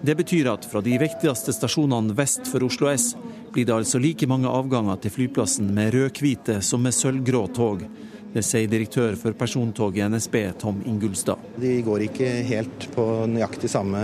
Det 0.00 0.14
betyr 0.14 0.46
at 0.52 0.66
fra 0.70 0.78
de 0.84 0.94
viktigste 1.00 1.50
stasjonene 1.54 2.14
vest 2.14 2.46
for 2.46 2.62
Oslo 2.62 2.86
S 2.92 3.16
blir 3.50 3.66
det 3.66 3.74
altså 3.74 3.98
like 3.98 4.28
mange 4.30 4.46
avganger 4.46 5.00
til 5.02 5.10
flyplassen 5.10 5.72
med 5.74 5.90
rød-hvite 5.94 6.60
som 6.62 6.84
med 6.86 6.94
sølvgrå 6.94 7.48
tog, 7.56 7.82
det 8.28 8.42
sier 8.44 8.68
direktør 8.68 9.14
for 9.16 9.32
persontog 9.32 9.96
i 9.96 10.02
NSB, 10.04 10.34
Tom 10.60 10.82
Ingulstad. 10.86 11.40
De 11.56 11.78
går 11.82 12.04
ikke 12.10 12.28
helt 12.44 12.84
på 12.92 13.04
nøyaktig 13.30 13.70
samme 13.72 14.02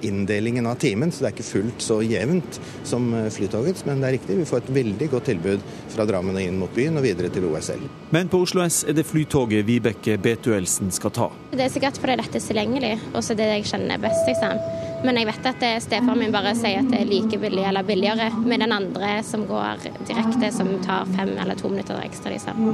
inndelingen 0.00 0.66
av 0.70 0.78
timen, 0.80 1.12
så 1.12 1.22
det 1.22 1.28
er 1.28 1.36
ikke 1.36 1.48
fullt 1.50 1.84
så 1.84 1.98
jevnt 2.00 2.58
som 2.88 3.10
Flytogets. 3.34 3.84
Men 3.84 4.00
det 4.00 4.08
er 4.08 4.16
riktig, 4.16 4.38
vi 4.40 4.48
får 4.48 4.62
et 4.62 4.72
veldig 4.78 5.10
godt 5.12 5.28
tilbud 5.28 5.68
fra 5.92 6.08
Drammen 6.08 6.40
og 6.40 6.46
inn 6.48 6.56
mot 6.62 6.72
byen 6.74 6.96
og 6.96 7.04
videre 7.04 7.28
til 7.34 7.44
OSL. 7.50 7.84
Men 8.16 8.32
på 8.32 8.40
Oslo 8.46 8.64
S 8.64 8.80
er 8.88 8.96
det 8.96 9.04
Flytoget 9.06 9.68
Vibeke 9.68 10.16
Betuelsen 10.16 10.88
skal 10.94 11.12
ta. 11.20 11.30
Det 11.52 11.66
er 11.68 11.72
sikkert 11.72 12.00
fordi 12.00 12.16
dette 12.22 12.40
er 12.40 12.48
tilgjengelig, 12.48 12.94
og 13.12 13.20
så 13.20 13.36
det 13.36 13.52
jeg 13.52 13.68
kjenner 13.68 14.00
best, 14.00 14.24
liksom. 14.32 14.64
Men 15.06 15.18
jeg 15.20 15.28
vet 15.28 15.46
at 15.46 15.64
stefaren 15.84 16.18
min 16.18 16.32
bare 16.34 16.54
sier 16.58 16.80
at 16.82 16.88
det 16.90 17.02
er 17.02 17.10
like 17.10 17.38
billig 17.38 17.62
eller 17.68 17.86
billigere 17.86 18.30
med 18.42 18.64
den 18.64 18.74
andre 18.74 19.12
som 19.26 19.44
går 19.46 19.84
direkte, 20.08 20.50
som 20.54 20.72
tar 20.82 21.06
fem 21.14 21.30
eller 21.36 21.58
to 21.58 21.70
minutter 21.70 22.00
ekstra. 22.02 22.32
liksom. 22.34 22.64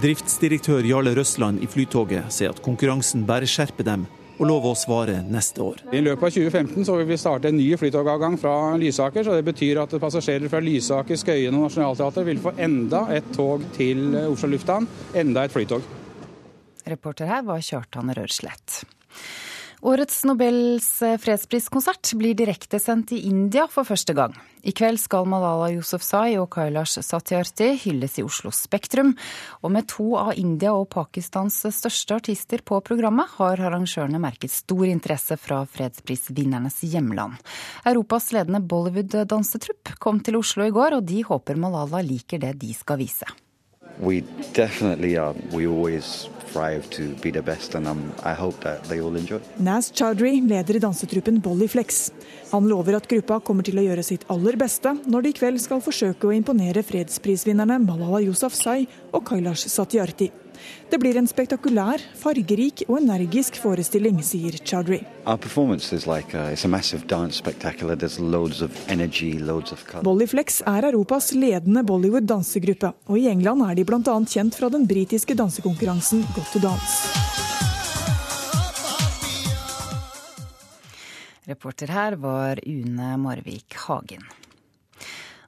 Driftsdirektør 0.00 0.86
Jarle 0.88 1.12
Røsland 1.18 1.60
i 1.60 1.68
Flytoget 1.68 2.32
sier 2.32 2.54
at 2.54 2.62
konkurransen 2.64 3.26
bare 3.28 3.48
skjerper 3.50 3.86
dem, 3.86 4.06
og 4.40 4.48
lover 4.48 4.72
å 4.72 4.78
svare 4.78 5.18
neste 5.28 5.60
år. 5.60 5.82
I 5.92 6.00
løpet 6.00 6.30
av 6.30 6.32
2015 6.32 6.86
så 6.88 6.96
vil 6.96 7.10
vi 7.10 7.18
starte 7.20 7.50
en 7.50 7.58
ny 7.60 7.68
flytogavgang 7.76 8.38
fra 8.40 8.54
Lysaker. 8.80 9.24
så 9.24 9.36
Det 9.36 9.44
betyr 9.44 9.82
at 9.82 9.98
passasjerer 10.00 10.48
fra 10.48 10.62
Lysaker, 10.64 11.20
Skøyen 11.20 11.58
og 11.58 11.66
Nationaltheatret 11.68 12.26
vil 12.26 12.40
få 12.40 12.54
enda 12.56 13.04
et 13.12 13.28
tog 13.36 13.66
til 13.76 14.16
Oslo 14.30 14.48
lufthavn. 14.54 14.88
Enda 15.14 15.44
et 15.44 15.52
flytog. 15.52 15.84
Reporter 16.88 17.28
her 17.28 17.44
var 17.44 17.60
Kjartan 17.60 18.14
Rørslett. 18.16 18.80
Årets 19.80 20.24
Nobels 20.28 20.88
fredspriskonsert 21.22 22.10
blir 22.20 22.34
direktesendt 22.36 23.14
i 23.16 23.22
India 23.30 23.62
for 23.64 23.88
første 23.88 24.12
gang. 24.12 24.34
I 24.60 24.74
kveld 24.76 25.00
skal 25.00 25.24
Malala 25.24 25.70
Yousafzai 25.72 26.34
og 26.36 26.50
Kailash 26.52 27.00
Satyarthi 27.00 27.70
hylles 27.80 28.18
i 28.20 28.24
Oslo 28.26 28.52
Spektrum. 28.52 29.14
Og 29.64 29.72
med 29.72 29.88
to 29.88 30.10
av 30.20 30.34
India 30.36 30.74
og 30.76 30.90
Pakistans 30.92 31.62
største 31.72 32.18
artister 32.20 32.60
på 32.60 32.82
programmet, 32.84 33.32
har 33.38 33.56
arrangørene 33.56 34.20
merket 34.20 34.52
stor 34.52 34.84
interesse 34.84 35.40
fra 35.40 35.62
fredsprisvinnernes 35.64 36.82
hjemland. 36.84 37.40
Europas 37.88 38.34
ledende 38.36 38.60
Bollywood-dansetrupp 38.60 39.96
kom 39.96 40.20
til 40.20 40.36
Oslo 40.42 40.68
i 40.68 40.74
går, 40.76 40.98
og 40.98 41.08
de 41.08 41.24
håper 41.24 41.56
Malala 41.56 42.04
liker 42.04 42.44
det 42.44 42.58
de 42.60 42.76
skal 42.76 43.00
vise. 43.00 43.32
We 43.96 44.20
definitely 44.52 45.16
are. 45.16 45.32
We 45.52 45.64
strive 46.50 46.90
to 46.90 47.14
be 47.22 47.30
the 47.30 47.42
best, 47.42 47.74
and 47.74 47.86
um, 47.86 48.12
I 48.24 48.34
hope 48.34 48.60
that 48.60 48.84
they 48.88 49.00
all 49.00 49.16
enjoy. 49.16 49.40
Naz 49.58 49.90
Chowdhury 49.92 50.40
leder 50.48 50.80
dansetruppen 50.80 51.40
Bollyflex. 51.40 52.10
Han 52.52 52.68
lover 52.68 52.96
at 52.98 53.08
gruppa 53.08 53.40
kommer 53.40 53.66
til 53.66 53.78
å 53.78 53.86
gjøre 53.86 54.04
sitt 54.06 54.26
aller 54.32 54.58
beste 54.58 54.92
når 55.06 55.26
de 55.26 55.32
i 55.32 55.38
kveld 55.38 55.62
skal 55.62 55.82
forsøke 55.84 56.28
å 56.28 56.34
imponere 56.34 56.82
fredsprisvinnerne 56.86 57.78
Malala 57.84 58.22
Yousafzai 58.26 58.84
og 59.12 59.26
Kailash 59.30 59.70
Satyarthi. 59.70 60.30
Det 60.90 60.98
blir 60.98 61.16
en 61.20 61.28
spektakulær, 61.30 62.02
fargerik 62.18 62.84
og 62.88 62.98
energisk 63.00 63.56
forestilling, 63.62 64.18
sier 64.24 64.56
Chaudhry. 64.58 65.00
Like 66.10 66.44
Bollyflex 70.02 70.60
er 70.66 70.88
Europas 70.90 71.32
ledende 71.34 71.84
Bollywood-dansegruppe, 71.86 72.92
og 73.06 73.18
i 73.18 73.28
England 73.30 73.66
er 73.68 73.74
de 73.78 73.86
bl.a. 73.86 74.18
kjent 74.34 74.58
fra 74.58 74.70
den 74.72 74.86
britiske 74.90 75.36
dansekonkurransen 75.38 76.26
Got 76.34 76.52
to 76.52 76.62
Dance. 76.66 77.20
Reporter 81.50 81.90
her 81.90 82.14
var 82.16 82.60
Une 82.66 83.16
Marvik 83.18 83.74
Hagen. 83.86 84.22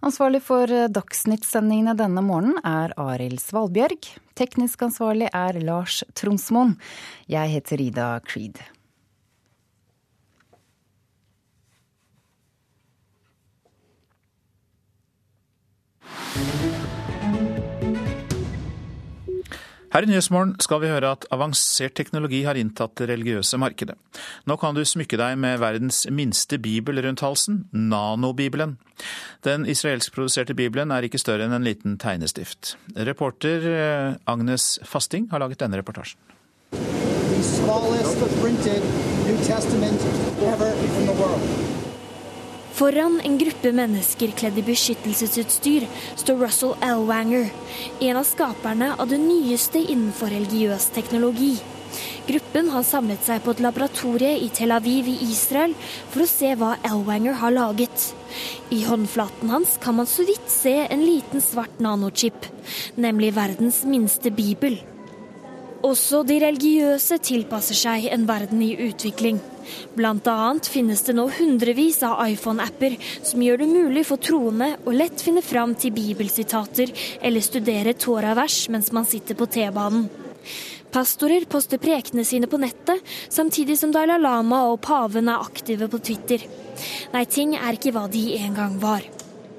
Ansvarlig 0.03 0.41
for 0.43 0.66
Dagsnytt-sendingene 0.66 1.93
denne 1.95 2.24
morgenen 2.27 2.57
er 2.66 2.91
Arild 2.99 3.39
Svalbjørg. 3.39 4.09
Teknisk 4.35 4.83
ansvarlig 4.83 5.29
er 5.31 5.61
Lars 5.62 6.01
Tromsmoen. 6.19 6.74
Jeg 7.31 7.55
heter 7.55 7.85
Ida 7.87 8.09
Creed. 8.27 8.59
Her 19.93 20.06
i 20.06 20.09
Nyhetsmorgen 20.09 20.55
skal 20.64 20.81
vi 20.81 20.89
høre 20.89 21.10
at 21.12 21.27
avansert 21.35 21.93
teknologi 21.98 22.39
har 22.47 22.56
inntatt 22.56 22.94
det 22.97 23.10
religiøse 23.10 23.59
markedet. 23.60 23.98
Nå 24.48 24.56
kan 24.56 24.73
du 24.73 24.81
smykke 24.89 25.19
deg 25.20 25.36
med 25.43 25.60
verdens 25.60 26.06
minste 26.09 26.56
bibel 26.56 26.97
rundt 27.05 27.20
halsen, 27.20 27.66
nanobibelen. 27.77 28.78
Den 29.44 29.66
israelskproduserte 29.69 30.56
bibelen 30.56 30.94
er 30.97 31.05
ikke 31.05 31.20
større 31.20 31.44
enn 31.44 31.52
en 31.59 31.69
liten 31.69 31.98
tegnestift. 32.01 32.78
Reporter 32.97 33.69
eh, 33.69 34.16
Agnes 34.24 34.78
Fasting 34.89 35.28
har 35.28 35.44
laget 35.44 35.60
denne 35.60 35.77
reportasjen. 35.82 36.16
The 40.62 41.02
Foran 42.73 43.20
en 43.20 43.35
gruppe 43.39 43.69
mennesker 43.77 44.31
kledd 44.32 44.57
i 44.57 44.65
beskyttelsesutstyr 44.65 45.85
står 46.16 46.39
Russell 46.40 46.73
Elwanger, 46.81 47.51
en 48.01 48.16
av 48.16 48.24
skaperne 48.24 48.94
av 48.97 49.11
det 49.11 49.19
nyeste 49.20 49.82
innenfor 49.82 50.32
religiøs 50.32 50.89
teknologi. 50.97 51.59
Gruppen 52.24 52.70
har 52.73 52.86
samlet 52.89 53.27
seg 53.27 53.43
på 53.44 53.53
et 53.53 53.61
laboratorie 53.61 54.39
i 54.40 54.49
Tel 54.57 54.73
Aviv 54.73 55.11
i 55.11 55.19
Israel 55.27 55.74
for 56.15 56.24
å 56.24 56.31
se 56.31 56.55
hva 56.57 56.78
Elwanger 56.89 57.36
har 57.43 57.53
laget. 57.53 58.07
I 58.73 58.81
håndflaten 58.89 59.53
hans 59.53 59.77
kan 59.82 59.99
man 60.01 60.09
så 60.09 60.24
vidt 60.24 60.49
se 60.49 60.78
en 60.86 61.05
liten 61.05 61.44
svart 61.44 61.77
nanochip, 61.82 62.49
nemlig 62.97 63.35
verdens 63.36 63.82
minste 63.85 64.32
bibel. 64.32 64.81
Også 65.83 66.21
de 66.23 66.37
religiøse 66.39 67.17
tilpasser 67.27 67.75
seg 67.75 68.05
en 68.15 68.27
verden 68.29 68.61
i 68.63 68.75
utvikling. 68.87 69.41
Annet 69.99 70.69
finnes 70.71 71.03
det 71.03 71.15
nå 71.19 71.25
hundrevis 71.39 72.01
av 72.07 72.21
iPhone-apper 72.29 72.95
som 73.27 73.43
gjør 73.43 73.63
det 73.63 73.69
mulig 73.71 74.05
for 74.07 74.23
troende 74.23 74.77
å 74.87 74.95
lett 74.95 75.23
finne 75.23 75.43
fram 75.43 75.75
til 75.75 75.95
bibelsitater 75.97 76.93
eller 77.21 77.43
studere 77.43 77.97
Torah-vers 77.99 78.69
mens 78.71 78.93
man 78.95 79.09
sitter 79.09 79.39
på 79.39 79.51
T-banen. 79.51 80.07
Pastorer 80.93 81.47
poster 81.49 81.81
prekene 81.81 82.23
sine 82.29 82.47
på 82.47 82.61
nettet, 82.61 83.01
samtidig 83.33 83.79
som 83.81 83.95
Dalai 83.95 84.19
Lama 84.21 84.67
og 84.69 84.83
paven 84.85 85.31
er 85.33 85.41
aktive 85.41 85.89
på 85.89 86.03
Twitter. 86.05 86.45
Nei, 87.15 87.25
ting 87.25 87.57
er 87.57 87.79
ikke 87.79 87.95
hva 87.97 88.05
de 88.13 88.27
en 88.43 88.59
gang 88.59 88.77
var. 88.83 89.07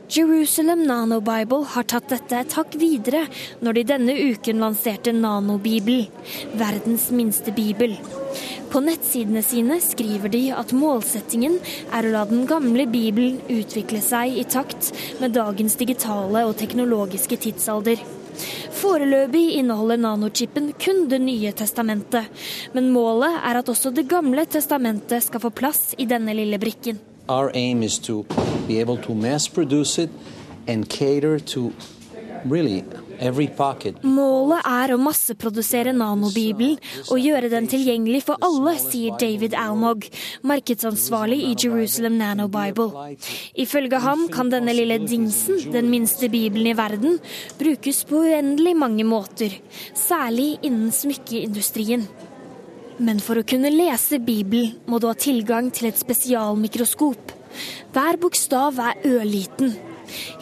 Jerusalem 0.10 0.84
Nanobible 0.84 1.64
har 1.64 1.86
tatt 1.88 2.10
dette 2.12 2.36
et 2.36 2.56
hakk 2.58 2.76
videre 2.76 3.24
når 3.64 3.78
de 3.78 3.84
denne 3.88 4.16
uken 4.34 4.60
lanserte 4.60 5.14
Nanobibel, 5.16 6.10
verdens 6.60 7.08
minste 7.16 7.54
bibel. 7.56 7.96
På 8.74 8.82
nettsidene 8.84 9.44
sine 9.46 9.78
skriver 9.82 10.34
de 10.34 10.42
at 10.52 10.74
målsettingen 10.76 11.56
er 11.96 12.04
å 12.04 12.12
la 12.18 12.26
den 12.28 12.44
gamle 12.50 12.84
Bibelen 12.90 13.40
utvikle 13.48 14.02
seg 14.04 14.36
i 14.42 14.44
takt 14.44 14.92
med 15.22 15.38
dagens 15.38 15.80
digitale 15.80 16.44
og 16.50 16.58
teknologiske 16.60 17.40
tidsalder. 17.48 18.04
Foreløpig 18.84 19.46
inneholder 19.62 20.02
nanochipen 20.02 20.74
kun 20.82 21.08
Det 21.08 21.22
nye 21.22 21.54
testamentet, 21.56 22.28
men 22.74 22.92
målet 22.92 23.40
er 23.40 23.62
at 23.62 23.72
også 23.72 23.94
Det 23.96 24.08
gamle 24.10 24.46
testamentet 24.46 25.24
skal 25.24 25.48
få 25.48 25.54
plass 25.54 25.94
i 25.98 26.10
denne 26.10 26.36
lille 26.36 26.60
brikken. 26.60 27.00
Our 27.30 27.52
aim 27.54 27.84
is 27.84 28.00
to 28.00 28.26
be 28.68 28.80
able 28.80 28.98
to 28.98 29.16
mass 29.16 29.48
produce 29.48 29.98
it 29.98 30.10
and 30.68 30.90
cater 30.90 31.40
to 31.40 31.74
really 32.46 32.84
Målet 34.04 34.66
er 34.68 34.92
å 34.92 34.98
masseprodusere 35.00 35.94
nanobibelen 35.96 36.80
og 37.06 37.22
gjøre 37.22 37.52
den 37.54 37.70
tilgjengelig 37.72 38.24
for 38.28 38.42
alle, 38.44 38.74
sier 38.82 39.16
David 39.22 39.56
Almog, 39.56 40.10
markedsansvarlig 40.44 41.40
i 41.48 41.54
Jerusalem 41.56 42.18
Nanobible. 42.20 43.16
Ifølge 43.56 44.02
ham 44.04 44.28
kan 44.34 44.52
denne 44.52 44.76
lille 44.76 45.00
dingsen, 45.06 45.62
den 45.72 45.88
minste 45.94 46.28
bibelen 46.34 46.74
i 46.74 46.76
verden, 46.78 47.20
brukes 47.62 48.04
på 48.10 48.26
uendelig 48.26 48.76
mange 48.76 49.08
måter, 49.08 49.56
særlig 49.96 50.58
innen 50.62 50.92
smykkeindustrien. 50.92 52.08
Men 53.00 53.20
for 53.24 53.40
å 53.40 53.46
kunne 53.48 53.72
lese 53.74 54.20
Bibelen 54.22 54.76
må 54.90 55.00
du 55.02 55.08
ha 55.10 55.16
tilgang 55.18 55.72
til 55.74 55.90
et 55.90 55.98
spesialmikroskop. 55.98 57.34
Hver 57.94 58.20
bokstav 58.22 58.78
er 58.82 59.02
ørliten. 59.08 59.74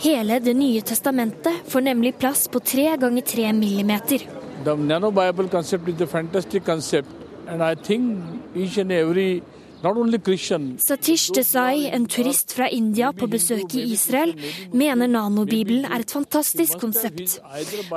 Hele 0.04 0.40
Det 0.44 0.56
nye 0.58 0.82
testamentet 0.82 1.64
får 1.72 1.86
nemlig 1.86 2.16
plass 2.20 2.48
på 2.52 2.60
tre 2.60 2.98
ganger 3.00 3.22
tre 3.24 3.54
millimeter. 3.54 4.26
The 4.64 4.76
nanobible 4.76 5.48
concept 5.50 5.88
is 5.90 6.02
a 6.02 6.08
fantastic 6.08 6.66
concept, 6.66 7.10
and 7.48 7.64
I 7.64 7.76
think 7.76 8.20
each 8.56 8.78
and 8.78 8.92
every 8.92 9.42
Satish 9.82 11.32
Desai, 11.34 11.88
en 11.90 12.06
turist 12.06 12.54
fra 12.54 12.68
India 12.70 13.10
på 13.18 13.26
besøk 13.32 13.74
i 13.80 13.88
Israel, 13.96 14.36
mener 14.78 15.10
nanobibelen 15.10 15.88
er 15.90 16.04
et 16.04 16.14
fantastisk 16.14 16.78
konsept. 16.84 17.40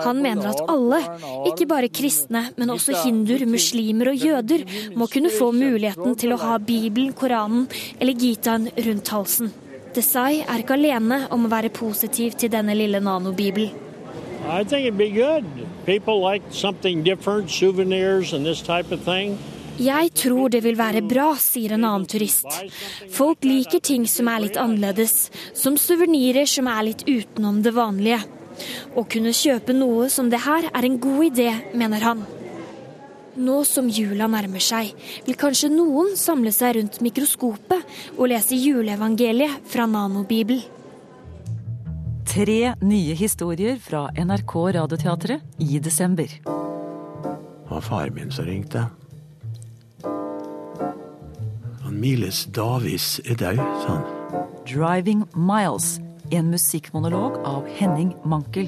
Han 0.07 0.23
mener 0.25 0.49
at 0.55 0.63
alle, 0.65 1.03
ikke 1.51 1.69
bare 1.69 1.93
kristne, 1.93 2.47
men 2.57 2.73
også 2.73 2.97
hinduer, 3.05 3.45
muslimer 3.45 4.15
og 4.15 4.17
jøder, 4.17 4.65
må 4.97 5.11
kunne 5.13 5.33
få 5.35 5.51
muligheten 5.53 6.17
til 6.17 6.33
å 6.33 6.41
ha 6.41 6.57
Bibelen, 6.57 7.13
Koranen 7.13 7.69
eller 8.01 8.17
Gitaen 8.17 8.71
rundt 8.87 9.13
halsen. 9.13 9.53
Desai 9.95 10.41
er 10.41 10.63
ikke 10.65 10.79
alene 10.79 11.27
om 11.35 11.45
å 11.45 11.53
være 11.53 11.71
positiv 11.75 12.39
til 12.41 12.51
denne 12.51 12.75
lille 12.75 13.01
nanobibelen. 13.05 13.83
I 14.47 14.63
think 14.63 14.87
it'd 14.87 14.99
be 14.99 15.11
good. 15.11 15.45
People 15.87 16.21
like 16.21 16.43
something 16.51 17.03
different, 17.03 17.51
souvenirs 17.51 18.35
and 18.35 18.45
this 18.45 18.61
type 18.61 18.93
of 18.93 19.01
thing. 19.01 19.39
Jeg 19.75 20.13
tror 20.15 20.53
det 20.55 20.61
vil 20.63 20.77
være 20.79 21.03
bra, 21.03 21.33
sier 21.41 21.75
en 21.75 21.87
annen 21.89 22.07
turist. 22.07 22.47
Folk 23.11 23.43
liker 23.43 23.83
ting 23.83 24.05
som 24.07 24.29
er 24.31 24.45
litt 24.45 24.59
annerledes, 24.61 25.33
som 25.57 25.75
suvenirer 25.81 26.47
som 26.47 26.69
er 26.71 26.87
litt 26.91 27.03
utenom 27.09 27.59
det 27.65 27.75
vanlige. 27.75 28.21
Å 28.95 29.03
kunne 29.11 29.35
kjøpe 29.35 29.75
noe 29.75 30.07
som 30.15 30.31
det 30.31 30.45
her 30.45 30.69
er 30.71 30.87
en 30.87 31.01
god 31.03 31.27
idé, 31.27 31.51
mener 31.75 32.07
han. 32.07 32.23
Nå 33.35 33.65
som 33.67 33.91
jula 33.91 34.29
nærmer 34.31 34.63
seg, 34.63 34.93
vil 35.27 35.39
kanskje 35.39 35.73
noen 35.75 36.15
samle 36.15 36.55
seg 36.55 36.77
rundt 36.79 37.01
mikroskopet 37.03 38.15
og 38.15 38.29
lese 38.31 38.55
juleevangeliet 38.55 39.67
fra 39.67 39.89
Nanobibel. 39.91 40.63
Tre 42.31 42.61
nye 42.83 43.15
historier 43.19 43.79
fra 43.83 44.07
NRK 44.15 44.55
Radioteatret 44.79 45.63
i 45.63 45.83
desember. 45.83 46.31
Det 46.45 47.71
var 47.71 47.83
faren 47.83 48.15
min 48.15 48.31
som 48.31 48.47
ringte. 48.47 48.87
Han 51.95 52.01
Miles 52.01 52.45
Davis 52.51 53.21
er 53.25 53.37
død, 53.39 53.57
sa 53.57 53.89
han. 53.89 54.03
'Driving 54.67 55.23
Miles', 55.37 56.01
en 56.33 56.51
musikkmonolog 56.51 57.39
av 57.47 57.69
Henning 57.79 58.11
Mankel. 58.27 58.67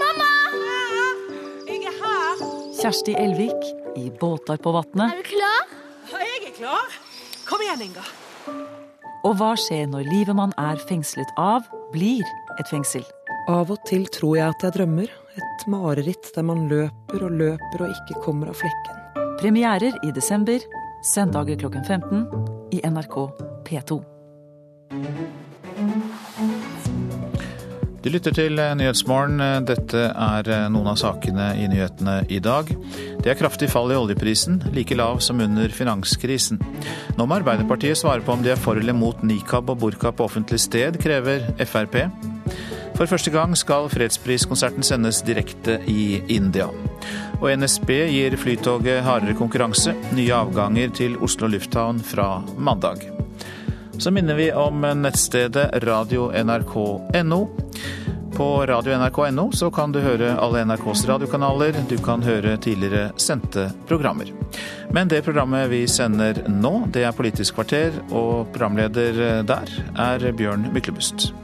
Mamma! 0.00 0.32
Jeg 1.68 1.78
er 1.86 1.94
her. 2.00 2.42
Kjersti 2.80 3.14
Elvik 3.14 3.68
i 3.96 4.10
Båtar 4.20 4.58
på 4.58 4.72
vatnet. 4.74 5.12
Er 5.14 5.22
du 5.22 5.28
klar? 5.30 5.62
Jeg 6.10 6.48
er 6.48 6.54
klar. 6.58 6.90
Kom 7.46 7.62
igjen, 7.62 7.86
Inga. 7.86 8.02
Og 9.24 9.36
hva 9.38 9.54
skjer 9.54 9.86
når 9.86 10.02
livet 10.10 10.34
man 10.34 10.52
er 10.58 10.82
fengslet 10.88 11.30
av, 11.38 11.62
blir 11.92 12.26
et 12.58 12.66
fengsel? 12.66 13.04
Av 13.46 13.70
og 13.70 13.78
til 13.86 14.08
tror 14.10 14.40
jeg 14.40 14.48
at 14.48 14.66
jeg 14.66 14.80
drømmer. 14.80 15.06
Et 15.38 15.68
mareritt 15.70 16.34
der 16.34 16.42
man 16.42 16.66
løper 16.66 17.28
og 17.28 17.30
løper 17.30 17.86
og 17.86 17.94
ikke 17.94 18.24
kommer 18.26 18.50
av 18.50 18.58
flekken. 18.58 19.22
Premierer 19.38 19.94
i 20.02 20.10
desember, 20.10 20.58
søndager 21.04 21.58
klokken 21.60 21.84
15 21.84 22.26
i 22.72 22.80
NRK 22.88 23.16
P2. 23.68 24.00
Du 28.04 28.10
lytter 28.12 28.34
til 28.36 28.58
eh, 28.60 28.74
Nyhetsmorgen. 28.76 29.40
Dette 29.64 30.02
er 30.12 30.48
eh, 30.52 30.66
noen 30.72 30.90
av 30.92 30.98
sakene 31.00 31.54
i 31.56 31.64
nyhetene 31.72 32.18
i 32.28 32.40
dag. 32.44 32.68
Det 33.24 33.32
er 33.32 33.38
kraftig 33.38 33.70
fall 33.72 33.92
i 33.92 33.96
oljeprisen, 33.96 34.60
like 34.76 34.96
lav 34.96 35.22
som 35.24 35.40
under 35.40 35.72
finanskrisen. 35.72 36.60
Nå 37.16 37.24
må 37.24 37.38
Arbeiderpartiet 37.38 38.00
svare 38.00 38.24
på 38.24 38.36
om 38.36 38.44
de 38.44 38.52
er 38.52 38.60
for 38.60 38.76
eller 38.80 38.96
mot 38.96 39.24
nikab 39.24 39.72
og 39.72 39.80
burka 39.86 40.12
på 40.12 40.28
offentlig 40.28 40.60
sted, 40.60 41.00
krever 41.00 41.48
Frp. 41.64 41.96
For 42.94 43.10
første 43.10 43.32
gang 43.32 43.56
skal 43.58 43.88
fredspriskonserten 43.90 44.84
sendes 44.86 45.24
direkte 45.26 45.80
i 45.90 46.20
India. 46.28 46.68
Og 47.44 47.50
NSB 47.60 47.90
gir 48.08 48.34
Flytoget 48.40 49.02
hardere 49.04 49.34
konkurranse. 49.36 49.92
Nye 50.16 50.32
avganger 50.32 50.94
til 50.96 51.18
Oslo 51.20 51.50
lufthavn 51.52 51.98
fra 52.00 52.38
mandag. 52.56 53.04
Så 54.00 54.08
minner 54.10 54.38
vi 54.38 54.46
om 54.56 54.80
nettstedet 55.02 55.66
radio.nrk.no. 55.84 57.40
På 58.32 58.48
radio.nrk.no 58.66 59.50
så 59.52 59.68
kan 59.70 59.92
du 59.92 60.00
høre 60.00 60.32
alle 60.40 60.64
NRKs 60.64 61.04
radiokanaler, 61.12 61.76
du 61.84 61.98
kan 62.00 62.24
høre 62.24 62.56
tidligere 62.56 63.12
sendte 63.20 63.68
programmer. 63.92 64.32
Men 64.96 65.12
det 65.12 65.20
programmet 65.28 65.68
vi 65.68 65.84
sender 65.84 66.46
nå, 66.48 66.86
det 66.96 67.04
er 67.04 67.12
Politisk 67.12 67.60
kvarter, 67.60 67.92
og 68.08 68.48
programleder 68.56 69.44
der 69.44 69.78
er 70.00 70.30
Bjørn 70.32 70.70
Myklebust. 70.72 71.34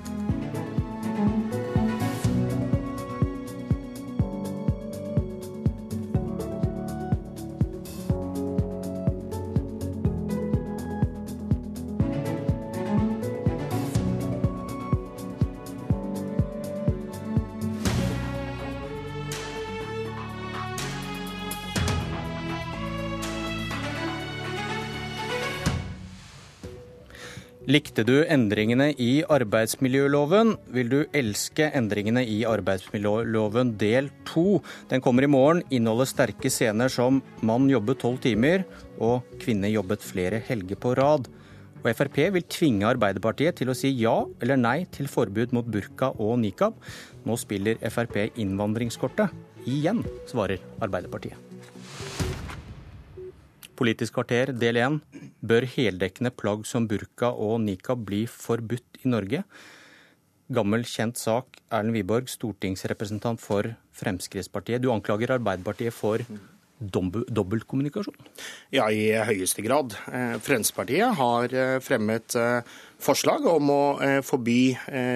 Likte 27.71 28.03
du 28.03 28.25
endringene 28.25 28.89
i 28.99 29.21
arbeidsmiljøloven? 29.31 30.57
Vil 30.75 30.89
du 30.91 30.97
elske 31.15 31.69
endringene 31.77 32.25
i 32.27 32.41
arbeidsmiljøloven 32.49 33.75
del 33.79 34.09
to? 34.27 34.59
Den 34.91 35.03
kommer 35.05 35.23
i 35.23 35.31
morgen, 35.31 35.61
inneholder 35.71 36.09
sterke 36.09 36.51
scener 36.51 36.91
som 36.91 37.21
'mann 37.43 37.69
jobbet 37.71 38.01
tolv 38.01 38.19
timer' 38.25 38.65
og 38.99 39.23
'kvinne 39.39 39.71
jobbet 39.71 40.03
flere 40.03 40.41
helger 40.49 40.81
på 40.83 40.97
rad'. 40.97 41.29
Og 41.85 41.95
Frp 41.95 42.33
vil 42.33 42.43
tvinge 42.43 42.91
Arbeiderpartiet 42.91 43.55
til 43.55 43.69
å 43.69 43.77
si 43.77 43.91
ja 43.91 44.25
eller 44.41 44.57
nei 44.57 44.87
til 44.91 45.07
forbud 45.07 45.53
mot 45.53 45.65
burka 45.65 46.11
og 46.19 46.41
nikab. 46.41 46.75
Nå 47.25 47.37
spiller 47.37 47.79
Frp 47.89 48.33
innvandringskortet. 48.37 49.31
Igjen, 49.65 50.03
svarer 50.27 50.59
Arbeiderpartiet. 50.81 51.50
Politisk 53.81 54.19
kvarter 54.19 54.51
del 54.53 54.77
én. 54.77 54.99
Bør 55.41 55.65
heldekkende 55.65 56.29
plagg 56.37 56.67
som 56.69 56.85
burka 56.89 57.31
og 57.33 57.63
nikab 57.65 58.03
bli 58.05 58.27
forbudt 58.29 59.01
i 59.01 59.09
Norge? 59.09 59.41
Gammel, 60.53 60.83
kjent 60.85 61.17
sak. 61.17 61.61
Erlend 61.73 61.97
Wiborg, 61.97 62.29
stortingsrepresentant 62.29 63.41
for 63.41 63.71
Fremskrittspartiet. 63.97 64.83
Du 64.85 64.91
anklager 64.93 65.33
Arbeiderpartiet 65.39 65.97
for 65.97 66.21
dobbeltkommunikasjon? 66.81 68.17
Ja, 68.75 68.91
i 68.93 69.15
høyeste 69.31 69.65
grad. 69.65 69.95
Eh, 70.13 70.35
Fremskrittspartiet 70.45 71.17
har 71.17 71.55
eh, 71.55 71.77
fremmet 71.85 72.37
eh, 72.37 72.75
forslag 73.01 73.47
om 73.49 73.73
å 73.73 73.83
forby 74.27 74.75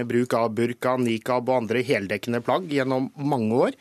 bruk 0.08 0.36
av 0.38 0.54
burka, 0.56 0.94
nikab 0.96 1.50
og 1.50 1.58
andre 1.64 1.82
heldekkende 1.84 2.40
plagg 2.44 2.72
gjennom 2.72 3.10
mange 3.20 3.58
år. 3.66 3.76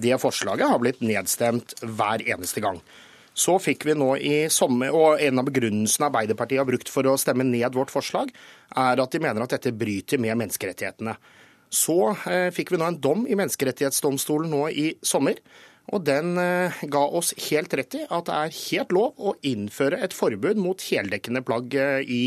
Det 0.00 0.16
forslaget 0.22 0.72
har 0.72 0.80
blitt 0.80 1.04
nedstemt 1.04 1.76
hver 1.84 2.24
eneste 2.24 2.64
gang. 2.64 2.80
Så 3.38 3.54
fikk 3.62 3.86
vi 3.86 3.94
nå 3.94 4.10
i 4.18 4.36
sommer, 4.50 4.90
og 4.90 5.22
En 5.22 5.38
av 5.38 5.46
begrunnelsene 5.46 6.08
Arbeiderpartiet 6.08 6.58
har 6.58 6.66
brukt 6.66 6.90
for 6.90 7.06
å 7.06 7.18
stemme 7.20 7.46
ned 7.46 7.74
vårt 7.76 7.92
forslag, 7.94 8.32
er 8.74 8.98
at 8.98 9.14
de 9.14 9.22
mener 9.22 9.44
at 9.44 9.54
dette 9.54 9.74
bryter 9.78 10.18
med 10.18 10.34
menneskerettighetene. 10.40 11.14
Så 11.70 12.16
eh, 12.26 12.48
fikk 12.54 12.72
vi 12.72 12.80
nå 12.80 12.86
en 12.88 13.00
dom 13.00 13.26
i 13.28 13.36
Menneskerettighetsdomstolen 13.36 14.50
nå 14.50 14.62
i 14.72 14.86
sommer. 15.04 15.38
Og 15.92 16.04
Den 16.04 16.36
eh, 16.40 16.80
ga 16.92 17.04
oss 17.20 17.32
helt 17.48 17.74
rett 17.76 17.96
i 17.96 18.04
at 18.04 18.28
det 18.28 18.36
er 18.36 18.56
helt 18.58 18.92
lov 18.92 19.16
å 19.16 19.34
innføre 19.46 20.00
et 20.04 20.16
forbud 20.16 20.60
mot 20.60 20.84
heldekkende 20.90 21.44
plagg 21.44 21.76
eh, 21.78 22.00
i, 22.04 22.22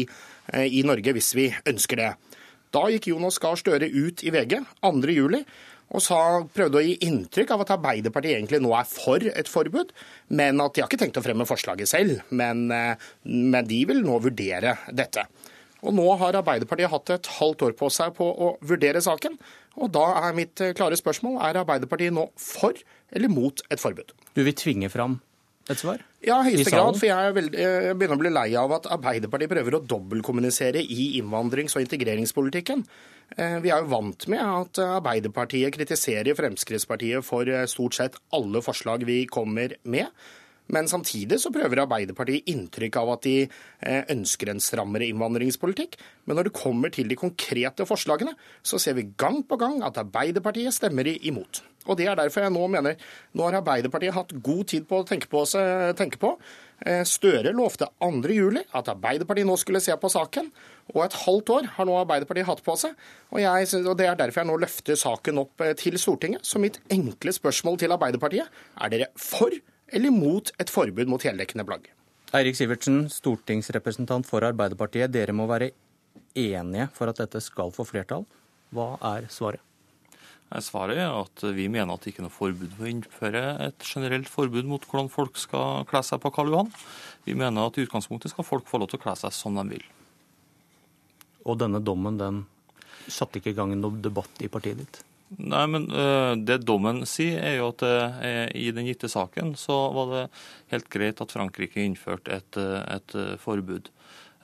eh, 0.54 0.66
i 0.66 0.82
Norge, 0.88 1.14
hvis 1.18 1.34
vi 1.38 1.52
ønsker 1.70 2.02
det. 2.02 2.12
Da 2.72 2.86
gikk 2.88 3.10
Jonas 3.12 3.38
Gahr 3.44 3.60
Støre 3.60 3.90
ut 3.92 4.24
i 4.24 4.32
VG 4.34 4.62
2.7 4.82 5.44
og 5.92 6.04
sa, 6.04 6.18
prøvde 6.56 6.80
å 6.80 6.84
gi 6.86 6.96
inntrykk 7.04 7.54
av 7.56 7.66
at 7.66 7.74
Arbeiderpartiet 7.76 8.38
egentlig 8.38 8.62
nå 8.64 8.72
er 8.78 8.88
for 8.88 9.24
et 9.28 9.50
forbud, 9.52 9.92
men 10.32 10.64
at 10.64 10.76
de 10.76 10.84
har 10.84 10.88
ikke 10.88 11.02
tenkt 11.02 11.20
å 11.20 11.26
fremme 11.26 11.48
forslaget 11.48 11.92
selv. 11.92 12.22
Men, 12.30 12.70
eh, 12.72 13.10
men 13.28 13.68
de 13.68 13.82
vil 13.90 14.00
nå 14.06 14.20
vurdere 14.24 14.78
dette. 14.88 15.28
Og 15.82 15.96
Nå 15.98 16.06
har 16.22 16.38
Arbeiderpartiet 16.38 16.92
hatt 16.94 17.10
et 17.10 17.28
halvt 17.40 17.64
år 17.66 17.74
på 17.74 17.90
seg 17.90 18.14
på 18.14 18.28
å 18.30 18.52
vurdere 18.62 19.02
saken. 19.02 19.40
Og 19.82 19.92
Da 19.92 20.06
er 20.28 20.38
mitt 20.38 20.62
eh, 20.62 20.76
klare 20.78 21.00
spørsmål 21.00 21.42
er 21.42 21.60
Arbeiderpartiet 21.64 22.14
nå 22.14 22.30
for 22.38 22.74
eller 23.12 23.28
mot 23.28 23.62
et 23.70 23.82
forbud. 23.82 24.14
Du 24.36 24.44
vil 24.46 24.56
tvinge 24.56 24.90
fram 24.94 25.20
et 25.70 25.80
svar? 25.80 26.02
Ja, 26.26 26.40
i 26.42 26.52
høyeste 26.52 26.74
grad. 26.74 26.98
For 26.98 27.10
jeg, 27.10 27.36
veldig, 27.38 27.62
jeg, 27.62 27.96
begynner 28.00 28.18
å 28.18 28.22
bli 28.24 28.34
lei 28.34 28.50
av 28.60 28.74
at 28.78 28.90
Arbeiderpartiet 28.94 29.52
prøver 29.52 29.78
å 29.78 29.84
dobbeltkommunisere 29.86 30.82
i 30.82 31.08
innvandrings- 31.20 31.78
og 31.78 31.86
integreringspolitikken. 31.86 32.84
Eh, 33.38 33.58
vi 33.64 33.72
er 33.72 33.84
jo 33.84 33.92
vant 33.94 34.28
med 34.32 34.42
at 34.42 34.82
Arbeiderpartiet 34.84 35.74
kritiserer 35.78 36.38
Fremskrittspartiet 36.38 37.26
for 37.26 37.50
eh, 37.50 37.68
stort 37.70 37.98
sett 37.98 38.20
alle 38.36 38.64
forslag 38.66 39.06
vi 39.08 39.24
kommer 39.30 39.78
med. 39.84 40.10
Men 40.72 40.88
samtidig 40.88 41.40
så 41.42 41.52
prøver 41.54 41.84
Arbeiderpartiet 41.84 42.48
inntrykk 42.52 43.00
av 43.02 43.16
at 43.16 43.26
de 43.26 43.36
eh, 43.44 44.04
ønsker 44.14 44.54
en 44.54 44.62
strammere 44.64 45.10
innvandringspolitikk. 45.10 45.98
Men 46.30 46.40
når 46.40 46.48
det 46.48 46.60
kommer 46.62 46.94
til 46.94 47.10
de 47.12 47.18
konkrete 47.20 47.88
forslagene, 47.90 48.36
så 48.64 48.80
ser 48.80 48.96
vi 49.00 49.10
gang 49.20 49.42
på 49.48 49.60
gang 49.60 49.82
at 49.84 50.00
Arbeiderpartiet 50.00 50.76
stemmer 50.78 51.10
imot. 51.12 51.64
Og 51.90 51.98
Det 51.98 52.06
er 52.06 52.16
derfor 52.16 52.46
jeg 52.46 52.54
nå 52.54 52.68
mener 52.70 53.00
nå 53.34 53.48
har 53.48 53.58
Arbeiderpartiet 53.58 54.14
hatt 54.14 54.36
god 54.46 54.68
tid 54.70 54.86
på 54.90 55.02
å 55.02 55.08
tenke 55.08 55.30
på. 55.32 55.42
Tenke 55.98 56.22
på. 56.22 56.36
Eh, 56.86 57.02
Støre 57.06 57.54
lovte 57.54 57.88
2.7 58.02 58.62
at 58.78 58.94
Arbeiderpartiet 58.94 59.50
nå 59.50 59.58
skulle 59.60 59.82
se 59.82 59.96
på 59.98 60.10
saken, 60.10 60.52
og 60.94 61.04
et 61.06 61.18
halvt 61.26 61.52
år 61.58 61.68
har 61.76 61.90
nå 61.90 61.98
Arbeiderpartiet 62.00 62.48
hatt 62.48 62.64
på 62.66 62.78
seg. 62.80 62.96
Og, 63.32 63.42
jeg, 63.42 63.70
og 63.82 63.98
Det 63.98 64.08
er 64.08 64.18
derfor 64.18 64.44
jeg 64.44 64.52
nå 64.52 64.62
løfter 64.62 64.98
saken 64.98 65.44
opp 65.44 65.66
eh, 65.66 65.76
til 65.78 65.98
Stortinget. 66.02 66.46
Så 66.46 66.62
mitt 66.62 66.82
enkle 66.94 67.34
spørsmål 67.34 67.82
til 67.82 67.98
Arbeiderpartiet 67.98 68.50
er 68.78 68.94
dere 68.94 69.12
for 69.18 69.54
eller 69.92 70.14
mot 70.16 70.52
et 70.60 70.72
forbud 70.72 71.10
mot 71.12 71.24
heldekkende 71.24 71.66
plagg? 71.68 71.90
Eirik 72.36 72.56
Sivertsen, 72.56 73.04
stortingsrepresentant 73.12 74.28
for 74.28 74.44
Arbeiderpartiet. 74.48 75.12
Dere 75.12 75.36
må 75.36 75.50
være 75.52 75.74
enige 76.38 76.88
for 76.96 77.12
at 77.12 77.20
dette 77.20 77.42
skal 77.44 77.74
få 77.76 77.84
flertall. 77.88 78.24
Hva 78.72 78.96
er 79.18 79.28
svaret? 79.32 79.60
Svaret 80.60 81.00
er 81.00 81.14
at 81.16 81.44
vi 81.56 81.70
mener 81.72 81.94
at 81.94 82.04
det 82.04 82.12
ikke 82.12 82.26
er 82.26 82.28
noe 82.28 82.36
forbud 82.36 82.74
for 82.76 82.84
å 82.84 82.90
innføre 82.92 83.44
et 83.70 83.86
generelt 83.88 84.28
forbud 84.28 84.68
mot 84.68 84.84
hvordan 84.84 85.08
folk 85.12 85.40
skal 85.40 85.86
kle 85.88 86.02
seg 86.04 86.20
på 86.24 86.32
Karl 86.36 86.52
Johan. 86.52 86.72
Vi 87.24 87.36
mener 87.40 87.70
at 87.70 87.80
i 87.80 87.86
utgangspunktet 87.86 88.34
skal 88.34 88.48
folk 88.48 88.68
få 88.68 88.82
lov 88.82 88.92
til 88.92 89.00
å 89.00 89.04
kle 89.06 89.16
seg 89.20 89.32
som 89.36 89.56
de 89.56 89.64
vil. 89.78 89.86
Og 91.48 91.56
denne 91.62 91.80
dommen 91.80 92.20
den 92.20 92.44
satte 93.08 93.40
ikke 93.40 93.54
i 93.54 93.58
gang 93.58 93.72
noen 93.80 94.04
debatt 94.04 94.44
i 94.44 94.52
partiet 94.52 94.84
ditt? 94.84 95.00
Nei, 95.40 95.64
men 95.72 95.88
uh, 95.96 96.34
Det 96.36 96.60
dommen 96.68 97.06
sier, 97.08 97.40
er 97.40 97.58
jo 97.60 97.70
at 97.72 97.86
uh, 97.88 98.22
i 98.58 98.68
den 98.76 98.88
gitte 98.90 99.10
saken 99.12 99.54
så 99.60 99.78
var 99.96 100.12
det 100.12 100.26
helt 100.74 100.90
greit 100.92 101.24
at 101.24 101.32
Frankrike 101.32 101.84
innførte 101.84 102.42
et, 102.42 102.60
et 102.60 103.16
forbud. 103.40 103.92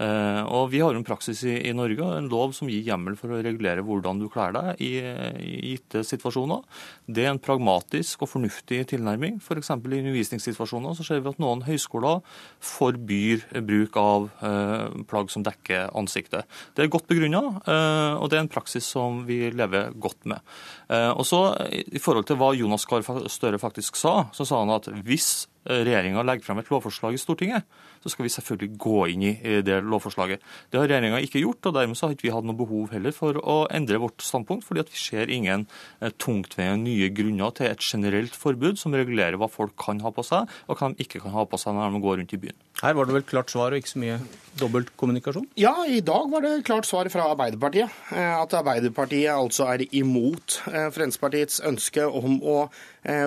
Eh, 0.03 0.41
og 0.45 0.69
Vi 0.71 0.81
har 0.83 0.95
en 0.95 1.05
praksis 1.05 1.41
i, 1.47 1.55
i, 1.69 1.73
Norge, 1.75 2.05
en 2.17 2.29
lov 2.29 2.53
som 2.57 2.69
gir 2.69 2.85
hjemmel 2.85 3.17
for 3.17 3.33
å 3.33 3.41
regulere 3.41 3.85
hvordan 3.85 4.21
du 4.21 4.27
kler 4.31 4.53
deg 4.55 4.83
i, 4.83 4.91
i 5.01 5.73
gitte 5.73 6.03
situasjoner. 6.05 6.61
Det 7.07 7.25
er 7.25 7.33
en 7.33 7.41
pragmatisk 7.41 8.25
og 8.25 8.31
fornuftig 8.35 8.83
tilnærming. 8.93 9.39
F.eks. 9.41 9.71
i 9.73 10.01
undervisningssituasjoner 10.01 10.97
så 10.97 11.07
ser 11.07 11.23
vi 11.23 11.31
at 11.33 11.41
noen 11.41 11.65
høyskoler 11.67 12.21
forbyr 12.63 13.47
bruk 13.67 13.97
av 14.01 14.29
eh, 14.45 15.01
plagg 15.09 15.33
som 15.33 15.45
dekker 15.47 15.91
ansiktet. 15.97 16.47
Det 16.77 16.85
er 16.85 16.93
godt 16.93 17.09
begrunna, 17.09 17.43
eh, 17.65 18.13
og 18.17 18.29
det 18.29 18.39
er 18.39 18.45
en 18.45 18.53
praksis 18.53 18.85
som 18.85 19.23
vi 19.27 19.47
lever 19.49 19.93
godt 19.97 20.29
med. 20.29 20.57
Eh, 20.93 21.11
og 21.11 21.25
så 21.27 21.41
I 21.67 22.01
forhold 22.01 22.29
til 22.29 22.39
hva 22.39 22.53
Jonas 22.57 22.85
Gahr 22.87 23.05
Støre 23.31 23.59
faktisk 23.61 23.97
sa, 23.99 24.27
så 24.35 24.45
sa 24.47 24.61
han 24.61 24.73
at 24.75 24.89
hvis 25.07 25.47
regjeringa 25.68 26.23
legger 26.26 26.48
frem 26.48 26.61
et 26.61 26.72
lovforslag 26.72 27.18
i 27.18 27.22
Stortinget, 27.22 27.68
så 28.03 28.11
skal 28.11 28.27
vi 28.27 28.34
selvfølgelig 28.34 28.80
gå 28.81 28.99
inn 29.14 29.26
i 29.27 29.34
det 29.65 29.80
lovforslaget. 29.85 30.44
Det 30.72 30.80
har 30.80 30.88
regjeringa 30.88 31.19
ikke 31.23 31.41
gjort, 31.44 31.69
og 31.69 31.77
dermed 31.77 31.99
så 31.99 32.07
har 32.07 32.15
ikke 32.15 32.27
vi 32.30 32.34
hatt 32.35 32.48
noe 32.48 32.57
behov 32.57 32.94
heller 32.95 33.15
for 33.15 33.39
å 33.41 33.57
endre 33.73 33.99
vårt 34.02 34.23
standpunkt, 34.23 34.65
fordi 34.68 34.84
at 34.85 34.94
vi 34.94 35.02
ser 35.02 35.34
ingen 35.34 35.68
eh, 35.99 36.14
tungtveiende 36.15 36.88
nye 36.88 37.11
grunner 37.15 37.53
til 37.57 37.72
et 37.72 37.84
generelt 37.84 38.35
forbud 38.38 38.80
som 38.80 38.95
regulerer 38.95 39.39
hva 39.39 39.49
folk 39.52 39.76
kan 39.81 40.02
ha 40.06 40.14
på 40.14 40.26
seg, 40.26 40.49
og 40.68 40.80
hva 40.80 40.91
de 40.94 41.06
ikke 41.06 41.22
kan 41.23 41.35
ha 41.35 41.45
på 41.48 41.60
seg 41.61 41.76
når 41.77 41.95
de 41.95 42.03
går 42.06 42.22
rundt 42.22 42.35
i 42.38 42.41
byen. 42.48 42.60
Her 42.81 42.94
var 42.94 43.10
det 43.10 43.15
vel 43.15 43.26
klart 43.26 43.49
svar 43.49 43.73
og 43.73 43.81
ikke 43.81 43.89
så 43.95 44.02
mye 44.03 44.19
dobbeltkommunikasjon? 44.61 45.48
Ja, 45.57 45.73
i 45.89 46.02
dag 46.06 46.30
var 46.30 46.45
det 46.45 46.65
klart 46.68 46.85
svar 46.89 47.10
fra 47.14 47.26
Arbeiderpartiet. 47.31 47.94
Eh, 48.14 48.34
at 48.38 48.53
Arbeiderpartiet 48.57 49.34
altså 49.34 49.69
er 49.73 49.88
imot 49.98 50.60
eh, 50.69 50.89
Fremskrittspartiets 50.94 51.64
ønske 51.65 52.06
om 52.06 52.38
å 52.45 52.57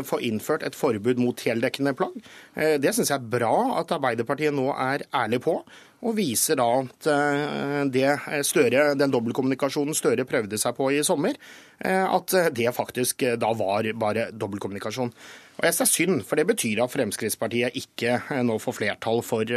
få 0.04 0.18
innført 0.26 0.64
et 0.66 0.76
forbud 0.76 1.20
mot 1.22 1.40
heldekkende 1.46 1.94
plagg. 1.96 2.16
Det 2.54 2.90
syns 2.92 3.12
jeg 3.12 3.16
er 3.16 3.30
bra 3.32 3.54
at 3.80 3.94
Arbeiderpartiet 3.96 4.52
nå 4.52 4.66
er 4.74 5.06
ærlig 5.16 5.40
på 5.46 5.54
og 6.00 6.16
viser 6.16 6.56
da 6.60 6.66
at 6.80 7.08
eh, 7.12 7.82
det 7.92 8.08
Støre, 8.48 8.94
den 8.98 9.12
dobbeltkommunikasjonen 9.12 9.96
Støre 9.96 10.24
prøvde 10.28 10.58
seg 10.60 10.76
på 10.78 10.88
i 10.94 11.02
sommer, 11.06 11.36
eh, 11.84 12.04
at 12.06 12.36
det 12.56 12.72
faktisk 12.76 13.26
eh, 13.26 13.36
da 13.40 13.52
var 13.56 13.88
bare 14.00 14.30
dobbeltkommunikasjon. 14.32 15.12
Og 15.60 15.66
jeg 15.66 15.76
synes 15.76 15.80
det 15.80 15.86
er 15.86 15.92
synd, 15.92 16.22
for 16.24 16.40
det 16.40 16.46
betyr 16.48 16.80
at 16.80 16.92
Fremskrittspartiet 16.94 17.76
ikke 17.76 18.16
nå 18.46 18.56
får 18.62 18.78
flertall 18.78 19.20
for, 19.20 19.50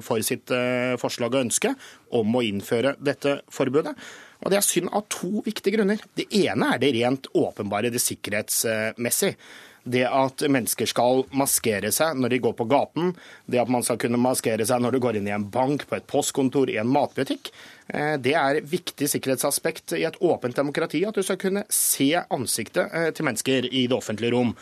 for 0.00 0.24
sitt 0.24 0.48
forslag 0.96 1.34
og 1.34 1.42
ønske 1.42 1.74
om 2.16 2.38
å 2.38 2.44
innføre 2.46 2.94
dette 3.04 3.42
forbudet. 3.52 3.92
Og 4.44 4.50
Det 4.50 4.58
er 4.58 4.66
synd 4.66 4.92
av 4.92 5.06
to 5.12 5.42
viktige 5.46 5.78
grunner. 5.78 6.02
Det 6.14 6.28
ene 6.42 6.74
er 6.74 6.82
det 6.82 6.92
rent 6.98 7.30
åpenbare, 7.34 7.90
det 7.90 8.02
sikkerhetsmessige 8.04 9.36
det 9.86 10.02
at 10.08 10.42
mennesker 10.50 10.88
skal 10.90 11.22
maskere 11.36 11.92
seg 11.94 12.18
når 12.18 12.34
de 12.34 12.40
går 12.42 12.54
på 12.58 12.66
gaten, 12.70 13.12
det 13.46 13.60
at 13.62 13.70
man 13.70 13.84
skal 13.86 14.00
kunne 14.02 14.20
maskere 14.20 14.66
seg 14.66 14.82
når 14.82 14.96
du 14.96 15.00
går 15.04 15.18
inn 15.20 15.28
i 15.30 15.34
en 15.34 15.46
bank, 15.52 15.86
på 15.86 15.98
et 15.98 16.08
postkontor, 16.10 16.70
i 16.72 16.80
en 16.82 16.90
matbutikk, 16.90 17.52
eh, 17.94 18.16
det 18.22 18.34
er 18.38 18.62
viktig 18.66 19.08
sikkerhetsaspekt 19.12 19.96
i 19.98 20.06
et 20.08 20.18
åpent 20.18 20.58
demokrati 20.58 21.04
at 21.06 21.14
du 21.14 21.22
skal 21.26 21.38
kunne 21.40 21.62
se 21.70 22.10
ansiktet 22.18 22.90
eh, 22.90 23.12
til 23.14 23.28
mennesker 23.28 23.70
i 23.70 23.86
det 23.86 23.96
offentlige 23.96 24.34
rom. 24.34 24.56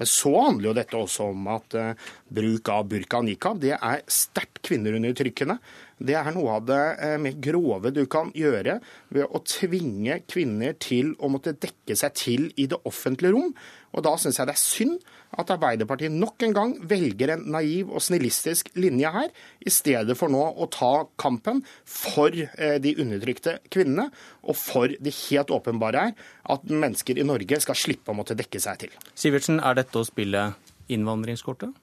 Men 0.00 0.08
så 0.08 0.32
handler 0.46 0.70
jo 0.70 0.76
dette 0.78 0.96
også 0.96 1.26
om 1.34 1.48
at 1.52 1.74
uh, 1.76 2.12
bruk 2.32 2.68
av 2.72 2.86
burka 2.88 3.18
og 3.18 3.26
nikab 3.26 3.58
det 3.60 3.74
er 3.74 4.00
sterkt 4.08 4.59
kvinneundertrykkende. 4.66 5.58
det 6.00 6.16
er 6.16 6.30
noe 6.32 6.56
av 6.56 6.66
det 6.68 6.80
eh, 7.04 7.16
mer 7.20 7.36
grove 7.42 7.92
du 7.92 8.04
kan 8.10 8.30
gjøre 8.36 8.78
ved 9.12 9.26
å 9.28 9.42
tvinge 9.44 10.22
kvinner 10.30 10.76
til 10.80 11.14
å 11.20 11.28
måtte 11.28 11.52
dekke 11.52 11.96
seg 11.96 12.14
til 12.16 12.46
i 12.56 12.66
det 12.70 12.78
offentlige 12.88 13.34
rom. 13.34 13.52
Og 13.90 14.04
Da 14.06 14.14
syns 14.20 14.38
jeg 14.38 14.48
det 14.48 14.54
er 14.54 14.62
synd 14.62 15.00
at 15.38 15.50
Arbeiderpartiet 15.54 16.14
nok 16.14 16.42
en 16.46 16.54
gang 16.54 16.72
velger 16.90 17.34
en 17.34 17.44
naiv 17.54 17.90
og 17.92 18.02
snillistisk 18.02 18.70
linje 18.78 19.10
her, 19.14 19.28
i 19.60 19.70
stedet 19.70 20.16
for 20.18 20.32
nå 20.32 20.40
å 20.40 20.66
ta 20.72 20.92
kampen 21.20 21.62
for 21.84 22.34
eh, 22.34 22.78
de 22.82 22.94
undertrykte 23.02 23.58
kvinnene, 23.70 24.08
og 24.42 24.58
for 24.58 24.90
det 24.90 25.14
helt 25.26 25.52
åpenbare 25.54 26.08
er 26.10 26.32
at 26.50 26.66
mennesker 26.70 27.20
i 27.20 27.26
Norge 27.26 27.60
skal 27.62 27.78
slippe 27.78 28.10
å 28.14 28.18
måtte 28.18 28.38
dekke 28.38 28.62
seg 28.62 28.86
til. 28.86 28.98
Sivertsen, 29.14 29.60
er 29.60 29.78
dette 29.78 30.00
å 30.00 30.06
spille 30.06 30.52
innvandringskortet? 30.90 31.74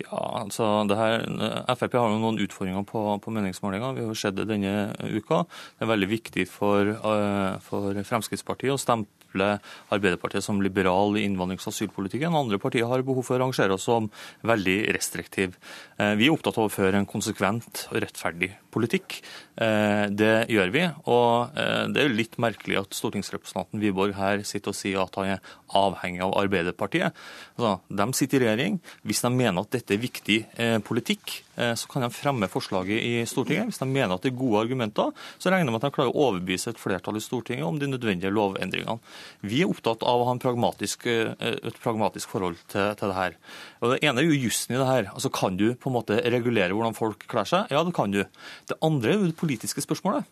Ja, 0.00 0.20
altså 0.40 0.66
det 0.88 0.96
her, 0.96 1.26
Frp 1.76 1.96
har 2.00 2.10
jo 2.10 2.20
noen 2.22 2.40
utfordringer 2.42 2.84
på, 2.88 3.02
på 3.22 3.34
meningsmålinger. 3.34 3.92
Vi 3.98 4.06
har 4.08 4.18
sett 4.18 4.38
det 4.38 4.48
denne 4.48 4.90
uka. 5.04 5.42
Det 5.76 5.84
er 5.84 5.92
veldig 5.92 6.08
viktig 6.10 6.46
for, 6.50 6.94
uh, 7.04 7.60
for 7.62 8.00
Fremskrittspartiet 8.08 8.74
å 8.74 8.80
stemple 8.80 9.21
Arbeiderpartiet 9.92 10.44
som 10.44 10.60
liberal 10.62 11.16
i 11.16 11.24
innvandrings- 11.26 11.66
og 11.66 11.72
asylpolitikken. 11.72 12.34
Andre 12.36 12.60
partier 12.62 12.88
har 12.90 13.04
behov 13.06 13.24
for 13.26 13.38
å 13.38 13.46
rangere 13.46 13.76
oss 13.76 13.88
som 13.88 14.10
veldig 14.44 14.78
restriktiv. 14.92 15.56
Uh, 15.98 16.12
vi 16.18 16.28
er 16.28 16.34
opptatt 16.34 16.58
av 16.60 16.68
å 16.68 16.72
føre 16.72 17.00
en 17.00 17.08
konsekvent 17.08 17.86
og 17.90 18.02
rettferdig 18.04 18.52
politikk. 18.72 19.20
Uh, 19.56 20.08
det 20.12 20.48
gjør 20.52 20.72
vi. 20.74 20.84
Og 21.12 21.56
det 21.92 22.02
er 22.02 22.12
litt 22.12 22.38
merkelig 22.40 22.80
at 22.82 22.96
stortingsrepresentanten 22.96 23.80
Wiborg 23.82 24.14
her 24.16 24.42
sitter 24.46 24.72
og 24.72 24.76
sier 24.78 25.02
at 25.02 25.16
han 25.18 25.34
er 25.34 25.52
avhengig 25.78 26.22
av 26.24 26.34
Arbeiderpartiet. 26.40 27.16
Altså, 27.56 27.72
de 27.88 28.06
sitter 28.16 28.42
i 28.42 28.46
regjering. 28.46 28.78
Hvis 29.06 29.22
de 29.24 29.30
mener 29.34 29.62
at 29.62 29.72
dette 29.74 29.94
er 29.94 30.02
viktig 30.02 30.38
eh, 30.60 30.78
politikk, 30.84 31.34
eh, 31.56 31.74
så 31.78 31.90
kan 31.90 32.04
de 32.04 32.10
fremme 32.14 32.48
forslaget 32.52 32.98
i 32.98 33.12
Stortinget. 33.28 33.70
Hvis 33.70 33.82
de 33.82 33.88
mener 33.88 34.14
at 34.16 34.24
det 34.24 34.32
er 34.32 34.40
gode 34.40 34.64
argumenter, 34.64 35.12
så 35.38 35.52
regner 35.52 35.70
jeg 35.70 35.74
med 35.74 35.80
at 35.80 35.88
de 35.88 35.96
klarer 35.96 36.12
å 36.12 36.26
overbevise 36.28 36.72
et 36.72 36.80
flertall 36.80 37.18
i 37.20 37.24
Stortinget 37.24 37.68
om 37.68 37.80
de 37.80 37.90
nødvendige 37.90 38.32
lovendringene. 38.34 38.98
Vi 39.42 39.62
er 39.62 39.70
opptatt 39.70 40.04
av 40.06 40.22
å 40.22 40.28
ha 40.28 40.34
pragmatisk, 40.42 41.06
eh, 41.10 41.32
et 41.40 41.80
pragmatisk 41.82 42.32
forhold 42.32 42.60
til, 42.72 42.92
til 42.98 43.12
det 43.12 43.18
her. 43.18 43.38
Og 43.80 43.94
Det 43.94 44.02
ene 44.08 44.22
er 44.22 44.28
jo 44.28 44.42
jussen 44.48 44.74
i 44.74 44.80
det 44.80 44.88
her. 44.88 45.10
Altså, 45.14 45.32
Kan 45.32 45.56
du 45.56 45.74
på 45.74 45.90
en 45.90 45.98
måte 45.98 46.20
regulere 46.22 46.74
hvordan 46.74 46.96
folk 46.96 47.26
kler 47.30 47.48
seg? 47.48 47.70
Ja, 47.70 47.82
det 47.84 47.94
kan 47.94 48.10
du. 48.14 48.22
Det 48.68 48.78
andre 48.82 49.12
er 49.12 49.18
jo 49.20 49.30
det 49.30 49.40
politiske 49.40 49.84
spørsmålet. 49.84 50.24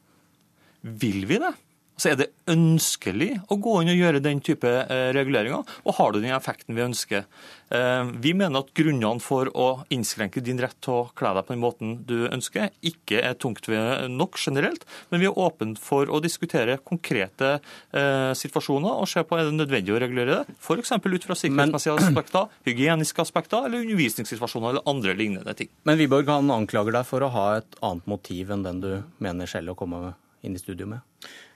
Vil 0.82 1.26
vi 1.28 1.40
det? 1.42 1.54
Så 2.00 2.14
er 2.14 2.16
det 2.16 2.30
ønskelig 2.48 3.34
å 3.52 3.58
gå 3.60 3.74
inn 3.82 3.92
og 3.92 3.98
gjøre 3.98 4.22
den 4.24 4.40
type 4.44 4.68
eh, 4.68 5.10
reguleringer, 5.12 5.66
og 5.84 5.96
har 5.98 6.14
du 6.14 6.20
den 6.22 6.32
effekten 6.32 6.76
vi 6.76 6.84
ønsker? 6.86 7.26
Eh, 7.68 8.12
vi 8.24 8.32
mener 8.36 8.62
at 8.62 8.72
grunnene 8.76 9.20
for 9.20 9.50
å 9.52 9.66
innskrenke 9.92 10.40
din 10.44 10.60
rett 10.62 10.78
til 10.80 10.94
å 10.96 11.02
kle 11.16 11.34
deg 11.36 11.44
på 11.44 11.54
den 11.54 11.62
måten 11.62 11.92
du 12.08 12.24
ønsker, 12.30 12.70
ikke 12.80 13.20
er 13.20 13.36
tungt 13.36 13.68
nok 14.10 14.38
generelt, 14.40 14.86
men 15.12 15.20
vi 15.20 15.28
er 15.28 15.36
åpne 15.44 15.76
for 15.80 16.08
å 16.08 16.22
diskutere 16.24 16.78
konkrete 16.80 17.52
eh, 17.58 18.32
situasjoner 18.38 19.02
og 19.02 19.10
se 19.10 19.24
på 19.26 19.36
er 19.36 19.50
det 19.50 19.58
nødvendig 19.58 19.92
å 19.94 20.00
regulere 20.00 20.40
det, 20.40 20.56
f.eks. 20.56 20.96
ut 20.96 21.28
fra 21.28 21.36
sikkerhetsmessige 21.36 21.98
aspekter, 22.00 22.48
hygieniske 22.68 23.26
aspekter 23.26 23.68
eller 23.68 23.84
undervisningssituasjoner 23.84 24.72
eller 24.72 24.88
andre 24.88 25.18
lignende 25.18 25.54
ting. 25.58 25.68
Men 25.84 26.00
Wiborg 26.00 26.32
han 26.32 26.50
anklager 26.54 26.96
deg 26.96 27.06
for 27.12 27.26
å 27.26 27.30
ha 27.36 27.46
et 27.60 27.78
annet 27.84 28.08
motiv 28.08 28.56
enn 28.56 28.64
den 28.64 28.82
du 28.82 28.90
mener 29.20 29.50
selv 29.50 29.74
å 29.74 29.78
komme 29.78 30.14
inn 30.46 30.56
i 30.56 30.62
studio 30.62 30.88
med? 30.88 31.04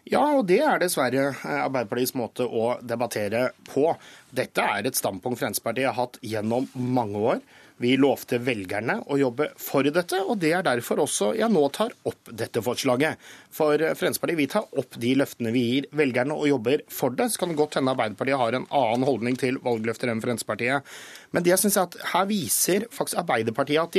Ja, 0.04 0.20
og 0.36 0.44
det 0.50 0.60
er 0.60 0.80
dessverre 0.82 1.30
eh, 1.32 1.60
Arbeiderpartiets 1.64 2.14
måte 2.18 2.44
å 2.44 2.74
debattere 2.84 3.48
på. 3.70 3.88
Dette 4.34 4.64
er 4.76 4.84
et 4.84 4.98
standpunkt 4.98 5.40
Fremskrittspartiet 5.40 5.88
har 5.88 5.96
hatt 5.96 6.18
gjennom 6.20 6.66
mange 6.74 7.20
år. 7.32 7.44
Vi 7.82 7.96
lovte 7.98 8.38
velgerne 8.38 9.00
å 9.10 9.16
jobbe 9.18 9.48
for 9.58 9.82
dette, 9.90 10.20
og 10.22 10.36
det 10.38 10.52
er 10.54 10.62
derfor 10.62 11.00
også 11.02 11.32
jeg 11.34 11.50
nå 11.50 11.62
tar 11.74 11.90
opp 12.06 12.28
dette 12.30 12.60
forslaget. 12.62 13.18
For 13.50 13.80
Fremskrittspartiet 13.80 14.38
vi 14.38 14.46
tar 14.52 14.68
opp 14.78 14.98
de 15.00 15.14
løftene 15.18 15.50
vi 15.56 15.62
gir 15.70 15.88
velgerne 15.96 16.36
og 16.36 16.46
jobber 16.52 16.84
for 16.92 17.16
det. 17.16 17.30
Så 17.32 17.40
kan 17.40 17.50
det 17.50 17.58
godt 17.58 17.78
hende 17.80 17.94
Arbeiderpartiet 17.96 18.38
har 18.38 18.58
en 18.58 18.68
annen 18.68 19.06
holdning 19.08 19.38
til 19.40 19.58
valgløfter 19.64 20.12
enn 20.12 20.22
Fremskrittspartiet. 20.22 20.92
Men 21.34 21.46
det 21.46 21.54
jeg 21.54 21.62
synes 21.64 21.80
er 21.80 21.88
at 21.88 21.96
her 22.12 22.28
viser 22.28 22.86
faktisk 22.94 23.24
Arbeiderpartiet 23.24 23.88
at 23.88 23.96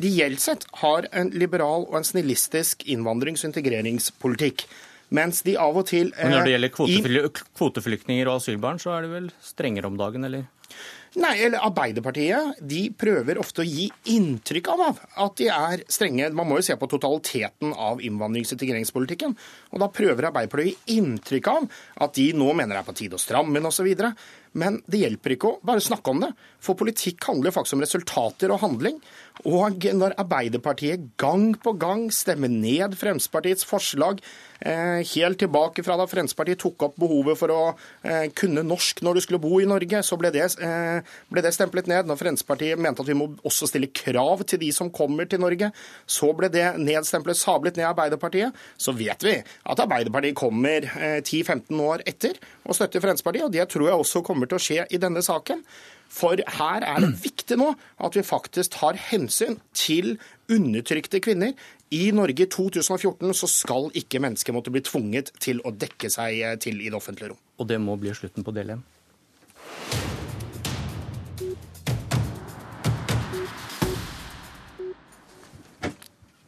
de 0.00 0.14
reelt 0.16 0.42
sett 0.42 0.64
har 0.80 1.06
en 1.12 1.30
liberal 1.36 1.86
og 1.90 2.00
en 2.00 2.08
snillistisk 2.08 2.88
innvandrings- 2.88 3.44
og 3.44 3.52
integreringspolitikk. 3.52 4.66
Mens 5.12 5.42
de 5.44 5.58
av 5.60 5.76
og 5.76 5.86
til 5.90 6.12
Men 6.16 6.32
Når 6.32 6.46
det 6.46 6.54
gjelder 6.54 6.72
kvotefly 6.72 7.22
kvoteflyktninger 7.58 8.30
og 8.30 8.40
asylbarn, 8.40 8.80
så 8.82 8.96
er 8.96 9.06
det 9.06 9.12
vel 9.12 9.30
strengere 9.44 9.90
om 9.90 9.98
dagen, 10.00 10.24
eller? 10.28 10.48
Nei, 11.20 11.34
eller 11.44 11.60
Arbeiderpartiet 11.60 12.62
de 12.64 12.86
prøver 12.96 13.36
ofte 13.40 13.60
å 13.60 13.66
gi 13.68 13.90
inntrykk 14.14 14.70
av 14.72 14.84
at 15.20 15.34
de 15.36 15.50
er 15.52 15.82
strenge. 15.92 16.30
Man 16.32 16.48
må 16.48 16.56
jo 16.56 16.64
se 16.64 16.76
på 16.80 16.88
totaliteten 16.88 17.74
av 17.76 18.00
innvandrings- 18.00 18.54
og 18.54 18.56
integreringspolitikken. 18.56 19.34
Og 19.76 19.82
da 19.82 19.90
prøver 19.92 20.30
Arbeiderpartiet 20.30 20.72
å 20.72 20.72
gi 20.72 20.96
inntrykk 20.96 21.50
av 21.52 21.66
at 22.06 22.16
de 22.16 22.30
nå 22.32 22.48
mener 22.56 22.78
det 22.78 22.80
er 22.80 22.88
på 22.88 22.96
tide 22.96 23.20
å 23.20 23.20
stramme 23.20 23.60
inn 23.60 23.68
osv. 23.68 23.92
Men 24.58 24.80
det 24.90 25.00
hjelper 25.00 25.34
ikke 25.34 25.50
å 25.50 25.60
bare 25.64 25.82
snakke 25.82 26.12
om 26.12 26.22
det. 26.24 26.32
For 26.62 26.78
politikk 26.78 27.24
handler 27.26 27.54
faktisk 27.54 27.78
om 27.78 27.84
resultater 27.84 28.52
og 28.52 28.60
handling. 28.62 28.98
Og 29.48 29.86
når 29.96 30.14
Arbeiderpartiet 30.20 31.08
gang 31.20 31.52
på 31.58 31.72
gang 31.80 32.06
stemmer 32.14 32.52
ned 32.52 32.94
Fremskrittspartiets 33.00 33.64
forslag, 33.66 34.20
eh, 34.60 35.00
helt 35.14 35.40
tilbake 35.40 35.82
fra 35.82 35.96
da 35.96 36.06
Fremskrittspartiet 36.06 36.60
tok 36.62 36.84
opp 36.86 36.98
behovet 37.00 37.38
for 37.40 37.50
å 37.50 37.62
eh, 38.04 38.28
kunne 38.36 38.62
norsk 38.66 39.02
når 39.02 39.18
du 39.18 39.22
skulle 39.24 39.42
bo 39.42 39.58
i 39.58 39.66
Norge, 39.66 40.02
så 40.04 40.18
ble 40.20 40.30
det, 40.34 40.44
eh, 40.62 41.00
ble 41.32 41.42
det 41.42 41.54
stemplet 41.56 41.88
ned. 41.90 42.06
Når 42.06 42.20
Fremskrittspartiet 42.20 42.78
mente 42.78 43.02
at 43.02 43.08
vi 43.08 43.16
må 43.18 43.30
også 43.42 43.70
stille 43.70 43.90
krav 43.90 44.44
til 44.46 44.60
de 44.62 44.70
som 44.74 44.92
kommer 44.92 45.26
til 45.26 45.42
Norge, 45.42 45.72
så 46.06 46.30
ble 46.36 46.52
det 46.52 46.68
nedstemplet, 46.78 47.40
sablet 47.40 47.80
ned 47.80 47.88
Arbeiderpartiet. 47.88 48.52
Så 48.76 48.94
vet 48.94 49.24
vi 49.24 49.38
at 49.40 49.82
Arbeiderpartiet 49.82 50.38
kommer 50.38 50.86
10-15 51.24 51.80
år 51.82 52.04
etter 52.06 52.38
og 52.66 52.76
støtter 52.76 53.02
Fremskrittspartiet, 53.02 53.48
og 53.48 53.52
det 53.54 53.66
tror 53.72 53.88
jeg 53.88 53.98
også 53.98 54.22
kommer 54.26 54.41
til 54.50 54.58
å 54.58 54.62
skje 54.62 54.86
i 54.90 55.00
denne 55.02 55.22
saken. 55.24 55.62
For 56.12 56.40
her 56.58 56.84
er 56.84 57.04
det 57.04 57.12
viktig 57.28 57.58
nå 57.60 57.72
at 58.02 58.16
vi 58.18 58.24
faktisk 58.26 58.76
tar 58.78 58.98
hensyn 59.10 59.58
til 59.76 60.16
undertrykte 60.52 61.22
kvinner. 61.24 61.54
I 61.92 62.08
Norge 62.16 62.46
i 62.46 62.48
2014 62.48 63.34
så 63.36 63.48
skal 63.50 63.90
ikke 63.98 64.20
mennesker 64.24 64.56
måtte 64.56 64.72
bli 64.72 64.84
tvunget 64.84 65.32
til 65.40 65.60
å 65.64 65.74
dekke 65.76 66.08
seg 66.12 66.40
til 66.64 66.80
i 66.80 66.88
det 66.88 66.96
offentlige 66.96 67.32
rom. 67.32 67.40
Og 67.60 67.68
det 67.68 67.80
må 67.80 67.98
bli 68.00 68.14
slutten 68.16 68.44
på 68.44 68.54
del 68.56 68.76
én? 68.76 68.84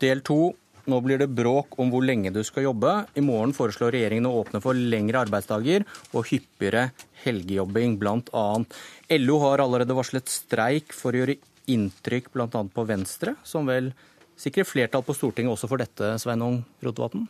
Del 0.01 0.21
to 0.27 0.55
nå 0.91 1.01
blir 1.05 1.21
det 1.21 1.31
bråk 1.33 1.79
om 1.81 1.91
hvor 1.93 2.05
lenge 2.05 2.33
du 2.35 2.43
skal 2.47 2.67
jobbe. 2.69 2.93
I 3.17 3.25
morgen 3.25 3.55
foreslår 3.57 3.95
regjeringen 3.97 4.29
å 4.29 4.35
åpne 4.43 4.61
for 4.65 4.77
lengre 4.77 5.23
arbeidsdager 5.25 5.87
og 6.13 6.29
hyppigere 6.31 6.91
helgejobbing, 7.25 7.97
bl.a. 8.01 8.47
LO 9.19 9.39
har 9.45 9.65
allerede 9.65 9.97
varslet 9.97 10.29
streik 10.33 10.93
for 10.97 11.15
å 11.15 11.23
gjøre 11.23 11.39
inntrykk 11.73 12.31
bl.a. 12.35 12.49
på 12.49 12.87
Venstre, 12.89 13.37
som 13.47 13.69
vel 13.69 13.93
sikrer 14.41 14.69
flertall 14.69 15.05
på 15.07 15.17
Stortinget 15.17 15.55
også 15.55 15.71
for 15.71 15.81
dette, 15.81 16.15
Sveinung 16.21 16.61
Rotevatn? 16.85 17.25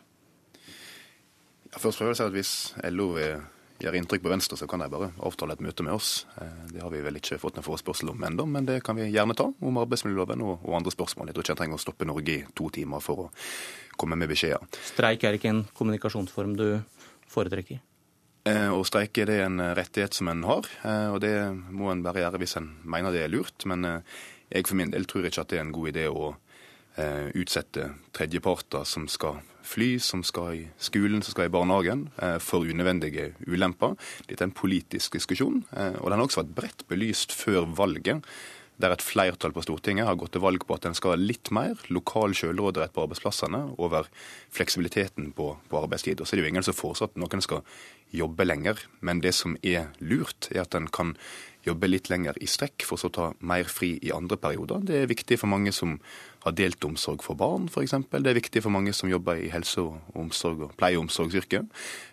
Ja, 1.71 1.79
først 1.79 1.99
prøver 1.99 2.13
jeg 2.13 2.15
å 2.15 2.19
si 2.19 2.25
at 2.25 2.35
Hvis 2.35 2.55
LO 2.95 3.11
gjør 3.81 3.97
inntrykk 3.99 4.23
på 4.23 4.31
Venstre, 4.31 4.57
så 4.57 4.67
kan 4.69 4.81
de 4.81 4.87
bare 4.91 5.09
avtale 5.25 5.55
et 5.55 5.63
møte 5.63 5.83
med 5.83 5.95
oss. 5.95 6.25
Eh, 6.41 6.67
det 6.71 6.83
har 6.83 6.91
vi 6.93 7.01
vel 7.03 7.19
ikke 7.19 7.39
fått 7.41 7.59
en 7.59 7.65
forespørsel 7.65 8.11
om 8.13 8.23
ennå, 8.27 8.45
men 8.49 8.67
det 8.67 8.81
kan 8.85 8.97
vi 8.97 9.09
gjerne 9.09 9.35
ta 9.37 9.49
om 9.51 9.81
arbeidsmiljøloven 9.81 10.43
og, 10.45 10.61
og 10.63 10.77
andre 10.79 10.93
spørsmål. 10.93 11.29
Jeg 11.29 11.37
tror 11.37 11.45
ikke 11.45 11.55
en 11.55 11.61
trenger 11.63 11.79
å 11.79 11.83
stoppe 11.83 12.07
Norge 12.07 12.37
i 12.37 12.45
to 12.55 12.69
timer 12.73 13.03
for 13.03 13.25
å 13.25 13.31
komme 13.99 14.19
med 14.19 14.31
beskjeder. 14.31 14.63
Streik 14.93 15.25
er 15.27 15.37
ikke 15.37 15.51
en 15.51 15.65
kommunikasjonsform 15.75 16.55
du 16.59 16.67
foretrekker? 17.31 17.81
Eh, 18.45 18.69
å 18.71 18.83
streike 18.87 19.25
det 19.27 19.39
er 19.41 19.49
en 19.49 19.59
rettighet 19.77 20.15
som 20.15 20.29
en 20.31 20.45
har, 20.47 20.69
eh, 20.85 21.09
og 21.11 21.19
det 21.25 21.35
må 21.51 21.91
en 21.91 22.05
bare 22.05 22.23
gjøre 22.23 22.41
hvis 22.43 22.57
en 22.61 22.71
mener 22.83 23.15
det 23.15 23.25
er 23.25 23.33
lurt. 23.33 23.67
Men 23.67 24.03
jeg 24.51 24.69
for 24.69 24.79
min 24.79 24.93
del 24.93 25.09
tror 25.09 25.27
ikke 25.27 25.43
at 25.43 25.51
det 25.51 25.59
er 25.59 25.67
en 25.67 25.75
god 25.75 25.91
idé 25.91 26.07
å 26.07 26.35
utsette 27.35 27.89
tredjeparter 28.15 28.85
som 28.87 29.03
skal 29.11 29.41
fly, 29.67 29.95
som 29.99 30.23
skal 30.25 30.59
i 30.59 30.65
skolen, 30.81 31.23
som 31.23 31.35
skal 31.35 31.49
i 31.49 31.53
barnehagen, 31.53 32.09
eh, 32.21 32.37
for 32.39 32.65
unødvendige 32.65 33.33
ulemper. 33.47 33.95
Dette 34.27 34.43
er 34.43 34.49
en 34.49 34.59
politisk 34.59 35.17
diskusjon, 35.17 35.63
eh, 35.75 35.97
og 36.01 36.09
den 36.09 36.19
har 36.19 36.27
også 36.27 36.43
vært 36.43 36.55
bredt 36.55 36.87
belyst 36.87 37.31
før 37.35 37.65
valget. 37.65 38.23
Der 38.77 38.91
et 38.91 39.01
flertall 39.01 39.53
på 39.55 39.63
Stortinget 39.63 40.05
har 40.05 40.17
gått 40.19 40.33
til 40.35 40.43
valg 40.43 40.65
på 40.67 40.75
at 40.75 40.85
en 40.85 40.95
skal 40.97 41.13
ha 41.13 41.15
litt 41.15 41.49
mer 41.55 41.79
lokal 41.87 42.35
selvråderett 42.35 42.91
på 42.91 43.05
arbeidsplassene 43.05 43.79
over 43.79 44.09
fleksibiliteten 44.51 45.31
på, 45.31 45.57
på 45.69 45.79
arbeidstid. 45.79 46.19
Og 46.19 46.27
så 46.27 46.35
er 46.35 46.41
det 46.41 46.43
jo 46.43 46.51
ingen 46.51 46.67
som 46.67 46.75
foreslår 46.75 47.13
at 47.13 47.21
noen 47.21 47.41
skal 47.41 47.63
jobbe 48.11 48.43
lenger, 48.43 48.83
men 48.99 49.21
det 49.23 49.31
som 49.33 49.55
er 49.63 49.93
lurt, 50.03 50.49
er 50.51 50.65
at 50.65 50.75
en 50.75 50.89
kan 50.91 51.15
jobbe 51.65 51.89
litt 51.89 52.11
lenger 52.11 52.37
i 52.43 52.49
strekk 52.49 52.83
for 52.85 53.01
så 53.01 53.09
å 53.09 53.15
ta 53.15 53.31
mer 53.39 53.69
fri 53.71 53.95
i 54.03 54.13
andre 54.13 54.37
perioder. 54.37 54.83
Det 54.85 55.01
er 55.01 55.11
viktig 55.11 55.39
for 55.41 55.51
mange 55.51 55.73
som 55.73 55.97
har 56.45 56.55
delt 56.55 56.85
omsorg 56.85 57.23
for 57.25 57.37
barn, 57.39 57.67
f.eks. 57.71 57.95
Det 58.13 58.31
er 58.31 58.37
viktig 58.37 58.61
for 58.63 58.73
mange 58.73 58.93
som 58.93 59.09
jobber 59.09 59.41
i 59.41 59.49
helse- 59.53 59.81
og 59.81 60.17
omsorg 60.17 60.67
og 60.67 60.75
pleie- 60.77 60.99
og 60.99 61.07
omsorgsyrket. 61.07 61.67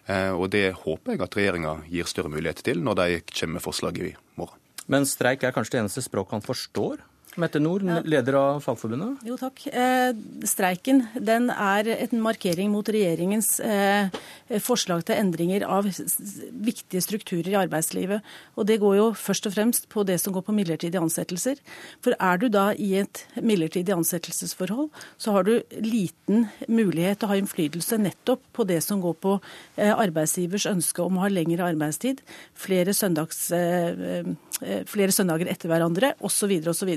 Eh, 0.08 0.32
og 0.32 0.50
det 0.54 0.72
håper 0.82 1.14
jeg 1.14 1.24
at 1.24 1.36
regjeringa 1.36 1.76
gir 1.92 2.08
større 2.08 2.32
mulighet 2.32 2.64
til 2.64 2.82
når 2.82 3.00
de 3.02 3.08
kommer 3.28 3.58
med 3.58 3.66
forslag 3.66 4.00
i 4.00 4.12
morgen. 4.40 4.58
Men 4.90 5.06
streik 5.06 5.44
er 5.44 5.54
kanskje 5.54 5.76
det 5.76 5.82
eneste 5.84 6.02
språket 6.04 6.40
han 6.40 6.44
forstår? 6.44 7.04
Mette 7.40 7.60
Nord, 7.62 7.84
leder 8.04 8.36
av 8.36 8.60
Fagforbundet. 8.60 9.22
Jo, 9.24 9.38
takk. 9.40 9.62
Eh, 9.72 10.10
streiken 10.44 11.06
den 11.16 11.48
er 11.50 11.88
en 11.94 12.20
markering 12.20 12.68
mot 12.72 12.88
regjeringens 12.92 13.54
eh, 13.64 14.12
forslag 14.60 15.06
til 15.08 15.16
endringer 15.16 15.64
av 15.64 15.88
viktige 15.88 17.00
strukturer 17.04 17.48
i 17.54 17.58
arbeidslivet. 17.62 18.20
Og 18.56 18.68
det 18.68 18.76
går 18.82 18.98
jo 18.98 19.06
først 19.16 19.48
og 19.48 19.54
fremst 19.56 19.88
på 19.92 20.04
det 20.08 20.18
som 20.20 20.34
går 20.36 20.44
på 20.44 20.54
midlertidige 20.56 21.00
ansettelser. 21.00 21.60
For 22.04 22.16
er 22.18 22.42
du 22.42 22.48
da 22.52 22.66
i 22.76 22.90
et 23.00 23.24
midlertidig 23.40 23.94
ansettelsesforhold, 23.96 24.90
så 25.16 25.36
har 25.36 25.48
du 25.48 25.54
liten 25.80 26.46
mulighet 26.68 27.22
til 27.22 27.30
å 27.30 27.32
ha 27.32 27.40
innflytelse 27.40 28.00
nettopp 28.02 28.44
på 28.52 28.68
det 28.68 28.82
som 28.84 29.00
går 29.00 29.16
på 29.24 29.38
eh, 29.76 29.92
arbeidsgivers 29.92 30.68
ønske 30.70 31.04
om 31.04 31.16
å 31.16 31.24
ha 31.24 31.32
lengre 31.32 31.70
arbeidstid, 31.70 32.20
flere, 32.52 32.92
søndags, 32.96 33.46
eh, 33.56 34.28
eh, 34.60 34.84
flere 34.90 35.16
søndager 35.16 35.48
etter 35.48 35.72
hverandre 35.72 36.12
osv. 36.20 36.58
osv. 36.68 36.92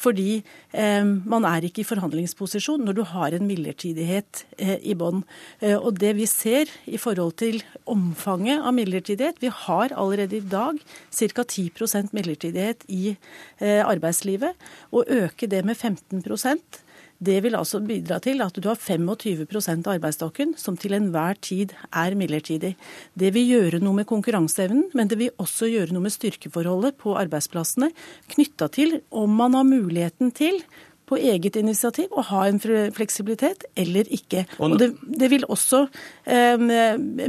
Fordi 0.00 0.42
eh, 0.72 1.04
man 1.04 1.46
er 1.48 1.66
ikke 1.66 1.82
i 1.82 1.88
forhandlingsposisjon 1.88 2.84
når 2.86 2.98
du 2.98 3.02
har 3.12 3.36
en 3.36 3.48
midlertidighet 3.48 4.44
eh, 4.58 4.78
i 4.82 4.96
bånn. 4.98 5.22
Eh, 5.60 5.76
og 5.76 5.98
det 6.00 6.14
vi 6.18 6.28
ser 6.30 6.70
i 6.86 7.00
forhold 7.00 7.36
til 7.42 7.62
omfanget 7.86 8.62
av 8.62 8.74
midlertidighet 8.76 9.40
Vi 9.42 9.50
har 9.52 9.94
allerede 9.96 10.38
i 10.38 10.44
dag 10.44 10.78
ca. 11.10 11.42
10% 11.42 12.12
midlertidighet 12.12 12.84
i 12.88 13.16
eh, 13.60 13.82
arbeidslivet. 13.84 14.58
Å 14.92 15.04
øke 15.04 15.48
det 15.50 15.64
med 15.64 15.76
15 15.76 16.22
det 17.22 17.38
vil 17.44 17.54
altså 17.54 17.78
bidra 17.86 18.18
til 18.22 18.42
at 18.42 18.56
du 18.58 18.66
har 18.66 18.78
25% 18.80 19.86
av 19.86 19.94
arbeidsstokken 19.94 20.56
som 20.58 20.76
til 20.80 20.96
enhver 20.96 21.38
tid 21.38 21.74
er 21.88 22.16
midlertidig. 22.18 22.74
Det 23.14 23.30
vil 23.36 23.50
gjøre 23.54 23.82
noe 23.82 24.00
med 24.00 24.08
konkurranseevnen, 24.10 24.88
men 24.96 25.10
det 25.10 25.20
vil 25.20 25.42
også 25.42 25.70
gjøre 25.70 25.94
noe 25.94 26.08
med 26.08 26.14
styrkeforholdet 26.14 26.98
på 27.02 27.14
arbeidsplassene 27.20 27.92
knytta 28.34 28.70
til 28.74 28.98
om 29.10 29.38
man 29.38 29.54
har 29.58 29.68
muligheten 29.68 30.34
til 30.34 30.58
på 31.08 31.18
eget 31.18 31.56
initiativ 31.58 32.12
å 32.14 32.24
ha 32.30 32.44
en 32.48 32.60
fleksibilitet 32.62 33.66
eller 33.78 34.08
ikke. 34.14 34.44
Og 34.62 34.76
det, 34.80 34.92
det 35.02 35.28
vil 35.32 35.44
også 35.50 35.82
eh, 36.24 36.62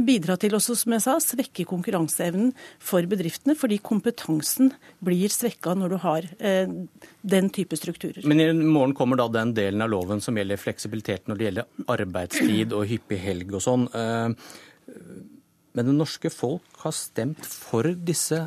bidra 0.04 0.36
til 0.40 0.56
også, 0.56 0.76
som 0.78 0.94
jeg 0.96 1.04
sa, 1.04 1.16
svekke 1.22 1.66
konkurranseevnen 1.68 2.52
for 2.82 3.06
bedriftene, 3.10 3.56
fordi 3.58 3.80
kompetansen 3.84 4.72
blir 5.04 5.32
svekka 5.32 5.74
når 5.78 5.94
du 5.94 5.98
har 6.04 6.28
eh, 6.38 6.70
den 7.34 7.50
type 7.54 7.78
strukturer. 7.80 8.22
Men 8.28 8.42
i 8.44 8.50
morgen 8.54 8.96
kommer 8.96 9.20
da 9.20 9.28
den 9.40 9.54
delen 9.56 9.84
av 9.84 9.92
loven 9.92 10.22
som 10.24 10.38
gjelder 10.38 10.60
fleksibilitet 10.60 11.28
når 11.28 11.40
det 11.40 11.48
gjelder 11.48 11.94
arbeidstid 11.96 12.74
og 12.76 12.86
hyppig 12.90 13.20
helg 13.24 13.56
og 13.58 13.64
sånn. 13.64 13.88
Eh, 13.90 14.54
men 15.74 15.90
det 15.90 15.96
norske 15.96 16.30
folk 16.30 16.84
har 16.84 16.94
stemt 16.94 17.42
for 17.48 17.88
disse 18.06 18.44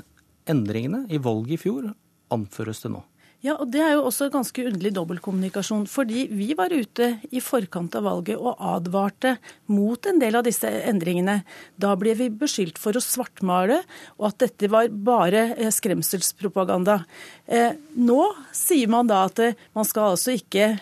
endringene 0.47 1.03
i 1.11 1.19
valget 1.19 1.57
i 1.57 1.61
fjor, 1.65 1.91
anføres 2.31 2.79
det 2.85 2.93
nå. 2.93 3.03
Ja, 3.45 3.53
og 3.61 3.69
Det 3.69 3.81
er 3.85 3.91
jo 3.93 4.07
også 4.07 4.31
ganske 4.34 4.64
underlig 4.65 4.95
dobbeltkommunikasjon. 4.95 5.85
Fordi 5.85 6.26
vi 6.34 6.55
var 6.57 6.73
ute 6.73 7.19
i 7.30 7.41
forkant 7.43 7.93
av 7.95 8.07
valget 8.07 8.39
og 8.39 8.57
advarte 8.57 9.35
mot 9.69 10.09
en 10.09 10.18
del 10.19 10.39
av 10.39 10.45
disse 10.47 10.65
endringene. 10.89 11.43
Da 11.77 11.93
ble 11.99 12.15
vi 12.18 12.31
beskyldt 12.34 12.81
for 12.81 12.97
å 12.97 13.03
svartmale, 13.03 13.84
og 14.18 14.31
at 14.31 14.39
dette 14.41 14.72
var 14.73 14.89
bare 14.89 15.51
eh, 15.53 15.69
skremselspropaganda. 15.69 17.03
Eh, 17.45 17.77
nå 17.93 18.23
sier 18.57 18.89
man 18.89 19.07
da 19.07 19.23
at 19.30 19.43
eh, 19.43 19.57
man 19.77 19.85
skal 19.85 20.15
altså 20.15 20.34
ikke 20.34 20.73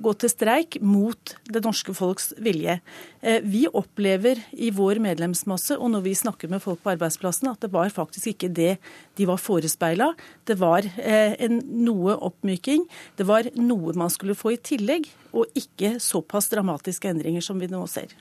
gå 0.00 0.12
til 0.18 0.32
streik 0.32 0.78
mot 0.80 1.36
det 1.44 1.60
norske 1.64 1.92
folks 1.94 2.32
vilje. 2.40 2.78
Vi 3.24 3.62
opplever 3.72 4.36
i 4.52 4.68
vår 4.74 4.98
medlemsmasse 5.00 5.78
og 5.78 5.88
når 5.94 6.02
vi 6.04 6.12
snakker 6.18 6.50
med 6.52 6.60
folk 6.60 6.82
på 6.84 6.92
arbeidsplassen, 6.92 7.48
at 7.48 7.62
det 7.64 7.70
var 7.72 7.88
faktisk 7.94 8.34
ikke 8.34 8.50
det 8.52 8.74
de 9.16 9.28
var 9.30 9.40
forespeila. 9.40 10.10
Det 10.44 10.58
var 10.60 10.84
en 10.98 11.62
noe 11.86 12.18
oppmyking. 12.28 12.84
Det 13.16 13.24
var 13.24 13.48
noe 13.56 13.96
man 13.96 14.12
skulle 14.12 14.36
få 14.36 14.52
i 14.52 14.60
tillegg, 14.60 15.08
og 15.32 15.56
ikke 15.56 15.96
såpass 16.04 16.52
dramatiske 16.52 17.08
endringer 17.14 17.44
som 17.44 17.62
vi 17.62 17.70
nå 17.72 17.80
ser. 17.88 18.12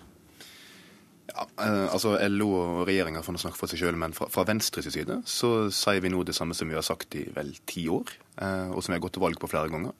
Ja, 1.34 1.46
eh, 1.66 1.94
altså 1.94 2.14
LO 2.30 2.50
og 2.58 2.82
regjeringa 2.90 3.24
får 3.26 3.40
snakke 3.42 3.58
for 3.58 3.72
seg 3.72 3.82
sjøl, 3.82 3.98
men 4.00 4.14
fra, 4.16 4.28
fra 4.32 4.44
Venstres 4.48 4.90
side 4.94 5.22
så 5.30 5.54
sier 5.74 6.04
vi 6.04 6.12
nå 6.14 6.22
det 6.28 6.36
samme 6.38 6.56
som 6.58 6.70
vi 6.70 6.78
har 6.78 6.86
sagt 6.86 7.16
i 7.18 7.24
vel 7.34 7.54
ti 7.70 7.88
år, 7.92 8.12
eh, 8.38 8.70
og 8.70 8.84
som 8.84 8.94
vi 8.94 9.00
har 9.00 9.04
gått 9.06 9.16
til 9.18 9.24
valg 9.24 9.40
på 9.42 9.50
flere 9.50 9.72
ganger. 9.74 9.96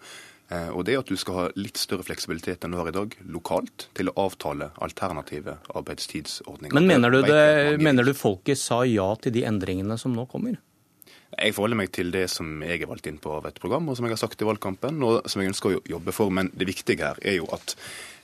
Eh, 0.52 0.70
og 0.70 0.84
det 0.86 0.96
er 0.96 1.04
at 1.04 1.10
du 1.12 1.18
skal 1.20 1.38
ha 1.38 1.46
litt 1.60 1.80
større 1.80 2.06
fleksibilitet 2.08 2.66
enn 2.66 2.76
du 2.76 2.80
har 2.82 2.90
i 2.92 2.96
dag, 2.96 3.16
lokalt, 3.32 3.88
til 3.98 4.12
å 4.12 4.16
avtale 4.26 4.72
alternative 4.84 5.58
arbeidstidsordninger. 5.74 6.76
Men 6.76 6.90
mener 6.90 7.14
du, 7.14 7.22
det, 7.26 7.82
mener 7.82 8.08
du 8.08 8.14
folket 8.18 8.60
sa 8.60 8.84
ja 8.88 9.08
til 9.24 9.36
de 9.36 9.46
endringene 9.50 9.98
som 10.00 10.16
nå 10.16 10.28
kommer? 10.32 10.60
Jeg 11.34 11.56
forholder 11.56 11.80
meg 11.80 11.94
til 11.96 12.12
det 12.14 12.28
som 12.30 12.60
jeg 12.62 12.84
er 12.84 12.90
valgt 12.90 13.08
inn 13.10 13.18
på 13.22 13.32
av 13.40 13.48
et 13.50 13.58
program, 13.62 13.88
og 13.90 13.98
som 13.98 14.06
jeg 14.06 14.14
har 14.14 14.22
sagt 14.22 14.44
i 14.44 14.48
valgkampen, 14.48 15.00
og 15.06 15.30
som 15.32 15.42
jeg 15.42 15.54
ønsker 15.54 15.72
å 15.72 15.86
jobbe 15.90 16.14
for. 16.14 16.34
Men 16.34 16.52
det 16.54 16.68
viktige 16.70 17.08
her 17.08 17.22
er 17.26 17.40
jo 17.40 17.48
at 17.56 17.74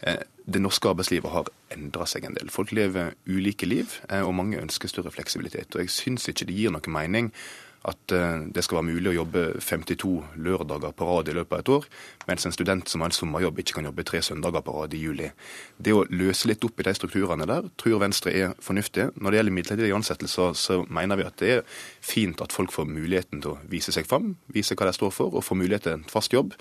eh, 0.06 0.22
det 0.46 0.62
norske 0.62 0.92
arbeidslivet 0.92 1.34
har 1.34 1.50
endra 1.74 2.06
seg 2.10 2.28
en 2.28 2.38
del. 2.38 2.52
Folk 2.54 2.74
lever 2.76 3.16
ulike 3.30 3.70
liv, 3.70 3.98
eh, 4.10 4.22
og 4.22 4.36
mange 4.38 4.62
ønsker 4.62 4.92
større 4.92 5.14
fleksibilitet. 5.16 5.74
Og 5.74 5.86
jeg 5.86 5.96
syns 5.96 6.30
ikke 6.30 6.52
det 6.52 6.60
gir 6.60 6.76
noe 6.76 6.94
mening 6.94 7.32
at 7.88 8.12
eh, 8.12 8.42
det 8.52 8.64
skal 8.66 8.80
være 8.80 8.90
mulig 8.90 9.14
å 9.14 9.18
jobbe 9.22 9.44
52 9.64 10.12
lørdager 10.44 10.92
på 10.96 11.08
rad 11.08 11.30
i 11.32 11.36
løpet 11.38 11.56
av 11.56 11.62
et 11.64 11.72
år, 11.78 11.88
mens 12.28 12.46
en 12.46 12.56
student 12.56 12.92
som 12.92 13.04
har 13.04 13.12
en 13.12 13.16
sommerjobb 13.16 13.62
ikke 13.62 13.78
kan 13.78 13.88
jobbe 13.88 14.06
tre 14.08 14.22
søndager 14.26 14.64
på 14.66 14.76
rad 14.76 14.96
i 14.98 15.02
juli. 15.02 15.30
Det 15.78 15.96
å 15.96 16.04
løse 16.12 16.50
litt 16.52 16.66
opp 16.68 16.80
i 16.82 16.88
de 16.90 16.96
strukturene 16.98 17.48
der 17.50 17.70
tror 17.80 18.02
Venstre 18.04 18.34
er 18.36 18.56
fornuftig. 18.64 19.10
Når 19.16 19.32
det 19.32 19.40
gjelder 19.40 19.56
midlertidige 19.56 19.96
ansettelser, 19.96 20.56
så 20.60 20.82
mener 20.92 21.20
vi 21.20 21.28
at 21.30 21.40
det 21.40 21.54
er 21.54 21.64
fint 22.04 22.44
at 22.44 22.56
folk 22.56 22.74
får 22.76 22.90
muligheten 22.90 23.44
til 23.44 23.56
å 23.56 23.60
vise 23.72 23.96
seg 23.96 24.10
fram, 24.10 24.34
vise 24.52 24.76
hva 24.76 24.90
de 24.90 24.96
står 24.98 25.16
for, 25.16 25.36
og 25.36 25.46
få 25.46 25.58
mulighet 25.60 25.88
til 25.88 25.98
en 26.00 26.08
fast 26.12 26.36
jobb. 26.36 26.58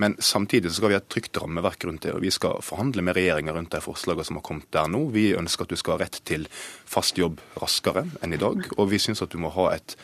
Men 0.00 0.14
samtidig 0.22 0.72
skal 0.72 0.92
vi 0.92 0.96
ha 0.96 1.02
et 1.02 1.10
trygt 1.12 1.36
rammeverk 1.42 1.84
rundt 1.84 2.06
det. 2.06 2.14
og 2.14 2.22
Vi 2.22 2.30
skal 2.32 2.62
forhandle 2.64 3.02
med 3.04 3.18
regjeringa 3.18 3.52
rundt 3.52 3.74
de 3.74 3.82
forslagene 3.84 4.24
som 4.24 4.38
har 4.38 4.46
kommet 4.46 4.70
der 4.72 4.88
nå. 4.88 5.02
Vi 5.12 5.34
ønsker 5.36 5.66
at 5.66 5.74
du 5.74 5.76
skal 5.76 5.98
ha 5.98 6.04
rett 6.04 6.22
til 6.24 6.46
fast 6.88 7.18
jobb 7.20 7.42
raskere 7.60 8.06
enn 8.22 8.32
i 8.32 8.40
dag, 8.40 8.64
og 8.78 8.90
vi 8.92 9.02
syns 9.02 9.20
at 9.20 9.34
du 9.34 9.38
må 9.42 9.52
ha 9.58 9.70
et 9.74 9.98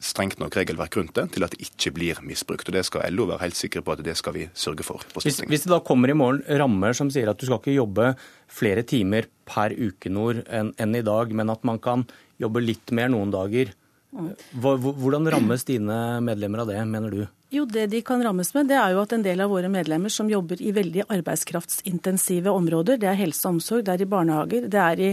strengt 0.00 0.38
nok 0.40 0.54
regelverk 0.56 0.96
rundt 0.96 1.12
det 1.18 1.26
til 1.34 1.44
at 1.44 1.52
det 1.52 1.66
ikke 1.66 1.92
blir 1.92 2.20
misbrukt. 2.24 2.68
Og 2.68 2.72
Det 2.74 2.84
skal 2.88 3.04
LO 3.12 3.26
være 3.28 3.42
helt 3.44 3.58
sikre 3.58 3.82
på 3.84 3.92
at 3.92 4.02
det 4.04 4.16
skal 4.16 4.34
vi 4.34 4.46
sørge 4.54 4.82
for. 4.82 5.04
på 5.12 5.20
hvis, 5.20 5.42
hvis, 5.44 5.66
det 5.66 5.72
da 5.74 5.80
kommer 5.84 6.10
i 6.10 6.16
morgen 6.16 6.42
rammer 6.48 6.96
som 6.96 7.10
sier 7.12 7.28
at 7.28 7.38
du 7.38 7.46
skal 7.46 7.60
ikke 7.60 7.76
jobbe 7.76 8.14
flere 8.48 8.82
timer 8.82 9.28
per 9.44 9.74
ukenord 9.76 10.42
enn, 10.48 10.72
enn 10.80 10.96
i 10.96 11.04
dag, 11.04 11.32
men 11.36 11.52
at 11.52 11.64
man 11.64 11.78
kan 11.78 12.06
jobbe 12.40 12.64
litt 12.64 12.90
mer 12.96 13.12
noen 13.12 13.30
dager, 13.30 13.74
hvordan 14.12 15.28
rammes 15.32 15.64
dine 15.68 16.20
medlemmer 16.24 16.64
av 16.64 16.72
det, 16.72 16.80
mener 16.88 17.12
du? 17.12 17.22
Jo, 17.52 17.66
Det 17.68 17.90
de 17.92 17.98
kan 18.00 18.22
rammes 18.24 18.48
med, 18.54 18.70
det 18.70 18.78
er 18.80 18.94
jo 18.94 19.02
at 19.02 19.10
en 19.12 19.24
del 19.26 19.42
av 19.44 19.50
våre 19.52 19.68
medlemmer 19.68 20.08
som 20.12 20.30
jobber 20.30 20.56
i 20.64 20.70
veldig 20.72 21.02
arbeidskraftsintensive 21.12 22.48
områder, 22.48 22.96
det 22.96 23.10
er 23.10 23.18
helse 23.18 23.44
og 23.44 23.58
omsorg, 23.58 23.82
det 23.84 23.92
er 23.92 24.04
i 24.06 24.08
barnehager, 24.08 24.68
det 24.72 24.80
er 24.80 25.02
i, 25.04 25.10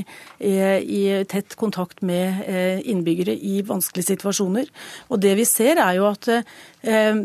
i, 0.48 0.53
i 0.80 1.02
tett 1.28 1.57
kontakt 1.60 1.99
med 1.99 2.45
eh, 2.48 2.80
innbyggere 2.94 3.36
i 3.36 3.60
vanskelige 3.68 4.14
situasjoner. 4.14 4.70
Og 5.11 5.20
det 5.20 5.34
vi 5.36 5.48
ser 5.49 5.82
er 5.84 5.98
jo 5.98 6.06
at 6.07 6.30
eh, 6.32 7.20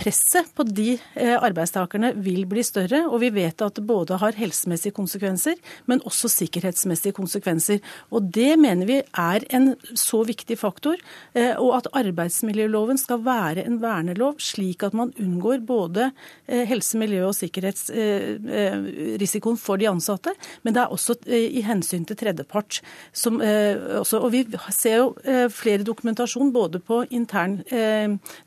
presset 0.00 0.48
på 0.56 0.64
de 0.64 0.94
eh, 0.96 1.34
arbeidstakerne 1.36 2.14
vil 2.24 2.48
bli 2.48 2.64
større, 2.64 3.02
og 3.04 3.20
vi 3.20 3.34
vet 3.36 3.60
at 3.68 3.76
det 3.76 3.84
både 3.84 4.16
har 4.24 4.40
helsemessige 4.40 4.96
konsekvenser, 4.96 5.60
men 5.92 6.00
også 6.08 6.32
sikkerhetsmessige 6.38 7.18
konsekvenser. 7.20 7.84
Og 8.16 8.32
det 8.32 8.54
mener 8.64 8.88
vi 8.88 8.98
er 9.04 9.44
en 9.52 9.74
så 9.92 10.24
viktig 10.24 10.56
faktor, 10.56 10.96
og 11.34 11.70
at 11.76 11.92
arbeidsmiljøloven 12.00 12.96
skal 13.00 13.20
være 13.26 13.66
en 13.68 13.80
vernelov 13.82 14.38
slik 14.54 14.84
at 14.86 14.94
man 14.96 15.12
unngår 15.20 15.58
både 15.66 16.12
eh, 16.46 16.68
helse-, 16.68 16.98
miljø- 17.00 17.26
og 17.28 17.34
sikkerhetsrisikoen 17.36 19.56
eh, 19.58 19.60
for 19.60 19.76
de 19.80 19.88
ansatte, 19.90 20.30
men 20.62 20.74
det 20.74 20.80
er 20.82 20.88
også 20.94 21.12
eh, 21.26 21.48
i 21.58 21.60
hensyn 21.66 22.04
til 22.08 22.16
tredjepart. 22.20 22.72
Som, 23.12 23.34
også, 23.40 24.16
og 24.24 24.32
vi 24.34 24.40
ser 24.74 24.96
jo 25.00 25.06
flere 25.52 25.86
dokumentasjon 25.86 26.52
både 26.54 26.78
på 26.82 27.04
intern 27.14 27.62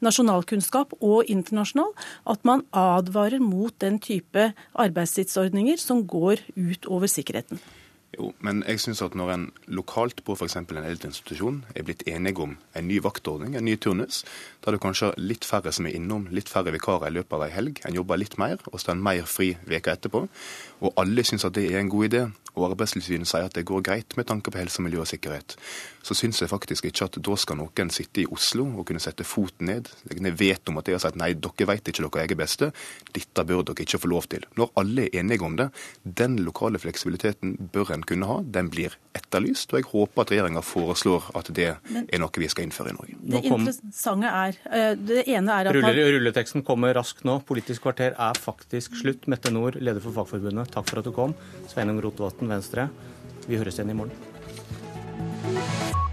nasjonalkunnskap 0.04 0.94
og 1.00 1.24
internasjonal 1.32 1.92
at 2.30 2.40
man 2.48 2.62
advarer 2.76 3.40
mot 3.44 3.74
den 3.82 4.00
type 4.04 4.54
arbeidstidsordninger 4.78 5.78
som 5.82 6.08
går 6.08 6.36
ut 6.56 6.86
over 6.92 7.08
sikkerheten. 7.12 7.60
Jo, 8.16 8.30
men 8.40 8.62
jeg 8.64 8.80
synes 8.80 9.02
at 9.04 9.16
når 9.20 9.32
en 9.34 9.42
lokalt 9.68 10.22
på 10.24 10.36
f.eks. 10.38 10.56
en 10.56 10.70
eldreinstitusjon 10.80 11.58
er 11.76 11.84
blitt 11.84 12.06
enige 12.08 12.40
om 12.46 12.54
en 12.76 12.88
ny 12.88 13.02
vaktordning, 13.04 13.58
en 13.58 13.68
ny 13.68 13.76
turnus, 13.76 14.22
da 14.64 14.72
er 14.72 14.78
det 14.78 14.84
kanskje 14.86 15.12
litt 15.20 15.46
færre 15.46 15.74
som 15.76 15.90
er 15.90 15.98
innom, 16.00 16.30
litt 16.32 16.50
færre 16.50 16.72
vikarer 16.72 17.12
i 17.12 17.18
løpet 17.18 17.36
av 17.36 17.44
ei 17.46 17.52
helg. 17.52 17.82
En 17.86 17.98
jobber 18.00 18.22
litt 18.22 18.38
mer, 18.40 18.64
og 18.72 18.80
så 18.80 18.94
er 18.94 18.96
en 18.96 19.04
mer 19.10 19.28
fri 19.28 19.52
veka 19.68 19.98
etterpå. 19.98 20.24
Og 20.80 21.04
alle 21.04 21.28
syns 21.28 21.46
at 21.46 21.58
det 21.60 21.68
er 21.68 21.82
en 21.82 21.92
god 21.92 22.08
idé 22.08 22.24
og 22.58 22.72
Arbeidstilsynet 22.72 23.30
sier 23.30 23.48
at 23.48 23.56
det 23.56 23.66
går 23.70 23.84
greit 23.86 24.16
med 24.18 24.28
tanke 24.30 24.52
på 24.52 24.60
helse, 24.60 24.82
miljø 24.82 25.04
og 25.04 25.10
sikkerhet, 25.10 25.56
så 26.06 26.16
syns 26.18 26.42
jeg 26.42 26.50
faktisk 26.50 26.88
ikke 26.90 27.06
at 27.06 27.20
da 27.24 27.36
skal 27.38 27.60
noen 27.60 27.92
sitte 27.94 28.24
i 28.24 28.28
Oslo 28.34 28.66
og 28.80 28.88
kunne 28.90 29.02
sette 29.04 29.26
foten 29.28 29.70
ned, 29.70 29.92
legge 30.10 30.24
ned 30.26 30.38
veto 30.40 30.74
om 30.74 30.82
at 30.82 30.88
de 30.88 30.96
har 30.96 31.04
sagt 31.04 31.20
nei, 31.20 31.34
dere 31.38 31.70
vet 31.70 31.92
ikke 31.92 32.08
dere 32.08 32.26
er 32.26 32.40
beste, 32.40 32.72
dette 33.14 33.46
bør 33.48 33.66
dere 33.68 33.86
ikke 33.86 34.02
få 34.02 34.12
lov 34.12 34.30
til. 34.32 34.48
Når 34.58 34.74
alle 34.82 35.08
er 35.08 35.20
enige 35.22 35.46
om 35.46 35.58
det, 35.60 35.70
den 36.04 36.40
lokale 36.46 36.82
fleksibiliteten 36.82 37.56
bør 37.74 37.94
den 37.98 38.06
kunne 38.08 38.30
ha, 38.30 38.38
den 38.44 38.70
blir 38.74 38.96
etterlyst. 39.18 39.74
Og 39.74 39.82
jeg 39.82 39.90
håper 39.90 40.24
at 40.24 40.34
regjeringa 40.34 40.64
foreslår 40.66 41.30
at 41.38 41.52
det 41.58 41.70
er 41.74 42.22
noe 42.22 42.44
vi 42.44 42.50
skal 42.52 42.68
innføre 42.68 42.94
i 42.94 42.98
Norge. 42.98 43.18
Det 43.18 43.44
interessante 43.50 44.32
er 44.32 44.60
eh, 44.72 44.92
Det 44.98 45.24
ene 45.26 45.60
er 45.60 45.72
at 45.72 45.78
Ruller, 45.78 46.02
Rulleteksten 46.18 46.66
kommer 46.68 46.96
raskt 46.98 47.26
nå. 47.28 47.40
Politisk 47.48 47.88
kvarter 47.88 48.14
er 48.14 48.42
faktisk 48.42 49.00
slutt. 49.02 49.30
Mette 49.32 49.54
Nord, 49.54 49.80
leder 49.82 50.04
for 50.04 50.16
Fagforbundet, 50.16 50.72
takk 50.74 50.90
for 50.90 51.02
at 51.02 51.08
du 51.08 51.14
kom. 51.16 51.36
Sveinung 51.72 52.02
Rotevatn, 52.04 52.50
Venstre. 52.52 52.90
Vi 53.48 53.60
høres 53.60 53.80
igjen 53.80 53.96
i 53.96 54.02
morgen. 54.02 56.06